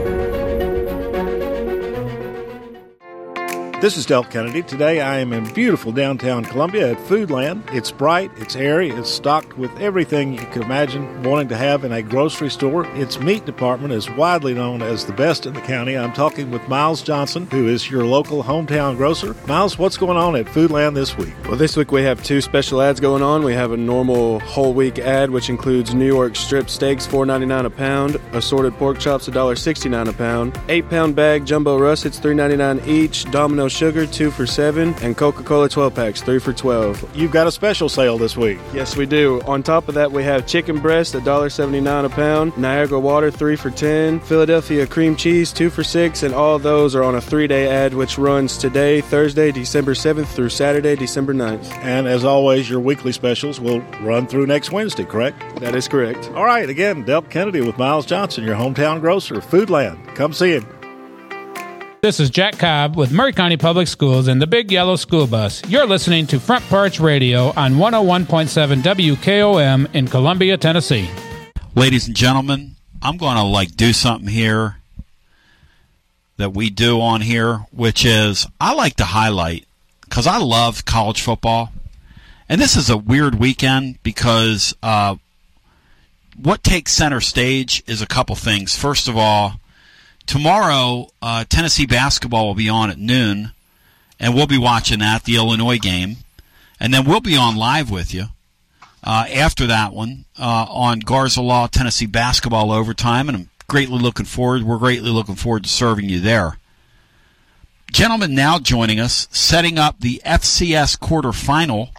This 3.83 3.97
is 3.97 4.05
Del 4.05 4.23
Kennedy. 4.23 4.63
Today 4.63 5.01
I 5.01 5.17
am 5.17 5.33
in 5.33 5.43
beautiful 5.53 5.91
downtown 5.91 6.45
Columbia 6.45 6.91
at 6.91 6.97
Foodland. 6.99 7.69
It's 7.73 7.91
bright, 7.91 8.31
it's 8.37 8.55
airy, 8.55 8.91
it's 8.91 9.09
stocked 9.09 9.57
with 9.57 9.77
everything 9.77 10.31
you 10.31 10.45
could 10.53 10.61
imagine 10.61 11.21
wanting 11.21 11.49
to 11.49 11.57
have 11.57 11.83
in 11.83 11.91
a 11.91 12.01
grocery 12.01 12.49
store. 12.49 12.85
Its 12.95 13.19
meat 13.19 13.45
department 13.45 13.93
is 13.93 14.09
widely 14.11 14.53
known 14.53 14.81
as 14.81 15.05
the 15.05 15.11
best 15.11 15.45
in 15.45 15.53
the 15.53 15.59
county. 15.59 15.97
I'm 15.97 16.13
talking 16.13 16.49
with 16.49 16.65
Miles 16.69 17.01
Johnson, 17.01 17.45
who 17.51 17.67
is 17.67 17.91
your 17.91 18.05
local 18.05 18.41
hometown 18.41 18.95
grocer. 18.95 19.35
Miles, 19.47 19.77
what's 19.77 19.97
going 19.97 20.15
on 20.15 20.37
at 20.37 20.45
Foodland 20.45 20.95
this 20.95 21.17
week? 21.17 21.33
Well, 21.45 21.57
this 21.57 21.75
week 21.75 21.91
we 21.91 22.03
have 22.03 22.23
two 22.23 22.39
special 22.39 22.81
ads 22.81 23.01
going 23.01 23.21
on. 23.21 23.43
We 23.43 23.53
have 23.53 23.73
a 23.73 23.77
normal 23.77 24.39
whole 24.39 24.73
week 24.73 24.97
ad, 24.97 25.29
which 25.29 25.49
includes 25.49 25.93
New 25.93 26.07
York 26.07 26.37
strip 26.37 26.69
steaks, 26.69 27.05
$4.99 27.05 27.65
a 27.65 27.69
pound, 27.69 28.15
assorted 28.31 28.75
pork 28.75 28.97
chops, 28.97 29.27
$1.69 29.27 30.07
a 30.07 30.13
pound, 30.13 30.57
eight 30.69 30.89
pound 30.89 31.17
bag 31.17 31.45
jumbo 31.45 31.77
russets, 31.77 32.17
$3.99 32.17 32.87
each, 32.87 33.29
Domino 33.29 33.67
sugar, 33.73 34.05
two 34.05 34.31
for 34.31 34.45
seven, 34.45 34.93
and 35.01 35.17
Coca 35.17 35.43
Cola 35.43 35.67
12 35.67 35.93
packs, 35.95 36.21
three 36.21 36.39
for 36.39 36.53
12. 36.53 37.15
You've 37.15 37.31
got 37.31 37.47
a 37.47 37.51
special 37.51 37.89
sale 37.89 38.17
this 38.17 38.37
week. 38.37 38.59
Yes, 38.73 38.95
we 38.95 39.05
do. 39.05 39.41
On 39.41 39.63
top 39.63 39.87
of 39.87 39.95
that, 39.95 40.11
we 40.11 40.23
have 40.23 40.45
chicken 40.45 40.79
breast, 40.79 41.13
$1.79 41.13 42.05
a 42.05 42.09
pound, 42.09 42.57
Niagara 42.57 42.99
water, 42.99 43.31
three 43.31 43.55
for 43.55 43.71
10, 43.71 44.19
Philadelphia 44.21 44.87
cream 44.87 45.15
cheese, 45.15 45.51
two 45.51 45.69
for 45.69 45.83
six, 45.83 46.23
and 46.23 46.33
all 46.33 46.59
those 46.59 46.95
are 46.95 47.03
on 47.03 47.15
a 47.15 47.21
three 47.21 47.47
day 47.47 47.67
ad 47.67 47.93
which 47.93 48.17
runs 48.17 48.57
today, 48.57 49.01
Thursday, 49.01 49.51
December 49.51 49.93
7th 49.93 50.27
through 50.27 50.49
Saturday, 50.49 50.95
December 50.95 51.33
9th. 51.33 51.71
And 51.83 52.07
as 52.07 52.23
always, 52.23 52.69
your 52.69 52.79
weekly 52.79 53.11
specials 53.11 53.59
will 53.59 53.79
run 54.01 54.27
through 54.27 54.45
next 54.45 54.71
Wednesday, 54.71 55.05
correct? 55.05 55.41
That 55.59 55.75
is 55.75 55.87
correct. 55.87 56.29
All 56.35 56.45
right, 56.45 56.69
again, 56.69 57.03
Del 57.03 57.21
Kennedy 57.23 57.61
with 57.61 57.77
Miles 57.77 58.05
Johnson, 58.05 58.43
your 58.43 58.55
hometown 58.55 59.01
grocer, 59.01 59.35
Foodland. 59.35 60.15
Come 60.15 60.33
see 60.33 60.51
him. 60.51 60.82
This 62.03 62.19
is 62.19 62.29
Jack 62.29 62.57
Cobb 62.57 62.97
with 62.97 63.13
Maury 63.13 63.31
County 63.31 63.55
Public 63.55 63.87
Schools 63.87 64.27
and 64.27 64.41
the 64.41 64.45
Big 64.45 64.73
Yellow 64.73 64.97
School 64.97 65.25
Bus. 65.25 65.61
You're 65.69 65.87
listening 65.87 66.27
to 66.27 66.37
Front 66.37 66.65
Porch 66.65 66.99
Radio 66.99 67.53
on 67.55 67.75
101.7 67.75 68.81
WKOM 68.81 69.95
in 69.95 70.09
Columbia, 70.09 70.57
Tennessee. 70.57 71.09
Ladies 71.75 72.07
and 72.07 72.13
gentlemen, 72.13 72.75
I'm 73.01 73.15
going 73.15 73.37
to 73.37 73.43
like 73.43 73.77
do 73.77 73.93
something 73.93 74.27
here 74.27 74.79
that 76.35 76.53
we 76.53 76.69
do 76.69 76.99
on 76.99 77.21
here, 77.21 77.59
which 77.71 78.03
is 78.03 78.47
I 78.59 78.73
like 78.73 78.97
to 78.97 79.05
highlight 79.05 79.65
because 80.01 80.27
I 80.27 80.39
love 80.39 80.83
college 80.83 81.21
football. 81.21 81.71
And 82.49 82.59
this 82.59 82.75
is 82.75 82.89
a 82.89 82.97
weird 82.97 83.35
weekend 83.35 84.03
because 84.03 84.75
uh, 84.83 85.15
what 86.35 86.63
takes 86.63 86.91
center 86.91 87.21
stage 87.21 87.81
is 87.87 88.01
a 88.01 88.07
couple 88.07 88.35
things. 88.35 88.75
First 88.75 89.07
of 89.07 89.15
all, 89.15 89.53
tomorrow 90.25 91.07
uh, 91.21 91.45
Tennessee 91.49 91.85
basketball 91.85 92.47
will 92.47 92.55
be 92.55 92.69
on 92.69 92.89
at 92.89 92.97
noon, 92.97 93.51
and 94.19 94.33
we'll 94.33 94.47
be 94.47 94.57
watching 94.57 94.99
that, 94.99 95.23
the 95.23 95.35
Illinois 95.35 95.77
game, 95.77 96.17
and 96.79 96.93
then 96.93 97.05
we'll 97.05 97.21
be 97.21 97.37
on 97.37 97.55
live 97.55 97.89
with 97.89 98.13
you 98.13 98.25
uh, 99.03 99.25
after 99.33 99.67
that 99.67 99.93
one 99.93 100.25
uh, 100.39 100.65
on 100.69 100.99
Garza 100.99 101.41
Law 101.41 101.67
Tennessee 101.67 102.05
basketball 102.05 102.71
overtime, 102.71 103.27
and 103.27 103.37
I'm 103.37 103.49
greatly 103.67 103.99
looking 103.99 104.25
forward. 104.25 104.63
We're 104.63 104.77
greatly 104.77 105.09
looking 105.09 105.35
forward 105.35 105.63
to 105.63 105.69
serving 105.69 106.09
you 106.09 106.19
there. 106.19 106.57
Gentlemen, 107.91 108.33
now 108.33 108.57
joining 108.59 108.99
us, 108.99 109.27
setting 109.29 109.77
up 109.77 109.99
the 109.99 110.21
FCS 110.25 110.97
quarterfinal, 110.97 111.89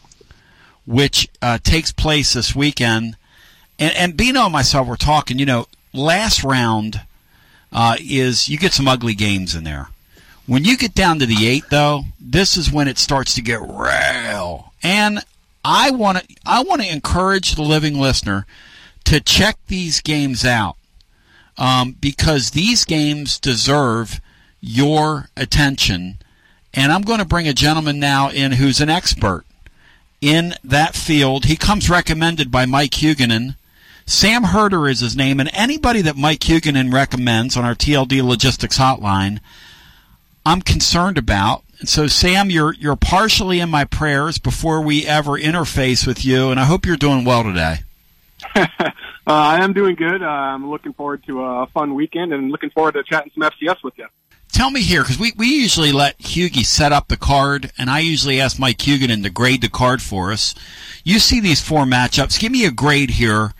which 0.86 1.28
uh, 1.40 1.58
takes 1.62 1.92
place 1.92 2.32
this 2.32 2.54
weekend. 2.54 3.16
And, 3.78 3.94
and 3.96 4.16
Bino 4.16 4.44
and 4.44 4.52
myself 4.52 4.88
were 4.88 4.96
talking. 4.96 5.38
You 5.38 5.46
know, 5.46 5.66
last 5.92 6.42
round 6.42 7.00
uh, 7.74 7.96
is 8.00 8.48
you 8.48 8.56
get 8.56 8.72
some 8.72 8.88
ugly 8.88 9.14
games 9.14 9.54
in 9.54 9.64
there. 9.64 9.88
When 10.46 10.64
you 10.64 10.76
get 10.76 10.94
down 10.94 11.18
to 11.18 11.26
the 11.26 11.46
eight, 11.46 11.64
though, 11.70 12.04
this 12.20 12.56
is 12.56 12.70
when 12.70 12.86
it 12.86 12.98
starts 12.98 13.34
to 13.34 13.42
get 13.42 13.60
real. 13.60 14.72
And 14.82 15.24
I 15.64 15.90
want 15.90 16.18
to 16.18 16.36
I 16.46 16.62
want 16.62 16.82
to 16.82 16.92
encourage 16.92 17.54
the 17.54 17.62
living 17.62 17.98
listener 17.98 18.46
to 19.04 19.20
check 19.20 19.58
these 19.66 20.00
games 20.00 20.44
out 20.44 20.76
um, 21.58 21.96
because 22.00 22.50
these 22.50 22.84
games 22.84 23.38
deserve 23.38 24.20
your 24.60 25.30
attention. 25.36 26.18
And 26.72 26.92
I'm 26.92 27.02
going 27.02 27.20
to 27.20 27.24
bring 27.24 27.48
a 27.48 27.52
gentleman 27.52 27.98
now 27.98 28.30
in 28.30 28.52
who's 28.52 28.80
an 28.80 28.90
expert 28.90 29.44
in 30.20 30.54
that 30.64 30.94
field. 30.94 31.44
He 31.44 31.56
comes 31.56 31.88
recommended 31.88 32.50
by 32.50 32.66
Mike 32.66 32.92
Huguenin. 32.92 33.56
Sam 34.06 34.44
Herder 34.44 34.86
is 34.88 35.00
his 35.00 35.16
name, 35.16 35.40
and 35.40 35.50
anybody 35.54 36.02
that 36.02 36.16
Mike 36.16 36.40
Huguenin 36.40 36.92
recommends 36.92 37.56
on 37.56 37.64
our 37.64 37.74
TLD 37.74 38.22
Logistics 38.22 38.78
Hotline, 38.78 39.40
I'm 40.44 40.60
concerned 40.60 41.16
about. 41.16 41.64
And 41.80 41.88
so, 41.88 42.06
Sam, 42.06 42.50
you're 42.50 42.74
you're 42.74 42.96
partially 42.96 43.60
in 43.60 43.70
my 43.70 43.84
prayers 43.84 44.38
before 44.38 44.82
we 44.82 45.06
ever 45.06 45.32
interface 45.32 46.06
with 46.06 46.24
you, 46.24 46.50
and 46.50 46.60
I 46.60 46.64
hope 46.64 46.84
you're 46.84 46.96
doing 46.96 47.24
well 47.24 47.42
today. 47.44 47.78
uh, 48.54 48.66
I 49.26 49.64
am 49.64 49.72
doing 49.72 49.94
good. 49.94 50.22
Uh, 50.22 50.26
I'm 50.26 50.68
looking 50.70 50.92
forward 50.92 51.24
to 51.24 51.42
a 51.42 51.66
fun 51.68 51.94
weekend 51.94 52.34
and 52.34 52.50
looking 52.50 52.70
forward 52.70 52.92
to 52.92 53.02
chatting 53.04 53.32
some 53.34 53.42
FCS 53.42 53.82
with 53.82 53.96
you. 53.96 54.06
Tell 54.52 54.70
me 54.70 54.82
here, 54.82 55.02
because 55.02 55.18
we, 55.18 55.32
we 55.36 55.48
usually 55.48 55.90
let 55.90 56.20
Hughie 56.20 56.62
set 56.62 56.92
up 56.92 57.08
the 57.08 57.16
card, 57.16 57.72
and 57.76 57.90
I 57.90 58.00
usually 58.00 58.40
ask 58.40 58.56
Mike 58.58 58.78
Huguenin 58.78 59.24
to 59.24 59.30
grade 59.30 59.62
the 59.62 59.68
card 59.68 60.00
for 60.00 60.30
us. 60.30 60.54
You 61.02 61.18
see 61.18 61.40
these 61.40 61.60
four 61.60 61.84
matchups. 61.84 62.38
Give 62.38 62.52
me 62.52 62.64
a 62.64 62.70
grade 62.70 63.10
here 63.10 63.52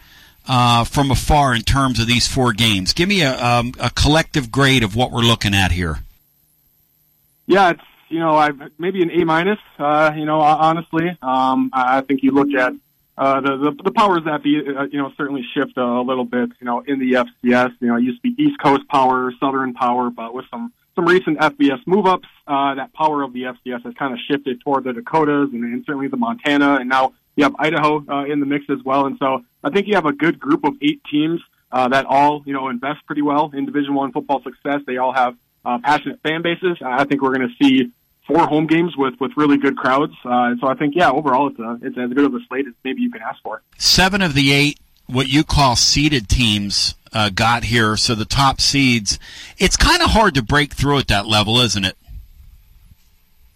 uh, 0.46 0.84
from 0.84 1.10
afar 1.10 1.54
in 1.54 1.62
terms 1.62 1.98
of 1.98 2.06
these 2.06 2.26
four 2.26 2.52
games. 2.52 2.92
Give 2.92 3.08
me 3.08 3.22
a, 3.22 3.42
um, 3.42 3.72
a 3.78 3.90
collective 3.90 4.50
grade 4.50 4.82
of 4.82 4.94
what 4.94 5.10
we're 5.10 5.20
looking 5.20 5.54
at 5.54 5.72
here. 5.72 6.00
Yeah, 7.46 7.70
it's 7.70 7.82
you 8.08 8.18
know 8.18 8.36
I've 8.36 8.60
maybe 8.78 9.02
an 9.02 9.10
A 9.10 9.24
minus. 9.24 9.58
Uh, 9.78 10.12
you 10.16 10.24
know, 10.24 10.40
honestly, 10.40 11.16
um, 11.22 11.70
I 11.72 12.00
think 12.00 12.22
you 12.22 12.32
look 12.32 12.52
at 12.54 12.74
uh, 13.16 13.40
the, 13.40 13.56
the 13.56 13.82
the 13.84 13.90
powers 13.90 14.24
that 14.24 14.42
be. 14.42 14.58
Uh, 14.58 14.84
you 14.84 14.98
know, 14.98 15.12
certainly 15.16 15.44
shift 15.54 15.76
a, 15.76 16.00
little 16.00 16.24
bit. 16.24 16.50
You 16.60 16.66
know, 16.66 16.80
in 16.80 16.98
the 16.98 17.12
FCS, 17.12 17.74
you 17.80 17.88
know, 17.88 17.96
it 17.96 18.02
used 18.02 18.22
to 18.22 18.30
be 18.30 18.42
East 18.42 18.58
Coast 18.62 18.88
power, 18.88 19.32
Southern 19.38 19.74
power, 19.74 20.10
but 20.10 20.34
with 20.34 20.46
some 20.50 20.72
some 20.94 21.06
recent 21.06 21.38
FBS 21.38 21.80
move 21.86 22.06
ups, 22.06 22.28
uh, 22.46 22.74
that 22.76 22.92
power 22.92 23.22
of 23.22 23.32
the 23.32 23.42
FCS 23.42 23.84
has 23.84 23.94
kind 23.94 24.12
of 24.12 24.20
shifted 24.30 24.60
toward 24.60 24.84
the 24.84 24.92
Dakotas 24.92 25.50
and, 25.52 25.64
and 25.64 25.84
certainly 25.84 26.08
the 26.08 26.16
Montana, 26.16 26.76
and 26.76 26.88
now 26.88 27.12
you 27.36 27.44
have 27.44 27.54
Idaho 27.58 28.04
uh, 28.08 28.24
in 28.24 28.40
the 28.40 28.46
mix 28.46 28.66
as 28.70 28.78
well. 28.84 29.06
And 29.06 29.18
so 29.18 29.44
I 29.64 29.70
think 29.70 29.88
you 29.88 29.94
have 29.94 30.06
a 30.06 30.12
good 30.12 30.38
group 30.38 30.64
of 30.64 30.74
eight 30.82 31.00
teams 31.10 31.40
uh, 31.72 31.88
that 31.88 32.04
all 32.06 32.42
you 32.46 32.52
know 32.52 32.68
invest 32.68 33.04
pretty 33.06 33.22
well 33.22 33.50
in 33.54 33.64
Division 33.64 33.94
One 33.94 34.12
football 34.12 34.42
success. 34.42 34.82
They 34.86 34.98
all 34.98 35.12
have 35.12 35.36
uh, 35.64 35.78
passionate 35.82 36.20
fan 36.22 36.42
bases. 36.42 36.78
I 36.84 37.04
think 37.04 37.22
we're 37.22 37.34
going 37.34 37.48
to 37.48 37.64
see 37.64 37.90
four 38.26 38.46
home 38.46 38.66
games 38.66 38.96
with 38.96 39.14
with 39.18 39.32
really 39.36 39.56
good 39.56 39.76
crowds. 39.76 40.14
Uh, 40.24 40.54
so 40.60 40.68
I 40.68 40.74
think 40.74 40.94
yeah, 40.94 41.10
overall 41.10 41.48
it's 41.48 41.58
a, 41.58 41.78
it's 41.82 41.98
as 41.98 42.12
good 42.12 42.26
of 42.26 42.34
a 42.34 42.40
slate 42.48 42.66
as 42.68 42.74
maybe 42.84 43.00
you 43.00 43.10
can 43.10 43.22
ask 43.22 43.42
for. 43.42 43.62
Seven 43.78 44.22
of 44.22 44.34
the 44.34 44.52
eight 44.52 44.78
what 45.06 45.28
you 45.28 45.44
call 45.44 45.76
seeded 45.76 46.28
teams 46.28 46.94
uh, 47.12 47.30
got 47.30 47.64
here. 47.64 47.96
So 47.96 48.14
the 48.14 48.24
top 48.24 48.60
seeds, 48.60 49.18
it's 49.58 49.76
kind 49.76 50.02
of 50.02 50.10
hard 50.10 50.34
to 50.34 50.42
break 50.42 50.74
through 50.74 50.98
at 50.98 51.08
that 51.08 51.26
level, 51.26 51.58
isn't 51.58 51.84
it? 51.84 51.96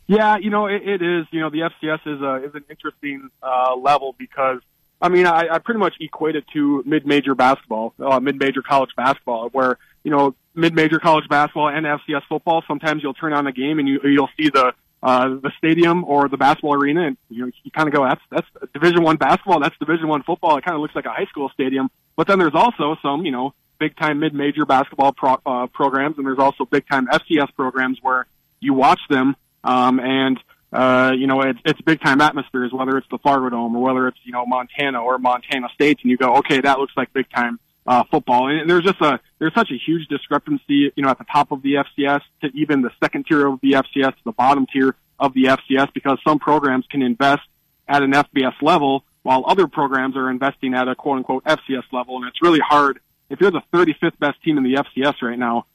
Yeah, 0.06 0.38
you 0.38 0.48
know 0.48 0.66
it, 0.66 0.88
it 0.88 1.02
is. 1.02 1.26
You 1.30 1.40
know 1.40 1.50
the 1.50 1.70
FCS 1.70 2.06
is 2.06 2.22
a 2.22 2.46
is 2.46 2.54
an 2.54 2.64
interesting 2.70 3.30
uh, 3.42 3.76
level 3.76 4.14
because 4.18 4.60
I 5.00 5.08
mean 5.08 5.26
I, 5.26 5.48
I 5.52 5.58
pretty 5.58 5.80
much 5.80 5.94
equate 6.00 6.36
it 6.36 6.44
to 6.54 6.82
mid-major 6.86 7.34
basketball, 7.34 7.94
uh, 7.98 8.20
mid-major 8.20 8.62
college 8.62 8.90
basketball, 8.96 9.48
where 9.50 9.78
you 10.04 10.10
know 10.10 10.34
mid-major 10.54 10.98
college 10.98 11.28
basketball 11.28 11.68
and 11.68 11.86
FCS 11.86 12.22
football. 12.28 12.62
Sometimes 12.66 13.02
you'll 13.02 13.14
turn 13.14 13.32
on 13.32 13.46
a 13.46 13.52
game 13.52 13.78
and 13.78 13.88
you 13.88 14.00
you'll 14.04 14.30
see 14.36 14.50
the 14.50 14.72
uh, 15.02 15.28
the 15.28 15.52
stadium 15.58 16.04
or 16.04 16.28
the 16.28 16.36
basketball 16.36 16.74
arena, 16.74 17.06
and 17.06 17.16
you 17.28 17.44
know 17.44 17.52
you 17.62 17.70
kind 17.70 17.88
of 17.88 17.94
go, 17.94 18.04
that's 18.04 18.20
that's 18.30 18.72
Division 18.72 19.02
One 19.02 19.16
basketball, 19.16 19.60
that's 19.60 19.76
Division 19.78 20.08
One 20.08 20.22
football. 20.22 20.56
It 20.56 20.64
kind 20.64 20.74
of 20.74 20.80
looks 20.80 20.94
like 20.94 21.06
a 21.06 21.10
high 21.10 21.26
school 21.26 21.50
stadium. 21.54 21.90
But 22.16 22.26
then 22.26 22.38
there's 22.38 22.54
also 22.54 22.96
some 23.00 23.24
you 23.24 23.30
know 23.30 23.54
big 23.78 23.96
time 23.96 24.18
mid-major 24.18 24.66
basketball 24.66 25.12
pro, 25.12 25.36
uh, 25.46 25.68
programs, 25.68 26.18
and 26.18 26.26
there's 26.26 26.40
also 26.40 26.64
big 26.64 26.88
time 26.88 27.06
FCS 27.06 27.54
programs 27.54 27.98
where 28.02 28.26
you 28.60 28.74
watch 28.74 29.00
them 29.08 29.36
um, 29.62 30.00
and, 30.00 30.38
uh, 30.72 31.12
you 31.16 31.26
know, 31.26 31.40
it's, 31.42 31.58
it's 31.64 31.80
big 31.80 32.00
time 32.00 32.20
atmospheres, 32.20 32.72
whether 32.72 32.98
it's 32.98 33.06
the 33.10 33.18
Fargo 33.18 33.48
Dome 33.48 33.74
or 33.76 33.82
whether 33.82 34.08
it's, 34.08 34.18
you 34.24 34.32
know, 34.32 34.44
Montana 34.44 35.02
or 35.02 35.18
Montana 35.18 35.68
State. 35.74 36.00
And 36.02 36.10
you 36.10 36.16
go, 36.16 36.36
okay, 36.36 36.60
that 36.60 36.78
looks 36.78 36.92
like 36.96 37.12
big 37.12 37.30
time, 37.30 37.58
uh, 37.86 38.04
football. 38.10 38.48
And 38.48 38.68
there's 38.68 38.84
just 38.84 39.00
a, 39.00 39.18
there's 39.38 39.54
such 39.54 39.70
a 39.70 39.78
huge 39.78 40.08
discrepancy, 40.08 40.92
you 40.94 41.02
know, 41.02 41.08
at 41.08 41.18
the 41.18 41.24
top 41.24 41.52
of 41.52 41.62
the 41.62 41.74
FCS 41.74 42.20
to 42.42 42.48
even 42.54 42.82
the 42.82 42.90
second 43.02 43.26
tier 43.26 43.46
of 43.46 43.60
the 43.62 43.72
FCS 43.72 44.10
to 44.16 44.24
the 44.24 44.32
bottom 44.32 44.66
tier 44.70 44.94
of 45.18 45.32
the 45.32 45.44
FCS 45.44 45.92
because 45.94 46.18
some 46.26 46.38
programs 46.38 46.86
can 46.90 47.02
invest 47.02 47.42
at 47.88 48.02
an 48.02 48.12
FBS 48.12 48.60
level 48.60 49.04
while 49.22 49.44
other 49.46 49.66
programs 49.66 50.16
are 50.16 50.30
investing 50.30 50.74
at 50.74 50.86
a 50.86 50.94
quote 50.94 51.18
unquote 51.18 51.44
FCS 51.44 51.84
level. 51.92 52.16
And 52.16 52.26
it's 52.26 52.42
really 52.42 52.60
hard. 52.60 53.00
If 53.30 53.40
you're 53.40 53.50
the 53.50 53.62
35th 53.72 54.18
best 54.18 54.42
team 54.42 54.58
in 54.58 54.64
the 54.64 54.74
FCS 54.74 55.22
right 55.22 55.38
now, 55.38 55.66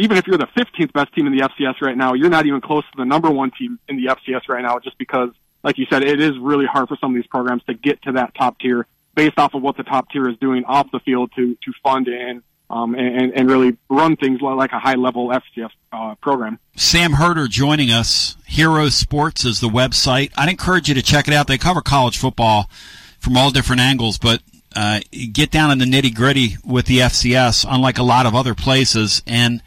even 0.00 0.16
if 0.16 0.26
you're 0.26 0.38
the 0.38 0.48
15th 0.56 0.92
best 0.92 1.12
team 1.14 1.26
in 1.26 1.36
the 1.36 1.42
FCS 1.42 1.80
right 1.80 1.96
now, 1.96 2.14
you're 2.14 2.30
not 2.30 2.46
even 2.46 2.60
close 2.60 2.84
to 2.84 2.96
the 2.96 3.04
number 3.04 3.30
one 3.30 3.50
team 3.50 3.78
in 3.88 3.96
the 3.96 4.06
FCS 4.06 4.48
right 4.48 4.62
now, 4.62 4.78
just 4.78 4.98
because, 4.98 5.30
like 5.62 5.78
you 5.78 5.86
said, 5.90 6.02
it 6.02 6.20
is 6.20 6.32
really 6.38 6.66
hard 6.66 6.88
for 6.88 6.96
some 7.00 7.12
of 7.12 7.14
these 7.14 7.26
programs 7.26 7.62
to 7.64 7.74
get 7.74 8.02
to 8.02 8.12
that 8.12 8.34
top 8.34 8.58
tier 8.58 8.86
based 9.14 9.38
off 9.38 9.54
of 9.54 9.62
what 9.62 9.76
the 9.76 9.82
top 9.82 10.10
tier 10.10 10.28
is 10.28 10.36
doing 10.38 10.64
off 10.64 10.90
the 10.92 11.00
field 11.00 11.30
to 11.36 11.56
to 11.62 11.72
fund 11.82 12.08
and 12.08 12.42
um, 12.70 12.94
and, 12.94 13.32
and 13.32 13.50
really 13.50 13.76
run 13.88 14.16
things 14.16 14.40
like 14.40 14.70
a 14.72 14.78
high 14.78 14.94
level 14.94 15.28
FCS 15.28 15.70
uh, 15.92 16.14
program. 16.22 16.58
Sam 16.76 17.14
Herder 17.14 17.48
joining 17.48 17.90
us. 17.90 18.36
Hero 18.46 18.88
Sports 18.88 19.44
is 19.44 19.60
the 19.60 19.68
website. 19.68 20.32
I'd 20.36 20.48
encourage 20.48 20.88
you 20.88 20.94
to 20.94 21.02
check 21.02 21.26
it 21.26 21.34
out. 21.34 21.48
They 21.48 21.58
cover 21.58 21.80
college 21.82 22.16
football 22.16 22.70
from 23.18 23.36
all 23.36 23.50
different 23.50 23.80
angles, 23.82 24.18
but 24.18 24.40
uh, 24.76 25.00
get 25.32 25.50
down 25.50 25.72
in 25.72 25.78
the 25.78 25.84
nitty 25.84 26.14
gritty 26.14 26.56
with 26.64 26.86
the 26.86 26.98
FCS, 26.98 27.66
unlike 27.68 27.98
a 27.98 28.04
lot 28.04 28.24
of 28.24 28.36
other 28.36 28.54
places. 28.54 29.20
And 29.26 29.62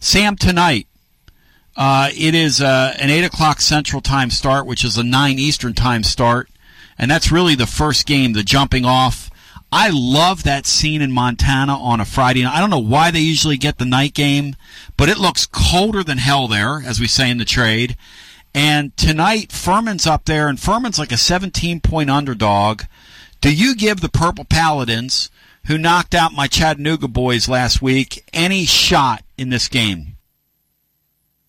Sam, 0.00 0.36
tonight, 0.36 0.86
uh, 1.76 2.10
it 2.16 2.34
is 2.34 2.60
uh, 2.60 2.94
an 2.98 3.10
8 3.10 3.24
o'clock 3.24 3.60
Central 3.60 4.00
Time 4.00 4.30
start, 4.30 4.66
which 4.66 4.84
is 4.84 4.96
a 4.96 5.02
9 5.02 5.38
Eastern 5.38 5.74
Time 5.74 6.04
start. 6.04 6.48
And 6.98 7.10
that's 7.10 7.32
really 7.32 7.54
the 7.54 7.66
first 7.66 8.06
game, 8.06 8.32
the 8.32 8.42
jumping 8.42 8.84
off. 8.84 9.30
I 9.72 9.90
love 9.92 10.44
that 10.44 10.66
scene 10.66 11.02
in 11.02 11.12
Montana 11.12 11.76
on 11.76 12.00
a 12.00 12.04
Friday 12.04 12.42
night. 12.42 12.54
I 12.54 12.60
don't 12.60 12.70
know 12.70 12.78
why 12.78 13.10
they 13.10 13.20
usually 13.20 13.56
get 13.56 13.78
the 13.78 13.84
night 13.84 14.14
game, 14.14 14.56
but 14.96 15.08
it 15.08 15.18
looks 15.18 15.46
colder 15.46 16.02
than 16.02 16.18
hell 16.18 16.48
there, 16.48 16.80
as 16.84 17.00
we 17.00 17.06
say 17.06 17.30
in 17.30 17.38
the 17.38 17.44
trade. 17.44 17.96
And 18.54 18.96
tonight, 18.96 19.52
Furman's 19.52 20.06
up 20.06 20.24
there, 20.24 20.48
and 20.48 20.58
Furman's 20.58 20.98
like 20.98 21.12
a 21.12 21.16
17 21.16 21.80
point 21.80 22.08
underdog. 22.08 22.82
Do 23.40 23.54
you 23.54 23.74
give 23.76 24.00
the 24.00 24.08
Purple 24.08 24.44
Paladins, 24.44 25.30
who 25.66 25.76
knocked 25.76 26.14
out 26.14 26.32
my 26.32 26.46
Chattanooga 26.46 27.08
boys 27.08 27.48
last 27.48 27.82
week, 27.82 28.24
any 28.32 28.64
shot 28.64 29.22
in 29.38 29.48
this 29.48 29.68
game? 29.68 30.18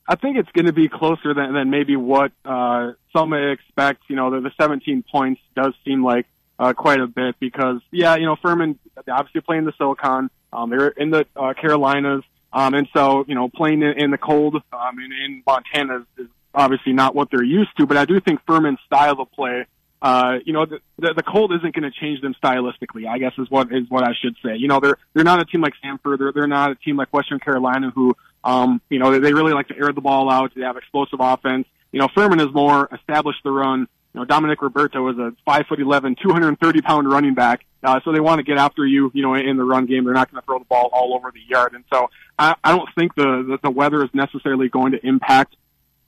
I 0.07 0.15
think 0.15 0.37
it's 0.37 0.49
going 0.53 0.65
to 0.65 0.73
be 0.73 0.89
closer 0.89 1.33
than, 1.33 1.53
than 1.53 1.69
maybe 1.69 1.95
what 1.95 2.31
uh, 2.43 2.93
some 3.15 3.33
expect. 3.33 4.03
You 4.07 4.15
know, 4.15 4.31
the, 4.31 4.41
the 4.41 4.51
17 4.59 5.03
points 5.11 5.41
does 5.55 5.73
seem 5.85 6.03
like 6.03 6.25
uh, 6.57 6.73
quite 6.73 6.99
a 6.99 7.05
bit 7.05 7.35
because, 7.39 7.81
yeah, 7.91 8.15
you 8.15 8.25
know, 8.25 8.35
Furman 8.41 8.79
obviously 9.07 9.41
playing 9.41 9.65
the 9.65 9.73
SoCon. 9.77 10.31
Um, 10.51 10.71
they're 10.71 10.87
in 10.87 11.11
the 11.11 11.27
uh, 11.35 11.53
Carolinas, 11.53 12.23
um, 12.51 12.73
and 12.73 12.87
so 12.91 13.23
you 13.27 13.35
know, 13.35 13.49
playing 13.49 13.83
in, 13.83 13.99
in 13.99 14.11
the 14.11 14.17
cold 14.17 14.55
um, 14.73 14.97
in, 14.97 15.11
in 15.11 15.43
Montana 15.45 15.99
is, 15.99 16.25
is 16.25 16.31
obviously 16.55 16.93
not 16.93 17.13
what 17.13 17.29
they're 17.29 17.43
used 17.43 17.69
to. 17.77 17.85
But 17.85 17.97
I 17.97 18.05
do 18.05 18.19
think 18.19 18.39
Furman's 18.47 18.79
style 18.87 19.21
of 19.21 19.31
play 19.31 19.67
uh, 20.01 20.35
you 20.45 20.53
know, 20.53 20.65
the, 20.65 20.79
the, 20.97 21.13
the 21.17 21.23
cold 21.23 21.51
isn't 21.53 21.75
going 21.75 21.89
to 21.89 21.91
change 21.91 22.21
them 22.21 22.33
stylistically. 22.41 23.07
I 23.07 23.17
guess 23.17 23.33
is 23.37 23.49
what 23.49 23.71
is 23.73 23.89
what 23.89 24.03
I 24.03 24.13
should 24.21 24.35
say. 24.43 24.55
You 24.55 24.67
know, 24.67 24.79
they're 24.79 24.97
they're 25.13 25.25
not 25.25 25.41
a 25.41 25.45
team 25.45 25.61
like 25.61 25.73
Samford. 25.83 26.19
They're 26.19 26.31
they're 26.31 26.47
not 26.47 26.71
a 26.71 26.75
team 26.75 26.95
like 26.95 27.13
Western 27.13 27.39
Carolina 27.39 27.91
who, 27.93 28.15
um, 28.43 28.81
you 28.89 28.99
know, 28.99 29.19
they, 29.19 29.33
really 29.33 29.53
like 29.53 29.67
to 29.67 29.77
air 29.77 29.91
the 29.91 30.01
ball 30.01 30.29
out. 30.29 30.53
They 30.55 30.61
have 30.61 30.77
explosive 30.77 31.19
offense. 31.19 31.67
You 31.91 31.99
know, 31.99 32.07
Furman 32.15 32.39
is 32.39 32.53
more 32.53 32.87
established 32.93 33.39
the 33.43 33.51
run. 33.51 33.87
You 34.13 34.21
know, 34.21 34.25
Dominic 34.25 34.61
Roberto 34.61 35.07
is 35.09 35.17
a 35.17 35.33
five 35.45 35.65
foot 35.67 35.81
eleven, 35.81 36.15
two 36.21 36.31
hundred 36.31 36.47
and 36.47 36.59
thirty 36.59 36.81
pound 36.81 37.09
running 37.09 37.33
back. 37.33 37.65
Uh, 37.83 37.99
so 38.05 38.13
they 38.13 38.19
want 38.21 38.39
to 38.39 38.43
get 38.43 38.57
after 38.57 38.85
you, 38.85 39.11
you 39.13 39.21
know, 39.21 39.33
in 39.35 39.57
the 39.57 39.63
run 39.63 39.85
game. 39.85 40.05
They're 40.05 40.13
not 40.13 40.31
going 40.31 40.41
to 40.41 40.45
throw 40.45 40.59
the 40.59 40.65
ball 40.65 40.89
all 40.93 41.13
over 41.13 41.31
the 41.31 41.41
yard. 41.47 41.73
And 41.73 41.83
so 41.91 42.09
I, 42.37 42.55
I 42.63 42.75
don't 42.75 42.89
think 42.95 43.15
the, 43.15 43.23
the 43.23 43.59
the 43.63 43.69
weather 43.69 44.03
is 44.03 44.09
necessarily 44.13 44.69
going 44.69 44.93
to 44.93 45.05
impact 45.05 45.55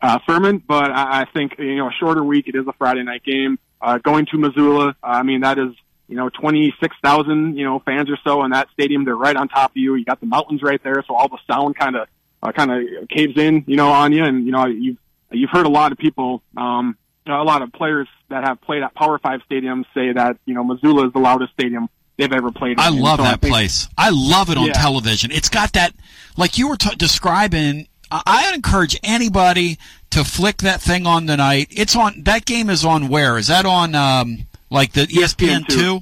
uh, 0.01 0.19
Furman, 0.25 0.63
but 0.65 0.91
I, 0.91 1.21
I 1.21 1.25
think 1.33 1.55
you 1.59 1.75
know 1.75 1.89
a 1.89 1.93
shorter 1.99 2.23
week. 2.23 2.47
It 2.47 2.55
is 2.55 2.65
a 2.67 2.73
Friday 2.73 3.03
night 3.03 3.23
game. 3.23 3.59
Uh, 3.81 3.97
going 3.97 4.27
to 4.27 4.37
Missoula, 4.37 4.95
I 5.01 5.23
mean, 5.23 5.41
that 5.41 5.57
is, 5.57 5.73
you 6.07 6.15
know, 6.15 6.29
26,000, 6.29 7.57
you 7.57 7.63
know, 7.63 7.79
fans 7.79 8.09
or 8.09 8.17
so 8.23 8.43
in 8.43 8.51
that 8.51 8.67
stadium. 8.73 9.05
They're 9.05 9.15
right 9.15 9.35
on 9.35 9.47
top 9.47 9.71
of 9.71 9.77
you. 9.77 9.95
You 9.95 10.05
got 10.05 10.19
the 10.19 10.27
mountains 10.27 10.61
right 10.61 10.81
there. 10.83 11.03
So 11.07 11.15
all 11.15 11.27
the 11.27 11.39
sound 11.51 11.75
kind 11.75 11.95
of, 11.95 12.07
uh, 12.43 12.51
kind 12.51 12.71
of 12.71 13.09
caves 13.09 13.37
in, 13.37 13.63
you 13.67 13.75
know, 13.75 13.89
on 13.91 14.11
you. 14.11 14.23
And, 14.23 14.45
you 14.45 14.51
know, 14.51 14.65
you've, 14.65 14.97
you've 15.31 15.49
heard 15.49 15.65
a 15.65 15.69
lot 15.69 15.91
of 15.91 15.97
people, 15.97 16.43
um, 16.57 16.97
a 17.25 17.43
lot 17.43 17.61
of 17.61 17.71
players 17.71 18.07
that 18.29 18.43
have 18.43 18.61
played 18.61 18.83
at 18.83 18.93
Power 18.93 19.19
Five 19.19 19.41
stadiums 19.49 19.85
say 19.93 20.11
that, 20.13 20.37
you 20.45 20.53
know, 20.53 20.63
Missoula 20.63 21.07
is 21.07 21.13
the 21.13 21.19
loudest 21.19 21.53
stadium 21.53 21.89
they've 22.17 22.31
ever 22.31 22.51
played. 22.51 22.73
In. 22.73 22.79
I 22.79 22.89
love 22.89 23.17
so 23.17 23.23
that 23.23 23.33
I 23.33 23.37
think, 23.37 23.53
place. 23.53 23.87
I 23.97 24.09
love 24.11 24.49
it 24.49 24.57
on 24.57 24.67
yeah. 24.67 24.73
television. 24.73 25.31
It's 25.31 25.49
got 25.49 25.73
that, 25.73 25.93
like 26.37 26.57
you 26.57 26.69
were 26.69 26.77
t- 26.77 26.95
describing. 26.95 27.87
I 28.11 28.51
encourage 28.53 28.99
anybody 29.03 29.77
to 30.11 30.23
flick 30.23 30.57
that 30.57 30.81
thing 30.81 31.05
on 31.05 31.27
tonight. 31.27 31.67
It's 31.71 31.95
on. 31.95 32.23
That 32.23 32.45
game 32.45 32.69
is 32.69 32.85
on 32.85 33.07
where? 33.09 33.37
Is 33.37 33.47
that 33.47 33.65
on 33.65 33.95
um, 33.95 34.45
like 34.69 34.93
the 34.93 35.01
ESPN 35.07 35.67
two? 35.67 36.01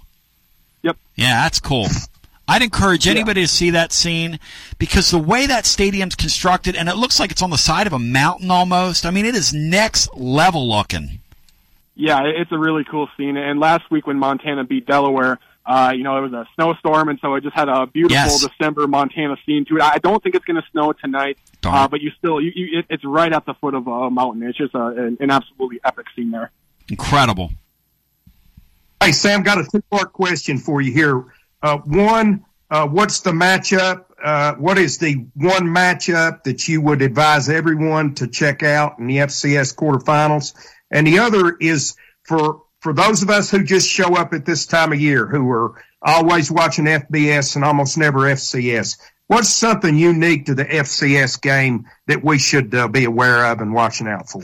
Yep. 0.83 0.97
Yeah, 1.15 1.43
that's 1.43 1.59
cool. 1.59 1.87
I'd 2.47 2.63
encourage 2.63 3.07
anybody 3.07 3.41
yeah. 3.41 3.47
to 3.47 3.53
see 3.53 3.69
that 3.71 3.91
scene 3.91 4.39
because 4.79 5.11
the 5.11 5.19
way 5.19 5.45
that 5.45 5.67
stadium's 5.67 6.15
constructed, 6.15 6.75
and 6.75 6.89
it 6.89 6.95
looks 6.95 7.19
like 7.19 7.29
it's 7.29 7.43
on 7.43 7.51
the 7.51 7.57
side 7.57 7.85
of 7.85 7.93
a 7.93 7.99
mountain 7.99 8.49
almost. 8.49 9.05
I 9.05 9.11
mean, 9.11 9.25
it 9.25 9.35
is 9.35 9.53
next 9.53 10.11
level 10.15 10.67
looking. 10.67 11.19
Yeah, 11.93 12.21
it's 12.23 12.51
a 12.51 12.57
really 12.57 12.85
cool 12.85 13.07
scene. 13.17 13.37
And 13.37 13.59
last 13.59 13.91
week 13.91 14.07
when 14.07 14.17
Montana 14.17 14.63
beat 14.63 14.87
Delaware, 14.87 15.37
uh, 15.65 15.91
you 15.95 16.03
know, 16.03 16.17
it 16.17 16.21
was 16.21 16.33
a 16.33 16.47
snowstorm, 16.55 17.09
and 17.09 17.19
so 17.19 17.35
it 17.35 17.43
just 17.43 17.55
had 17.55 17.69
a 17.69 17.85
beautiful 17.85 18.15
yes. 18.15 18.47
December 18.47 18.87
Montana 18.87 19.37
scene 19.45 19.65
to 19.65 19.75
it. 19.75 19.83
I 19.83 19.99
don't 19.99 20.23
think 20.23 20.33
it's 20.33 20.45
going 20.45 20.59
to 20.59 20.67
snow 20.71 20.93
tonight, 20.93 21.37
uh, 21.65 21.87
but 21.87 22.01
you 22.01 22.11
still, 22.17 22.39
you, 22.39 22.51
you, 22.55 22.79
it, 22.79 22.85
it's 22.89 23.05
right 23.05 23.31
at 23.31 23.45
the 23.45 23.53
foot 23.55 23.73
of 23.73 23.87
a 23.87 24.09
mountain. 24.09 24.43
It's 24.43 24.57
just 24.57 24.73
a, 24.75 24.85
an, 24.87 25.17
an 25.19 25.31
absolutely 25.31 25.79
epic 25.83 26.05
scene 26.15 26.31
there. 26.31 26.51
Incredible. 26.89 27.51
Hey, 29.01 29.11
Sam, 29.11 29.43
got 29.43 29.59
a 29.59 29.67
two 29.71 29.81
part 29.89 30.13
question 30.13 30.57
for 30.57 30.81
you 30.81 30.91
here. 30.91 31.25
Uh, 31.61 31.77
one, 31.79 32.45
uh, 32.69 32.87
what's 32.87 33.21
the 33.21 33.31
matchup 33.31 34.05
uh, 34.23 34.55
what 34.55 34.77
is 34.77 34.97
the 34.97 35.25
one 35.35 35.67
matchup 35.67 36.43
that 36.43 36.67
you 36.67 36.81
would 36.81 37.01
advise 37.01 37.49
everyone 37.49 38.15
to 38.15 38.27
check 38.27 38.63
out 38.63 38.99
in 38.99 39.07
the 39.07 39.17
FCS 39.17 39.75
quarterfinals? 39.75 40.53
And 40.91 41.07
the 41.07 41.19
other 41.19 41.55
is 41.59 41.95
for 42.23 42.63
for 42.81 42.93
those 42.93 43.23
of 43.23 43.29
us 43.29 43.51
who 43.51 43.63
just 43.63 43.87
show 43.87 44.15
up 44.15 44.33
at 44.33 44.45
this 44.45 44.65
time 44.65 44.93
of 44.93 44.99
year, 44.99 45.25
who 45.25 45.49
are 45.49 45.83
always 46.01 46.51
watching 46.51 46.85
FBS 46.85 47.55
and 47.55 47.65
almost 47.65 47.97
never 47.97 48.19
FCS. 48.19 48.97
What's 49.29 49.49
something 49.49 49.95
unique 49.95 50.47
to 50.47 50.55
the 50.55 50.65
FCS 50.65 51.39
game 51.39 51.85
that 52.07 52.23
we 52.23 52.39
should 52.39 52.73
uh, 52.73 52.87
be 52.87 53.05
aware 53.05 53.45
of 53.45 53.61
and 53.61 53.75
watching 53.75 54.07
out 54.07 54.27
for? 54.27 54.41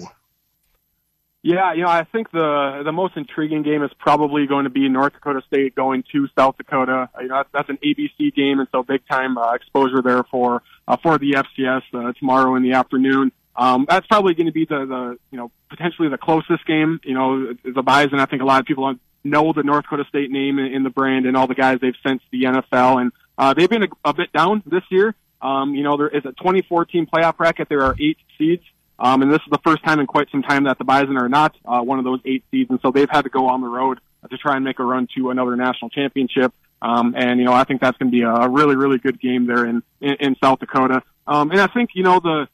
Yeah, 1.41 1.74
you 1.74 1.82
know, 1.82 1.90
I 1.90 2.03
think 2.03 2.30
the 2.30 2.84
the 2.86 2.91
most 2.91 3.18
intriguing 3.18 3.64
game 3.64 3.82
is 3.82 3.90
probably 3.98 4.45
going 4.45 4.66
to 4.66 4.70
be 4.70 4.88
North 4.88 5.14
Dakota 5.14 5.41
State 5.48 5.74
going 5.74 6.03
to 6.12 6.28
South 6.38 6.57
Dakota. 6.57 7.10
You 7.20 7.30
know, 7.30 7.38
that's, 7.38 7.49
that's 7.52 7.70
an 7.70 7.80
ABC 7.84 8.36
game, 8.36 8.60
and 8.60 8.68
so 8.72 8.84
big 8.84 9.02
time 9.10 9.40
uh, 9.40 9.53
exposure 9.53 10.03
there 10.03 10.22
for 10.24 10.62
uh, 10.88 10.98
for 10.98 11.18
the 11.18 11.32
FCS 11.32 11.82
uh, 11.91 12.14
tomorrow 12.20 12.53
in 12.53 12.62
the 12.62 12.74
afternoon. 12.74 13.32
Um, 13.56 13.88
that's 13.90 14.06
probably 14.06 14.36
going 14.36 14.45
to 14.45 14.52
be 14.52 14.66
the 14.66 14.86
the 14.86 15.18
you 15.32 15.40
know 15.40 15.49
potentially 15.68 16.10
the 16.10 16.20
closest 16.20 16.64
game. 16.68 16.99
You 17.03 17.16
know, 17.16 17.53
the 17.64 17.82
Bison. 17.82 18.20
I 18.20 18.28
think 18.28 18.44
a 18.44 18.45
lot 18.45 18.60
of 18.60 18.68
people 18.68 18.94
know 19.24 19.52
the 19.52 19.64
North 19.64 19.86
Dakota 19.86 20.06
State 20.07 20.30
name 20.30 20.60
in 20.60 20.84
the 20.84 20.91
brand 20.91 21.26
and 21.26 21.36
all 21.36 21.48
the 21.48 21.56
guys 21.56 21.80
they've 21.82 21.98
sent 22.06 22.22
to 22.22 22.28
the 22.32 22.44
NFL, 22.44 23.02
and 23.02 23.12
uh, 23.38 23.53
they've 23.53 23.70
been 23.70 23.84
a, 23.84 23.88
a 24.03 24.14
bit 24.14 24.32
down 24.32 24.64
this 24.66 24.84
year. 24.90 25.16
Um, 25.41 25.76
you 25.76 25.84
know, 25.84 25.98
there 25.98 26.07
is 26.07 26.26
a 26.26 26.32
2014 26.32 27.07
playoff 27.07 27.38
bracket. 27.38 27.70
There 27.70 27.84
are 27.84 27.95
eight 27.99 28.18
seeds. 28.38 28.64
Um, 28.98 29.22
and 29.22 29.32
this 29.32 29.40
is 29.40 29.52
the 29.52 29.60
first 29.64 29.84
time 29.84 29.99
in 29.99 30.07
quite 30.07 30.30
some 30.32 30.41
time 30.41 30.64
that 30.66 30.78
the 30.78 30.86
Bison 30.86 31.18
are 31.18 31.28
not 31.28 31.56
uh, 31.66 31.82
one 31.82 31.99
of 31.99 32.06
those 32.06 32.22
eight 32.24 32.45
seeds, 32.49 32.70
and 32.70 32.80
so 32.82 32.91
they've 32.91 33.10
had 33.10 33.24
to 33.24 33.30
go 33.30 33.49
on 33.49 33.62
the 33.62 33.68
road 33.68 33.99
to 34.30 34.38
try 34.38 34.56
and 34.56 34.64
make 34.64 34.80
a 34.80 34.84
run 34.84 35.07
to 35.18 35.30
another 35.30 35.56
national 35.56 35.90
championship. 35.90 36.53
Um, 36.82 37.14
and 37.18 37.40
you 37.40 37.45
know, 37.45 37.53
I 37.53 37.64
think 37.66 37.82
that's 37.82 37.98
going 37.98 38.12
to 38.12 38.16
be 38.16 38.24
a 38.24 38.48
really, 38.48 38.76
really 38.76 38.98
good 38.98 39.20
game 39.20 39.48
there 39.48 39.66
in 39.66 39.84
in, 39.99 40.16
in 40.20 40.36
South 40.41 40.60
Dakota. 40.60 41.02
Um, 41.28 41.52
and 41.52 41.60
I 41.60 41.68
think 41.68 41.91
you 41.94 42.03
know 42.03 42.20
the 42.20 42.48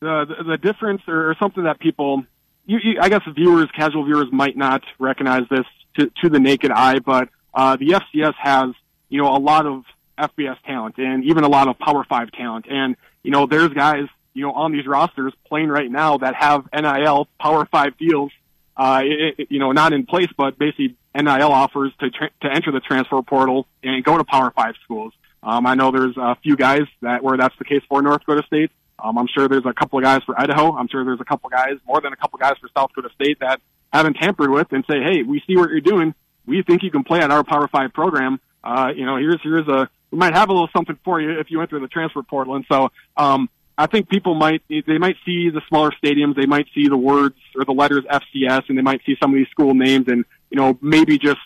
the 0.00 0.26
the 0.46 0.56
difference 0.56 1.02
or, 1.08 1.34
something 1.40 1.64
that 1.64 1.80
people, 1.80 2.24
you, 2.66 2.78
you, 2.82 3.00
I 3.00 3.08
guess, 3.08 3.22
viewers, 3.34 3.68
casual 3.76 4.04
viewers 4.04 4.28
might 4.30 4.56
not 4.56 4.82
recognize 4.98 5.42
this 5.50 5.66
to 5.98 6.10
to 6.22 6.28
the 6.28 6.38
naked 6.38 6.70
eye, 6.70 6.98
but 7.00 7.28
uh, 7.54 7.76
the 7.76 8.00
FCS 8.00 8.34
has 8.38 8.70
you 9.08 9.20
know 9.20 9.34
a 9.34 9.38
lot 9.38 9.66
of 9.66 9.84
FBS 10.18 10.56
talent 10.66 10.98
and 10.98 11.24
even 11.24 11.44
a 11.44 11.48
lot 11.48 11.68
of 11.68 11.78
Power 11.78 12.04
Five 12.04 12.32
talent, 12.32 12.66
and 12.68 12.96
you 13.22 13.30
know, 13.30 13.46
there's 13.46 13.68
guys 13.70 14.08
you 14.38 14.44
know, 14.44 14.52
on 14.52 14.70
these 14.70 14.86
rosters 14.86 15.32
playing 15.48 15.68
right 15.68 15.90
now 15.90 16.18
that 16.18 16.34
have 16.36 16.68
NIL 16.72 17.26
Power 17.40 17.66
Five 17.66 17.98
deals, 17.98 18.30
uh, 18.76 19.02
it, 19.04 19.34
it, 19.36 19.48
you 19.50 19.58
know, 19.58 19.72
not 19.72 19.92
in 19.92 20.06
place, 20.06 20.28
but 20.36 20.56
basically 20.56 20.96
NIL 21.12 21.50
offers 21.50 21.92
to 21.98 22.08
tra- 22.10 22.30
to 22.42 22.48
enter 22.48 22.70
the 22.70 22.78
transfer 22.78 23.20
portal 23.22 23.66
and 23.82 24.04
go 24.04 24.16
to 24.16 24.22
Power 24.22 24.52
Five 24.54 24.74
schools. 24.84 25.12
Um, 25.42 25.66
I 25.66 25.74
know 25.74 25.90
there's 25.90 26.16
a 26.16 26.36
few 26.36 26.56
guys 26.56 26.82
that 27.02 27.24
where 27.24 27.36
that's 27.36 27.56
the 27.58 27.64
case 27.64 27.82
for 27.88 28.00
North 28.00 28.20
Dakota 28.20 28.44
State. 28.46 28.70
Um, 29.00 29.18
I'm 29.18 29.26
sure 29.26 29.48
there's 29.48 29.66
a 29.66 29.72
couple 29.72 29.98
of 29.98 30.04
guys 30.04 30.22
for 30.24 30.40
Idaho. 30.40 30.72
I'm 30.72 30.86
sure 30.86 31.04
there's 31.04 31.20
a 31.20 31.24
couple 31.24 31.48
of 31.48 31.52
guys, 31.52 31.74
more 31.84 32.00
than 32.00 32.12
a 32.12 32.16
couple 32.16 32.36
of 32.36 32.40
guys 32.40 32.54
for 32.60 32.68
South 32.76 32.90
Dakota 32.94 33.12
State 33.14 33.40
that 33.40 33.60
haven't 33.92 34.14
tampered 34.14 34.50
with 34.50 34.72
and 34.72 34.84
say, 34.88 35.02
hey, 35.02 35.22
we 35.24 35.42
see 35.48 35.56
what 35.56 35.70
you're 35.70 35.80
doing. 35.80 36.14
We 36.46 36.62
think 36.62 36.84
you 36.84 36.92
can 36.92 37.02
play 37.02 37.20
at 37.20 37.32
our 37.32 37.42
Power 37.42 37.66
Five 37.66 37.92
program. 37.92 38.40
Uh, 38.62 38.92
you 38.94 39.04
know, 39.04 39.16
here's 39.16 39.40
here's 39.42 39.66
a 39.66 39.88
we 40.10 40.18
might 40.18 40.34
have 40.34 40.48
a 40.48 40.52
little 40.52 40.68
something 40.74 40.98
for 41.04 41.20
you 41.20 41.38
if 41.38 41.50
you 41.50 41.60
enter 41.60 41.78
the 41.78 41.88
transfer 41.88 42.22
portal. 42.22 42.56
And 42.56 42.64
so, 42.70 42.90
um, 43.16 43.48
I 43.78 43.86
think 43.86 44.08
people 44.08 44.34
might 44.34 44.62
they 44.68 44.98
might 44.98 45.16
see 45.24 45.50
the 45.50 45.62
smaller 45.68 45.92
stadiums, 46.02 46.34
they 46.34 46.46
might 46.46 46.66
see 46.74 46.88
the 46.88 46.96
words 46.96 47.36
or 47.54 47.64
the 47.64 47.72
letters 47.72 48.04
FCS, 48.10 48.68
and 48.68 48.76
they 48.76 48.82
might 48.82 49.02
see 49.06 49.16
some 49.22 49.30
of 49.30 49.36
these 49.36 49.46
school 49.48 49.72
names, 49.72 50.08
and 50.08 50.24
you 50.50 50.56
know 50.56 50.76
maybe 50.82 51.16
just 51.16 51.38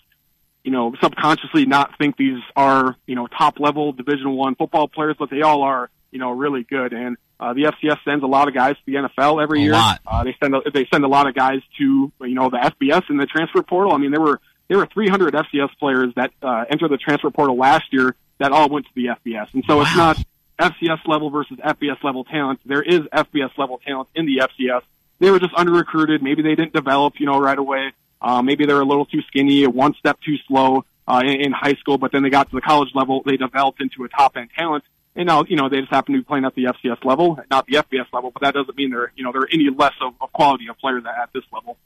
you 0.64 0.70
know 0.70 0.94
subconsciously 1.02 1.66
not 1.66 1.98
think 1.98 2.16
these 2.16 2.40
are 2.56 2.97
you 3.06 3.16
know 3.16 3.26
top 3.26 3.60
level 3.60 3.93
Division 3.93 4.30
One 4.32 4.55
football 4.55 4.89
players, 4.89 5.16
but 5.18 5.28
they 5.28 5.43
all 5.43 5.62
are 5.62 5.90
you 6.10 6.18
know 6.18 6.30
really 6.30 6.62
good. 6.62 6.94
And 6.94 7.18
uh, 7.39 7.52
the 7.52 7.64
FCS 7.64 7.98
sends 8.02 8.24
a 8.24 8.26
lot 8.28 8.48
of 8.48 8.55
guys 8.55 8.76
to 8.76 8.82
the 8.86 8.94
NFL 8.94 9.43
every 9.43 9.60
a 9.60 9.64
year. 9.64 9.72
Lot. 9.72 10.01
Uh, 10.06 10.24
they 10.24 10.34
send 10.43 10.55
a, 10.55 10.62
they 10.72 10.86
send 10.90 11.05
a 11.05 11.09
lot 11.09 11.26
of 11.26 11.34
guys 11.34 11.60
to 11.76 12.10
you 12.22 12.34
know 12.34 12.48
the 12.48 12.56
FBS 12.56 13.02
and 13.10 13.20
the 13.20 13.26
transfer 13.26 13.62
portal. 13.62 13.93
I 13.93 13.98
mean 13.98 14.10
there 14.10 14.22
were 14.22 14.40
there 14.68 14.78
were 14.78 14.86
300 14.86 15.34
FCS 15.34 15.68
players 15.78 16.14
that 16.16 16.30
uh, 16.43 16.64
entered 16.70 16.90
the 16.90 16.97
transfer 16.97 17.30
portal 17.30 17.59
last 17.59 17.93
year 17.93 18.16
that 18.43 18.52
all 18.52 18.69
went 18.69 18.86
to 18.86 18.93
the 18.94 19.06
FBS, 19.06 19.48
and 19.55 19.64
so 19.66 19.77
wow. 19.77 19.82
it's 19.82 19.97
not 19.97 20.19
FCS 20.59 21.06
level 21.06 21.31
versus 21.31 21.59
FBS 21.59 22.02
level 22.05 22.24
talent. 22.24 22.60
There 22.64 22.82
is 22.82 23.01
FBS 23.01 23.56
level 23.59 23.81
talent 23.85 24.09
in 24.14 24.27
the 24.27 24.43
FCS. 24.43 24.82
They 25.19 25.31
were 25.31 25.40
just 25.40 25.55
under 25.55 25.73
recruited. 25.73 26.23
Maybe 26.23 26.43
they 26.43 26.55
didn't 26.55 26.73
develop, 26.73 27.14
you 27.19 27.27
know, 27.27 27.39
right 27.39 27.59
away. 27.59 27.93
Uh, 28.20 28.43
maybe 28.43 28.66
they 28.66 28.73
were 28.73 28.81
a 28.81 28.85
little 28.85 29.06
too 29.06 29.23
skinny, 29.23 29.66
one 29.66 29.94
step 29.94 30.20
too 30.20 30.36
slow 30.47 30.85
uh, 31.09 31.23
in, 31.24 31.47
in 31.47 31.52
high 31.52 31.74
school. 31.74 31.98
But 31.98 32.12
then 32.12 32.23
they 32.23 32.31
got 32.31 32.51
to 32.51 32.56
the 32.56 32.60
college 32.60 32.90
level, 32.94 33.23
they 33.24 33.36
developed 33.36 33.81
into 33.81 34.05
a 34.05 34.09
top 34.09 34.36
end 34.36 34.51
talent. 34.56 34.85
And 35.14 35.27
now, 35.27 35.44
you 35.47 35.56
know, 35.56 35.69
they 35.69 35.81
just 35.81 35.93
happen 35.93 36.14
to 36.14 36.20
be 36.20 36.24
playing 36.24 36.44
at 36.44 36.55
the 36.55 36.64
FCS 36.64 37.05
level, 37.05 37.39
not 37.51 37.66
the 37.66 37.74
FBS 37.74 38.06
level. 38.12 38.31
But 38.31 38.43
that 38.43 38.55
doesn't 38.55 38.77
mean 38.77 38.90
they're, 38.90 39.12
you 39.14 39.24
know, 39.24 39.32
they're 39.32 39.48
any 39.52 39.69
less 39.70 39.93
of, 40.01 40.14
of 40.20 40.32
quality 40.32 40.69
of 40.69 40.78
players 40.78 41.05
at, 41.05 41.23
at 41.23 41.32
this 41.35 41.44
level. 41.52 41.77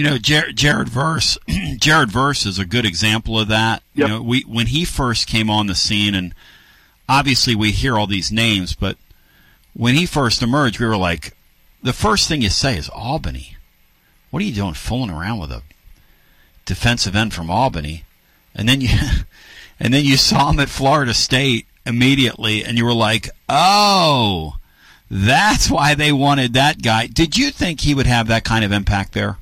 You 0.00 0.08
know, 0.08 0.16
Jared, 0.16 0.56
Jared 0.56 0.88
Verse, 0.88 1.36
Jared 1.76 2.10
Verse 2.10 2.46
is 2.46 2.58
a 2.58 2.64
good 2.64 2.86
example 2.86 3.38
of 3.38 3.48
that. 3.48 3.82
Yep. 3.94 4.08
You 4.08 4.14
know, 4.14 4.22
we 4.22 4.40
when 4.44 4.68
he 4.68 4.86
first 4.86 5.26
came 5.26 5.50
on 5.50 5.66
the 5.66 5.74
scene 5.74 6.14
and 6.14 6.34
obviously 7.06 7.54
we 7.54 7.70
hear 7.70 7.98
all 7.98 8.06
these 8.06 8.32
names, 8.32 8.74
but 8.74 8.96
when 9.74 9.96
he 9.96 10.06
first 10.06 10.42
emerged, 10.42 10.80
we 10.80 10.86
were 10.86 10.96
like, 10.96 11.36
the 11.82 11.92
first 11.92 12.28
thing 12.28 12.40
you 12.40 12.48
say 12.48 12.78
is 12.78 12.88
Albany. 12.88 13.58
What 14.30 14.40
are 14.42 14.46
you 14.46 14.54
doing 14.54 14.72
fooling 14.72 15.10
around 15.10 15.38
with 15.38 15.52
a 15.52 15.60
defensive 16.64 17.14
end 17.14 17.34
from 17.34 17.50
Albany? 17.50 18.04
And 18.54 18.66
then 18.66 18.80
you 18.80 18.88
and 19.78 19.92
then 19.92 20.06
you 20.06 20.16
saw 20.16 20.48
him 20.48 20.60
at 20.60 20.70
Florida 20.70 21.12
State 21.12 21.66
immediately 21.84 22.64
and 22.64 22.78
you 22.78 22.86
were 22.86 22.94
like, 22.94 23.28
"Oh, 23.50 24.56
that's 25.10 25.70
why 25.70 25.94
they 25.94 26.10
wanted 26.10 26.54
that 26.54 26.80
guy." 26.80 27.06
Did 27.06 27.36
you 27.36 27.50
think 27.50 27.82
he 27.82 27.94
would 27.94 28.06
have 28.06 28.28
that 28.28 28.44
kind 28.44 28.64
of 28.64 28.72
impact 28.72 29.12
there? 29.12 29.36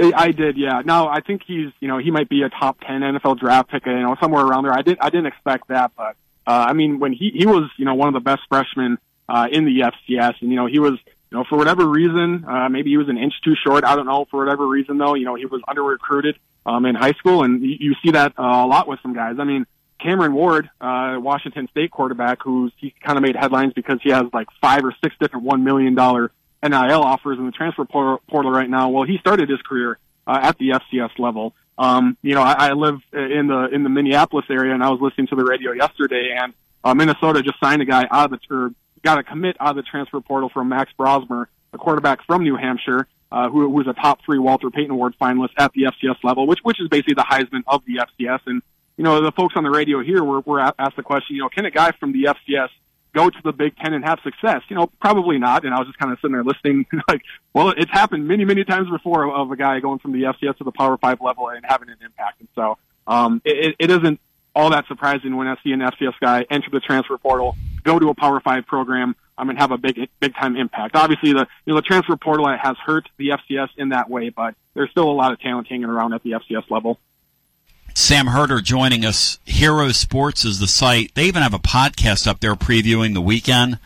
I 0.00 0.32
did, 0.32 0.56
yeah. 0.56 0.82
No, 0.84 1.08
I 1.08 1.20
think 1.20 1.42
he's, 1.46 1.70
you 1.80 1.88
know, 1.88 1.98
he 1.98 2.10
might 2.10 2.28
be 2.28 2.42
a 2.42 2.48
top 2.48 2.80
ten 2.80 3.00
NFL 3.00 3.38
draft 3.38 3.70
pick, 3.70 3.86
you 3.86 3.92
know, 3.92 4.16
somewhere 4.20 4.44
around 4.44 4.64
there. 4.64 4.72
I 4.72 4.82
didn't, 4.82 4.98
I 5.02 5.10
didn't 5.10 5.26
expect 5.26 5.68
that, 5.68 5.92
but 5.96 6.16
uh, 6.46 6.66
I 6.68 6.72
mean, 6.72 6.98
when 6.98 7.12
he 7.12 7.30
he 7.34 7.46
was 7.46 7.70
you 7.76 7.84
know 7.84 7.94
one 7.94 8.08
of 8.08 8.14
the 8.14 8.20
best 8.20 8.42
freshmen 8.48 8.98
uh, 9.28 9.46
in 9.50 9.64
the 9.64 9.80
FCS, 9.80 10.34
and 10.40 10.50
you 10.50 10.56
know 10.56 10.66
he 10.66 10.78
was 10.78 10.94
you 11.30 11.38
know 11.38 11.44
for 11.48 11.56
whatever 11.56 11.86
reason, 11.86 12.44
uh, 12.44 12.68
maybe 12.68 12.90
he 12.90 12.96
was 12.96 13.08
an 13.08 13.18
inch 13.18 13.34
too 13.44 13.54
short. 13.54 13.84
I 13.84 13.94
don't 13.94 14.06
know 14.06 14.26
for 14.30 14.44
whatever 14.44 14.66
reason 14.66 14.98
though. 14.98 15.14
You 15.14 15.26
know 15.26 15.36
he 15.36 15.46
was 15.46 15.60
under 15.68 15.82
recruited 15.82 16.38
um, 16.66 16.86
in 16.86 16.94
high 16.94 17.12
school, 17.12 17.44
and 17.44 17.62
you, 17.62 17.76
you 17.78 17.94
see 18.02 18.12
that 18.12 18.32
uh, 18.38 18.42
a 18.42 18.66
lot 18.66 18.88
with 18.88 19.00
some 19.02 19.14
guys. 19.14 19.36
I 19.38 19.44
mean. 19.44 19.66
Cameron 20.02 20.32
Ward, 20.32 20.70
uh, 20.80 21.18
Washington 21.20 21.68
State 21.72 21.90
quarterback, 21.90 22.42
who's 22.42 22.72
he 22.78 22.94
kind 23.04 23.18
of 23.18 23.22
made 23.22 23.36
headlines 23.36 23.74
because 23.74 23.98
he 24.02 24.08
has 24.08 24.22
like 24.32 24.46
five 24.58 24.82
or 24.82 24.94
six 25.04 25.14
different 25.20 25.44
one 25.44 25.62
million 25.62 25.94
dollar 25.94 26.32
NIL 26.62 27.02
offers 27.02 27.38
in 27.38 27.46
the 27.46 27.52
transfer 27.52 27.84
portal 27.84 28.50
right 28.50 28.68
now. 28.68 28.90
Well, 28.90 29.04
he 29.04 29.18
started 29.18 29.48
his 29.48 29.60
career 29.62 29.98
uh, 30.26 30.38
at 30.42 30.58
the 30.58 30.70
FCS 30.70 31.18
level. 31.18 31.54
Um, 31.78 32.16
you 32.22 32.34
know, 32.34 32.42
I, 32.42 32.68
I 32.68 32.72
live 32.72 33.00
in 33.12 33.46
the 33.46 33.68
in 33.72 33.82
the 33.82 33.88
Minneapolis 33.88 34.44
area, 34.50 34.74
and 34.74 34.82
I 34.82 34.90
was 34.90 35.00
listening 35.00 35.28
to 35.28 35.36
the 35.36 35.44
radio 35.44 35.72
yesterday, 35.72 36.36
and 36.38 36.52
uh, 36.84 36.94
Minnesota 36.94 37.42
just 37.42 37.58
signed 37.58 37.80
a 37.80 37.86
guy 37.86 38.06
out 38.10 38.32
of 38.32 38.38
the 38.38 38.54
or 38.54 38.70
got 39.02 39.18
a 39.18 39.22
commit 39.22 39.56
out 39.58 39.70
of 39.70 39.76
the 39.76 39.82
transfer 39.82 40.20
portal 40.20 40.50
from 40.50 40.68
Max 40.68 40.92
Brosmer, 40.98 41.46
a 41.72 41.78
quarterback 41.78 42.24
from 42.26 42.42
New 42.42 42.56
Hampshire, 42.56 43.06
uh, 43.32 43.48
who, 43.48 43.62
who 43.62 43.70
was 43.70 43.86
a 43.86 43.94
top 43.94 44.20
three 44.24 44.38
Walter 44.38 44.70
Payton 44.70 44.90
Award 44.90 45.14
finalist 45.18 45.52
at 45.56 45.72
the 45.72 45.84
FCS 45.84 46.22
level, 46.22 46.46
which 46.46 46.60
which 46.62 46.80
is 46.80 46.88
basically 46.88 47.14
the 47.14 47.26
Heisman 47.28 47.62
of 47.66 47.82
the 47.86 47.96
FCS. 47.96 48.40
And 48.46 48.62
you 48.98 49.04
know, 49.04 49.22
the 49.22 49.32
folks 49.32 49.54
on 49.56 49.64
the 49.64 49.70
radio 49.70 50.02
here 50.02 50.22
were 50.22 50.40
were 50.40 50.60
asked 50.60 50.96
the 50.96 51.02
question, 51.02 51.36
you 51.36 51.42
know, 51.42 51.48
can 51.48 51.64
a 51.64 51.70
guy 51.70 51.92
from 51.92 52.12
the 52.12 52.24
FCS 52.24 52.68
go 53.14 53.30
to 53.30 53.38
the 53.42 53.52
Big 53.52 53.76
Ten 53.76 53.92
and 53.94 54.04
have 54.04 54.18
success? 54.22 54.62
You 54.68 54.76
know, 54.76 54.86
probably 55.00 55.38
not. 55.38 55.64
And 55.64 55.74
I 55.74 55.78
was 55.78 55.88
just 55.88 55.98
kind 55.98 56.12
of 56.12 56.18
sitting 56.18 56.32
there 56.32 56.44
listening, 56.44 56.86
like, 57.08 57.22
well, 57.52 57.70
it's 57.70 57.90
happened 57.90 58.26
many, 58.26 58.44
many 58.44 58.64
times 58.64 58.88
before 58.90 59.34
of 59.34 59.50
a 59.50 59.56
guy 59.56 59.80
going 59.80 59.98
from 59.98 60.12
the 60.12 60.22
FCS 60.22 60.58
to 60.58 60.64
the 60.64 60.72
Power 60.72 60.96
Five 60.98 61.20
level 61.20 61.48
and 61.48 61.64
having 61.64 61.88
an 61.88 61.96
impact. 62.04 62.40
And 62.40 62.48
so, 62.54 62.78
um, 63.06 63.42
it, 63.44 63.76
it 63.78 63.90
isn't 63.90 64.20
all 64.54 64.70
that 64.70 64.86
surprising 64.88 65.36
when 65.36 65.46
I 65.46 65.56
see 65.62 65.72
an 65.72 65.80
FCS 65.80 66.14
guy 66.20 66.44
enter 66.50 66.70
the 66.70 66.80
transfer 66.80 67.16
portal, 67.18 67.56
go 67.84 67.98
to 67.98 68.08
a 68.08 68.14
Power 68.14 68.40
Five 68.40 68.66
program, 68.66 69.14
um, 69.38 69.48
and 69.48 69.58
have 69.58 69.70
a 69.70 69.78
big, 69.78 70.08
big 70.20 70.34
time 70.34 70.56
impact. 70.56 70.96
Obviously, 70.96 71.32
the 71.32 71.46
you 71.64 71.72
know 71.72 71.76
the 71.76 71.82
transfer 71.82 72.16
portal 72.16 72.46
has 72.48 72.76
hurt 72.84 73.08
the 73.16 73.30
FCS 73.30 73.68
in 73.76 73.90
that 73.90 74.10
way, 74.10 74.28
but 74.28 74.54
there's 74.74 74.90
still 74.90 75.10
a 75.10 75.12
lot 75.12 75.32
of 75.32 75.40
talent 75.40 75.68
hanging 75.68 75.86
around 75.86 76.12
at 76.12 76.22
the 76.22 76.32
FCS 76.32 76.70
level. 76.70 76.98
Sam 78.00 78.28
Herder 78.28 78.62
joining 78.62 79.04
us. 79.04 79.38
Hero 79.44 79.90
Sports 79.90 80.46
is 80.46 80.58
the 80.58 80.66
site. 80.66 81.14
They 81.14 81.26
even 81.26 81.42
have 81.42 81.52
a 81.52 81.58
podcast 81.58 82.26
up 82.26 82.40
there 82.40 82.54
previewing 82.54 83.12
the 83.12 83.20
weekend, 83.20 83.78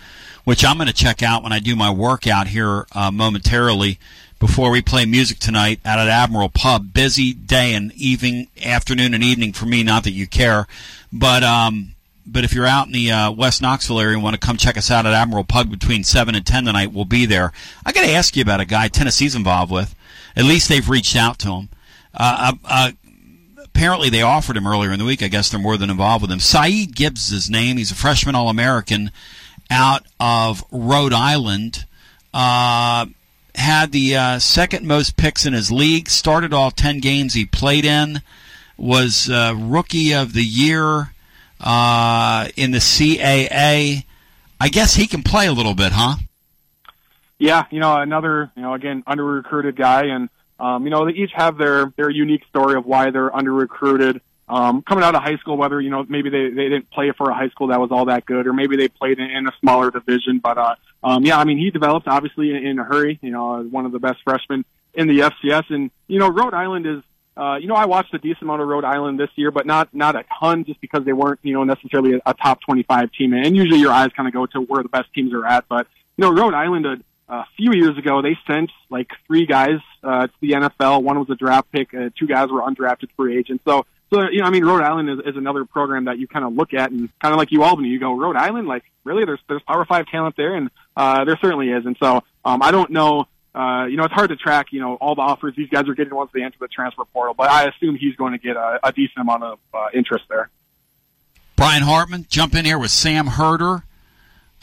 which 0.45 0.65
I'm 0.65 0.77
going 0.77 0.87
to 0.87 0.95
check 0.95 1.21
out 1.21 1.43
when 1.43 1.53
I 1.53 1.59
do 1.59 1.75
my 1.75 1.91
workout 1.91 2.47
here 2.47 2.87
uh, 2.93 3.11
momentarily 3.11 3.99
before 4.39 4.71
we 4.71 4.81
play 4.81 5.05
music 5.05 5.41
tonight 5.41 5.81
at 5.85 5.99
Admiral 5.99 6.49
Pub. 6.49 6.95
Busy 6.95 7.35
day 7.35 7.75
and 7.75 7.93
evening, 7.95 8.47
afternoon 8.65 9.15
and 9.15 9.25
evening 9.25 9.53
for 9.53 9.67
me. 9.67 9.83
Not 9.83 10.05
that 10.05 10.13
you 10.13 10.29
care, 10.29 10.69
but 11.13 11.43
um, 11.43 11.95
but 12.25 12.45
if 12.45 12.55
you're 12.55 12.67
out 12.67 12.87
in 12.87 12.93
the 12.93 13.11
uh, 13.11 13.33
West 13.33 13.61
Knoxville 13.61 13.99
area 13.99 14.15
and 14.15 14.23
want 14.23 14.35
to 14.35 14.47
come 14.47 14.57
check 14.57 14.79
us 14.79 14.93
out 14.93 15.07
at 15.07 15.13
Admiral 15.13 15.45
Pub 15.45 15.71
between 15.71 16.05
seven 16.05 16.37
and 16.37 16.47
ten 16.47 16.65
tonight, 16.65 16.93
we'll 16.93 17.05
be 17.05 17.27
there. 17.27 17.53
I 17.85 17.91
got 17.91 18.05
to 18.05 18.13
ask 18.13 18.37
you 18.37 18.43
about 18.43 18.61
a 18.61 18.65
guy 18.65 18.87
Tennessee's 18.87 19.35
involved 19.35 19.73
with. 19.73 19.93
At 20.37 20.45
least 20.45 20.69
they've 20.69 20.89
reached 20.89 21.17
out 21.17 21.41
to 21.41 21.51
him. 21.51 21.69
Uh, 22.17 22.53
uh, 22.65 22.93
apparently 23.75 24.09
they 24.09 24.23
offered 24.23 24.57
him 24.57 24.67
earlier 24.67 24.93
in 24.93 24.99
the 24.99 25.05
week. 25.05 25.23
I 25.23 25.29
guess 25.29 25.51
they're 25.51 25.61
more 25.61 25.77
than 25.77 25.91
involved 25.91 26.23
with 26.23 26.31
him. 26.31 26.41
Saeed 26.41 26.95
Gibbs 26.95 27.27
is 27.27 27.31
his 27.31 27.51
name. 27.51 27.77
He's 27.77 27.91
a 27.91 27.95
freshman 27.97 28.35
All 28.35 28.49
American 28.49 29.11
out 29.71 30.07
of 30.21 30.65
Rhode 30.71 31.13
Island. 31.13 31.85
Uh, 32.33 33.07
had 33.55 33.93
the 33.93 34.17
uh, 34.17 34.39
second 34.39 34.87
most 34.87 35.17
picks 35.17 35.47
in 35.47 35.53
his 35.53 35.71
league. 35.71 36.09
Started 36.09 36.53
all 36.53 36.71
ten 36.71 37.01
games 37.01 37.35
he 37.35 37.45
played 37.45 37.85
in. 37.85 38.23
Was 38.77 39.29
uh, 39.29 39.55
rookie 39.57 40.15
of 40.15 40.33
the 40.33 40.43
year 40.43 41.13
uh, 41.61 42.49
in 42.57 42.73
the 42.73 42.79
CAA. 42.79 44.05
I 44.61 44.69
guess 44.69 44.95
he 44.95 45.07
can 45.07 45.23
play 45.23 45.47
a 45.47 45.53
little 45.53 45.75
bit, 45.75 45.93
huh? 45.93 46.17
Yeah, 47.39 47.67
you 47.71 47.81
know, 47.81 47.97
another, 47.97 48.51
you 48.57 48.63
know, 48.63 48.75
again, 48.75 49.03
under 49.07 49.25
recruited 49.25 49.77
guy, 49.77 50.07
and 50.07 50.29
um, 50.59 50.85
you 50.85 50.91
know, 50.91 51.07
they 51.07 51.13
each 51.13 51.33
have 51.35 51.59
their 51.59 51.93
their 51.97 52.11
unique 52.11 52.43
story 52.49 52.77
of 52.77 52.87
why 52.87 53.11
they're 53.11 53.35
under 53.35 53.53
recruited. 53.53 54.21
Um, 54.47 54.83
coming 54.83 55.03
out 55.03 55.15
of 55.15 55.23
high 55.23 55.37
school, 55.37 55.57
whether 55.57 55.81
you 55.81 55.91
know 55.91 56.05
maybe 56.09 56.29
they 56.29 56.51
they 56.51 56.69
didn't 56.69 56.91
play 56.91 57.13
for 57.17 57.31
a 57.31 57.35
high 57.35 57.49
school 57.49 57.69
that 57.69 57.81
was 57.81 57.91
all 57.91 58.07
that 58.07 58.27
good, 58.27 58.47
or 58.47 58.53
maybe 58.53 58.77
they 58.77 58.89
played 58.89 59.19
in, 59.19 59.31
in 59.31 59.47
a 59.47 59.53
smaller 59.61 59.91
division. 59.91 60.39
But 60.39 60.59
uh, 60.59 60.75
um, 61.03 61.25
yeah, 61.25 61.39
I 61.39 61.45
mean, 61.45 61.59
he 61.59 61.71
developed 61.71 62.07
obviously 62.09 62.51
in, 62.51 62.57
in 62.57 62.79
a 62.79 62.85
hurry. 62.85 63.19
You 63.23 63.31
know, 63.31 63.63
one 63.63 63.87
of 63.87 63.93
the 63.93 63.99
best 63.99 64.19
freshmen 64.23 64.65
in 64.93 65.09
the 65.09 65.21
FCS, 65.21 65.71
and 65.71 65.91
you 66.09 66.19
know, 66.19 66.29
Rhode 66.29 66.55
Island 66.55 66.87
is 66.87 67.03
uh, 67.37 67.57
you 67.57 67.67
know, 67.67 67.75
I 67.75 67.87
watched 67.87 68.15
a 68.15 68.19
decent 68.19 68.43
amount 68.43 68.63
of 68.63 68.69
Rhode 68.69 68.85
Island 68.85 69.19
this 69.19 69.31
year, 69.35 69.51
but 69.51 69.67
not 69.67 69.93
not 69.93 70.15
a 70.15 70.25
ton, 70.39 70.65
just 70.65 70.81
because 70.81 71.05
they 71.05 71.13
weren't, 71.13 71.41
you 71.43 71.53
know, 71.53 71.65
necessarily 71.65 72.15
a, 72.15 72.21
a 72.27 72.35
top 72.35 72.61
25 72.61 73.11
team. 73.13 73.33
And 73.33 73.57
usually 73.57 73.81
your 73.81 73.91
eyes 73.91 74.11
kind 74.17 74.29
of 74.29 74.35
go 74.35 74.47
to 74.47 74.61
where 74.61 74.83
the 74.83 74.89
best 74.89 75.13
teams 75.15 75.33
are 75.33 75.45
at. 75.45 75.65
But 75.69 75.89
you 76.17 76.23
know, 76.23 76.33
Rhode 76.33 76.55
Island 76.55 76.87
a, 76.87 76.97
a 77.29 77.45
few 77.57 77.73
years 77.73 77.97
ago 77.99 78.23
they 78.23 78.37
sent 78.47 78.71
like 78.91 79.09
three 79.27 79.47
guys 79.47 79.81
uh, 80.03 80.27
to 80.27 80.33
the 80.41 80.51
NFL. 80.53 81.03
One 81.03 81.19
was 81.19 81.31
a 81.31 81.35
draft 81.35 81.71
pick. 81.73 81.95
Uh, 81.95 82.11
two 82.19 82.27
guys 82.27 82.51
were 82.51 82.61
undrafted 82.61 83.09
free 83.17 83.39
agents. 83.39 83.65
So, 83.67 83.87
so 84.13 84.29
you 84.31 84.41
know, 84.41 84.47
I 84.47 84.51
mean, 84.51 84.65
Rhode 84.65 84.83
Island 84.83 85.11
is, 85.11 85.19
is 85.27 85.37
another 85.37 85.65
program 85.65 86.05
that 86.05 86.19
you 86.19 86.29
kind 86.29 86.45
of 86.45 86.55
look 86.55 86.75
at 86.75 86.91
and 86.91 87.09
kind 87.21 87.33
of 87.33 87.39
like 87.39 87.51
you 87.53 87.63
Albany, 87.63 87.89
you 87.89 87.99
go 87.99 88.13
Rhode 88.13 88.37
Island, 88.37 88.69
like 88.69 88.85
really, 89.05 89.25
there's 89.25 89.41
there's 89.49 89.63
Power 89.63 89.85
Five 89.85 90.07
talent 90.07 90.37
there, 90.37 90.55
and 90.55 90.71
uh, 90.97 91.25
there 91.25 91.39
certainly 91.41 91.71
is. 91.71 91.87
And 91.87 91.97
so, 92.01 92.23
um, 92.45 92.63
I 92.63 92.71
don't 92.71 92.91
know 92.91 93.27
uh, 93.55 93.87
you 93.87 93.97
know, 93.97 94.05
it's 94.05 94.13
hard 94.13 94.31
to 94.31 94.37
track, 94.37 94.73
you 94.73 94.81
know, 94.81 94.97
all 94.97 95.15
the 95.15 95.23
offers 95.23 95.55
these 95.57 95.69
guys 95.69 95.89
are 95.89 95.95
getting 95.95 96.15
once 96.15 96.31
they 96.35 96.43
enter 96.43 96.57
the 96.61 96.67
transfer 96.67 97.05
portal, 97.05 97.35
but 97.35 97.49
I 97.51 97.69
assume 97.69 97.97
he's 97.97 98.17
going 98.17 98.33
to 98.33 98.39
get 98.39 98.57
a, 98.57 98.81
a 98.83 98.93
decent 98.93 99.19
amount 99.19 99.45
of 99.45 99.59
uh, 99.73 99.87
interest 99.95 100.25
there. 100.29 100.51
Brian 101.55 101.85
Hartman, 101.85 102.27
jump 102.29 102.57
in 102.57 102.65
here 102.65 102.79
with 102.79 102.91
Sam 102.91 103.29
Herder, 103.29 103.85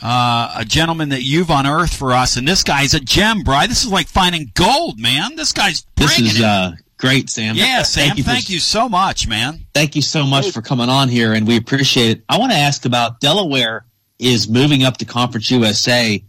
uh, 0.02 0.53
a 0.57 0.65
gentleman 0.65 1.10
that 1.10 1.23
you've 1.23 1.49
unearthed 1.49 1.94
for 1.94 2.14
us, 2.14 2.38
and 2.38 2.48
this 2.48 2.64
guy's 2.64 2.94
a 2.94 2.99
gem, 2.99 3.41
Brian. 3.41 3.69
This 3.69 3.84
is 3.84 3.91
like 3.91 4.07
finding 4.07 4.52
gold, 4.53 4.99
man. 4.99 5.36
This 5.36 5.53
guy's 5.53 5.86
this 5.95 6.19
is 6.19 6.40
it. 6.40 6.45
uh, 6.45 6.72
great, 6.98 7.30
Sam. 7.30 7.56
Yeah, 7.56 7.84
Sam. 7.84 8.07
Thank 8.07 8.18
you, 8.18 8.23
thank 8.23 8.45
for, 8.45 8.52
you 8.52 8.60
so 8.60 8.90
much, 8.90 9.28
man. 9.28 9.60
Thank 9.73 9.95
you 9.95 10.02
so 10.02 10.26
much 10.26 10.52
for 10.52 10.61
coming 10.61 10.90
on 10.90 11.10
here, 11.10 11.34
and 11.34 11.48
we 11.48 11.57
appreciate 11.57 12.18
it. 12.18 12.23
I 12.28 12.40
want 12.40 12.52
to 12.52 12.57
ask 12.57 12.86
about 12.86 13.19
Delaware 13.19 13.86
is 14.19 14.49
moving 14.49 14.84
up 14.84 14.98
to 14.98 15.06
Conference 15.06 15.49
USA 15.52 16.23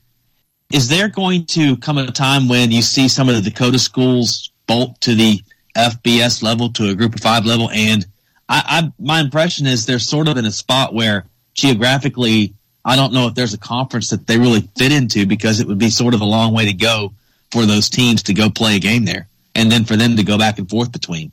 is 0.72 0.88
there 0.88 1.08
going 1.08 1.44
to 1.46 1.76
come 1.76 1.98
a 1.98 2.10
time 2.10 2.48
when 2.48 2.70
you 2.70 2.80
see 2.82 3.06
some 3.06 3.28
of 3.28 3.34
the 3.34 3.42
Dakota 3.42 3.78
schools 3.78 4.50
bolt 4.66 5.00
to 5.02 5.14
the 5.14 5.40
FBS 5.76 6.42
level, 6.42 6.72
to 6.72 6.88
a 6.88 6.94
group 6.94 7.14
of 7.14 7.20
five 7.20 7.44
level? 7.44 7.70
And 7.70 8.06
I, 8.48 8.62
I 8.66 8.92
my 8.98 9.20
impression 9.20 9.66
is 9.66 9.84
they're 9.84 9.98
sort 9.98 10.28
of 10.28 10.38
in 10.38 10.46
a 10.46 10.50
spot 10.50 10.94
where 10.94 11.26
geographically, 11.54 12.54
I 12.84 12.96
don't 12.96 13.12
know 13.12 13.28
if 13.28 13.34
there's 13.34 13.54
a 13.54 13.58
conference 13.58 14.10
that 14.10 14.26
they 14.26 14.38
really 14.38 14.68
fit 14.76 14.92
into 14.92 15.26
because 15.26 15.60
it 15.60 15.68
would 15.68 15.78
be 15.78 15.90
sort 15.90 16.14
of 16.14 16.20
a 16.20 16.24
long 16.24 16.52
way 16.52 16.66
to 16.66 16.72
go 16.72 17.12
for 17.50 17.64
those 17.66 17.88
teams 17.88 18.24
to 18.24 18.34
go 18.34 18.50
play 18.50 18.76
a 18.76 18.80
game 18.80 19.04
there 19.04 19.28
and 19.54 19.70
then 19.70 19.84
for 19.84 19.96
them 19.96 20.16
to 20.16 20.24
go 20.24 20.38
back 20.38 20.58
and 20.58 20.68
forth 20.68 20.90
between. 20.90 21.32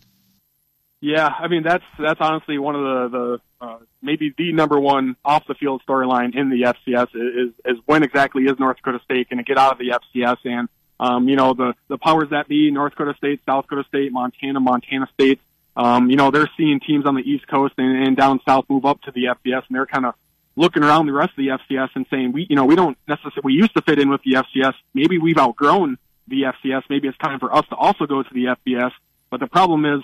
Yeah, 1.01 1.27
I 1.27 1.47
mean 1.47 1.63
that's 1.63 1.83
that's 1.97 2.19
honestly 2.19 2.57
one 2.57 2.75
of 2.75 2.81
the 2.81 3.17
the 3.17 3.65
uh, 3.65 3.77
maybe 4.01 4.33
the 4.37 4.51
number 4.51 4.79
one 4.79 5.15
off 5.23 5.47
the 5.47 5.53
field 5.53 5.81
storyline 5.87 6.35
in 6.35 6.49
the 6.49 6.63
FCS 6.63 7.07
is 7.15 7.53
is 7.65 7.81
when 7.85 8.03
exactly 8.03 8.43
is 8.43 8.59
North 8.59 8.77
Dakota 8.77 8.99
State 9.05 9.29
going 9.29 9.37
to 9.37 9.43
get 9.43 9.57
out 9.57 9.71
of 9.71 9.77
the 9.77 9.97
FCS 9.97 10.37
and 10.43 10.67
um, 10.99 11.29
you 11.29 11.37
know 11.37 11.53
the 11.53 11.73
the 11.87 11.97
powers 11.97 12.31
that 12.31 12.49
be 12.49 12.69
North 12.69 12.91
Dakota 12.91 13.13
State, 13.17 13.41
South 13.45 13.63
Dakota 13.63 13.87
State, 13.87 14.11
Montana, 14.11 14.59
Montana 14.59 15.07
State. 15.13 15.39
Um, 15.77 16.09
you 16.09 16.17
know 16.17 16.31
they're 16.31 16.49
seeing 16.57 16.81
teams 16.81 17.05
on 17.05 17.15
the 17.15 17.21
East 17.21 17.47
Coast 17.47 17.75
and, 17.77 18.05
and 18.05 18.17
down 18.17 18.41
south 18.45 18.65
move 18.67 18.85
up 18.85 19.01
to 19.03 19.11
the 19.11 19.25
FCS 19.25 19.63
and 19.69 19.75
they're 19.75 19.85
kind 19.85 20.05
of 20.05 20.15
looking 20.59 20.83
around 20.83 21.05
the 21.05 21.13
rest 21.13 21.31
of 21.31 21.37
the 21.37 21.47
FCS 21.47 21.89
and 21.95 22.05
saying 22.09 22.31
we 22.31 22.45
you 22.49 22.55
know 22.55 22.65
we 22.65 22.75
don't 22.75 22.97
necessarily 23.07 23.41
we 23.43 23.53
used 23.53 23.73
to 23.75 23.81
fit 23.81 23.99
in 23.99 24.09
with 24.09 24.21
the 24.23 24.33
FCS 24.33 24.73
maybe 24.93 25.17
we've 25.17 25.37
outgrown 25.37 25.97
the 26.27 26.43
FCS 26.43 26.83
maybe 26.89 27.07
it's 27.07 27.17
time 27.17 27.39
for 27.39 27.55
us 27.55 27.65
to 27.69 27.75
also 27.75 28.05
go 28.05 28.21
to 28.21 28.29
the 28.33 28.55
FBS 28.57 28.91
but 29.29 29.39
the 29.39 29.47
problem 29.47 29.85
is 29.85 30.01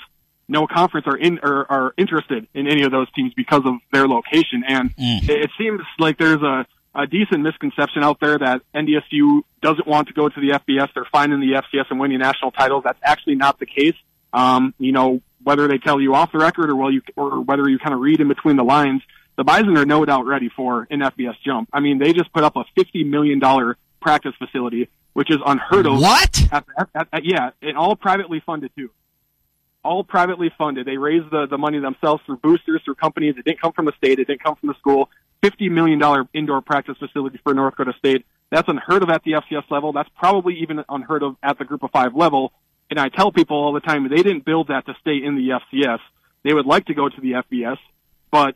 no 0.48 0.68
conference 0.68 1.07
are 1.07 1.18
in 1.18 1.40
or 1.41 1.69
are 1.72 1.94
interested 1.98 2.48
in 2.53 2.68
any 2.68 2.84
of 2.84 2.91
those 2.91 3.11
teams 3.14 3.34
because 3.34 3.64
of 3.65 3.76
their 3.91 4.07
location. 4.07 4.64
And 4.68 4.95
mm. 4.95 5.27
it 5.30 5.49
seems 5.57 5.82
like 5.99 6.18
there's 6.18 6.41
a, 6.41 6.65
a 6.94 7.07
decent 7.07 7.41
misconception 7.41 8.03
out 8.03 8.19
there 8.19 8.38
that 8.38 8.61
NDSU 8.73 9.41
doesn't 9.61 9.88
want 9.88 10.07
to 10.10 10.14
go 10.14 10.30
to 10.30 10.40
the 10.40 10.60
FBS. 10.60 10.90
They're 10.94 11.07
fine 11.11 11.32
in 11.32 11.40
the 11.40 11.53
FCS 11.53 11.86
and 11.90 11.99
winning 11.99 12.19
national 12.19 12.52
titles. 12.52 12.84
That's 12.84 12.99
actually 13.02 13.36
not 13.36 13.60
the 13.60 13.65
case. 13.65 13.95
Um, 14.34 14.73
you 14.77 14.91
know, 14.91 15.22
whether 15.44 15.68
they 15.68 15.77
tell 15.77 16.02
you 16.02 16.14
off 16.15 16.32
the 16.32 16.40
record 16.40 16.69
or 16.69 16.76
well 16.76 16.91
you 16.91 17.02
or 17.15 17.41
whether 17.41 17.68
you 17.69 17.80
kind 17.80 17.94
of 17.94 18.02
read 18.02 18.19
in 18.19 18.27
between 18.27 18.57
the 18.57 18.64
lines, 18.64 19.02
the 19.38 19.44
Bison 19.44 19.78
are 19.78 19.86
no 19.86 20.06
doubt 20.06 20.26
ready 20.26 20.49
for 20.49 20.88
an 20.90 20.99
FBS 20.99 21.36
jump. 21.44 21.70
I 21.74 21.80
mean, 21.80 21.99
they 21.99 22.14
just 22.14 22.32
put 22.34 22.44
up 22.44 22.56
a 22.56 22.64
fifty 22.76 23.03
million 23.03 23.40
dollar 23.40 23.78
practice 24.02 24.34
facility, 24.38 24.90
which 25.14 25.32
is 25.32 25.38
unheard 25.45 25.88
of. 25.88 25.99
What? 25.99 26.41
At, 26.52 26.66
at, 26.78 27.07
at, 27.12 27.26
yeah, 27.26 27.52
and 27.62 27.78
all 27.78 27.95
privately 27.95 28.41
funded 28.45 28.72
too 28.76 28.90
all 29.86 30.03
privately 30.03 30.52
funded. 30.57 30.88
They 30.88 30.98
raised 30.98 31.30
the, 31.30 31.45
the 31.45 31.57
money 31.57 31.80
themselves 31.80 32.22
through 32.26 32.38
boosters, 32.38 32.82
through 32.84 32.95
companies. 32.95 33.36
It 33.38 33.45
didn't 33.45 33.62
come 33.62 33.72
from 33.72 33.86
the 33.86 33.94
state. 33.98 34.20
It 34.20 34.26
didn't 34.28 34.44
come 34.44 34.56
from 34.56 34.70
the 34.70 34.76
school. 34.76 35.10
$50 35.44 35.70
million 35.72 36.02
indoor 36.34 36.62
practice 36.62 36.98
facility 36.98 37.40
for 37.44 37.53
North 37.53 37.76
Dakota 37.78 37.94
State. 37.99 38.26
That's 38.52 38.68
unheard 38.68 39.03
of 39.03 39.10
at 39.10 39.24
the 39.24 39.34
FCS 39.34 39.70
level. 39.70 39.94
That's 39.94 40.10
probably 40.18 40.56
even 40.56 40.84
unheard 40.90 41.24
of 41.24 41.36
at 41.44 41.60
the 41.60 41.66
group 41.66 41.84
of 41.84 41.91
five 41.91 42.16
level. 42.16 42.52
And 42.90 42.99
I 42.99 43.10
tell 43.10 43.32
people 43.32 43.57
all 43.57 43.74
the 43.74 43.80
time, 43.80 44.07
they 44.10 44.24
didn't 44.24 44.44
build 44.45 44.68
that 44.70 44.86
to 44.88 44.95
stay 45.02 45.24
in 45.24 45.36
the 45.36 45.60
FCS. 45.60 45.99
They 46.44 46.53
would 46.53 46.66
like 46.66 46.86
to 46.86 46.94
go 46.94 47.07
to 47.07 47.22
the 47.22 47.34
FBS, 47.34 47.78
but 48.32 48.56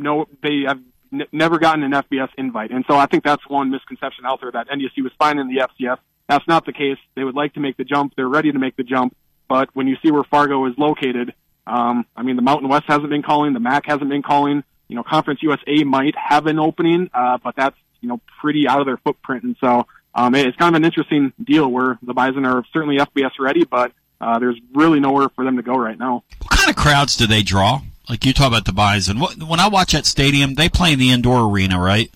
no, 0.00 0.26
they 0.42 0.62
have 0.66 0.80
n- 1.12 1.26
never 1.32 1.58
gotten 1.58 1.84
an 1.84 1.92
FBS 1.92 2.28
invite. 2.36 2.70
And 2.70 2.84
so 2.88 2.96
I 2.96 3.06
think 3.06 3.24
that's 3.24 3.46
one 3.48 3.70
misconception 3.70 4.24
out 4.26 4.40
there 4.40 4.50
that 4.50 4.68
NDSU 4.68 5.02
was 5.04 5.12
fine 5.18 5.38
in 5.38 5.48
the 5.48 5.62
FCS. 5.68 5.98
That's 6.28 6.46
not 6.48 6.66
the 6.66 6.72
case. 6.72 6.98
They 7.14 7.24
would 7.24 7.34
like 7.34 7.54
to 7.54 7.60
make 7.60 7.76
the 7.76 7.84
jump. 7.84 8.14
They're 8.16 8.28
ready 8.28 8.52
to 8.52 8.58
make 8.58 8.76
the 8.76 8.84
jump 8.84 9.14
but 9.50 9.68
when 9.74 9.88
you 9.88 9.96
see 10.00 10.12
where 10.12 10.22
Fargo 10.22 10.64
is 10.66 10.74
located, 10.78 11.34
um, 11.66 12.06
I 12.16 12.22
mean, 12.22 12.36
the 12.36 12.42
Mountain 12.42 12.68
West 12.68 12.84
hasn't 12.86 13.10
been 13.10 13.24
calling, 13.24 13.52
the 13.52 13.58
MAC 13.58 13.84
hasn't 13.84 14.08
been 14.08 14.22
calling. 14.22 14.62
You 14.86 14.94
know, 14.94 15.02
Conference 15.02 15.42
USA 15.42 15.82
might 15.82 16.14
have 16.16 16.46
an 16.46 16.60
opening, 16.60 17.10
uh, 17.12 17.36
but 17.42 17.56
that's 17.56 17.76
you 18.00 18.08
know 18.08 18.20
pretty 18.40 18.68
out 18.68 18.78
of 18.80 18.86
their 18.86 18.96
footprint, 18.98 19.42
and 19.42 19.56
so 19.60 19.86
um, 20.14 20.34
it's 20.36 20.56
kind 20.56 20.74
of 20.74 20.80
an 20.80 20.84
interesting 20.84 21.32
deal 21.42 21.68
where 21.68 21.98
the 22.02 22.14
Bison 22.14 22.44
are 22.44 22.64
certainly 22.72 22.98
FBS 22.98 23.32
ready, 23.40 23.64
but 23.64 23.92
uh, 24.20 24.38
there's 24.38 24.58
really 24.72 25.00
nowhere 25.00 25.28
for 25.30 25.44
them 25.44 25.56
to 25.56 25.62
go 25.62 25.74
right 25.74 25.98
now. 25.98 26.22
What 26.42 26.56
kind 26.56 26.70
of 26.70 26.76
crowds 26.76 27.16
do 27.16 27.26
they 27.26 27.42
draw? 27.42 27.82
Like 28.10 28.24
you 28.24 28.32
talk 28.32 28.48
about 28.48 28.64
the 28.64 28.72
Bison. 28.72 29.20
When 29.20 29.60
I 29.60 29.68
watch 29.68 29.92
that 29.92 30.04
stadium, 30.04 30.54
they 30.54 30.68
play 30.68 30.92
in 30.92 30.98
the 30.98 31.12
indoor 31.12 31.48
arena, 31.48 31.80
right? 31.80 32.10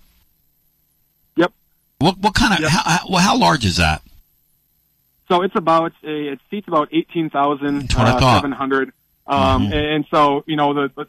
Yep. 1.37 1.53
What 2.01 2.19
what 2.19 2.35
kind 2.35 2.53
of 2.53 2.61
yep. 2.63 2.71
how, 2.71 2.83
how, 2.83 3.17
how 3.17 3.39
large 3.39 3.65
is 3.65 3.77
that? 3.77 4.03
So 5.29 5.43
it's 5.43 5.55
about 5.55 5.93
a, 6.03 6.33
it 6.33 6.41
seats 6.51 6.67
about 6.67 6.89
eighteen 6.93 7.31
thousand 7.31 7.95
uh, 7.97 8.35
seven 8.35 8.51
hundred. 8.51 8.93
Um, 9.29 9.67
mm-hmm. 9.67 9.73
and 9.73 10.07
so 10.11 10.43
you 10.49 10.57
know 10.57 10.75
the, 10.75 10.91
the 10.97 11.07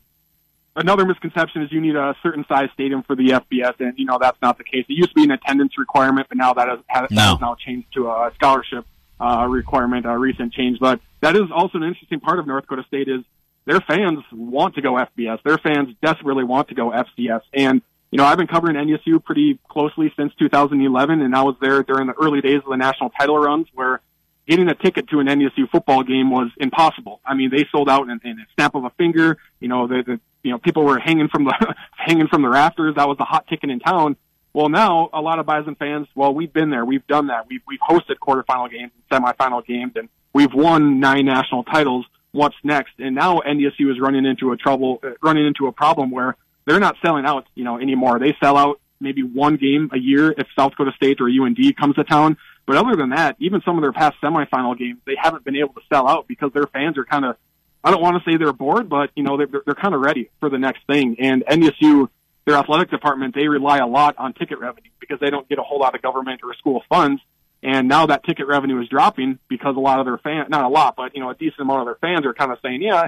another 0.75 1.03
misconception 1.03 1.63
is 1.63 1.71
you 1.71 1.81
need 1.81 1.95
a 1.95 2.15
certain 2.21 2.45
size 2.47 2.69
stadium 2.75 3.01
for 3.01 3.15
the 3.15 3.29
FBS, 3.29 3.79
and 3.79 3.97
you 3.97 4.05
know 4.05 4.19
that's 4.21 4.39
not 4.43 4.59
the 4.59 4.63
case. 4.63 4.85
It 4.87 4.93
used 4.93 5.09
to 5.09 5.15
be 5.15 5.23
an 5.23 5.31
attendance 5.31 5.79
requirement, 5.79 6.27
but 6.29 6.37
now 6.37 6.53
that 6.53 6.67
has, 6.67 6.79
has, 6.85 7.09
no. 7.09 7.21
has 7.21 7.41
now 7.41 7.55
changed 7.55 7.91
to 7.95 8.07
a 8.07 8.31
scholarship 8.35 8.85
uh, 9.19 9.47
requirement, 9.49 10.05
a 10.05 10.15
recent 10.15 10.53
change. 10.53 10.77
But 10.79 10.99
that 11.21 11.35
is 11.35 11.49
also 11.51 11.79
an 11.79 11.85
interesting 11.85 12.19
part 12.19 12.37
of 12.37 12.45
North 12.45 12.65
Dakota 12.65 12.83
State 12.87 13.07
is 13.07 13.23
their 13.65 13.81
fans 13.81 14.19
want 14.31 14.75
to 14.75 14.81
go 14.81 14.93
FBS. 14.93 15.41
Their 15.43 15.57
fans 15.57 15.95
desperately 16.01 16.43
want 16.43 16.69
to 16.69 16.75
go 16.75 16.91
FCS, 16.91 17.41
and 17.53 17.81
you 18.11 18.17
know 18.17 18.25
I've 18.25 18.37
been 18.37 18.47
covering 18.47 18.75
NSU 18.75 19.23
pretty 19.23 19.59
closely 19.69 20.13
since 20.17 20.33
2011, 20.39 21.21
and 21.21 21.35
I 21.35 21.43
was 21.43 21.55
there 21.61 21.83
during 21.83 22.07
the 22.07 22.13
early 22.13 22.41
days 22.41 22.57
of 22.57 22.69
the 22.69 22.77
national 22.77 23.09
title 23.11 23.37
runs 23.37 23.67
where 23.73 24.01
getting 24.47 24.69
a 24.69 24.75
ticket 24.75 25.09
to 25.09 25.19
an 25.19 25.27
NSU 25.27 25.69
football 25.71 26.03
game 26.03 26.29
was 26.29 26.51
impossible. 26.57 27.19
I 27.25 27.33
mean, 27.33 27.49
they 27.49 27.65
sold 27.71 27.89
out 27.89 28.03
in, 28.09 28.19
in 28.23 28.39
a 28.39 28.45
snap 28.55 28.75
of 28.75 28.85
a 28.85 28.91
finger. 28.91 29.37
You 29.59 29.67
know, 29.67 29.87
the, 29.87 30.03
the 30.05 30.19
you 30.43 30.51
know 30.51 30.59
people 30.59 30.83
were 30.83 30.99
hanging 30.99 31.27
from 31.27 31.45
the 31.45 31.75
hanging 31.97 32.27
from 32.27 32.41
the 32.41 32.49
rafters. 32.49 32.95
That 32.95 33.07
was 33.07 33.17
the 33.17 33.25
hot 33.25 33.47
ticket 33.47 33.69
in 33.69 33.79
town. 33.79 34.15
Well, 34.53 34.69
now 34.69 35.09
a 35.11 35.19
lot 35.19 35.39
of 35.39 35.45
Bison 35.45 35.75
fans, 35.75 36.07
well, 36.15 36.33
we've 36.33 36.53
been 36.53 36.69
there, 36.69 36.85
we've 36.85 37.05
done 37.07 37.27
that, 37.27 37.47
we've 37.49 37.61
we've 37.67 37.79
hosted 37.79 38.15
quarterfinal 38.21 38.71
games 38.71 38.91
and 39.09 39.23
semifinal 39.23 39.65
games, 39.65 39.93
and 39.95 40.07
we've 40.33 40.53
won 40.53 40.99
nine 40.99 41.25
national 41.25 41.63
titles. 41.65 42.05
What's 42.35 42.55
next? 42.63 42.91
And 42.99 43.15
now 43.15 43.39
NDSU 43.39 43.89
is 43.91 43.99
running 43.99 44.25
into 44.25 44.51
a 44.51 44.57
trouble, 44.57 44.99
uh, 45.01 45.11
running 45.21 45.47
into 45.47 45.67
a 45.67 45.71
problem 45.71 46.11
where 46.11 46.35
they're 46.65 46.81
not 46.81 46.97
selling 47.01 47.25
out, 47.25 47.47
you 47.55 47.63
know, 47.63 47.79
anymore. 47.79 48.19
They 48.19 48.35
sell 48.43 48.57
out 48.57 48.81
maybe 48.99 49.23
one 49.23 49.55
game 49.55 49.89
a 49.93 49.97
year 49.97 50.31
if 50.31 50.45
South 50.53 50.71
Dakota 50.71 50.91
State 50.97 51.21
or 51.21 51.29
UND 51.29 51.57
comes 51.77 51.95
to 51.95 52.03
town. 52.03 52.35
But 52.65 52.75
other 52.75 52.97
than 52.97 53.11
that, 53.11 53.37
even 53.39 53.61
some 53.61 53.77
of 53.77 53.83
their 53.83 53.93
past 53.93 54.17
semifinal 54.21 54.77
games, 54.77 54.99
they 55.05 55.15
haven't 55.17 55.45
been 55.45 55.55
able 55.55 55.73
to 55.75 55.81
sell 55.89 56.09
out 56.09 56.27
because 56.27 56.51
their 56.51 56.67
fans 56.67 56.97
are 56.97 57.05
kind 57.05 57.23
of 57.23 57.37
I 57.85 57.91
don't 57.91 58.01
want 58.01 58.21
to 58.21 58.29
say 58.29 58.35
they're 58.35 58.51
bored, 58.51 58.89
but 58.89 59.11
you 59.15 59.23
know 59.23 59.37
they're 59.37 59.61
they're 59.63 59.75
kind 59.75 59.95
of 59.95 60.01
ready 60.01 60.29
for 60.41 60.49
the 60.49 60.57
next 60.57 60.85
thing. 60.87 61.15
And 61.19 61.45
NDSU, 61.45 62.09
their 62.45 62.55
athletic 62.55 62.89
department, 62.89 63.35
they 63.35 63.47
rely 63.47 63.77
a 63.77 63.87
lot 63.87 64.15
on 64.17 64.33
ticket 64.33 64.59
revenue 64.59 64.89
because 64.99 65.19
they 65.21 65.29
don't 65.29 65.47
get 65.47 65.59
a 65.59 65.63
whole 65.63 65.79
lot 65.79 65.95
of 65.95 66.01
government 66.01 66.41
or 66.43 66.53
school 66.55 66.83
funds. 66.89 67.21
And 67.65 67.87
now 67.87 68.05
that 68.05 68.23
ticket 68.23 68.47
revenue 68.47 68.79
is 68.81 68.87
dropping 68.87 69.39
because 69.47 69.75
a 69.75 69.79
lot 69.79 69.99
of 69.99 70.05
their 70.05 70.17
fans, 70.19 70.49
not 70.49 70.63
a 70.63 70.67
lot, 70.69 70.95
but 70.95 71.15
you 71.15 71.21
know 71.21 71.29
a 71.29 71.35
decent 71.35 71.59
amount 71.59 71.81
of 71.81 71.85
their 71.87 71.95
fans 71.95 72.25
are 72.25 72.33
kind 72.33 72.51
of 72.51 72.59
saying, 72.61 72.81
yeah, 72.81 73.07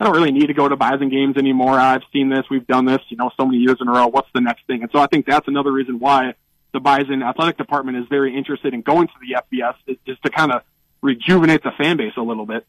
I 0.00 0.04
don't 0.04 0.14
really 0.14 0.32
need 0.32 0.46
to 0.46 0.54
go 0.54 0.68
to 0.68 0.76
Bison 0.76 1.10
games 1.10 1.36
anymore. 1.36 1.74
I've 1.78 2.02
seen 2.12 2.28
this, 2.28 2.44
we've 2.50 2.66
done 2.66 2.84
this, 2.84 3.00
you 3.08 3.16
know, 3.16 3.30
so 3.36 3.44
many 3.44 3.58
years 3.58 3.76
in 3.80 3.88
a 3.88 3.92
row. 3.92 4.06
What's 4.06 4.30
the 4.32 4.40
next 4.40 4.66
thing? 4.66 4.82
And 4.82 4.90
so 4.90 4.98
I 4.98 5.06
think 5.06 5.26
that's 5.26 5.46
another 5.46 5.72
reason 5.72 5.98
why 5.98 6.34
the 6.72 6.80
Bison 6.80 7.22
athletic 7.22 7.58
department 7.58 7.98
is 7.98 8.06
very 8.08 8.36
interested 8.36 8.74
in 8.74 8.82
going 8.82 9.08
to 9.08 9.14
the 9.20 9.42
FBS 9.42 9.74
is 9.86 9.96
just 10.06 10.22
to 10.22 10.30
kind 10.30 10.52
of 10.52 10.62
rejuvenate 11.02 11.62
the 11.62 11.70
fan 11.78 11.96
base 11.96 12.14
a 12.16 12.22
little 12.22 12.46
bit 12.46 12.66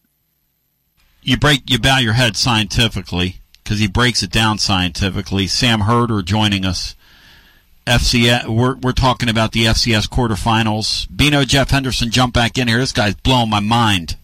you 1.22 1.38
break 1.38 1.70
you 1.70 1.80
bow 1.80 1.98
your 1.98 2.14
head 2.14 2.38
scientifically 2.38 3.42
because 3.64 3.80
he 3.80 3.88
breaks 3.88 4.24
it 4.24 4.32
down 4.32 4.58
scientifically. 4.58 5.48
Sam 5.48 5.82
Herder 5.82 6.22
joining 6.22 6.66
us. 6.66 6.96
FCS, 7.90 8.48
we're 8.48 8.76
we're 8.76 8.92
talking 8.92 9.30
about 9.30 9.52
the 9.52 9.66
FCS 9.66 10.08
quarterfinals. 10.08 11.08
Bino 11.14 11.44
Jeff 11.44 11.72
Henderson 11.72 12.12
jump 12.12 12.36
back 12.36 12.60
in 12.60 12.68
here. 12.68 12.78
This 12.78 12.92
guy's 12.92 13.16
blowing 13.16 13.50
my 13.50 13.62
mind. 13.62 14.16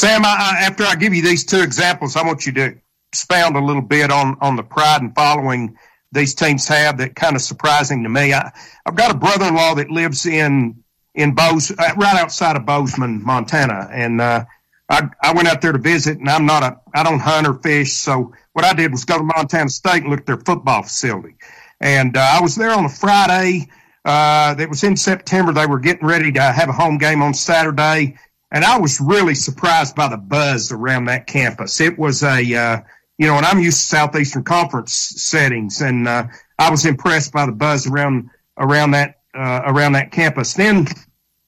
Sam, 0.00 0.24
I, 0.24 0.58
I, 0.60 0.64
after 0.64 0.82
I 0.82 0.96
give 0.96 1.14
you 1.14 1.22
these 1.22 1.44
two 1.44 1.62
examples, 1.62 2.16
I 2.16 2.26
want 2.26 2.44
you 2.44 2.52
to 2.54 2.74
expound 3.12 3.56
a 3.56 3.60
little 3.60 3.82
bit 3.82 4.10
on 4.10 4.36
on 4.40 4.56
the 4.56 4.64
pride 4.64 5.00
and 5.00 5.14
following 5.14 5.78
these 6.10 6.34
teams 6.34 6.66
have 6.66 6.98
that 6.98 7.14
kind 7.14 7.36
of 7.36 7.42
surprising 7.42 8.02
to 8.02 8.08
me. 8.08 8.34
I, 8.34 8.50
I've 8.84 8.96
got 8.96 9.14
a 9.14 9.16
brother-in-law 9.16 9.76
that 9.76 9.88
lives 9.88 10.26
in 10.26 10.82
in 11.14 11.36
Bose, 11.36 11.70
uh, 11.70 11.94
right 11.96 12.16
outside 12.16 12.56
of 12.56 12.66
Bozeman, 12.66 13.24
Montana, 13.24 13.88
and 13.92 14.20
uh, 14.20 14.44
I, 14.88 15.08
I 15.22 15.34
went 15.34 15.46
out 15.46 15.60
there 15.62 15.72
to 15.72 15.78
visit 15.78 16.18
and 16.18 16.28
I'm 16.28 16.46
not 16.46 16.64
a, 16.64 16.80
I 16.92 17.04
don't 17.04 17.20
hunt 17.20 17.46
or 17.46 17.54
fish. 17.54 17.92
So 17.92 18.32
what 18.54 18.64
I 18.64 18.72
did 18.72 18.90
was 18.90 19.04
go 19.04 19.18
to 19.18 19.24
Montana 19.24 19.70
State 19.70 20.02
and 20.02 20.10
look 20.10 20.20
at 20.20 20.26
their 20.26 20.38
football 20.38 20.82
facility. 20.82 21.36
And 21.82 22.16
uh, 22.16 22.20
I 22.20 22.40
was 22.40 22.54
there 22.54 22.70
on 22.70 22.84
a 22.84 22.88
Friday. 22.88 23.68
Uh, 24.04 24.54
that 24.54 24.68
was 24.68 24.82
in 24.82 24.96
September. 24.96 25.52
They 25.52 25.66
were 25.66 25.78
getting 25.78 26.06
ready 26.06 26.32
to 26.32 26.40
have 26.40 26.68
a 26.68 26.72
home 26.72 26.98
game 26.98 27.22
on 27.22 27.34
Saturday. 27.34 28.16
And 28.50 28.64
I 28.64 28.78
was 28.78 29.00
really 29.00 29.34
surprised 29.34 29.94
by 29.94 30.08
the 30.08 30.16
buzz 30.16 30.72
around 30.72 31.04
that 31.04 31.26
campus. 31.26 31.80
It 31.80 31.98
was 31.98 32.22
a, 32.22 32.54
uh, 32.54 32.80
you 33.18 33.26
know, 33.26 33.36
and 33.36 33.46
I'm 33.46 33.60
used 33.60 33.78
to 33.78 33.84
Southeastern 33.84 34.42
Conference 34.42 34.92
settings, 34.92 35.80
and 35.80 36.08
uh, 36.08 36.24
I 36.58 36.70
was 36.70 36.84
impressed 36.84 37.32
by 37.32 37.46
the 37.46 37.52
buzz 37.52 37.86
around 37.86 38.30
around 38.58 38.90
that 38.90 39.20
uh, 39.34 39.62
around 39.64 39.92
that 39.92 40.10
campus. 40.10 40.54
Then 40.54 40.88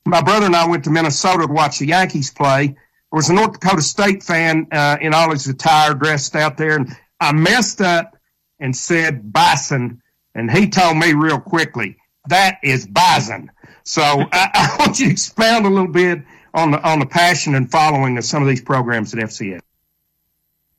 my 0.07 0.23
brother 0.23 0.47
and 0.47 0.57
I 0.57 0.67
went 0.67 0.85
to 0.85 0.91
Minnesota 0.91 1.47
to 1.47 1.53
watch 1.53 1.79
the 1.79 1.89
Yankees 1.89 2.31
play, 2.31 2.77
there 3.15 3.19
was 3.19 3.31
a 3.31 3.35
North 3.35 3.61
Dakota 3.61 3.81
State 3.81 4.25
fan 4.25 4.67
uh, 4.73 4.97
in 5.01 5.15
all 5.15 5.31
his 5.31 5.47
attire 5.47 5.95
dressed 5.95 6.35
out 6.35 6.57
there, 6.57 6.75
and 6.75 6.97
I 7.21 7.33
messed 7.33 7.81
up 7.81 8.17
and 8.59 8.75
said 8.75 9.33
bison, 9.33 10.03
and 10.35 10.51
he 10.51 10.69
told 10.69 10.97
me 10.97 11.13
real 11.13 11.41
quickly 11.41 11.97
that 12.29 12.59
is 12.63 12.87
bison. 12.87 13.51
So 13.83 14.03
I, 14.03 14.51
I, 14.55 14.77
want 14.79 14.99
you 14.99 15.07
to 15.07 15.13
expound 15.13 15.67
a 15.67 15.71
little 15.71 15.89
bit 15.89 16.23
on 16.53 16.71
the 16.71 16.83
on 16.83 17.01
the 17.01 17.07
passion 17.07 17.55
and 17.55 17.71
following 17.71 18.17
of 18.19 18.25
some 18.25 18.43
of 18.43 18.49
these 18.49 18.63
programs 18.63 19.15
at 19.15 19.21
FCS. 19.21 19.61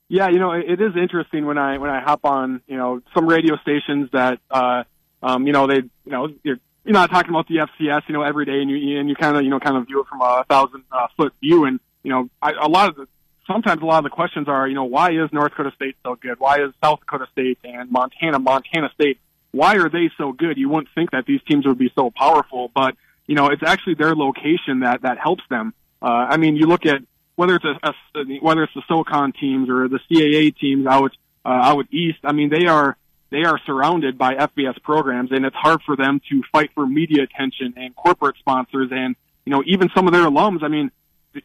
Yeah, 0.08 0.30
you 0.30 0.40
know, 0.40 0.52
it, 0.52 0.66
it 0.70 0.82
is 0.82 0.96
interesting 0.96 1.46
when 1.46 1.58
I 1.58 1.78
when 1.78 1.90
I 1.90 2.00
hop 2.00 2.26
on, 2.26 2.62
you 2.68 2.78
know, 2.78 3.02
some 3.14 3.26
radio 3.28 3.58
stations 3.58 4.10
that, 4.14 4.40
uh, 4.52 4.84
um, 5.24 5.48
you 5.48 5.54
know, 5.54 5.68
they, 5.68 5.78
you 5.78 6.12
know, 6.12 6.30
you're 6.44 6.58
you're 6.84 6.94
not 6.94 7.10
talking 7.10 7.32
about 7.32 7.48
the 7.48 7.56
FCS, 7.56 8.04
you 8.08 8.14
know, 8.14 8.22
every 8.22 8.46
day, 8.46 8.62
and 8.62 8.70
you 8.70 9.00
and 9.00 9.10
you 9.10 9.16
kind 9.16 9.36
of 9.36 9.44
you 9.44 9.50
know 9.50 9.60
kind 9.60 9.78
of 9.78 9.88
view 9.88 10.02
it 10.02 10.08
from 10.08 10.22
a 10.22 10.46
thousand 10.48 10.84
uh, 10.92 11.08
foot 11.18 11.34
view, 11.42 11.66
and 11.66 11.80
you 12.04 12.12
know, 12.12 12.30
I, 12.42 12.52
a 12.52 12.68
lot 12.68 12.90
of 12.90 12.96
the, 12.96 13.08
sometimes 13.48 13.82
a 13.82 13.86
lot 13.86 13.98
of 13.98 14.04
the 14.04 14.12
questions 14.12 14.48
are, 14.48 14.68
you 14.68 14.76
know, 14.76 14.84
why 14.84 15.12
is 15.12 15.34
North 15.34 15.52
Dakota 15.52 15.72
State 15.76 15.96
so 16.04 16.16
good? 16.16 16.40
Why 16.40 16.58
is 16.58 16.72
South 16.84 17.00
Dakota 17.00 17.26
State 17.32 17.58
and 17.64 17.92
Montana, 17.92 18.38
Montana 18.38 18.92
State, 18.94 19.20
why 19.56 19.78
are 19.78 19.90
they 19.90 20.12
so 20.18 20.34
good? 20.34 20.58
You 20.58 20.68
wouldn't 20.68 20.90
think 20.94 21.12
that 21.12 21.26
these 21.26 21.40
teams 21.48 21.66
would 21.66 21.78
be 21.78 21.90
so 21.96 22.12
powerful, 22.12 22.70
but, 22.76 22.96
you 23.26 23.36
know, 23.36 23.48
it's 23.48 23.64
actually 23.64 23.94
their 23.94 24.14
location 24.14 24.82
that, 24.82 25.04
that 25.04 25.18
helps 25.18 25.44
them. 25.50 25.74
Uh, 26.02 26.08
I 26.08 26.36
mean, 26.36 26.58
you 26.58 26.68
look 26.68 26.86
at 26.86 27.02
whether 27.36 27.56
it's 27.56 27.66
a, 27.66 28.20
a 28.20 28.24
whether 28.42 28.64
it's 28.64 28.74
the 28.74 28.84
SoCon 28.90 29.32
teams 29.32 29.70
or 29.70 29.88
the 29.88 30.00
CAA 30.12 30.56
teams 30.58 30.86
out, 30.86 31.12
uh, 31.46 31.50
out 31.50 31.86
east. 31.92 32.20
I 32.26 32.34
mean, 32.34 32.50
they 32.50 32.66
are, 32.66 32.98
they 33.30 33.44
are 33.46 33.58
surrounded 33.66 34.18
by 34.18 34.36
FBS 34.36 34.82
programs 34.84 35.32
and 35.32 35.46
it's 35.46 35.56
hard 35.56 35.82
for 35.86 35.96
them 35.96 36.20
to 36.30 36.44
fight 36.52 36.72
for 36.76 36.86
media 36.86 37.24
attention 37.24 37.76
and 37.78 37.96
corporate 37.96 38.36
sponsors 38.40 38.90
and, 38.92 39.16
you 39.46 39.52
know, 39.52 39.64
even 39.66 39.90
some 39.96 40.06
of 40.06 40.14
their 40.14 40.26
alums. 40.26 40.64
I 40.64 40.68
mean, 40.68 40.92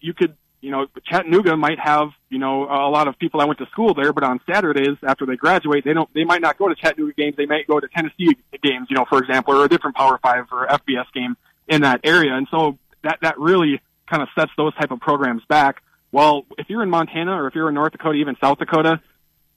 you 0.00 0.14
could 0.14 0.36
you 0.60 0.70
know, 0.70 0.86
Chattanooga 1.06 1.56
might 1.56 1.78
have, 1.78 2.10
you 2.28 2.38
know, 2.38 2.64
a 2.64 2.90
lot 2.90 3.08
of 3.08 3.18
people 3.18 3.40
that 3.40 3.46
went 3.46 3.58
to 3.58 3.66
school 3.66 3.94
there, 3.94 4.12
but 4.12 4.24
on 4.24 4.40
Saturdays 4.50 4.96
after 5.02 5.24
they 5.24 5.36
graduate, 5.36 5.84
they 5.84 5.94
don't, 5.94 6.12
they 6.14 6.24
might 6.24 6.42
not 6.42 6.58
go 6.58 6.68
to 6.68 6.74
Chattanooga 6.74 7.14
games. 7.14 7.36
They 7.36 7.46
might 7.46 7.66
go 7.66 7.80
to 7.80 7.88
Tennessee 7.88 8.36
games, 8.62 8.88
you 8.90 8.96
know, 8.96 9.06
for 9.08 9.18
example, 9.18 9.54
or 9.54 9.64
a 9.64 9.68
different 9.68 9.96
Power 9.96 10.18
Five 10.22 10.46
or 10.52 10.66
FBS 10.66 11.06
game 11.14 11.36
in 11.68 11.82
that 11.82 12.00
area. 12.04 12.34
And 12.34 12.46
so 12.50 12.78
that, 13.02 13.18
that 13.22 13.38
really 13.38 13.80
kind 14.08 14.22
of 14.22 14.28
sets 14.38 14.50
those 14.56 14.74
type 14.74 14.90
of 14.90 15.00
programs 15.00 15.42
back. 15.48 15.82
Well, 16.12 16.44
if 16.58 16.68
you're 16.68 16.82
in 16.82 16.90
Montana 16.90 17.42
or 17.42 17.46
if 17.46 17.54
you're 17.54 17.68
in 17.68 17.74
North 17.74 17.92
Dakota, 17.92 18.18
even 18.18 18.36
South 18.40 18.58
Dakota, 18.58 19.00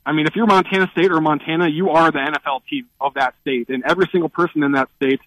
I 0.05 0.11
mean, 0.11 0.27
if 0.27 0.35
you're 0.35 0.45
Montana 0.45 0.89
State 0.91 1.11
or 1.11 1.21
Montana, 1.21 1.67
you 1.67 1.89
are 1.89 2.11
the 2.11 2.19
NFL 2.19 2.61
team 2.69 2.87
of 2.99 3.15
that 3.15 3.35
state, 3.41 3.69
and 3.69 3.83
every 3.85 4.07
single 4.11 4.29
person 4.29 4.63
in 4.63 4.73
that 4.73 4.89
state 4.97 5.21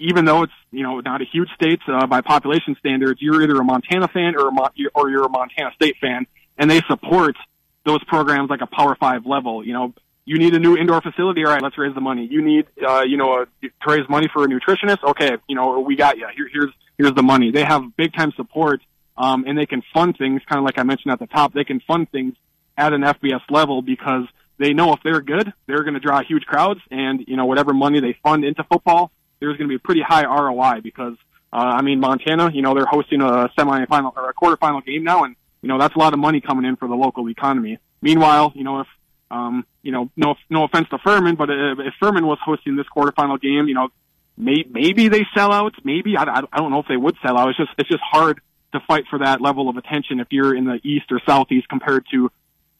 even 0.00 0.24
though 0.24 0.42
it's 0.42 0.52
you 0.72 0.82
know 0.82 1.00
not 1.00 1.20
a 1.20 1.24
huge 1.30 1.50
state 1.54 1.80
uh, 1.86 2.06
by 2.06 2.22
population 2.22 2.74
standards, 2.80 3.20
you're 3.22 3.42
either 3.42 3.56
a 3.56 3.64
Montana 3.64 4.08
fan 4.08 4.34
or 4.36 4.48
a 4.48 4.52
Mo- 4.52 4.70
or 4.94 5.10
you're 5.10 5.26
a 5.26 5.28
Montana 5.28 5.70
State 5.74 5.96
fan, 6.00 6.26
and 6.58 6.70
they 6.70 6.80
support 6.88 7.36
those 7.84 8.02
programs 8.04 8.50
like 8.50 8.62
a 8.62 8.66
Power 8.66 8.96
Five 8.98 9.26
level. 9.26 9.64
You 9.64 9.74
know, 9.74 9.94
you 10.24 10.38
need 10.38 10.54
a 10.54 10.58
new 10.58 10.76
indoor 10.76 11.00
facility. 11.02 11.44
All 11.44 11.52
right, 11.52 11.62
let's 11.62 11.78
raise 11.78 11.94
the 11.94 12.00
money. 12.00 12.26
You 12.28 12.42
need 12.42 12.66
uh, 12.84 13.02
you 13.02 13.18
know 13.18 13.42
a, 13.42 13.46
to 13.62 13.70
raise 13.86 14.08
money 14.08 14.28
for 14.32 14.42
a 14.44 14.48
nutritionist. 14.48 15.04
Okay, 15.04 15.36
you 15.46 15.54
know 15.54 15.80
we 15.80 15.96
got 15.96 16.16
you. 16.16 16.26
Here, 16.34 16.48
here's 16.50 16.72
here's 16.96 17.14
the 17.14 17.22
money. 17.22 17.50
They 17.52 17.64
have 17.64 17.82
big 17.96 18.14
time 18.14 18.32
support, 18.36 18.80
um, 19.18 19.44
and 19.46 19.56
they 19.56 19.66
can 19.66 19.82
fund 19.92 20.16
things 20.16 20.40
kind 20.48 20.58
of 20.58 20.64
like 20.64 20.78
I 20.78 20.82
mentioned 20.82 21.12
at 21.12 21.18
the 21.18 21.26
top. 21.26 21.52
They 21.52 21.64
can 21.64 21.80
fund 21.80 22.10
things 22.10 22.34
at 22.76 22.94
an 22.94 23.02
FBS 23.02 23.42
level 23.50 23.82
because 23.82 24.24
they 24.58 24.72
know 24.72 24.94
if 24.94 25.00
they're 25.04 25.20
good, 25.20 25.52
they're 25.66 25.82
going 25.82 25.94
to 25.94 26.00
draw 26.00 26.22
huge 26.22 26.44
crowds, 26.46 26.80
and 26.90 27.22
you 27.28 27.36
know 27.36 27.44
whatever 27.44 27.74
money 27.74 28.00
they 28.00 28.16
fund 28.22 28.44
into 28.44 28.64
football 28.64 29.12
there's 29.40 29.56
going 29.56 29.68
to 29.68 29.72
be 29.72 29.76
a 29.76 29.80
pretty 29.80 30.02
high 30.02 30.24
ROI 30.24 30.80
because, 30.82 31.14
uh, 31.52 31.56
I 31.56 31.82
mean, 31.82 32.00
Montana, 32.00 32.50
you 32.52 32.62
know, 32.62 32.74
they're 32.74 32.86
hosting 32.86 33.20
a 33.20 33.48
semifinal 33.58 34.16
or 34.16 34.30
a 34.30 34.34
quarterfinal 34.34 34.84
game 34.84 35.04
now, 35.04 35.24
and 35.24 35.36
you 35.62 35.68
know 35.68 35.78
that's 35.78 35.94
a 35.94 35.98
lot 35.98 36.12
of 36.12 36.18
money 36.18 36.40
coming 36.40 36.64
in 36.64 36.76
for 36.76 36.88
the 36.88 36.94
local 36.94 37.28
economy. 37.28 37.78
Meanwhile, 38.02 38.52
you 38.54 38.64
know, 38.64 38.80
if 38.80 38.86
um, 39.30 39.64
you 39.82 39.92
know, 39.92 40.10
no 40.16 40.34
no 40.48 40.64
offense 40.64 40.88
to 40.90 40.98
Furman, 40.98 41.36
but 41.36 41.50
if, 41.50 41.78
if 41.78 41.94
Furman 42.00 42.26
was 42.26 42.38
hosting 42.44 42.76
this 42.76 42.86
quarterfinal 42.94 43.40
game, 43.40 43.68
you 43.68 43.74
know, 43.74 43.88
may, 44.36 44.64
maybe 44.68 45.08
they 45.08 45.26
sell 45.34 45.52
out. 45.52 45.74
Maybe 45.84 46.16
I, 46.16 46.22
I, 46.24 46.58
don't 46.58 46.70
know 46.70 46.80
if 46.80 46.88
they 46.88 46.96
would 46.96 47.16
sell 47.22 47.38
out. 47.38 47.48
It's 47.50 47.58
just 47.58 47.70
it's 47.78 47.88
just 47.88 48.02
hard 48.02 48.40
to 48.72 48.80
fight 48.86 49.04
for 49.08 49.18
that 49.20 49.40
level 49.40 49.68
of 49.68 49.76
attention 49.76 50.20
if 50.20 50.28
you're 50.30 50.54
in 50.54 50.64
the 50.64 50.80
east 50.84 51.06
or 51.10 51.20
southeast 51.26 51.68
compared 51.68 52.06
to 52.12 52.30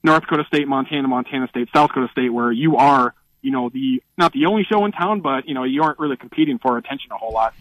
North 0.02 0.22
Dakota 0.22 0.44
State, 0.46 0.66
Montana, 0.66 1.08
Montana 1.08 1.48
State, 1.48 1.68
South 1.74 1.88
Dakota 1.88 2.08
State, 2.12 2.30
where 2.30 2.50
you 2.50 2.76
are 2.76 3.14
you 3.42 3.50
know, 3.50 3.68
the 3.68 4.02
not 4.16 4.32
the 4.32 4.46
only 4.46 4.64
show 4.64 4.84
in 4.84 4.92
town, 4.92 5.20
but 5.20 5.48
you 5.48 5.54
know, 5.54 5.64
you 5.64 5.82
aren't 5.82 5.98
really 5.98 6.16
competing 6.16 6.58
for 6.58 6.76
attention 6.78 7.12
a 7.12 7.16
whole 7.16 7.32
lot. 7.32 7.54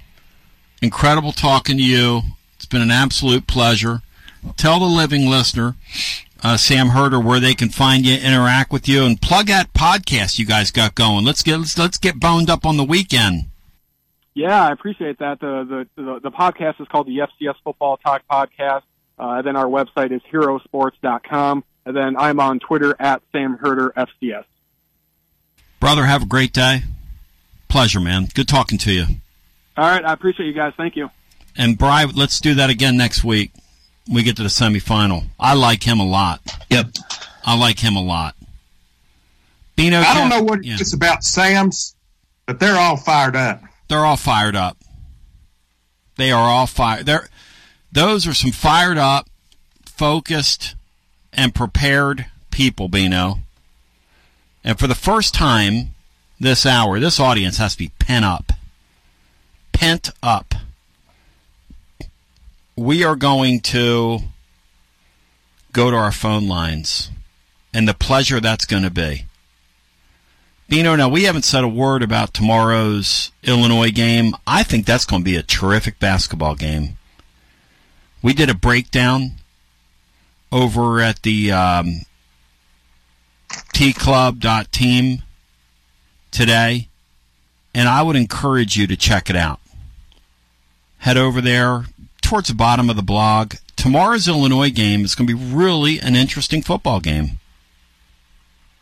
Incredible 0.81 1.31
talking 1.31 1.77
to 1.77 1.84
you. 1.84 2.22
It's 2.56 2.65
been 2.65 2.81
an 2.81 2.91
absolute 2.91 3.47
pleasure. 3.47 4.01
Tell 4.56 4.80
the 4.80 4.85
living 4.85 5.30
listener, 5.30 5.76
uh, 6.43 6.56
Sam 6.57 6.89
Herder, 6.89 7.19
where 7.19 7.39
they 7.39 7.53
can 7.53 7.69
find 7.69 8.06
you, 8.06 8.15
interact 8.15 8.72
with 8.72 8.88
you, 8.88 9.03
and 9.03 9.22
plug 9.22 9.47
that 9.47 9.73
podcast 9.73 10.39
you 10.39 10.45
guys 10.45 10.72
got 10.72 10.95
going. 10.95 11.26
Let's 11.26 11.43
get 11.43 11.57
let's, 11.57 11.77
let's 11.77 11.97
get 11.97 12.19
boned 12.19 12.49
up 12.49 12.65
on 12.65 12.77
the 12.77 12.84
weekend. 12.84 13.45
Yeah, 14.34 14.65
I 14.65 14.72
appreciate 14.72 15.19
that. 15.19 15.39
The 15.39 15.88
the 15.95 16.01
the, 16.01 16.19
the 16.19 16.31
podcast 16.31 16.80
is 16.80 16.88
called 16.88 17.07
the 17.07 17.18
FCS 17.18 17.56
Football 17.64 17.97
Talk 17.97 18.23
Podcast. 18.31 18.84
Uh, 19.18 19.41
then 19.41 19.57
our 19.57 19.65
website 19.65 20.11
is 20.11 20.22
herosports.com. 20.31 21.64
And 21.85 21.95
then 21.95 22.18
I'm 22.18 22.39
on 22.39 22.60
Twitter 22.60 22.95
at 22.99 23.22
Sam 23.31 23.57
Herder 23.57 23.93
FCS. 23.95 24.45
Brother, 25.80 26.06
have 26.06 26.23
a 26.23 26.27
great 26.27 26.53
day. 26.53 26.84
Pleasure, 27.68 27.99
man. 27.99 28.27
Good 28.34 28.47
talking 28.47 28.77
to 28.80 28.91
you. 28.91 29.06
All 29.77 29.85
right. 29.85 30.03
I 30.03 30.14
appreciate 30.14 30.47
you 30.47 30.53
guys. 30.53 30.73
Thank 30.76 30.95
you. 30.95 31.10
And 31.56 31.77
Bry, 31.77 32.06
let's 32.06 32.39
do 32.39 32.56
that 32.56 32.69
again 32.69 32.97
next 32.97 33.23
week. 33.23 33.51
We 34.11 34.23
get 34.23 34.38
to 34.38 34.43
the 34.43 34.49
semifinal. 34.49 35.26
I 35.39 35.53
like 35.53 35.84
him 35.84 35.99
a 35.99 36.06
lot. 36.06 36.41
Yep. 36.69 36.88
I 37.45 37.57
like 37.57 37.80
him 37.80 37.95
a 37.95 38.01
lot. 38.01 38.35
Bino, 39.76 39.99
I 39.99 40.14
don't 40.14 40.30
know 40.30 40.43
what 40.43 40.65
yeah. 40.65 40.76
it's 40.80 40.93
about 40.93 41.23
Sam's, 41.23 41.95
but 42.45 42.60
they're 42.60 42.77
all 42.77 42.97
fired 42.97 43.35
up. 43.35 43.61
They're 43.88 44.06
all 44.06 44.18
fired 44.18 44.56
up. 44.56 44.77
They 46.18 46.31
are 46.31 46.49
all 46.49 46.68
fired. 46.68 47.06
They're, 47.06 47.30
those 47.91 48.27
are 48.27 48.34
some 48.34 48.51
fired 48.51 48.97
up, 48.97 49.30
focused, 49.85 50.76
and 51.31 51.56
prepared 51.56 52.26
people, 52.51 52.89
Bino. 52.89 53.39
And 54.70 54.78
for 54.78 54.86
the 54.86 54.94
first 54.94 55.34
time 55.34 55.96
this 56.40 56.64
hour, 56.64 57.00
this 57.00 57.20
audience 57.20 57.58
has 57.58 57.72
to 57.72 57.80
be 57.80 57.91
pent 57.98 58.24
up. 58.24 58.52
Pent 59.72 60.12
up. 60.22 60.54
We 62.76 63.04
are 63.04 63.16
going 63.16 63.62
to 63.62 64.20
go 65.74 65.90
to 65.90 65.98
our 65.98 66.12
phone 66.12 66.48
lines 66.48 67.10
and 67.74 67.88
the 67.88 67.96
pleasure 67.96 68.40
that's 68.40 68.68
going 68.68 68.84
to 68.84 68.91
be. 68.91 69.26
Bino, 70.68 70.96
now 70.96 71.10
we 71.10 71.24
haven't 71.24 71.46
said 71.46 71.64
a 71.64 71.68
word 71.68 72.04
about 72.04 72.36
tomorrow's 72.36 73.32
Illinois 73.41 73.90
game. 73.90 74.36
I 74.46 74.62
think 74.62 74.86
that's 74.86 75.06
going 75.06 75.24
to 75.24 75.32
be 75.32 75.36
a 75.36 75.41
terrific 75.41 75.98
basketball 75.98 76.54
game. 76.54 77.00
We 78.22 78.34
did 78.34 78.52
a 78.52 78.54
breakdown 78.54 79.32
over 80.52 81.00
at 81.00 81.24
the 81.24 81.54
um, 81.54 82.02
tclub.team 83.49 85.23
today, 86.31 86.88
and 87.73 87.88
I 87.89 88.01
would 88.01 88.15
encourage 88.15 88.77
you 88.77 88.88
to 88.88 88.95
check 88.95 89.30
it 89.30 89.35
out. 89.35 89.59
Head 90.99 91.17
over 91.17 91.41
there 91.41 91.85
towards 92.21 92.49
the 92.49 92.55
bottom 92.55 92.89
of 92.89 92.95
the 92.95 93.01
blog. 93.03 93.55
Tomorrow's 93.76 94.27
Illinois 94.27 94.69
game 94.69 95.05
is 95.05 95.15
going 95.15 95.27
to 95.27 95.35
be 95.35 95.53
really 95.53 95.99
an 95.99 96.15
interesting 96.15 96.61
football 96.61 96.99
game. 96.99 97.39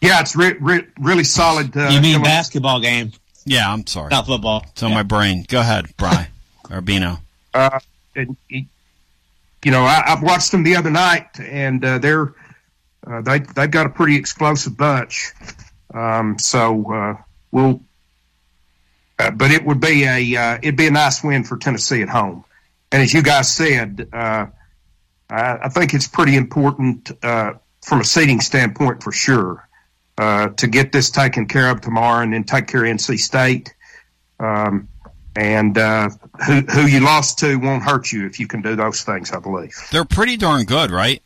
Yeah, 0.02 0.20
it's 0.20 0.36
re- 0.36 0.56
re- 0.60 0.88
really 1.00 1.24
solid. 1.24 1.76
Uh, 1.76 1.90
you 1.92 2.02
mean 2.02 2.14
Illinois- 2.16 2.24
basketball 2.26 2.80
game? 2.80 3.12
Yeah, 3.46 3.72
I'm 3.72 3.88
sorry. 3.88 4.10
Not 4.10 4.26
football. 4.26 4.66
It's 4.72 4.84
on 4.84 4.92
my 4.94 5.04
brain. 5.04 5.46
Go 5.48 5.60
ahead, 5.62 5.96
Bry 5.96 6.28
or 6.70 6.82
Bino. 6.82 7.20
Uh, 7.54 7.80
and, 8.16 8.36
you 8.50 9.72
know, 9.72 9.84
I, 9.84 10.04
I 10.08 10.20
watched 10.22 10.52
them 10.52 10.64
the 10.64 10.76
other 10.76 10.90
night, 10.92 11.28
and 11.40 11.84
uh, 11.86 11.98
they're 12.00 12.34
uh, 13.10 13.22
they 13.22 13.40
they've 13.40 13.72
got 13.72 13.86
a 13.86 13.90
pretty 13.90 14.18
explosive 14.18 14.78
bunch. 14.78 15.34
Um, 15.94 16.38
so 16.38 16.92
uh, 16.92 17.22
we'll, 17.52 17.82
uh, 19.18 19.32
but 19.32 19.52
it 19.52 19.66
would 19.66 19.80
be 19.80 20.04
a 20.04 20.36
uh, 20.36 20.58
it'd 20.62 20.76
be 20.76 20.88
a 20.88 20.92
nice 20.92 21.24
win 21.24 21.44
for 21.44 21.58
Tennessee 21.58 22.02
at 22.02 22.10
home. 22.10 22.44
And 22.92 23.02
as 23.02 23.14
you 23.14 23.22
guys 23.22 23.54
said, 23.54 24.10
uh, 24.14 24.48
I, 25.30 25.58
I 25.64 25.70
think 25.70 25.94
it's 25.94 26.08
pretty 26.08 26.36
important 26.36 27.12
from 27.22 28.02
a 28.02 28.04
seating 28.04 28.42
standpoint 28.42 29.04
for 29.04 29.12
sure 29.12 29.68
to 30.18 30.68
get 30.70 30.92
this 30.92 31.10
taken 31.10 31.48
care 31.48 31.70
of 31.70 31.82
tomorrow, 31.82 32.24
and 32.24 32.34
then 32.34 32.44
take 32.44 32.68
care 32.68 32.84
of 32.86 32.92
NC 32.92 33.20
State. 33.20 33.74
Um, 34.40 34.88
and 35.36 35.78
uh, 35.78 36.10
who 36.46 36.62
who 36.62 36.88
you 36.88 37.00
lost 37.00 37.40
to 37.40 37.58
won't 37.58 37.84
hurt 37.84 38.12
you 38.12 38.26
if 38.26 38.40
you 38.40 38.48
can 38.48 38.62
do 38.62 38.76
those 38.76 39.04
things. 39.04 39.32
I 39.32 39.40
believe. 39.40 39.76
They're 39.92 40.06
pretty 40.06 40.36
darn 40.36 40.66
good, 40.66 40.90
right? 40.90 41.22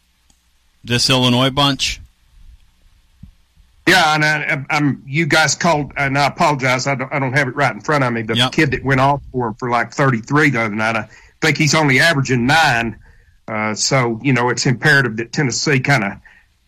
This 0.83 1.09
Illinois 1.09 1.49
bunch. 1.49 2.01
Yeah, 3.87 4.15
and 4.15 4.23
I, 4.23 4.65
I'm. 4.69 5.03
You 5.07 5.25
guys 5.25 5.55
called, 5.55 5.91
and 5.97 6.17
I 6.17 6.27
apologize. 6.27 6.87
I 6.87 6.95
don't. 6.95 7.11
I 7.11 7.19
don't 7.19 7.33
have 7.33 7.47
it 7.47 7.55
right 7.55 7.73
in 7.73 7.81
front 7.81 8.03
of 8.03 8.13
me. 8.13 8.23
But 8.23 8.37
the 8.37 8.49
kid 8.51 8.71
that 8.71 8.83
went 8.83 9.01
off 9.01 9.21
for 9.31 9.49
him 9.49 9.53
for 9.55 9.69
like 9.69 9.91
33 9.93 10.51
the 10.51 10.61
other 10.61 10.75
night, 10.75 10.95
I 10.95 11.09
think 11.41 11.57
he's 11.57 11.75
only 11.75 11.99
averaging 11.99 12.45
nine. 12.45 12.99
Uh, 13.47 13.73
so 13.73 14.19
you 14.23 14.33
know, 14.33 14.49
it's 14.49 14.65
imperative 14.65 15.17
that 15.17 15.33
Tennessee 15.33 15.79
kind 15.79 16.03
of 16.03 16.13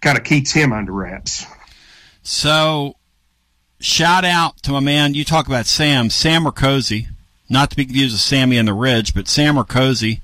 kind 0.01 0.17
of 0.17 0.23
keeps 0.23 0.51
him 0.51 0.73
under 0.73 0.91
wraps. 0.91 1.45
So, 2.23 2.95
shout 3.79 4.25
out 4.25 4.61
to 4.63 4.71
my 4.71 4.79
man. 4.79 5.13
You 5.13 5.23
talk 5.23 5.47
about 5.47 5.65
Sam, 5.65 6.09
Sam 6.09 6.43
Mercosi, 6.43 7.07
not 7.49 7.69
to 7.69 7.75
be 7.75 7.85
confused 7.85 8.13
with 8.13 8.21
Sammy 8.21 8.57
and 8.57 8.67
the 8.67 8.73
Ridge, 8.73 9.13
but 9.13 9.27
Sam 9.27 9.55
Mercosi, 9.55 10.21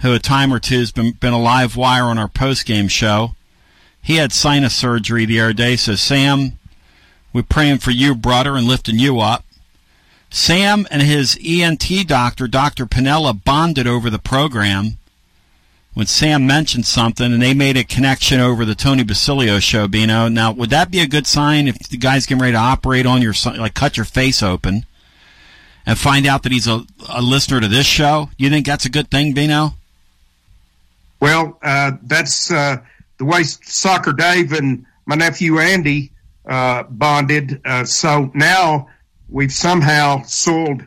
who 0.00 0.12
a 0.14 0.18
time 0.18 0.52
or 0.52 0.58
two 0.58 0.78
has 0.78 0.92
been, 0.92 1.12
been 1.12 1.32
a 1.32 1.40
live 1.40 1.76
wire 1.76 2.04
on 2.04 2.18
our 2.18 2.28
post 2.28 2.66
game 2.66 2.88
show. 2.88 3.34
He 4.02 4.16
had 4.16 4.32
sinus 4.32 4.74
surgery 4.74 5.24
the 5.24 5.40
other 5.40 5.52
day, 5.52 5.76
so 5.76 5.94
Sam, 5.94 6.58
we're 7.32 7.42
praying 7.42 7.78
for 7.78 7.90
you, 7.90 8.14
brother, 8.14 8.54
and 8.54 8.66
lifting 8.66 8.98
you 8.98 9.20
up. 9.20 9.44
Sam 10.30 10.86
and 10.90 11.02
his 11.02 11.38
ENT 11.44 12.06
doctor, 12.06 12.46
Dr. 12.46 12.86
Pinella, 12.86 13.32
bonded 13.32 13.86
over 13.86 14.10
the 14.10 14.18
program 14.18 14.98
when 15.94 16.06
Sam 16.06 16.46
mentioned 16.46 16.84
something 16.84 17.32
and 17.32 17.40
they 17.40 17.54
made 17.54 17.76
a 17.78 17.82
connection 17.82 18.38
over 18.38 18.66
the 18.66 18.74
Tony 18.74 19.02
Basilio 19.02 19.58
show, 19.60 19.88
Bino. 19.88 20.28
Now, 20.28 20.52
would 20.52 20.68
that 20.70 20.90
be 20.90 21.00
a 21.00 21.06
good 21.06 21.26
sign 21.26 21.66
if 21.68 21.78
the 21.88 21.96
guy's 21.96 22.26
getting 22.26 22.42
ready 22.42 22.52
to 22.52 22.58
operate 22.58 23.06
on 23.06 23.22
your, 23.22 23.32
like 23.56 23.72
cut 23.72 23.96
your 23.96 24.04
face 24.04 24.42
open 24.42 24.84
and 25.86 25.98
find 25.98 26.26
out 26.26 26.42
that 26.42 26.52
he's 26.52 26.66
a, 26.66 26.84
a 27.08 27.22
listener 27.22 27.62
to 27.62 27.68
this 27.68 27.86
show? 27.86 28.28
You 28.36 28.50
think 28.50 28.66
that's 28.66 28.84
a 28.84 28.90
good 28.90 29.10
thing, 29.10 29.32
Bino? 29.32 29.74
Well, 31.20 31.58
uh, 31.62 31.92
that's 32.02 32.50
uh, 32.50 32.78
the 33.18 33.24
way 33.24 33.42
Soccer 33.42 34.12
Dave 34.12 34.52
and 34.52 34.84
my 35.06 35.16
nephew 35.16 35.58
Andy 35.58 36.12
uh, 36.46 36.84
bonded. 36.84 37.60
Uh, 37.64 37.84
so 37.84 38.30
now 38.34 38.88
we've 39.28 39.52
somehow 39.52 40.22
soiled 40.22 40.82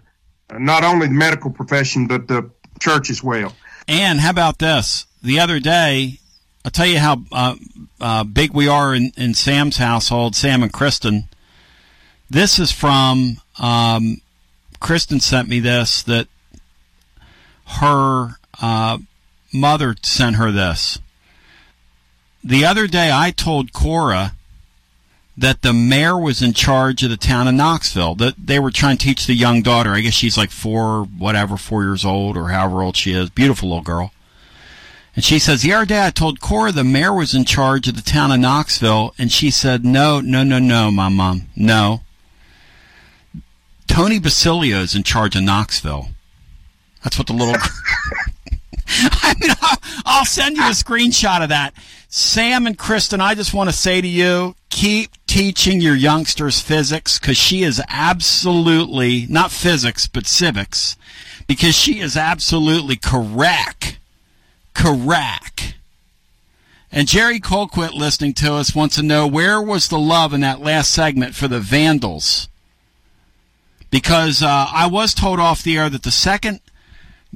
uh, 0.49 0.57
not 0.57 0.84
only 0.84 1.07
the 1.07 1.14
medical 1.14 1.51
profession 1.51 2.07
but 2.07 2.27
the 2.27 2.49
church 2.80 3.10
as 3.10 3.23
well. 3.23 3.53
And 3.88 4.19
how 4.19 4.30
about 4.30 4.60
this? 4.60 5.06
The 5.23 5.39
other 5.39 5.60
day, 5.60 6.19
I'll 6.64 6.72
tell 6.72 6.85
you 6.85 6.99
how 6.99 7.23
uh, 7.31 8.23
big 8.23 8.53
we 8.53 8.68
are 8.68 8.93
in, 8.93 9.11
in 9.18 9.34
Sam's 9.34 9.77
household, 9.77 10.35
Sam 10.35 10.64
and 10.64 10.72
Kristen. 10.72 11.27
This 12.30 12.60
is 12.60 12.72
from 12.72 13.38
um, 13.57 14.22
Kristen 14.80 15.19
sent 15.19 15.49
me 15.49 15.60
this 15.60 16.03
that 16.03 16.27
her 17.65 18.35
uh, 18.61 18.97
mother 19.53 19.95
sent 20.01 20.35
her 20.35 20.51
this. 20.51 20.99
The 22.43 22.65
other 22.65 22.88
day, 22.88 23.11
I 23.13 23.31
told 23.31 23.73
Cora 23.73 24.34
that 25.38 25.61
the 25.61 25.73
mayor 25.73 26.17
was 26.17 26.41
in 26.41 26.53
charge 26.53 27.03
of 27.03 27.09
the 27.09 27.17
town 27.17 27.47
of 27.47 27.53
Knoxville. 27.53 28.15
That 28.15 28.35
they 28.38 28.59
were 28.59 28.71
trying 28.71 28.97
to 28.97 29.05
teach 29.05 29.26
the 29.26 29.34
young 29.34 29.61
daughter. 29.61 29.91
I 29.93 30.01
guess 30.01 30.13
she's 30.13 30.38
like 30.38 30.51
four, 30.51 31.03
whatever, 31.03 31.57
four 31.57 31.84
years 31.84 32.03
old 32.03 32.38
or 32.38 32.49
however 32.49 32.81
old 32.81 32.97
she 32.97 33.13
is. 33.13 33.30
Beautiful 33.30 33.69
little 33.69 33.84
girl. 33.84 34.11
And 35.15 35.23
she 35.23 35.39
says, 35.39 35.61
the 35.61 35.73
other 35.73 35.85
day 35.85 36.05
I 36.05 36.11
told 36.11 36.39
Cora 36.39 36.71
the 36.71 36.84
mayor 36.84 37.13
was 37.13 37.34
in 37.34 37.43
charge 37.45 37.88
of 37.88 37.95
the 37.95 38.01
town 38.01 38.31
of 38.31 38.39
Knoxville. 38.39 39.13
And 39.17 39.31
she 39.31 39.49
said, 39.49 39.84
no, 39.84 40.21
no, 40.21 40.43
no, 40.43 40.59
no, 40.59 40.91
my 40.91 41.09
mom. 41.09 41.47
No. 41.55 42.01
Tony 43.88 44.19
Basilio 44.19 44.77
is 44.81 44.95
in 44.95 45.03
charge 45.03 45.35
of 45.35 45.43
Knoxville. 45.43 46.09
That's 47.03 47.17
what 47.17 47.27
the 47.27 47.34
little. 47.34 47.55
I 49.22 49.36
mean, 49.40 49.52
I'll, 50.06 50.26
send 50.26 50.57
you 50.57 50.64
a 50.64 50.72
screenshot 50.72 51.44
of 51.44 51.49
that. 51.49 51.74
Sam 52.07 52.66
and 52.66 52.78
Kristen, 52.78 53.22
I 53.22 53.36
just 53.36 53.53
want 53.53 53.70
to 53.70 53.76
say 53.76 54.02
to 54.02 54.07
you, 54.07 54.56
keep 54.70 55.11
teaching 55.28 55.80
your 55.80 55.95
youngsters 55.95 56.60
physics 56.60 57.20
because 57.20 57.38
she 57.38 57.61
is 57.64 57.82
absolutely, 57.88 59.28
not 59.30 59.52
physics, 59.52 60.07
but 60.07 60.26
civics, 60.26 60.98
because 61.48 61.76
she 61.76 61.99
is 61.99 62.18
absolutely 62.18 62.95
correct. 62.95 63.99
Correct. 64.74 65.76
And 66.91 67.07
Jerry 67.07 67.40
Colquitt 67.40 67.94
listening 67.94 68.34
to 68.36 68.56
us 68.56 68.74
wants 68.74 68.95
to 68.95 69.03
know 69.03 69.28
where 69.28 69.61
was 69.61 69.88
the 69.88 69.99
love 69.99 70.34
in 70.34 70.41
that 70.41 70.61
last 70.61 70.91
segment 70.91 71.36
for 71.36 71.48
the 71.48 71.60
Vandals? 71.60 72.49
Because 73.91 74.41
uh, 74.41 74.68
I 74.72 74.88
was 74.88 75.14
told 75.14 75.40
off 75.40 75.61
the 75.61 75.78
air 75.78 75.90
that 75.90 76.02
the 76.02 76.11
second 76.11 76.61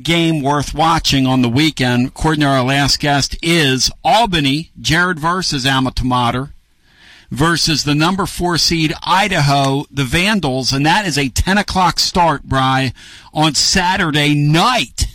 game 0.01 0.41
worth 0.41 0.73
watching 0.73 1.27
on 1.27 1.41
the 1.41 1.49
weekend, 1.49 2.07
according 2.07 2.41
to 2.41 2.47
our 2.47 2.63
last 2.63 2.99
guest, 2.99 3.37
is 3.41 3.91
Albany, 4.03 4.71
Jared 4.79 5.19
versus 5.19 5.65
alma 5.65 5.93
versus 7.29 7.83
the 7.83 7.95
number 7.95 8.25
four 8.25 8.57
seed 8.57 8.93
Idaho, 9.03 9.85
the 9.89 10.03
Vandals, 10.03 10.71
and 10.71 10.85
that 10.85 11.05
is 11.05 11.17
a 11.17 11.29
10 11.29 11.57
o'clock 11.57 11.99
start, 11.99 12.43
Bry, 12.43 12.93
on 13.33 13.55
Saturday 13.55 14.35
night. 14.35 15.07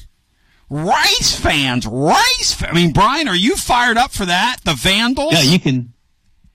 Rice 0.70 1.38
fans, 1.38 1.86
Rice. 1.86 2.62
I 2.62 2.72
mean, 2.72 2.92
Brian, 2.92 3.28
are 3.28 3.36
you 3.36 3.56
fired 3.56 3.96
up 3.96 4.12
for 4.12 4.26
that? 4.26 4.58
The 4.64 4.74
Vandals? 4.74 5.32
Yeah, 5.32 5.42
you 5.42 5.58
can 5.58 5.94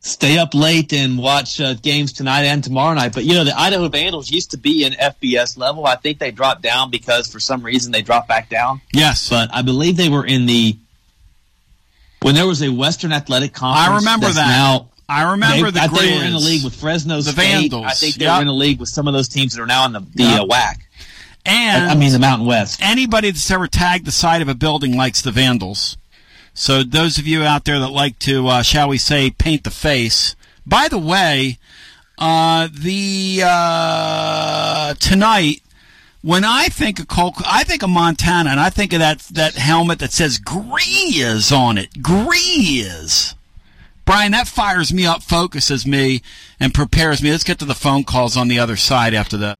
stay 0.06 0.38
up 0.38 0.54
late 0.54 0.92
and 0.94 1.18
watch 1.18 1.60
uh, 1.62 1.74
games 1.76 2.14
tonight 2.14 2.44
and 2.44 2.64
tomorrow 2.64 2.94
night. 2.94 3.14
But 3.14 3.24
you 3.24 3.34
know, 3.34 3.44
the 3.46 3.58
Idaho 3.58 3.88
Vandals 3.88 4.30
used 4.30 4.52
to 4.52 4.58
be 4.58 4.84
in 4.84 4.94
FBS 4.94 5.58
level. 5.58 5.86
I 5.88 5.96
think 5.96 6.20
they 6.20 6.30
dropped 6.32 6.62
down 6.62 6.92
because 6.92 7.28
for 7.32 7.40
some 7.40 7.64
reason 7.64 7.92
they 7.92 8.02
dropped 8.02 8.28
back 8.28 8.50
down. 8.50 8.82
Yes, 8.94 9.30
but 9.30 9.50
I 9.54 9.62
believe 9.64 9.98
they 9.98 10.10
were 10.10 10.26
in 10.26 10.46
the 10.46 10.78
when 12.22 12.36
there 12.36 12.48
was 12.48 12.62
a 12.62 12.70
Western 12.70 13.12
Athletic 13.12 13.54
Conference. 13.54 13.90
I 13.90 13.96
remember 13.98 14.28
that. 14.28 14.48
Now, 14.48 14.90
I 15.10 15.32
remember 15.32 15.72
they, 15.72 15.80
the 15.80 15.84
I 15.84 15.88
think 15.88 16.00
they 16.02 16.18
were 16.18 16.24
in 16.26 16.32
the 16.34 16.40
league 16.40 16.64
with 16.64 16.76
Fresno 16.76 17.18
The 17.18 17.32
State. 17.32 17.36
Vandals. 17.36 17.86
I 17.86 17.92
think 17.94 18.16
they 18.16 18.26
Yep. 18.26 18.36
were 18.36 18.42
in 18.42 18.48
the 18.48 18.54
league 18.54 18.80
with 18.80 18.90
some 18.90 19.08
of 19.08 19.14
those 19.14 19.28
teams 19.28 19.54
that 19.54 19.62
are 19.62 19.66
now 19.66 19.86
in 19.86 19.92
the, 19.94 20.00
the 20.00 20.24
Yep. 20.24 20.42
uh, 20.42 20.46
WAC. 20.46 20.76
And 21.46 21.92
I 21.92 21.96
mean 21.96 22.14
the 22.14 22.20
Mountain 22.20 22.48
West. 22.48 22.82
Anybody 22.82 23.30
that's 23.30 23.52
ever 23.52 23.68
tagged 23.68 24.06
the 24.06 24.12
side 24.14 24.42
of 24.42 24.48
a 24.48 24.56
building 24.56 24.96
likes 24.96 25.22
the 25.22 25.32
Vandals. 25.32 25.98
So 26.54 26.84
those 26.84 27.18
of 27.18 27.28
you 27.28 27.44
out 27.44 27.66
there 27.66 27.80
that 27.80 27.90
like 27.90 28.20
to, 28.20 28.48
uh, 28.48 28.62
shall 28.62 28.90
we 28.90 28.98
say, 28.98 29.32
paint 29.32 29.64
the 29.64 29.72
face. 29.72 30.36
By 30.66 30.88
the 30.88 31.00
way, 31.00 31.58
uh, 32.18 32.70
the 32.72 33.42
uh, 33.46 34.94
tonight 34.96 35.62
when 36.24 36.46
I 36.46 36.70
think 36.70 37.00
of 37.00 37.08
Col- 37.08 37.36
I 37.46 37.64
think 37.64 37.84
of 37.84 37.90
Montana, 37.90 38.50
and 38.50 38.60
I 38.60 38.70
think 38.70 38.94
of 38.94 39.00
that 39.00 39.20
that 39.32 39.56
helmet 39.56 40.00
that 40.00 40.12
says 40.12 40.40
Griz 40.40 41.52
on 41.52 41.78
it. 41.78 42.02
Griz. 42.02 43.36
Brian, 44.06 44.32
that 44.34 44.48
fires 44.48 44.94
me 44.94 45.06
up, 45.06 45.24
focuses 45.24 45.86
me, 45.86 46.22
and 46.60 46.74
prepares 46.74 47.22
me. 47.22 47.32
Let's 47.32 47.44
get 47.44 47.60
to 47.60 47.66
the 47.66 47.76
phone 47.76 48.04
calls 48.04 48.36
on 48.36 48.48
the 48.48 48.60
other 48.60 48.76
side 48.76 49.14
after 49.14 49.38
that. 49.38 49.60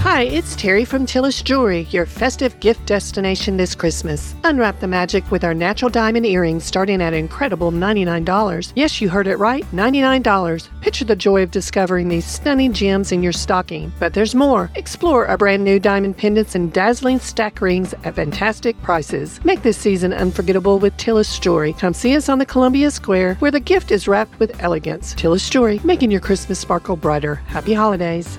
Hi, 0.00 0.22
it's 0.22 0.56
Terry 0.56 0.86
from 0.86 1.04
Tillis 1.04 1.44
Jewelry, 1.44 1.82
your 1.90 2.06
festive 2.06 2.58
gift 2.58 2.86
destination 2.86 3.58
this 3.58 3.74
Christmas. 3.74 4.34
Unwrap 4.44 4.80
the 4.80 4.88
magic 4.88 5.30
with 5.30 5.44
our 5.44 5.52
natural 5.52 5.90
diamond 5.90 6.24
earrings 6.24 6.64
starting 6.64 7.02
at 7.02 7.12
incredible 7.12 7.70
$99. 7.70 8.72
Yes, 8.74 9.02
you 9.02 9.10
heard 9.10 9.26
it 9.26 9.36
right, 9.36 9.62
$99. 9.72 10.68
Picture 10.80 11.04
the 11.04 11.14
joy 11.14 11.42
of 11.42 11.50
discovering 11.50 12.08
these 12.08 12.24
stunning 12.24 12.72
gems 12.72 13.12
in 13.12 13.22
your 13.22 13.34
stocking. 13.34 13.92
But 14.00 14.14
there's 14.14 14.34
more. 14.34 14.70
Explore 14.74 15.26
our 15.26 15.36
brand 15.36 15.64
new 15.64 15.78
diamond 15.78 16.16
pendants 16.16 16.54
and 16.54 16.72
dazzling 16.72 17.20
stack 17.20 17.60
rings 17.60 17.92
at 18.02 18.14
fantastic 18.14 18.80
prices. 18.80 19.38
Make 19.44 19.60
this 19.60 19.76
season 19.76 20.14
unforgettable 20.14 20.78
with 20.78 20.96
Tillis 20.96 21.38
Jewelry. 21.38 21.74
Come 21.74 21.92
see 21.92 22.16
us 22.16 22.30
on 22.30 22.38
the 22.38 22.46
Columbia 22.46 22.90
Square 22.90 23.34
where 23.34 23.50
the 23.50 23.60
gift 23.60 23.90
is 23.90 24.08
wrapped 24.08 24.40
with 24.40 24.62
elegance. 24.62 25.14
Tillis 25.14 25.50
Jewelry, 25.50 25.78
making 25.84 26.10
your 26.10 26.22
Christmas 26.22 26.58
sparkle 26.58 26.96
brighter. 26.96 27.34
Happy 27.34 27.74
holidays. 27.74 28.38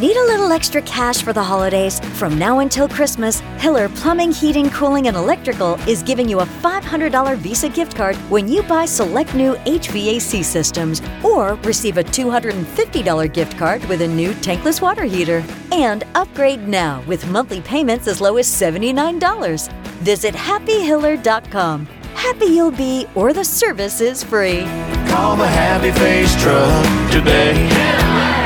Need 0.00 0.16
a 0.16 0.26
little 0.26 0.52
extra 0.52 0.82
cash 0.82 1.22
for 1.22 1.32
the 1.32 1.42
holidays? 1.42 2.00
From 2.18 2.38
now 2.38 2.58
until 2.58 2.88
Christmas, 2.88 3.40
Hiller 3.58 3.88
Plumbing, 3.88 4.32
Heating, 4.32 4.68
Cooling, 4.70 5.08
and 5.08 5.16
Electrical 5.16 5.74
is 5.88 6.02
giving 6.02 6.28
you 6.28 6.40
a 6.40 6.44
$500 6.44 7.36
Visa 7.38 7.68
gift 7.68 7.96
card 7.96 8.16
when 8.30 8.48
you 8.48 8.62
buy 8.64 8.84
select 8.84 9.34
new 9.34 9.54
HVAC 9.64 10.44
systems 10.44 11.00
or 11.24 11.54
receive 11.64 11.98
a 11.98 12.04
$250 12.04 13.32
gift 13.32 13.56
card 13.56 13.84
with 13.86 14.02
a 14.02 14.08
new 14.08 14.32
tankless 14.34 14.82
water 14.82 15.04
heater. 15.04 15.42
And 15.72 16.04
upgrade 16.14 16.68
now 16.68 17.02
with 17.06 17.26
monthly 17.30 17.60
payments 17.60 18.06
as 18.06 18.20
low 18.20 18.36
as 18.36 18.46
$79. 18.46 19.72
Visit 20.02 20.34
happyhiller.com. 20.34 21.86
Happy 22.14 22.46
you'll 22.46 22.70
be, 22.70 23.06
or 23.14 23.32
the 23.32 23.44
service 23.44 24.00
is 24.00 24.22
free. 24.22 24.62
Call 25.08 25.36
the 25.36 25.46
Happy 25.46 25.92
Face 25.92 26.34
Truck 26.42 27.12
today. 27.12 28.45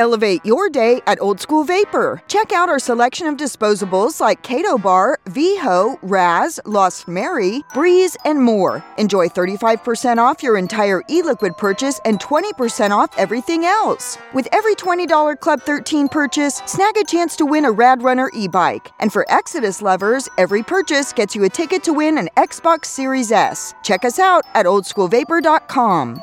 Elevate 0.00 0.40
your 0.46 0.70
day 0.70 1.02
at 1.06 1.20
Old 1.20 1.40
School 1.40 1.62
Vapor. 1.62 2.22
Check 2.26 2.52
out 2.52 2.70
our 2.70 2.78
selection 2.78 3.26
of 3.26 3.36
disposables 3.36 4.18
like 4.18 4.42
Kado 4.42 4.82
Bar, 4.82 5.18
VHO, 5.26 5.98
Raz, 6.00 6.58
Lost 6.64 7.06
Mary, 7.06 7.60
Breeze, 7.74 8.16
and 8.24 8.42
more. 8.42 8.82
Enjoy 8.96 9.28
35% 9.28 10.16
off 10.16 10.42
your 10.42 10.56
entire 10.56 11.02
e 11.10 11.20
liquid 11.20 11.54
purchase 11.58 12.00
and 12.06 12.18
20% 12.18 12.92
off 12.92 13.10
everything 13.18 13.66
else. 13.66 14.16
With 14.32 14.48
every 14.52 14.74
$20 14.74 15.38
Club 15.38 15.60
13 15.60 16.08
purchase, 16.08 16.62
snag 16.64 16.96
a 16.96 17.04
chance 17.04 17.36
to 17.36 17.44
win 17.44 17.66
a 17.66 17.70
Rad 17.70 18.02
Runner 18.02 18.30
e 18.32 18.48
bike. 18.48 18.90
And 19.00 19.12
for 19.12 19.26
Exodus 19.28 19.82
lovers, 19.82 20.30
every 20.38 20.62
purchase 20.62 21.12
gets 21.12 21.36
you 21.36 21.44
a 21.44 21.50
ticket 21.50 21.84
to 21.84 21.92
win 21.92 22.16
an 22.16 22.30
Xbox 22.38 22.86
Series 22.86 23.30
S. 23.30 23.74
Check 23.82 24.06
us 24.06 24.18
out 24.18 24.46
at 24.54 24.64
oldschoolvapor.com. 24.64 26.22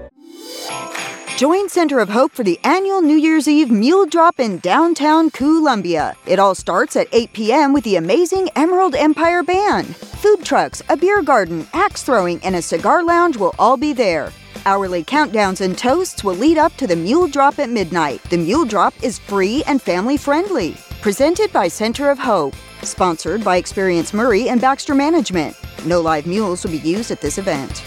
Join 1.41 1.69
Center 1.69 1.97
of 1.97 2.09
Hope 2.09 2.33
for 2.33 2.43
the 2.43 2.59
annual 2.63 3.01
New 3.01 3.15
Year's 3.15 3.47
Eve 3.47 3.71
Mule 3.71 4.05
Drop 4.05 4.39
in 4.39 4.59
downtown 4.59 5.31
Columbia. 5.31 6.15
It 6.27 6.37
all 6.37 6.53
starts 6.53 6.95
at 6.95 7.07
8 7.11 7.33
p.m. 7.33 7.73
with 7.73 7.83
the 7.83 7.95
amazing 7.95 8.49
Emerald 8.55 8.93
Empire 8.93 9.41
Band. 9.41 9.95
Food 9.95 10.45
trucks, 10.45 10.83
a 10.87 10.95
beer 10.95 11.23
garden, 11.23 11.67
axe 11.73 12.03
throwing, 12.03 12.39
and 12.43 12.55
a 12.55 12.61
cigar 12.61 13.03
lounge 13.03 13.37
will 13.37 13.55
all 13.57 13.75
be 13.75 13.91
there. 13.91 14.31
Hourly 14.67 15.03
countdowns 15.03 15.61
and 15.61 15.75
toasts 15.75 16.23
will 16.23 16.35
lead 16.35 16.59
up 16.59 16.77
to 16.77 16.85
the 16.85 16.95
Mule 16.95 17.27
Drop 17.27 17.57
at 17.57 17.71
midnight. 17.71 18.21
The 18.29 18.37
Mule 18.37 18.65
Drop 18.65 18.93
is 19.01 19.17
free 19.17 19.63
and 19.65 19.81
family 19.81 20.17
friendly. 20.17 20.77
Presented 21.01 21.51
by 21.51 21.69
Center 21.69 22.11
of 22.11 22.19
Hope. 22.19 22.53
Sponsored 22.83 23.43
by 23.43 23.57
Experience 23.57 24.13
Maury 24.13 24.49
and 24.49 24.61
Baxter 24.61 24.93
Management. 24.93 25.55
No 25.87 26.01
live 26.01 26.27
mules 26.27 26.63
will 26.63 26.71
be 26.71 26.87
used 26.87 27.09
at 27.09 27.19
this 27.19 27.39
event. 27.39 27.83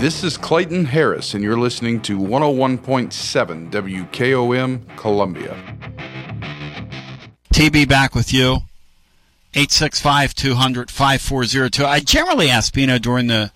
This 0.00 0.24
is 0.24 0.38
Clayton 0.38 0.86
Harris, 0.86 1.34
and 1.34 1.44
you're 1.44 1.58
listening 1.58 2.00
to 2.02 2.16
101.7 2.16 3.70
WKOM 3.70 4.96
Columbia. 4.96 5.54
TB 7.52 7.86
back 7.86 8.14
with 8.14 8.32
you. 8.32 8.60
865 9.52 10.32
200 10.32 10.90
5402. 10.90 11.84
I 11.84 12.00
generally 12.00 12.48
ask 12.48 12.72
Bino 12.72 12.98
during 12.98 13.26
the 13.26 13.52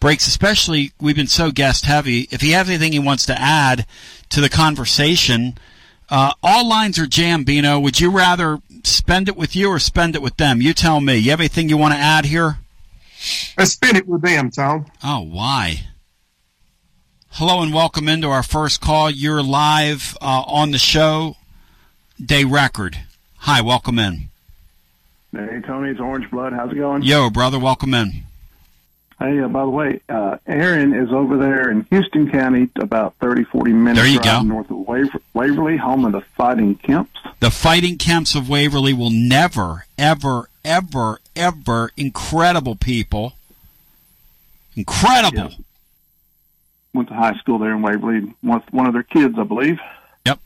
breaks, 0.00 0.26
especially 0.26 0.92
we've 1.02 1.16
been 1.16 1.26
so 1.26 1.50
guest 1.50 1.84
heavy, 1.84 2.28
if 2.30 2.40
he 2.40 2.52
has 2.52 2.66
anything 2.70 2.92
he 2.92 2.98
wants 2.98 3.26
to 3.26 3.38
add 3.38 3.86
to 4.30 4.40
the 4.40 4.48
conversation. 4.48 5.58
Uh, 6.08 6.32
all 6.42 6.66
lines 6.66 6.98
are 6.98 7.06
jammed, 7.06 7.44
Bino. 7.44 7.78
Would 7.78 8.00
you 8.00 8.10
rather 8.10 8.58
spend 8.84 9.28
it 9.28 9.36
with 9.36 9.54
you 9.54 9.68
or 9.68 9.78
spend 9.78 10.14
it 10.14 10.22
with 10.22 10.38
them? 10.38 10.62
You 10.62 10.72
tell 10.72 11.02
me. 11.02 11.16
You 11.16 11.32
have 11.32 11.40
anything 11.40 11.68
you 11.68 11.76
want 11.76 11.92
to 11.92 12.00
add 12.00 12.24
here? 12.24 12.56
Let's 13.56 13.72
spin 13.72 13.96
it 13.96 14.06
with 14.06 14.22
them, 14.22 14.50
Tom. 14.50 14.86
Oh, 15.02 15.20
why? 15.20 15.80
Hello 17.30 17.62
and 17.62 17.72
welcome 17.74 18.08
into 18.08 18.28
our 18.28 18.42
first 18.42 18.80
call. 18.80 19.10
You're 19.10 19.42
live 19.42 20.16
uh, 20.20 20.42
on 20.46 20.70
the 20.70 20.78
show. 20.78 21.36
Day 22.24 22.44
record. 22.44 22.98
Hi, 23.38 23.60
welcome 23.60 23.98
in. 23.98 24.28
Hey, 25.32 25.60
Tony, 25.66 25.90
it's 25.90 26.00
Orange 26.00 26.30
Blood. 26.30 26.52
How's 26.52 26.70
it 26.70 26.76
going? 26.76 27.02
Yo, 27.02 27.28
brother, 27.30 27.58
welcome 27.58 27.92
in. 27.92 28.22
Hey, 29.18 29.40
uh, 29.40 29.48
by 29.48 29.62
the 29.62 29.68
way, 29.70 30.00
uh, 30.08 30.36
Erin 30.46 30.92
is 30.92 31.10
over 31.12 31.36
there 31.36 31.70
in 31.70 31.86
Houston 31.90 32.30
County, 32.30 32.68
about 32.76 33.14
30, 33.20 33.44
40 33.44 33.72
minutes 33.72 34.00
There 34.00 34.08
you 34.10 34.20
go. 34.20 34.42
north 34.42 34.70
of 34.70 34.76
Waver- 34.86 35.20
Waverly, 35.34 35.76
home 35.76 36.04
of 36.04 36.12
the 36.12 36.20
Fighting 36.20 36.76
Kemps. 36.76 37.10
The 37.40 37.50
Fighting 37.50 37.96
Camps 37.98 38.34
of 38.34 38.48
Waverly 38.48 38.92
will 38.92 39.10
never, 39.10 39.86
ever, 39.98 40.48
ever, 40.64 41.18
ever, 41.36 41.90
incredible 41.96 42.76
people. 42.76 43.34
Incredible. 44.76 45.52
Went 46.92 47.08
to 47.08 47.14
high 47.14 47.34
school 47.34 47.58
there 47.58 47.72
in 47.72 47.82
Waverly. 47.82 48.34
One, 48.40 48.62
one 48.70 48.86
of 48.86 48.92
their 48.92 49.02
kids, 49.02 49.38
I 49.38 49.44
believe. 49.44 49.80
Yep. 50.26 50.40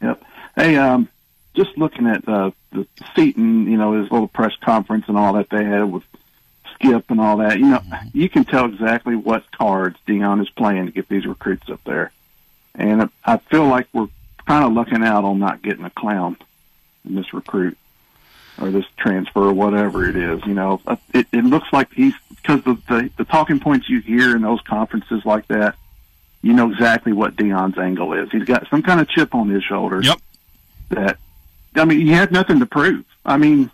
Yep. 0.00 0.22
Hey, 0.56 0.76
um, 0.76 1.08
just 1.54 1.76
looking 1.76 2.06
at 2.06 2.26
uh, 2.28 2.52
the 2.72 2.86
seating, 3.14 3.66
you 3.66 3.76
know, 3.76 4.00
this 4.00 4.10
little 4.10 4.28
press 4.28 4.54
conference 4.60 5.06
and 5.08 5.16
all 5.16 5.34
that 5.34 5.50
they 5.50 5.64
had 5.64 5.84
with 5.84 6.04
Skip 6.74 7.10
and 7.10 7.20
all 7.20 7.38
that. 7.38 7.58
You 7.58 7.66
know, 7.66 7.82
you 8.12 8.28
can 8.28 8.44
tell 8.44 8.66
exactly 8.66 9.16
what 9.16 9.50
cards 9.52 9.98
Deion 10.06 10.40
is 10.40 10.50
playing 10.50 10.86
to 10.86 10.92
get 10.92 11.08
these 11.08 11.26
recruits 11.26 11.68
up 11.68 11.82
there. 11.84 12.12
And 12.74 13.10
I 13.24 13.36
feel 13.36 13.66
like 13.66 13.86
we're 13.92 14.08
kind 14.46 14.64
of 14.64 14.72
lucking 14.72 15.02
out 15.04 15.24
on 15.24 15.38
not 15.38 15.62
getting 15.62 15.84
a 15.84 15.90
clown 15.90 16.36
in 17.04 17.14
this 17.14 17.34
recruit 17.34 17.76
or 18.62 18.70
this 18.70 18.86
transfer 18.96 19.40
or 19.40 19.52
whatever 19.52 20.08
it 20.08 20.16
is. 20.16 20.40
You 20.46 20.54
know, 20.54 20.80
Uh, 20.86 20.96
it, 21.12 21.26
it 21.32 21.44
looks 21.44 21.72
like 21.72 21.92
he's 21.92 22.14
because 22.30 22.62
the, 22.64 22.78
the 22.88 23.10
the 23.18 23.24
talking 23.24 23.60
points 23.60 23.88
you 23.88 24.00
hear 24.00 24.34
in 24.36 24.42
those 24.42 24.60
conferences 24.62 25.24
like 25.24 25.46
that 25.48 25.76
you 26.42 26.52
know 26.52 26.70
exactly 26.70 27.12
what 27.12 27.36
Deion's 27.36 27.78
angle 27.78 28.12
is. 28.12 28.30
He's 28.30 28.44
got 28.44 28.68
some 28.68 28.82
kind 28.82 29.00
of 29.00 29.08
chip 29.08 29.34
on 29.34 29.48
his 29.48 29.62
shoulder. 29.62 30.00
Yep. 30.02 30.18
That 30.90 31.18
I 31.74 31.84
mean, 31.84 32.00
he 32.00 32.10
had 32.12 32.32
nothing 32.32 32.60
to 32.60 32.66
prove. 32.66 33.04
I 33.24 33.36
mean, 33.36 33.70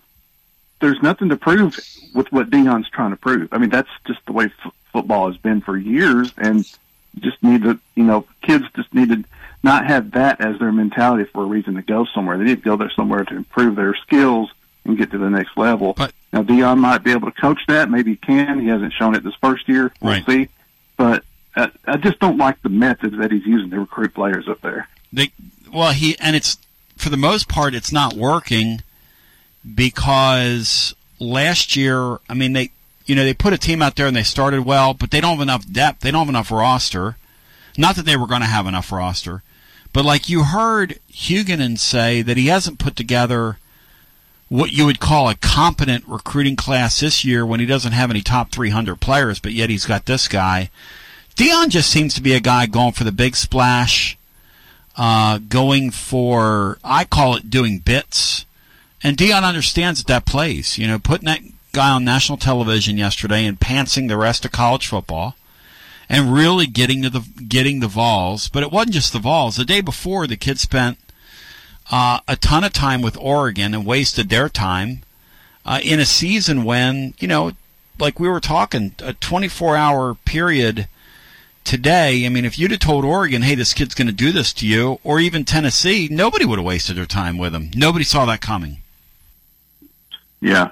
there's 0.80 1.02
nothing 1.02 1.30
to 1.30 1.36
prove 1.36 1.78
with 2.14 2.30
what 2.30 2.50
Deion's 2.50 2.88
trying 2.90 3.10
to 3.10 3.16
prove. 3.16 3.48
I 3.52 3.58
mean, 3.58 3.70
that's 3.70 3.88
just 4.06 4.24
the 4.26 4.32
way 4.32 4.46
f- 4.64 4.72
football 4.92 5.28
has 5.30 5.36
been 5.36 5.60
for 5.60 5.76
years, 5.76 6.32
and 6.36 6.64
just 7.18 7.42
need 7.42 7.62
to, 7.62 7.80
you 7.96 8.04
know, 8.04 8.24
kids 8.42 8.64
just 8.76 8.92
need 8.94 9.08
to 9.08 9.24
not 9.62 9.86
have 9.86 10.12
that 10.12 10.40
as 10.40 10.58
their 10.60 10.70
mentality 10.70 11.24
for 11.24 11.42
a 11.42 11.46
reason 11.46 11.74
to 11.74 11.82
go 11.82 12.04
somewhere. 12.04 12.38
They 12.38 12.44
need 12.44 12.62
to 12.62 12.64
go 12.64 12.76
there 12.76 12.90
somewhere 12.90 13.24
to 13.24 13.34
improve 13.34 13.74
their 13.74 13.94
skills 13.96 14.52
and 14.84 14.96
get 14.96 15.10
to 15.10 15.18
the 15.18 15.28
next 15.30 15.56
level. 15.56 15.92
But 15.94 16.12
now 16.32 16.42
Deion 16.42 16.78
might 16.78 17.04
be 17.04 17.10
able 17.12 17.30
to 17.30 17.40
coach 17.40 17.60
that. 17.68 17.90
Maybe 17.90 18.12
he 18.12 18.16
can. 18.16 18.60
He 18.60 18.68
hasn't 18.68 18.92
shown 18.92 19.14
it 19.14 19.22
this 19.24 19.34
first 19.40 19.68
year. 19.68 19.92
We'll 20.00 20.12
Right. 20.14 20.26
see. 20.26 20.48
But 20.96 21.24
uh, 21.56 21.68
I 21.86 21.96
just 21.96 22.18
don't 22.20 22.36
like 22.38 22.60
the 22.62 22.68
methods 22.68 23.16
that 23.18 23.30
he's 23.32 23.46
using 23.46 23.70
to 23.70 23.80
recruit 23.80 24.14
players 24.14 24.48
up 24.48 24.60
there. 24.60 24.88
They 25.12 25.30
well 25.72 25.92
he 25.92 26.16
and 26.18 26.34
it's 26.36 26.58
for 26.96 27.08
the 27.10 27.16
most 27.16 27.48
part 27.48 27.74
it's 27.74 27.92
not 27.92 28.14
working 28.14 28.82
because 29.74 30.94
last 31.18 31.76
year 31.76 32.18
I 32.28 32.34
mean 32.34 32.52
they 32.52 32.70
you 33.06 33.14
know 33.14 33.24
they 33.24 33.34
put 33.34 33.52
a 33.52 33.58
team 33.58 33.80
out 33.82 33.96
there 33.96 34.06
and 34.06 34.16
they 34.16 34.22
started 34.22 34.64
well 34.64 34.94
but 34.94 35.10
they 35.10 35.20
don't 35.20 35.32
have 35.32 35.40
enough 35.40 35.70
depth 35.70 36.00
they 36.00 36.10
don't 36.10 36.22
have 36.26 36.28
enough 36.28 36.50
roster 36.50 37.16
not 37.76 37.96
that 37.96 38.04
they 38.04 38.16
were 38.16 38.26
going 38.26 38.40
to 38.40 38.46
have 38.46 38.66
enough 38.66 38.90
roster 38.92 39.42
but 39.92 40.04
like 40.04 40.28
you 40.28 40.44
heard 40.44 40.98
Huguenin 41.10 41.78
say 41.78 42.22
that 42.22 42.36
he 42.36 42.46
hasn't 42.46 42.78
put 42.78 42.96
together 42.96 43.58
what 44.48 44.72
you 44.72 44.86
would 44.86 45.00
call 45.00 45.28
a 45.28 45.34
competent 45.34 46.04
recruiting 46.06 46.56
class 46.56 47.00
this 47.00 47.24
year 47.24 47.44
when 47.44 47.60
he 47.60 47.66
doesn't 47.66 47.92
have 47.92 48.10
any 48.10 48.22
top 48.22 48.50
300 48.50 49.00
players 49.00 49.38
but 49.38 49.52
yet 49.52 49.70
he's 49.70 49.86
got 49.86 50.06
this 50.06 50.28
guy 50.28 50.70
Deion 51.36 51.68
just 51.68 51.90
seems 51.90 52.14
to 52.14 52.22
be 52.22 52.34
a 52.34 52.40
guy 52.40 52.66
going 52.66 52.92
for 52.92 53.04
the 53.04 53.12
big 53.12 53.36
splash 53.36 54.18
uh, 54.98 55.38
going 55.38 55.90
for 55.92 56.78
I 56.82 57.04
call 57.04 57.36
it 57.36 57.48
doing 57.48 57.78
bits. 57.78 58.44
And 59.02 59.16
Deion 59.16 59.44
understands 59.44 60.00
that 60.00 60.08
that 60.08 60.26
plays. 60.26 60.76
You 60.76 60.88
know, 60.88 60.98
putting 60.98 61.26
that 61.26 61.40
guy 61.72 61.90
on 61.90 62.04
national 62.04 62.36
television 62.36 62.98
yesterday 62.98 63.46
and 63.46 63.60
pantsing 63.60 64.08
the 64.08 64.16
rest 64.16 64.44
of 64.44 64.50
college 64.50 64.88
football, 64.88 65.36
and 66.08 66.34
really 66.34 66.66
getting 66.66 67.02
to 67.02 67.10
the 67.10 67.20
getting 67.46 67.78
the 67.78 67.86
Vols. 67.86 68.48
But 68.48 68.64
it 68.64 68.72
wasn't 68.72 68.94
just 68.94 69.12
the 69.12 69.20
Vols. 69.20 69.56
The 69.56 69.64
day 69.64 69.80
before, 69.80 70.26
the 70.26 70.36
kid 70.36 70.58
spent 70.58 70.98
uh, 71.90 72.20
a 72.28 72.36
ton 72.36 72.64
of 72.64 72.72
time 72.72 73.02
with 73.02 73.16
Oregon 73.18 73.74
and 73.74 73.86
wasted 73.86 74.28
their 74.28 74.48
time 74.48 75.02
uh, 75.64 75.80
in 75.82 76.00
a 76.00 76.04
season 76.04 76.64
when 76.64 77.14
you 77.18 77.28
know, 77.28 77.52
like 77.98 78.20
we 78.20 78.28
were 78.28 78.40
talking, 78.40 78.94
a 79.00 79.12
24 79.14 79.76
hour 79.76 80.14
period 80.14 80.88
today, 81.68 82.24
I 82.24 82.30
mean, 82.30 82.46
if 82.46 82.58
you'd 82.58 82.70
have 82.70 82.80
told 82.80 83.04
Oregon, 83.04 83.42
hey, 83.42 83.54
this 83.54 83.74
kid's 83.74 83.94
going 83.94 84.06
to 84.06 84.12
do 84.12 84.32
this 84.32 84.54
to 84.54 84.66
you, 84.66 85.00
or 85.04 85.20
even 85.20 85.44
Tennessee, 85.44 86.08
nobody 86.10 86.46
would 86.46 86.58
have 86.58 86.64
wasted 86.64 86.96
their 86.96 87.04
time 87.04 87.36
with 87.36 87.54
him. 87.54 87.70
Nobody 87.74 88.04
saw 88.04 88.24
that 88.24 88.40
coming. 88.40 88.78
Yeah, 90.40 90.70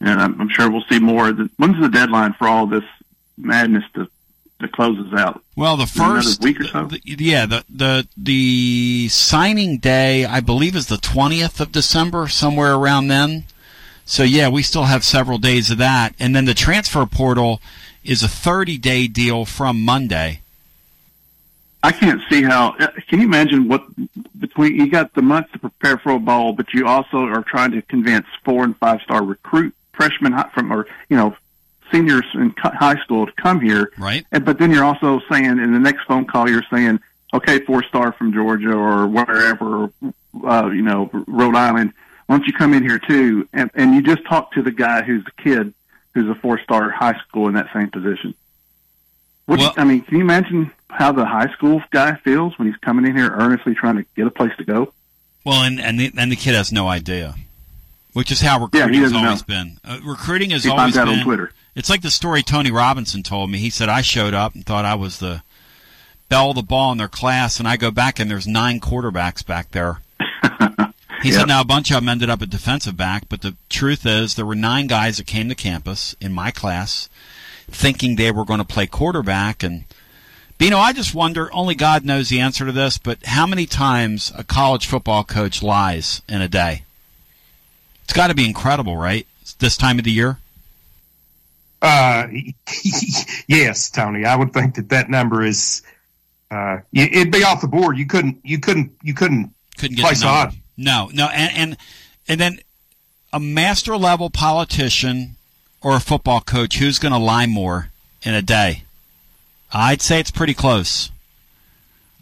and 0.00 0.20
I'm, 0.20 0.40
I'm 0.40 0.48
sure 0.48 0.70
we'll 0.70 0.84
see 0.88 1.00
more. 1.00 1.32
When's 1.32 1.80
the 1.80 1.88
deadline 1.88 2.34
for 2.34 2.46
all 2.46 2.68
this 2.68 2.84
madness 3.36 3.82
to 3.94 4.08
to 4.60 4.68
closes 4.68 5.12
out? 5.12 5.42
Well, 5.56 5.76
the 5.76 5.86
first 5.86 6.42
week 6.42 6.60
or 6.60 6.64
so. 6.64 6.84
the- 6.86 7.00
yeah, 7.04 7.46
the 7.46 7.64
the 7.68 8.08
the 8.16 9.08
signing 9.10 9.78
day, 9.78 10.24
I 10.24 10.40
believe, 10.40 10.74
is 10.76 10.86
the 10.86 10.96
20th 10.96 11.60
of 11.60 11.72
December, 11.72 12.28
somewhere 12.28 12.74
around 12.74 13.08
then. 13.08 13.44
So 14.04 14.22
yeah, 14.22 14.48
we 14.48 14.62
still 14.62 14.84
have 14.84 15.04
several 15.04 15.38
days 15.38 15.70
of 15.70 15.78
that, 15.78 16.14
and 16.18 16.34
then 16.34 16.44
the 16.46 16.54
transfer 16.54 17.04
portal 17.06 17.60
is 18.04 18.22
a 18.22 18.28
30 18.28 18.78
day 18.78 19.06
deal 19.06 19.44
from 19.44 19.82
Monday. 19.84 20.40
I 21.82 21.92
can't 21.92 22.20
see 22.28 22.42
how. 22.42 22.74
uh, 22.80 22.88
Can 23.06 23.20
you 23.20 23.26
imagine 23.26 23.68
what 23.68 23.84
between 24.40 24.74
you 24.74 24.90
got 24.90 25.14
the 25.14 25.22
month 25.22 25.52
to 25.52 25.58
prepare 25.58 25.96
for 25.98 26.12
a 26.12 26.18
bowl, 26.18 26.52
but 26.52 26.74
you 26.74 26.86
also 26.86 27.18
are 27.18 27.42
trying 27.42 27.70
to 27.72 27.82
convince 27.82 28.26
four 28.44 28.64
and 28.64 28.76
five 28.76 29.00
star 29.02 29.22
recruit 29.22 29.74
freshmen 29.92 30.32
from 30.54 30.72
or 30.72 30.86
you 31.08 31.16
know 31.16 31.36
seniors 31.90 32.24
in 32.34 32.54
high 32.58 32.96
school 33.02 33.26
to 33.26 33.32
come 33.32 33.60
here, 33.60 33.90
right? 33.98 34.24
And 34.32 34.44
but 34.44 34.58
then 34.58 34.70
you're 34.70 34.84
also 34.84 35.20
saying 35.30 35.44
in 35.46 35.72
the 35.72 35.78
next 35.78 36.04
phone 36.06 36.24
call 36.26 36.48
you're 36.48 36.64
saying, 36.70 37.00
okay, 37.34 37.60
four 37.60 37.82
star 37.82 38.12
from 38.12 38.32
Georgia 38.32 38.72
or 38.72 39.06
wherever, 39.06 39.90
uh, 40.44 40.70
you 40.72 40.82
know, 40.82 41.10
Rhode 41.26 41.54
Island. 41.56 41.92
Why 42.26 42.36
don't 42.36 42.46
you 42.46 42.52
come 42.52 42.74
in 42.74 42.82
here 42.82 42.98
too? 42.98 43.48
And 43.52 43.70
and 43.74 43.94
you 43.94 44.02
just 44.02 44.24
talk 44.26 44.52
to 44.52 44.62
the 44.62 44.70
guy 44.70 45.02
who's 45.02 45.24
the 45.24 45.32
kid 45.42 45.72
who's 46.14 46.28
a 46.28 46.34
four 46.34 46.58
star 46.60 46.90
high 46.90 47.18
school 47.26 47.48
in 47.48 47.54
that 47.54 47.72
same 47.72 47.90
position. 47.90 48.34
What 49.46 49.78
I 49.78 49.84
mean, 49.84 50.02
can 50.02 50.16
you 50.18 50.22
imagine 50.22 50.70
how 50.90 51.12
the 51.12 51.24
high 51.24 51.50
school 51.52 51.82
guy 51.90 52.14
feels 52.16 52.58
when 52.58 52.68
he's 52.68 52.76
coming 52.78 53.06
in 53.06 53.16
here 53.16 53.30
earnestly 53.32 53.74
trying 53.74 53.96
to 53.96 54.04
get 54.14 54.26
a 54.26 54.30
place 54.30 54.52
to 54.58 54.64
go? 54.64 54.92
Well, 55.44 55.62
and 55.62 55.80
and 55.80 55.98
the, 55.98 56.12
and 56.18 56.30
the 56.30 56.36
kid 56.36 56.54
has 56.54 56.70
no 56.70 56.86
idea, 56.86 57.34
which 58.12 58.30
is 58.30 58.42
how 58.42 58.68
Yeah, 58.74 58.84
recruiting 58.84 59.00
has 59.00 59.12
doesn't 59.12 59.26
always 59.26 59.48
know. 59.48 59.54
been. 59.54 59.78
Uh, 59.82 59.98
recruiting 60.04 60.50
has 60.50 60.64
He 60.64 60.70
always 60.70 60.94
been. 60.94 61.08
on 61.08 61.24
Twitter. 61.24 61.52
It's 61.78 61.88
like 61.88 62.02
the 62.02 62.10
story 62.10 62.42
Tony 62.42 62.72
Robinson 62.72 63.22
told 63.22 63.50
me. 63.50 63.58
He 63.58 63.70
said 63.70 63.88
I 63.88 64.00
showed 64.00 64.34
up 64.34 64.54
and 64.56 64.66
thought 64.66 64.84
I 64.84 64.96
was 64.96 65.18
the 65.18 65.42
belle 66.28 66.50
of 66.50 66.56
the 66.56 66.62
ball 66.62 66.90
in 66.90 66.98
their 66.98 67.06
class, 67.06 67.60
and 67.60 67.68
I 67.68 67.76
go 67.76 67.92
back 67.92 68.18
and 68.18 68.28
there's 68.28 68.48
nine 68.48 68.80
quarterbacks 68.80 69.46
back 69.46 69.70
there. 69.70 69.98
He 71.20 71.30
Yep. 71.30 71.38
said 71.40 71.48
now 71.48 71.60
a 71.60 71.64
bunch 71.64 71.90
of 71.90 71.96
them 71.96 72.08
ended 72.08 72.30
up 72.30 72.42
at 72.42 72.50
defensive 72.50 72.96
back, 72.96 73.24
but 73.28 73.40
the 73.40 73.56
truth 73.68 74.06
is 74.06 74.34
there 74.34 74.46
were 74.46 74.54
nine 74.54 74.86
guys 74.86 75.16
that 75.16 75.26
came 75.26 75.48
to 75.48 75.54
campus 75.56 76.14
in 76.20 76.32
my 76.32 76.52
class 76.52 77.08
thinking 77.68 78.14
they 78.14 78.30
were 78.30 78.44
going 78.44 78.60
to 78.60 78.64
play 78.64 78.86
quarterback 78.86 79.64
and 79.64 79.84
Bino, 80.58 80.78
I 80.78 80.92
just 80.92 81.14
wonder, 81.14 81.52
only 81.52 81.74
God 81.76 82.04
knows 82.04 82.28
the 82.28 82.38
answer 82.40 82.66
to 82.66 82.72
this, 82.72 82.98
but 82.98 83.18
how 83.26 83.46
many 83.46 83.66
times 83.66 84.32
a 84.36 84.42
college 84.44 84.86
football 84.86 85.22
coach 85.24 85.60
lies 85.62 86.22
in 86.28 86.40
a 86.40 86.48
day? 86.48 86.82
It's 88.04 88.12
got 88.12 88.28
to 88.28 88.34
be 88.34 88.44
incredible, 88.46 88.96
right? 88.96 89.26
This 89.58 89.76
time 89.76 89.98
of 89.98 90.04
the 90.04 90.10
year? 90.12 90.38
Uh, 91.80 92.26
yes, 93.48 93.90
Tony. 93.90 94.24
I 94.24 94.36
would 94.36 94.52
think 94.52 94.74
that 94.76 94.88
that 94.90 95.10
number 95.10 95.44
is. 95.44 95.82
Uh, 96.50 96.78
it'd 96.92 97.30
be 97.30 97.44
off 97.44 97.60
the 97.60 97.68
board. 97.68 97.98
You 97.98 98.06
couldn't. 98.06 98.40
You 98.42 98.58
couldn't. 98.58 98.92
You 99.02 99.14
couldn't. 99.14 99.52
Couldn't 99.76 99.96
get 99.96 100.04
place 100.04 100.24
odd. 100.24 100.54
No, 100.76 101.10
no, 101.12 101.26
and 101.26 101.56
and 101.56 101.76
and 102.26 102.40
then 102.40 102.58
a 103.32 103.40
master 103.40 103.96
level 103.96 104.30
politician 104.30 105.36
or 105.80 105.96
a 105.96 106.00
football 106.00 106.40
coach 106.40 106.78
who's 106.78 106.98
going 106.98 107.12
to 107.12 107.18
lie 107.18 107.46
more 107.46 107.90
in 108.22 108.34
a 108.34 108.42
day? 108.42 108.84
I'd 109.72 110.02
say 110.02 110.20
it's 110.20 110.30
pretty 110.30 110.54
close. 110.54 111.10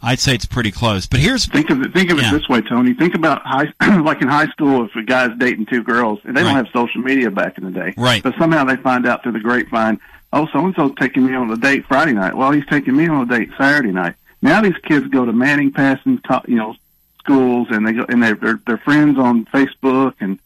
I'd 0.07 0.21
say 0.21 0.35
it's 0.35 0.47
pretty 0.47 0.71
close. 0.71 1.07
But 1.07 1.21
here's 1.21 1.47
Think 1.47 1.69
of 1.71 1.83
it. 1.83 1.93
Think 1.93 2.11
of 2.11 2.19
Yeah. 2.19 2.29
it 2.35 2.39
this 2.39 2.49
way, 2.49 2.61
Tony. 2.63 2.95
Think 2.95 3.15
about 3.15 3.43
high, 3.45 3.67
like 4.01 4.23
in 4.23 4.29
high 4.29 4.47
school, 4.47 4.85
if 4.87 4.95
a 4.95 5.03
guy's 5.03 5.37
dating 5.37 5.67
two 5.67 5.83
girls, 5.83 6.21
and 6.25 6.37
they 6.37 6.43
don't 6.43 6.55
have 6.55 6.69
social 6.73 7.03
media 7.03 7.31
back 7.31 7.59
in 7.59 7.65
the 7.65 7.71
day, 7.71 7.93
Right. 7.97 8.23
But 8.23 8.35
somehow 8.39 8.65
they 8.65 8.77
find 8.77 9.07
out 9.07 9.23
through 9.23 9.33
the 9.33 9.41
grapevine, 9.41 9.99
oh, 10.33 10.47
so 10.53 10.65
and 10.65 10.75
so's 10.75 10.93
taking 10.99 11.27
me 11.27 11.35
on 11.35 11.51
a 11.51 11.57
date 11.57 11.85
Friday 11.87 12.13
night. 12.13 12.35
Well, 12.37 12.53
he's 12.53 12.67
taking 12.67 12.97
me 12.97 13.09
on 13.09 13.23
a 13.31 13.39
date 13.39 13.51
Saturday 13.59 13.93
night. 13.93 14.15
Now 14.43 14.63
these 14.63 14.77
kids 14.85 15.09
go 15.09 15.25
to 15.25 15.33
Manning 15.33 15.73
passing, 15.73 16.21
you 16.47 16.57
know, 16.57 16.77
schools, 17.19 17.69
and 17.71 17.87
they 17.87 17.93
go 17.93 18.07
and 18.09 18.23
they're 18.23 18.35
they're, 18.37 18.61
they're 18.65 18.79
friends 18.79 19.19
on 19.19 19.45
Facebook 19.47 20.15
and 20.21 20.39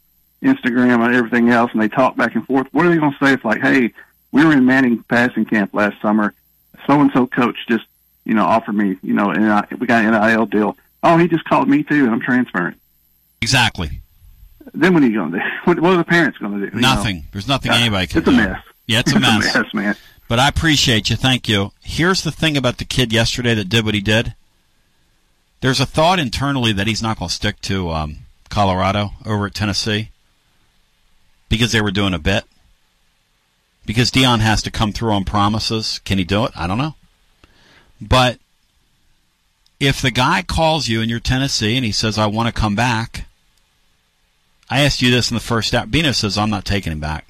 Instagram 0.42 1.04
and 1.04 1.14
everything 1.14 1.50
else, 1.50 1.70
and 1.72 1.82
they 1.82 1.88
talk 1.88 2.16
back 2.16 2.34
and 2.34 2.46
forth. 2.46 2.66
What 2.72 2.86
are 2.86 2.88
they 2.90 2.96
going 2.96 3.12
to 3.12 3.24
say? 3.24 3.34
It's 3.34 3.44
like, 3.44 3.60
hey, 3.60 3.92
we 4.32 4.44
were 4.44 4.52
in 4.52 4.64
Manning 4.64 5.02
passing 5.04 5.44
camp 5.44 5.74
last 5.74 6.00
summer. 6.00 6.32
So 6.86 6.98
and 7.00 7.10
so 7.12 7.26
coach 7.26 7.56
just, 7.68 7.84
you 8.30 8.36
know, 8.36 8.44
offered 8.44 8.74
me, 8.76 8.96
you 9.02 9.12
know, 9.12 9.30
and 9.30 9.52
I, 9.52 9.66
we 9.76 9.88
got 9.88 10.04
an 10.04 10.12
NIL 10.12 10.46
deal. 10.46 10.76
Oh, 11.02 11.16
he 11.16 11.26
just 11.26 11.44
called 11.46 11.68
me 11.68 11.82
too, 11.82 12.04
and 12.04 12.10
I'm 12.12 12.20
transferring. 12.20 12.76
exactly 13.42 14.00
Then 14.72 14.94
what 14.94 15.02
are 15.02 15.06
you 15.08 15.14
going 15.18 15.32
to 15.32 15.38
do? 15.38 15.44
What, 15.64 15.80
what 15.80 15.92
are 15.94 15.96
the 15.96 16.04
parents 16.04 16.38
going 16.38 16.52
to 16.60 16.70
do? 16.70 16.76
you 16.76 16.80
know? 16.80 16.94
nothing. 16.94 17.24
There's 17.32 17.48
nothing 17.48 17.72
anybody 17.72 18.06
can 18.06 18.22
do. 18.22 18.30
it's 18.30 18.38
a 18.38 18.42
mess. 18.48 18.62
Yeah, 18.86 19.00
it's 19.00 19.12
a 19.12 19.16
It's 19.18 19.26
a 19.26 19.30
mess. 19.30 19.54
mess, 19.56 19.74
man. 19.74 19.96
But 20.28 20.38
I 20.38 20.46
appreciate 20.46 21.10
you. 21.10 21.16
Thank 21.16 21.48
you. 21.48 21.72
Here's 21.80 22.22
the 22.22 22.30
thing 22.30 22.56
about 22.56 22.78
the 22.78 22.84
kid 22.84 23.12
yesterday 23.12 23.52
that 23.54 23.68
did 23.68 23.84
what 23.84 23.94
he 23.94 24.00
did. 24.00 24.34
There's 25.60 25.80
a 25.80 25.86
thought 25.86 26.20
internally 26.20 26.72
that 26.72 26.86
he's 26.86 27.02
not 27.02 27.18
going 27.18 27.28
to 27.30 27.34
stick 27.34 27.60
to 27.62 27.90
um, 27.90 28.18
Colorado 28.48 29.10
over 29.26 29.46
at 29.46 29.54
Tennessee 29.54 30.10
because 31.48 31.72
they 31.72 31.80
were 31.80 31.90
doing 31.90 32.14
a 32.14 32.18
bit. 32.20 32.44
Because 33.84 34.12
Deion 34.12 34.38
has 34.38 34.62
to 34.62 34.70
come 34.70 34.92
through 34.92 35.10
on 35.12 35.24
promises. 35.24 35.98
Can 36.04 36.18
he 36.18 36.24
do 36.24 36.44
it? 36.44 36.52
I 36.54 36.68
don't 36.68 36.78
know. 36.78 36.94
But 38.00 38.38
if 39.78 40.00
the 40.00 40.10
guy 40.10 40.42
calls 40.42 40.88
you 40.88 41.00
and 41.00 41.10
you're 41.10 41.20
Tennessee 41.20 41.76
and 41.76 41.84
he 41.84 41.92
says, 41.92 42.18
I 42.18 42.26
want 42.26 42.54
to 42.54 42.60
come 42.60 42.74
back, 42.74 43.26
I 44.68 44.80
asked 44.80 45.02
you 45.02 45.10
this 45.10 45.30
in 45.30 45.34
the 45.34 45.40
first 45.40 45.74
out. 45.74 45.90
Bino 45.90 46.12
says, 46.12 46.38
I'm 46.38 46.50
not 46.50 46.64
taking 46.64 46.92
him 46.92 47.00
back. 47.00 47.26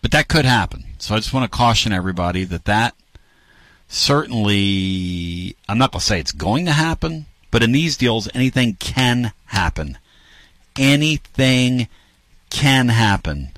But 0.00 0.12
that 0.12 0.28
could 0.28 0.44
happen. 0.44 0.84
So 0.98 1.14
I 1.14 1.18
just 1.18 1.32
want 1.32 1.50
to 1.50 1.56
caution 1.56 1.92
everybody 1.92 2.44
that 2.44 2.66
that 2.66 2.94
certainly, 3.88 5.56
I'm 5.68 5.78
not 5.78 5.92
going 5.92 6.00
to 6.00 6.06
say 6.06 6.20
it's 6.20 6.32
going 6.32 6.66
to 6.66 6.72
happen, 6.72 7.26
but 7.50 7.62
in 7.62 7.72
these 7.72 7.96
deals, 7.96 8.28
anything 8.34 8.74
can 8.74 9.32
happen. 9.46 9.98
Anything 10.78 11.88
can 12.50 12.88
happen. 12.88 13.50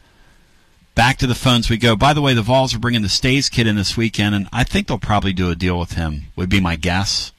Back 0.97 1.19
to 1.19 1.27
the 1.27 1.35
phones 1.35 1.69
we 1.69 1.77
go. 1.77 1.95
By 1.95 2.15
the 2.15 2.23
way, 2.23 2.33
the 2.33 2.41
Vols 2.41 2.75
are 2.75 2.79
bringing 2.79 3.03
the 3.03 3.11
Stays 3.11 3.51
kid 3.51 3.67
in 3.67 3.77
this 3.77 3.99
weekend, 3.99 4.35
and 4.35 4.49
I 4.51 4.65
think 4.65 4.89
they'll 4.89 4.99
probably 4.99 5.35
do 5.35 5.51
a 5.51 5.55
deal 5.55 5.79
with 5.79 5.93
him. 5.93 6.25
Would 6.37 6.49
be 6.49 6.59
my 6.59 6.75
guess. 6.77 7.33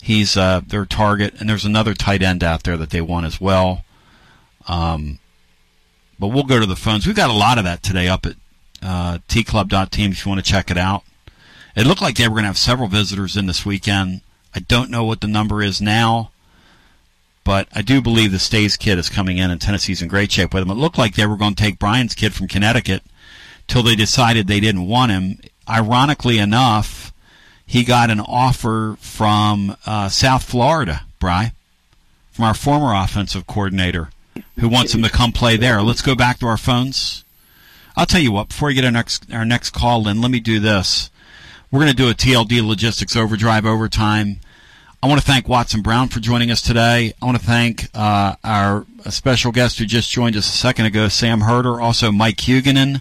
He's 0.00 0.36
uh, 0.36 0.60
their 0.64 0.86
target, 0.86 1.34
and 1.40 1.50
there's 1.50 1.64
another 1.64 1.94
tight 1.94 2.22
end 2.22 2.44
out 2.44 2.62
there 2.62 2.76
that 2.76 2.90
they 2.90 3.00
want 3.00 3.26
as 3.26 3.40
well. 3.40 3.84
Um, 4.68 5.18
but 6.16 6.28
we'll 6.28 6.44
go 6.44 6.60
to 6.60 6.64
the 6.64 6.76
phones. 6.76 7.08
We've 7.08 7.16
got 7.16 7.28
a 7.28 7.34
lot 7.34 7.58
of 7.58 7.64
that 7.64 7.82
today 7.82 8.06
up 8.06 8.24
at 8.24 8.36
uh, 8.82 9.18
tclub.team 9.28 10.12
if 10.12 10.24
you 10.24 10.30
want 10.30 10.44
to 10.44 10.50
check 10.50 10.70
it 10.70 10.78
out. 10.78 11.02
It 11.74 11.88
looked 11.88 12.02
like 12.02 12.16
they 12.16 12.28
were 12.28 12.34
going 12.34 12.44
to 12.44 12.48
have 12.48 12.56
several 12.56 12.88
visitors 12.88 13.36
in 13.36 13.46
this 13.46 13.66
weekend. 13.66 14.20
I 14.54 14.60
don't 14.60 14.90
know 14.90 15.02
what 15.02 15.20
the 15.20 15.26
number 15.26 15.60
is 15.60 15.80
now, 15.80 16.30
but 17.44 17.68
I 17.74 17.82
do 17.82 18.00
believe 18.00 18.32
the 18.32 18.38
Stays 18.38 18.76
kid 18.76 18.98
is 18.98 19.08
coming 19.08 19.38
in, 19.38 19.50
and 19.50 19.60
Tennessee's 19.60 20.02
in 20.02 20.08
great 20.08 20.30
shape 20.32 20.54
with 20.54 20.62
him. 20.62 20.70
It 20.70 20.74
looked 20.74 20.98
like 20.98 21.14
they 21.14 21.26
were 21.26 21.36
going 21.36 21.54
to 21.54 21.62
take 21.62 21.78
Brian's 21.78 22.14
kid 22.14 22.34
from 22.34 22.48
Connecticut 22.48 23.02
till 23.66 23.82
they 23.82 23.96
decided 23.96 24.46
they 24.46 24.60
didn't 24.60 24.86
want 24.86 25.12
him. 25.12 25.38
Ironically 25.68 26.38
enough, 26.38 27.12
he 27.64 27.84
got 27.84 28.10
an 28.10 28.20
offer 28.20 28.96
from 29.00 29.76
uh, 29.86 30.08
South 30.08 30.42
Florida, 30.42 31.02
Bry, 31.18 31.52
from 32.32 32.44
our 32.44 32.54
former 32.54 32.92
offensive 32.94 33.46
coordinator, 33.46 34.10
who 34.58 34.68
wants 34.68 34.94
him 34.94 35.02
to 35.02 35.08
come 35.08 35.32
play 35.32 35.56
there. 35.56 35.80
Let's 35.80 36.02
go 36.02 36.14
back 36.14 36.40
to 36.40 36.46
our 36.46 36.56
phones. 36.56 37.24
I'll 37.96 38.06
tell 38.06 38.20
you 38.20 38.32
what. 38.32 38.48
Before 38.48 38.68
we 38.68 38.74
get 38.74 38.84
our 38.84 38.90
next 38.90 39.32
our 39.32 39.44
next 39.44 39.70
call 39.70 40.08
in, 40.08 40.20
let 40.20 40.30
me 40.30 40.40
do 40.40 40.58
this. 40.58 41.10
We're 41.70 41.80
going 41.80 41.92
to 41.92 41.96
do 41.96 42.10
a 42.10 42.14
TLD 42.14 42.66
Logistics 42.66 43.14
Overdrive 43.14 43.64
overtime. 43.64 44.40
I 45.02 45.06
want 45.06 45.18
to 45.18 45.26
thank 45.26 45.48
Watson 45.48 45.80
Brown 45.80 46.08
for 46.08 46.20
joining 46.20 46.50
us 46.50 46.60
today. 46.60 47.14
I 47.22 47.24
want 47.24 47.38
to 47.38 47.44
thank 47.44 47.88
uh, 47.94 48.36
our 48.44 48.84
special 49.08 49.50
guest 49.50 49.78
who 49.78 49.86
just 49.86 50.10
joined 50.10 50.36
us 50.36 50.46
a 50.46 50.54
second 50.54 50.84
ago, 50.84 51.08
Sam 51.08 51.40
Herder, 51.40 51.80
also 51.80 52.12
Mike 52.12 52.36
Huguenin. 52.36 53.00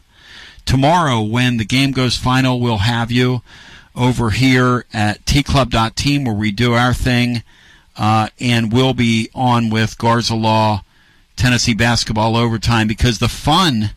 Tomorrow, 0.65 1.19
when 1.19 1.57
the 1.57 1.65
game 1.65 1.91
goes 1.91 2.15
final, 2.15 2.61
we'll 2.61 2.77
have 2.77 3.11
you 3.11 3.41
over 3.97 4.29
here 4.29 4.85
at 4.93 5.25
tclub.team 5.25 6.23
where 6.23 6.33
we 6.33 6.51
do 6.51 6.73
our 6.73 6.93
thing, 6.93 7.43
uh, 7.97 8.29
and 8.39 8.71
we'll 8.71 8.93
be 8.93 9.29
on 9.35 9.69
with 9.69 9.97
Garza 9.97 10.35
Law, 10.35 10.83
Tennessee 11.35 11.73
basketball 11.73 12.37
overtime 12.37 12.87
because 12.87 13.19
the 13.19 13.27
fun 13.27 13.91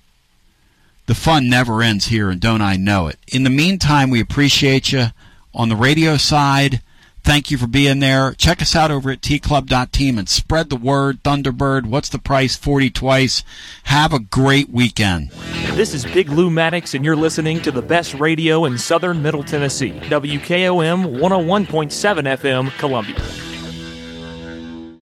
the 1.07 1.15
fun 1.15 1.49
never 1.49 1.83
ends 1.83 2.07
here, 2.07 2.31
and 2.31 2.41
don't 2.41 2.62
I 2.62 2.74
know 2.74 3.07
it? 3.07 3.19
In 3.29 3.45
the 3.45 3.51
meantime, 3.51 4.11
we 4.11 4.20
appreciate 4.20 4.91
you 4.91 5.07
on 5.55 5.69
the 5.69 5.77
radio 5.77 6.16
side. 6.16 6.81
Thank 7.24 7.51
you 7.51 7.59
for 7.59 7.69
being 7.69 8.01
there. 8.01 8.35
Check 8.35 8.61
us 8.61 8.74
out 8.74 8.90
over 8.90 9.11
at 9.11 9.20
tclub.team 9.20 10.19
and 10.19 10.28
spread 10.28 10.70
the 10.70 10.77
word. 10.77 11.23
Thunderbird, 11.23 11.86
what's 11.86 12.09
the 12.09 12.19
price? 12.19 12.57
40 12.57 12.90
twice. 12.90 13.44
Have 13.85 14.12
a 14.12 14.19
great 14.19 14.70
weekend. 14.70 15.31
This 15.74 15.94
is 15.94 16.05
Big 16.05 16.28
Lou 16.28 16.51
Maddox, 16.51 16.94
and 16.94 17.05
you're 17.05 17.16
listening 17.16 17.62
to 17.62 17.70
the 17.70 17.82
best 17.82 18.15
radio 18.15 18.65
in 18.65 18.77
southern 18.77 19.23
Middle 19.23 19.44
Tennessee. 19.44 19.93
WKOM 19.93 21.19
101.7 21.19 22.39
FM, 22.39 22.78
Columbia. 22.78 23.52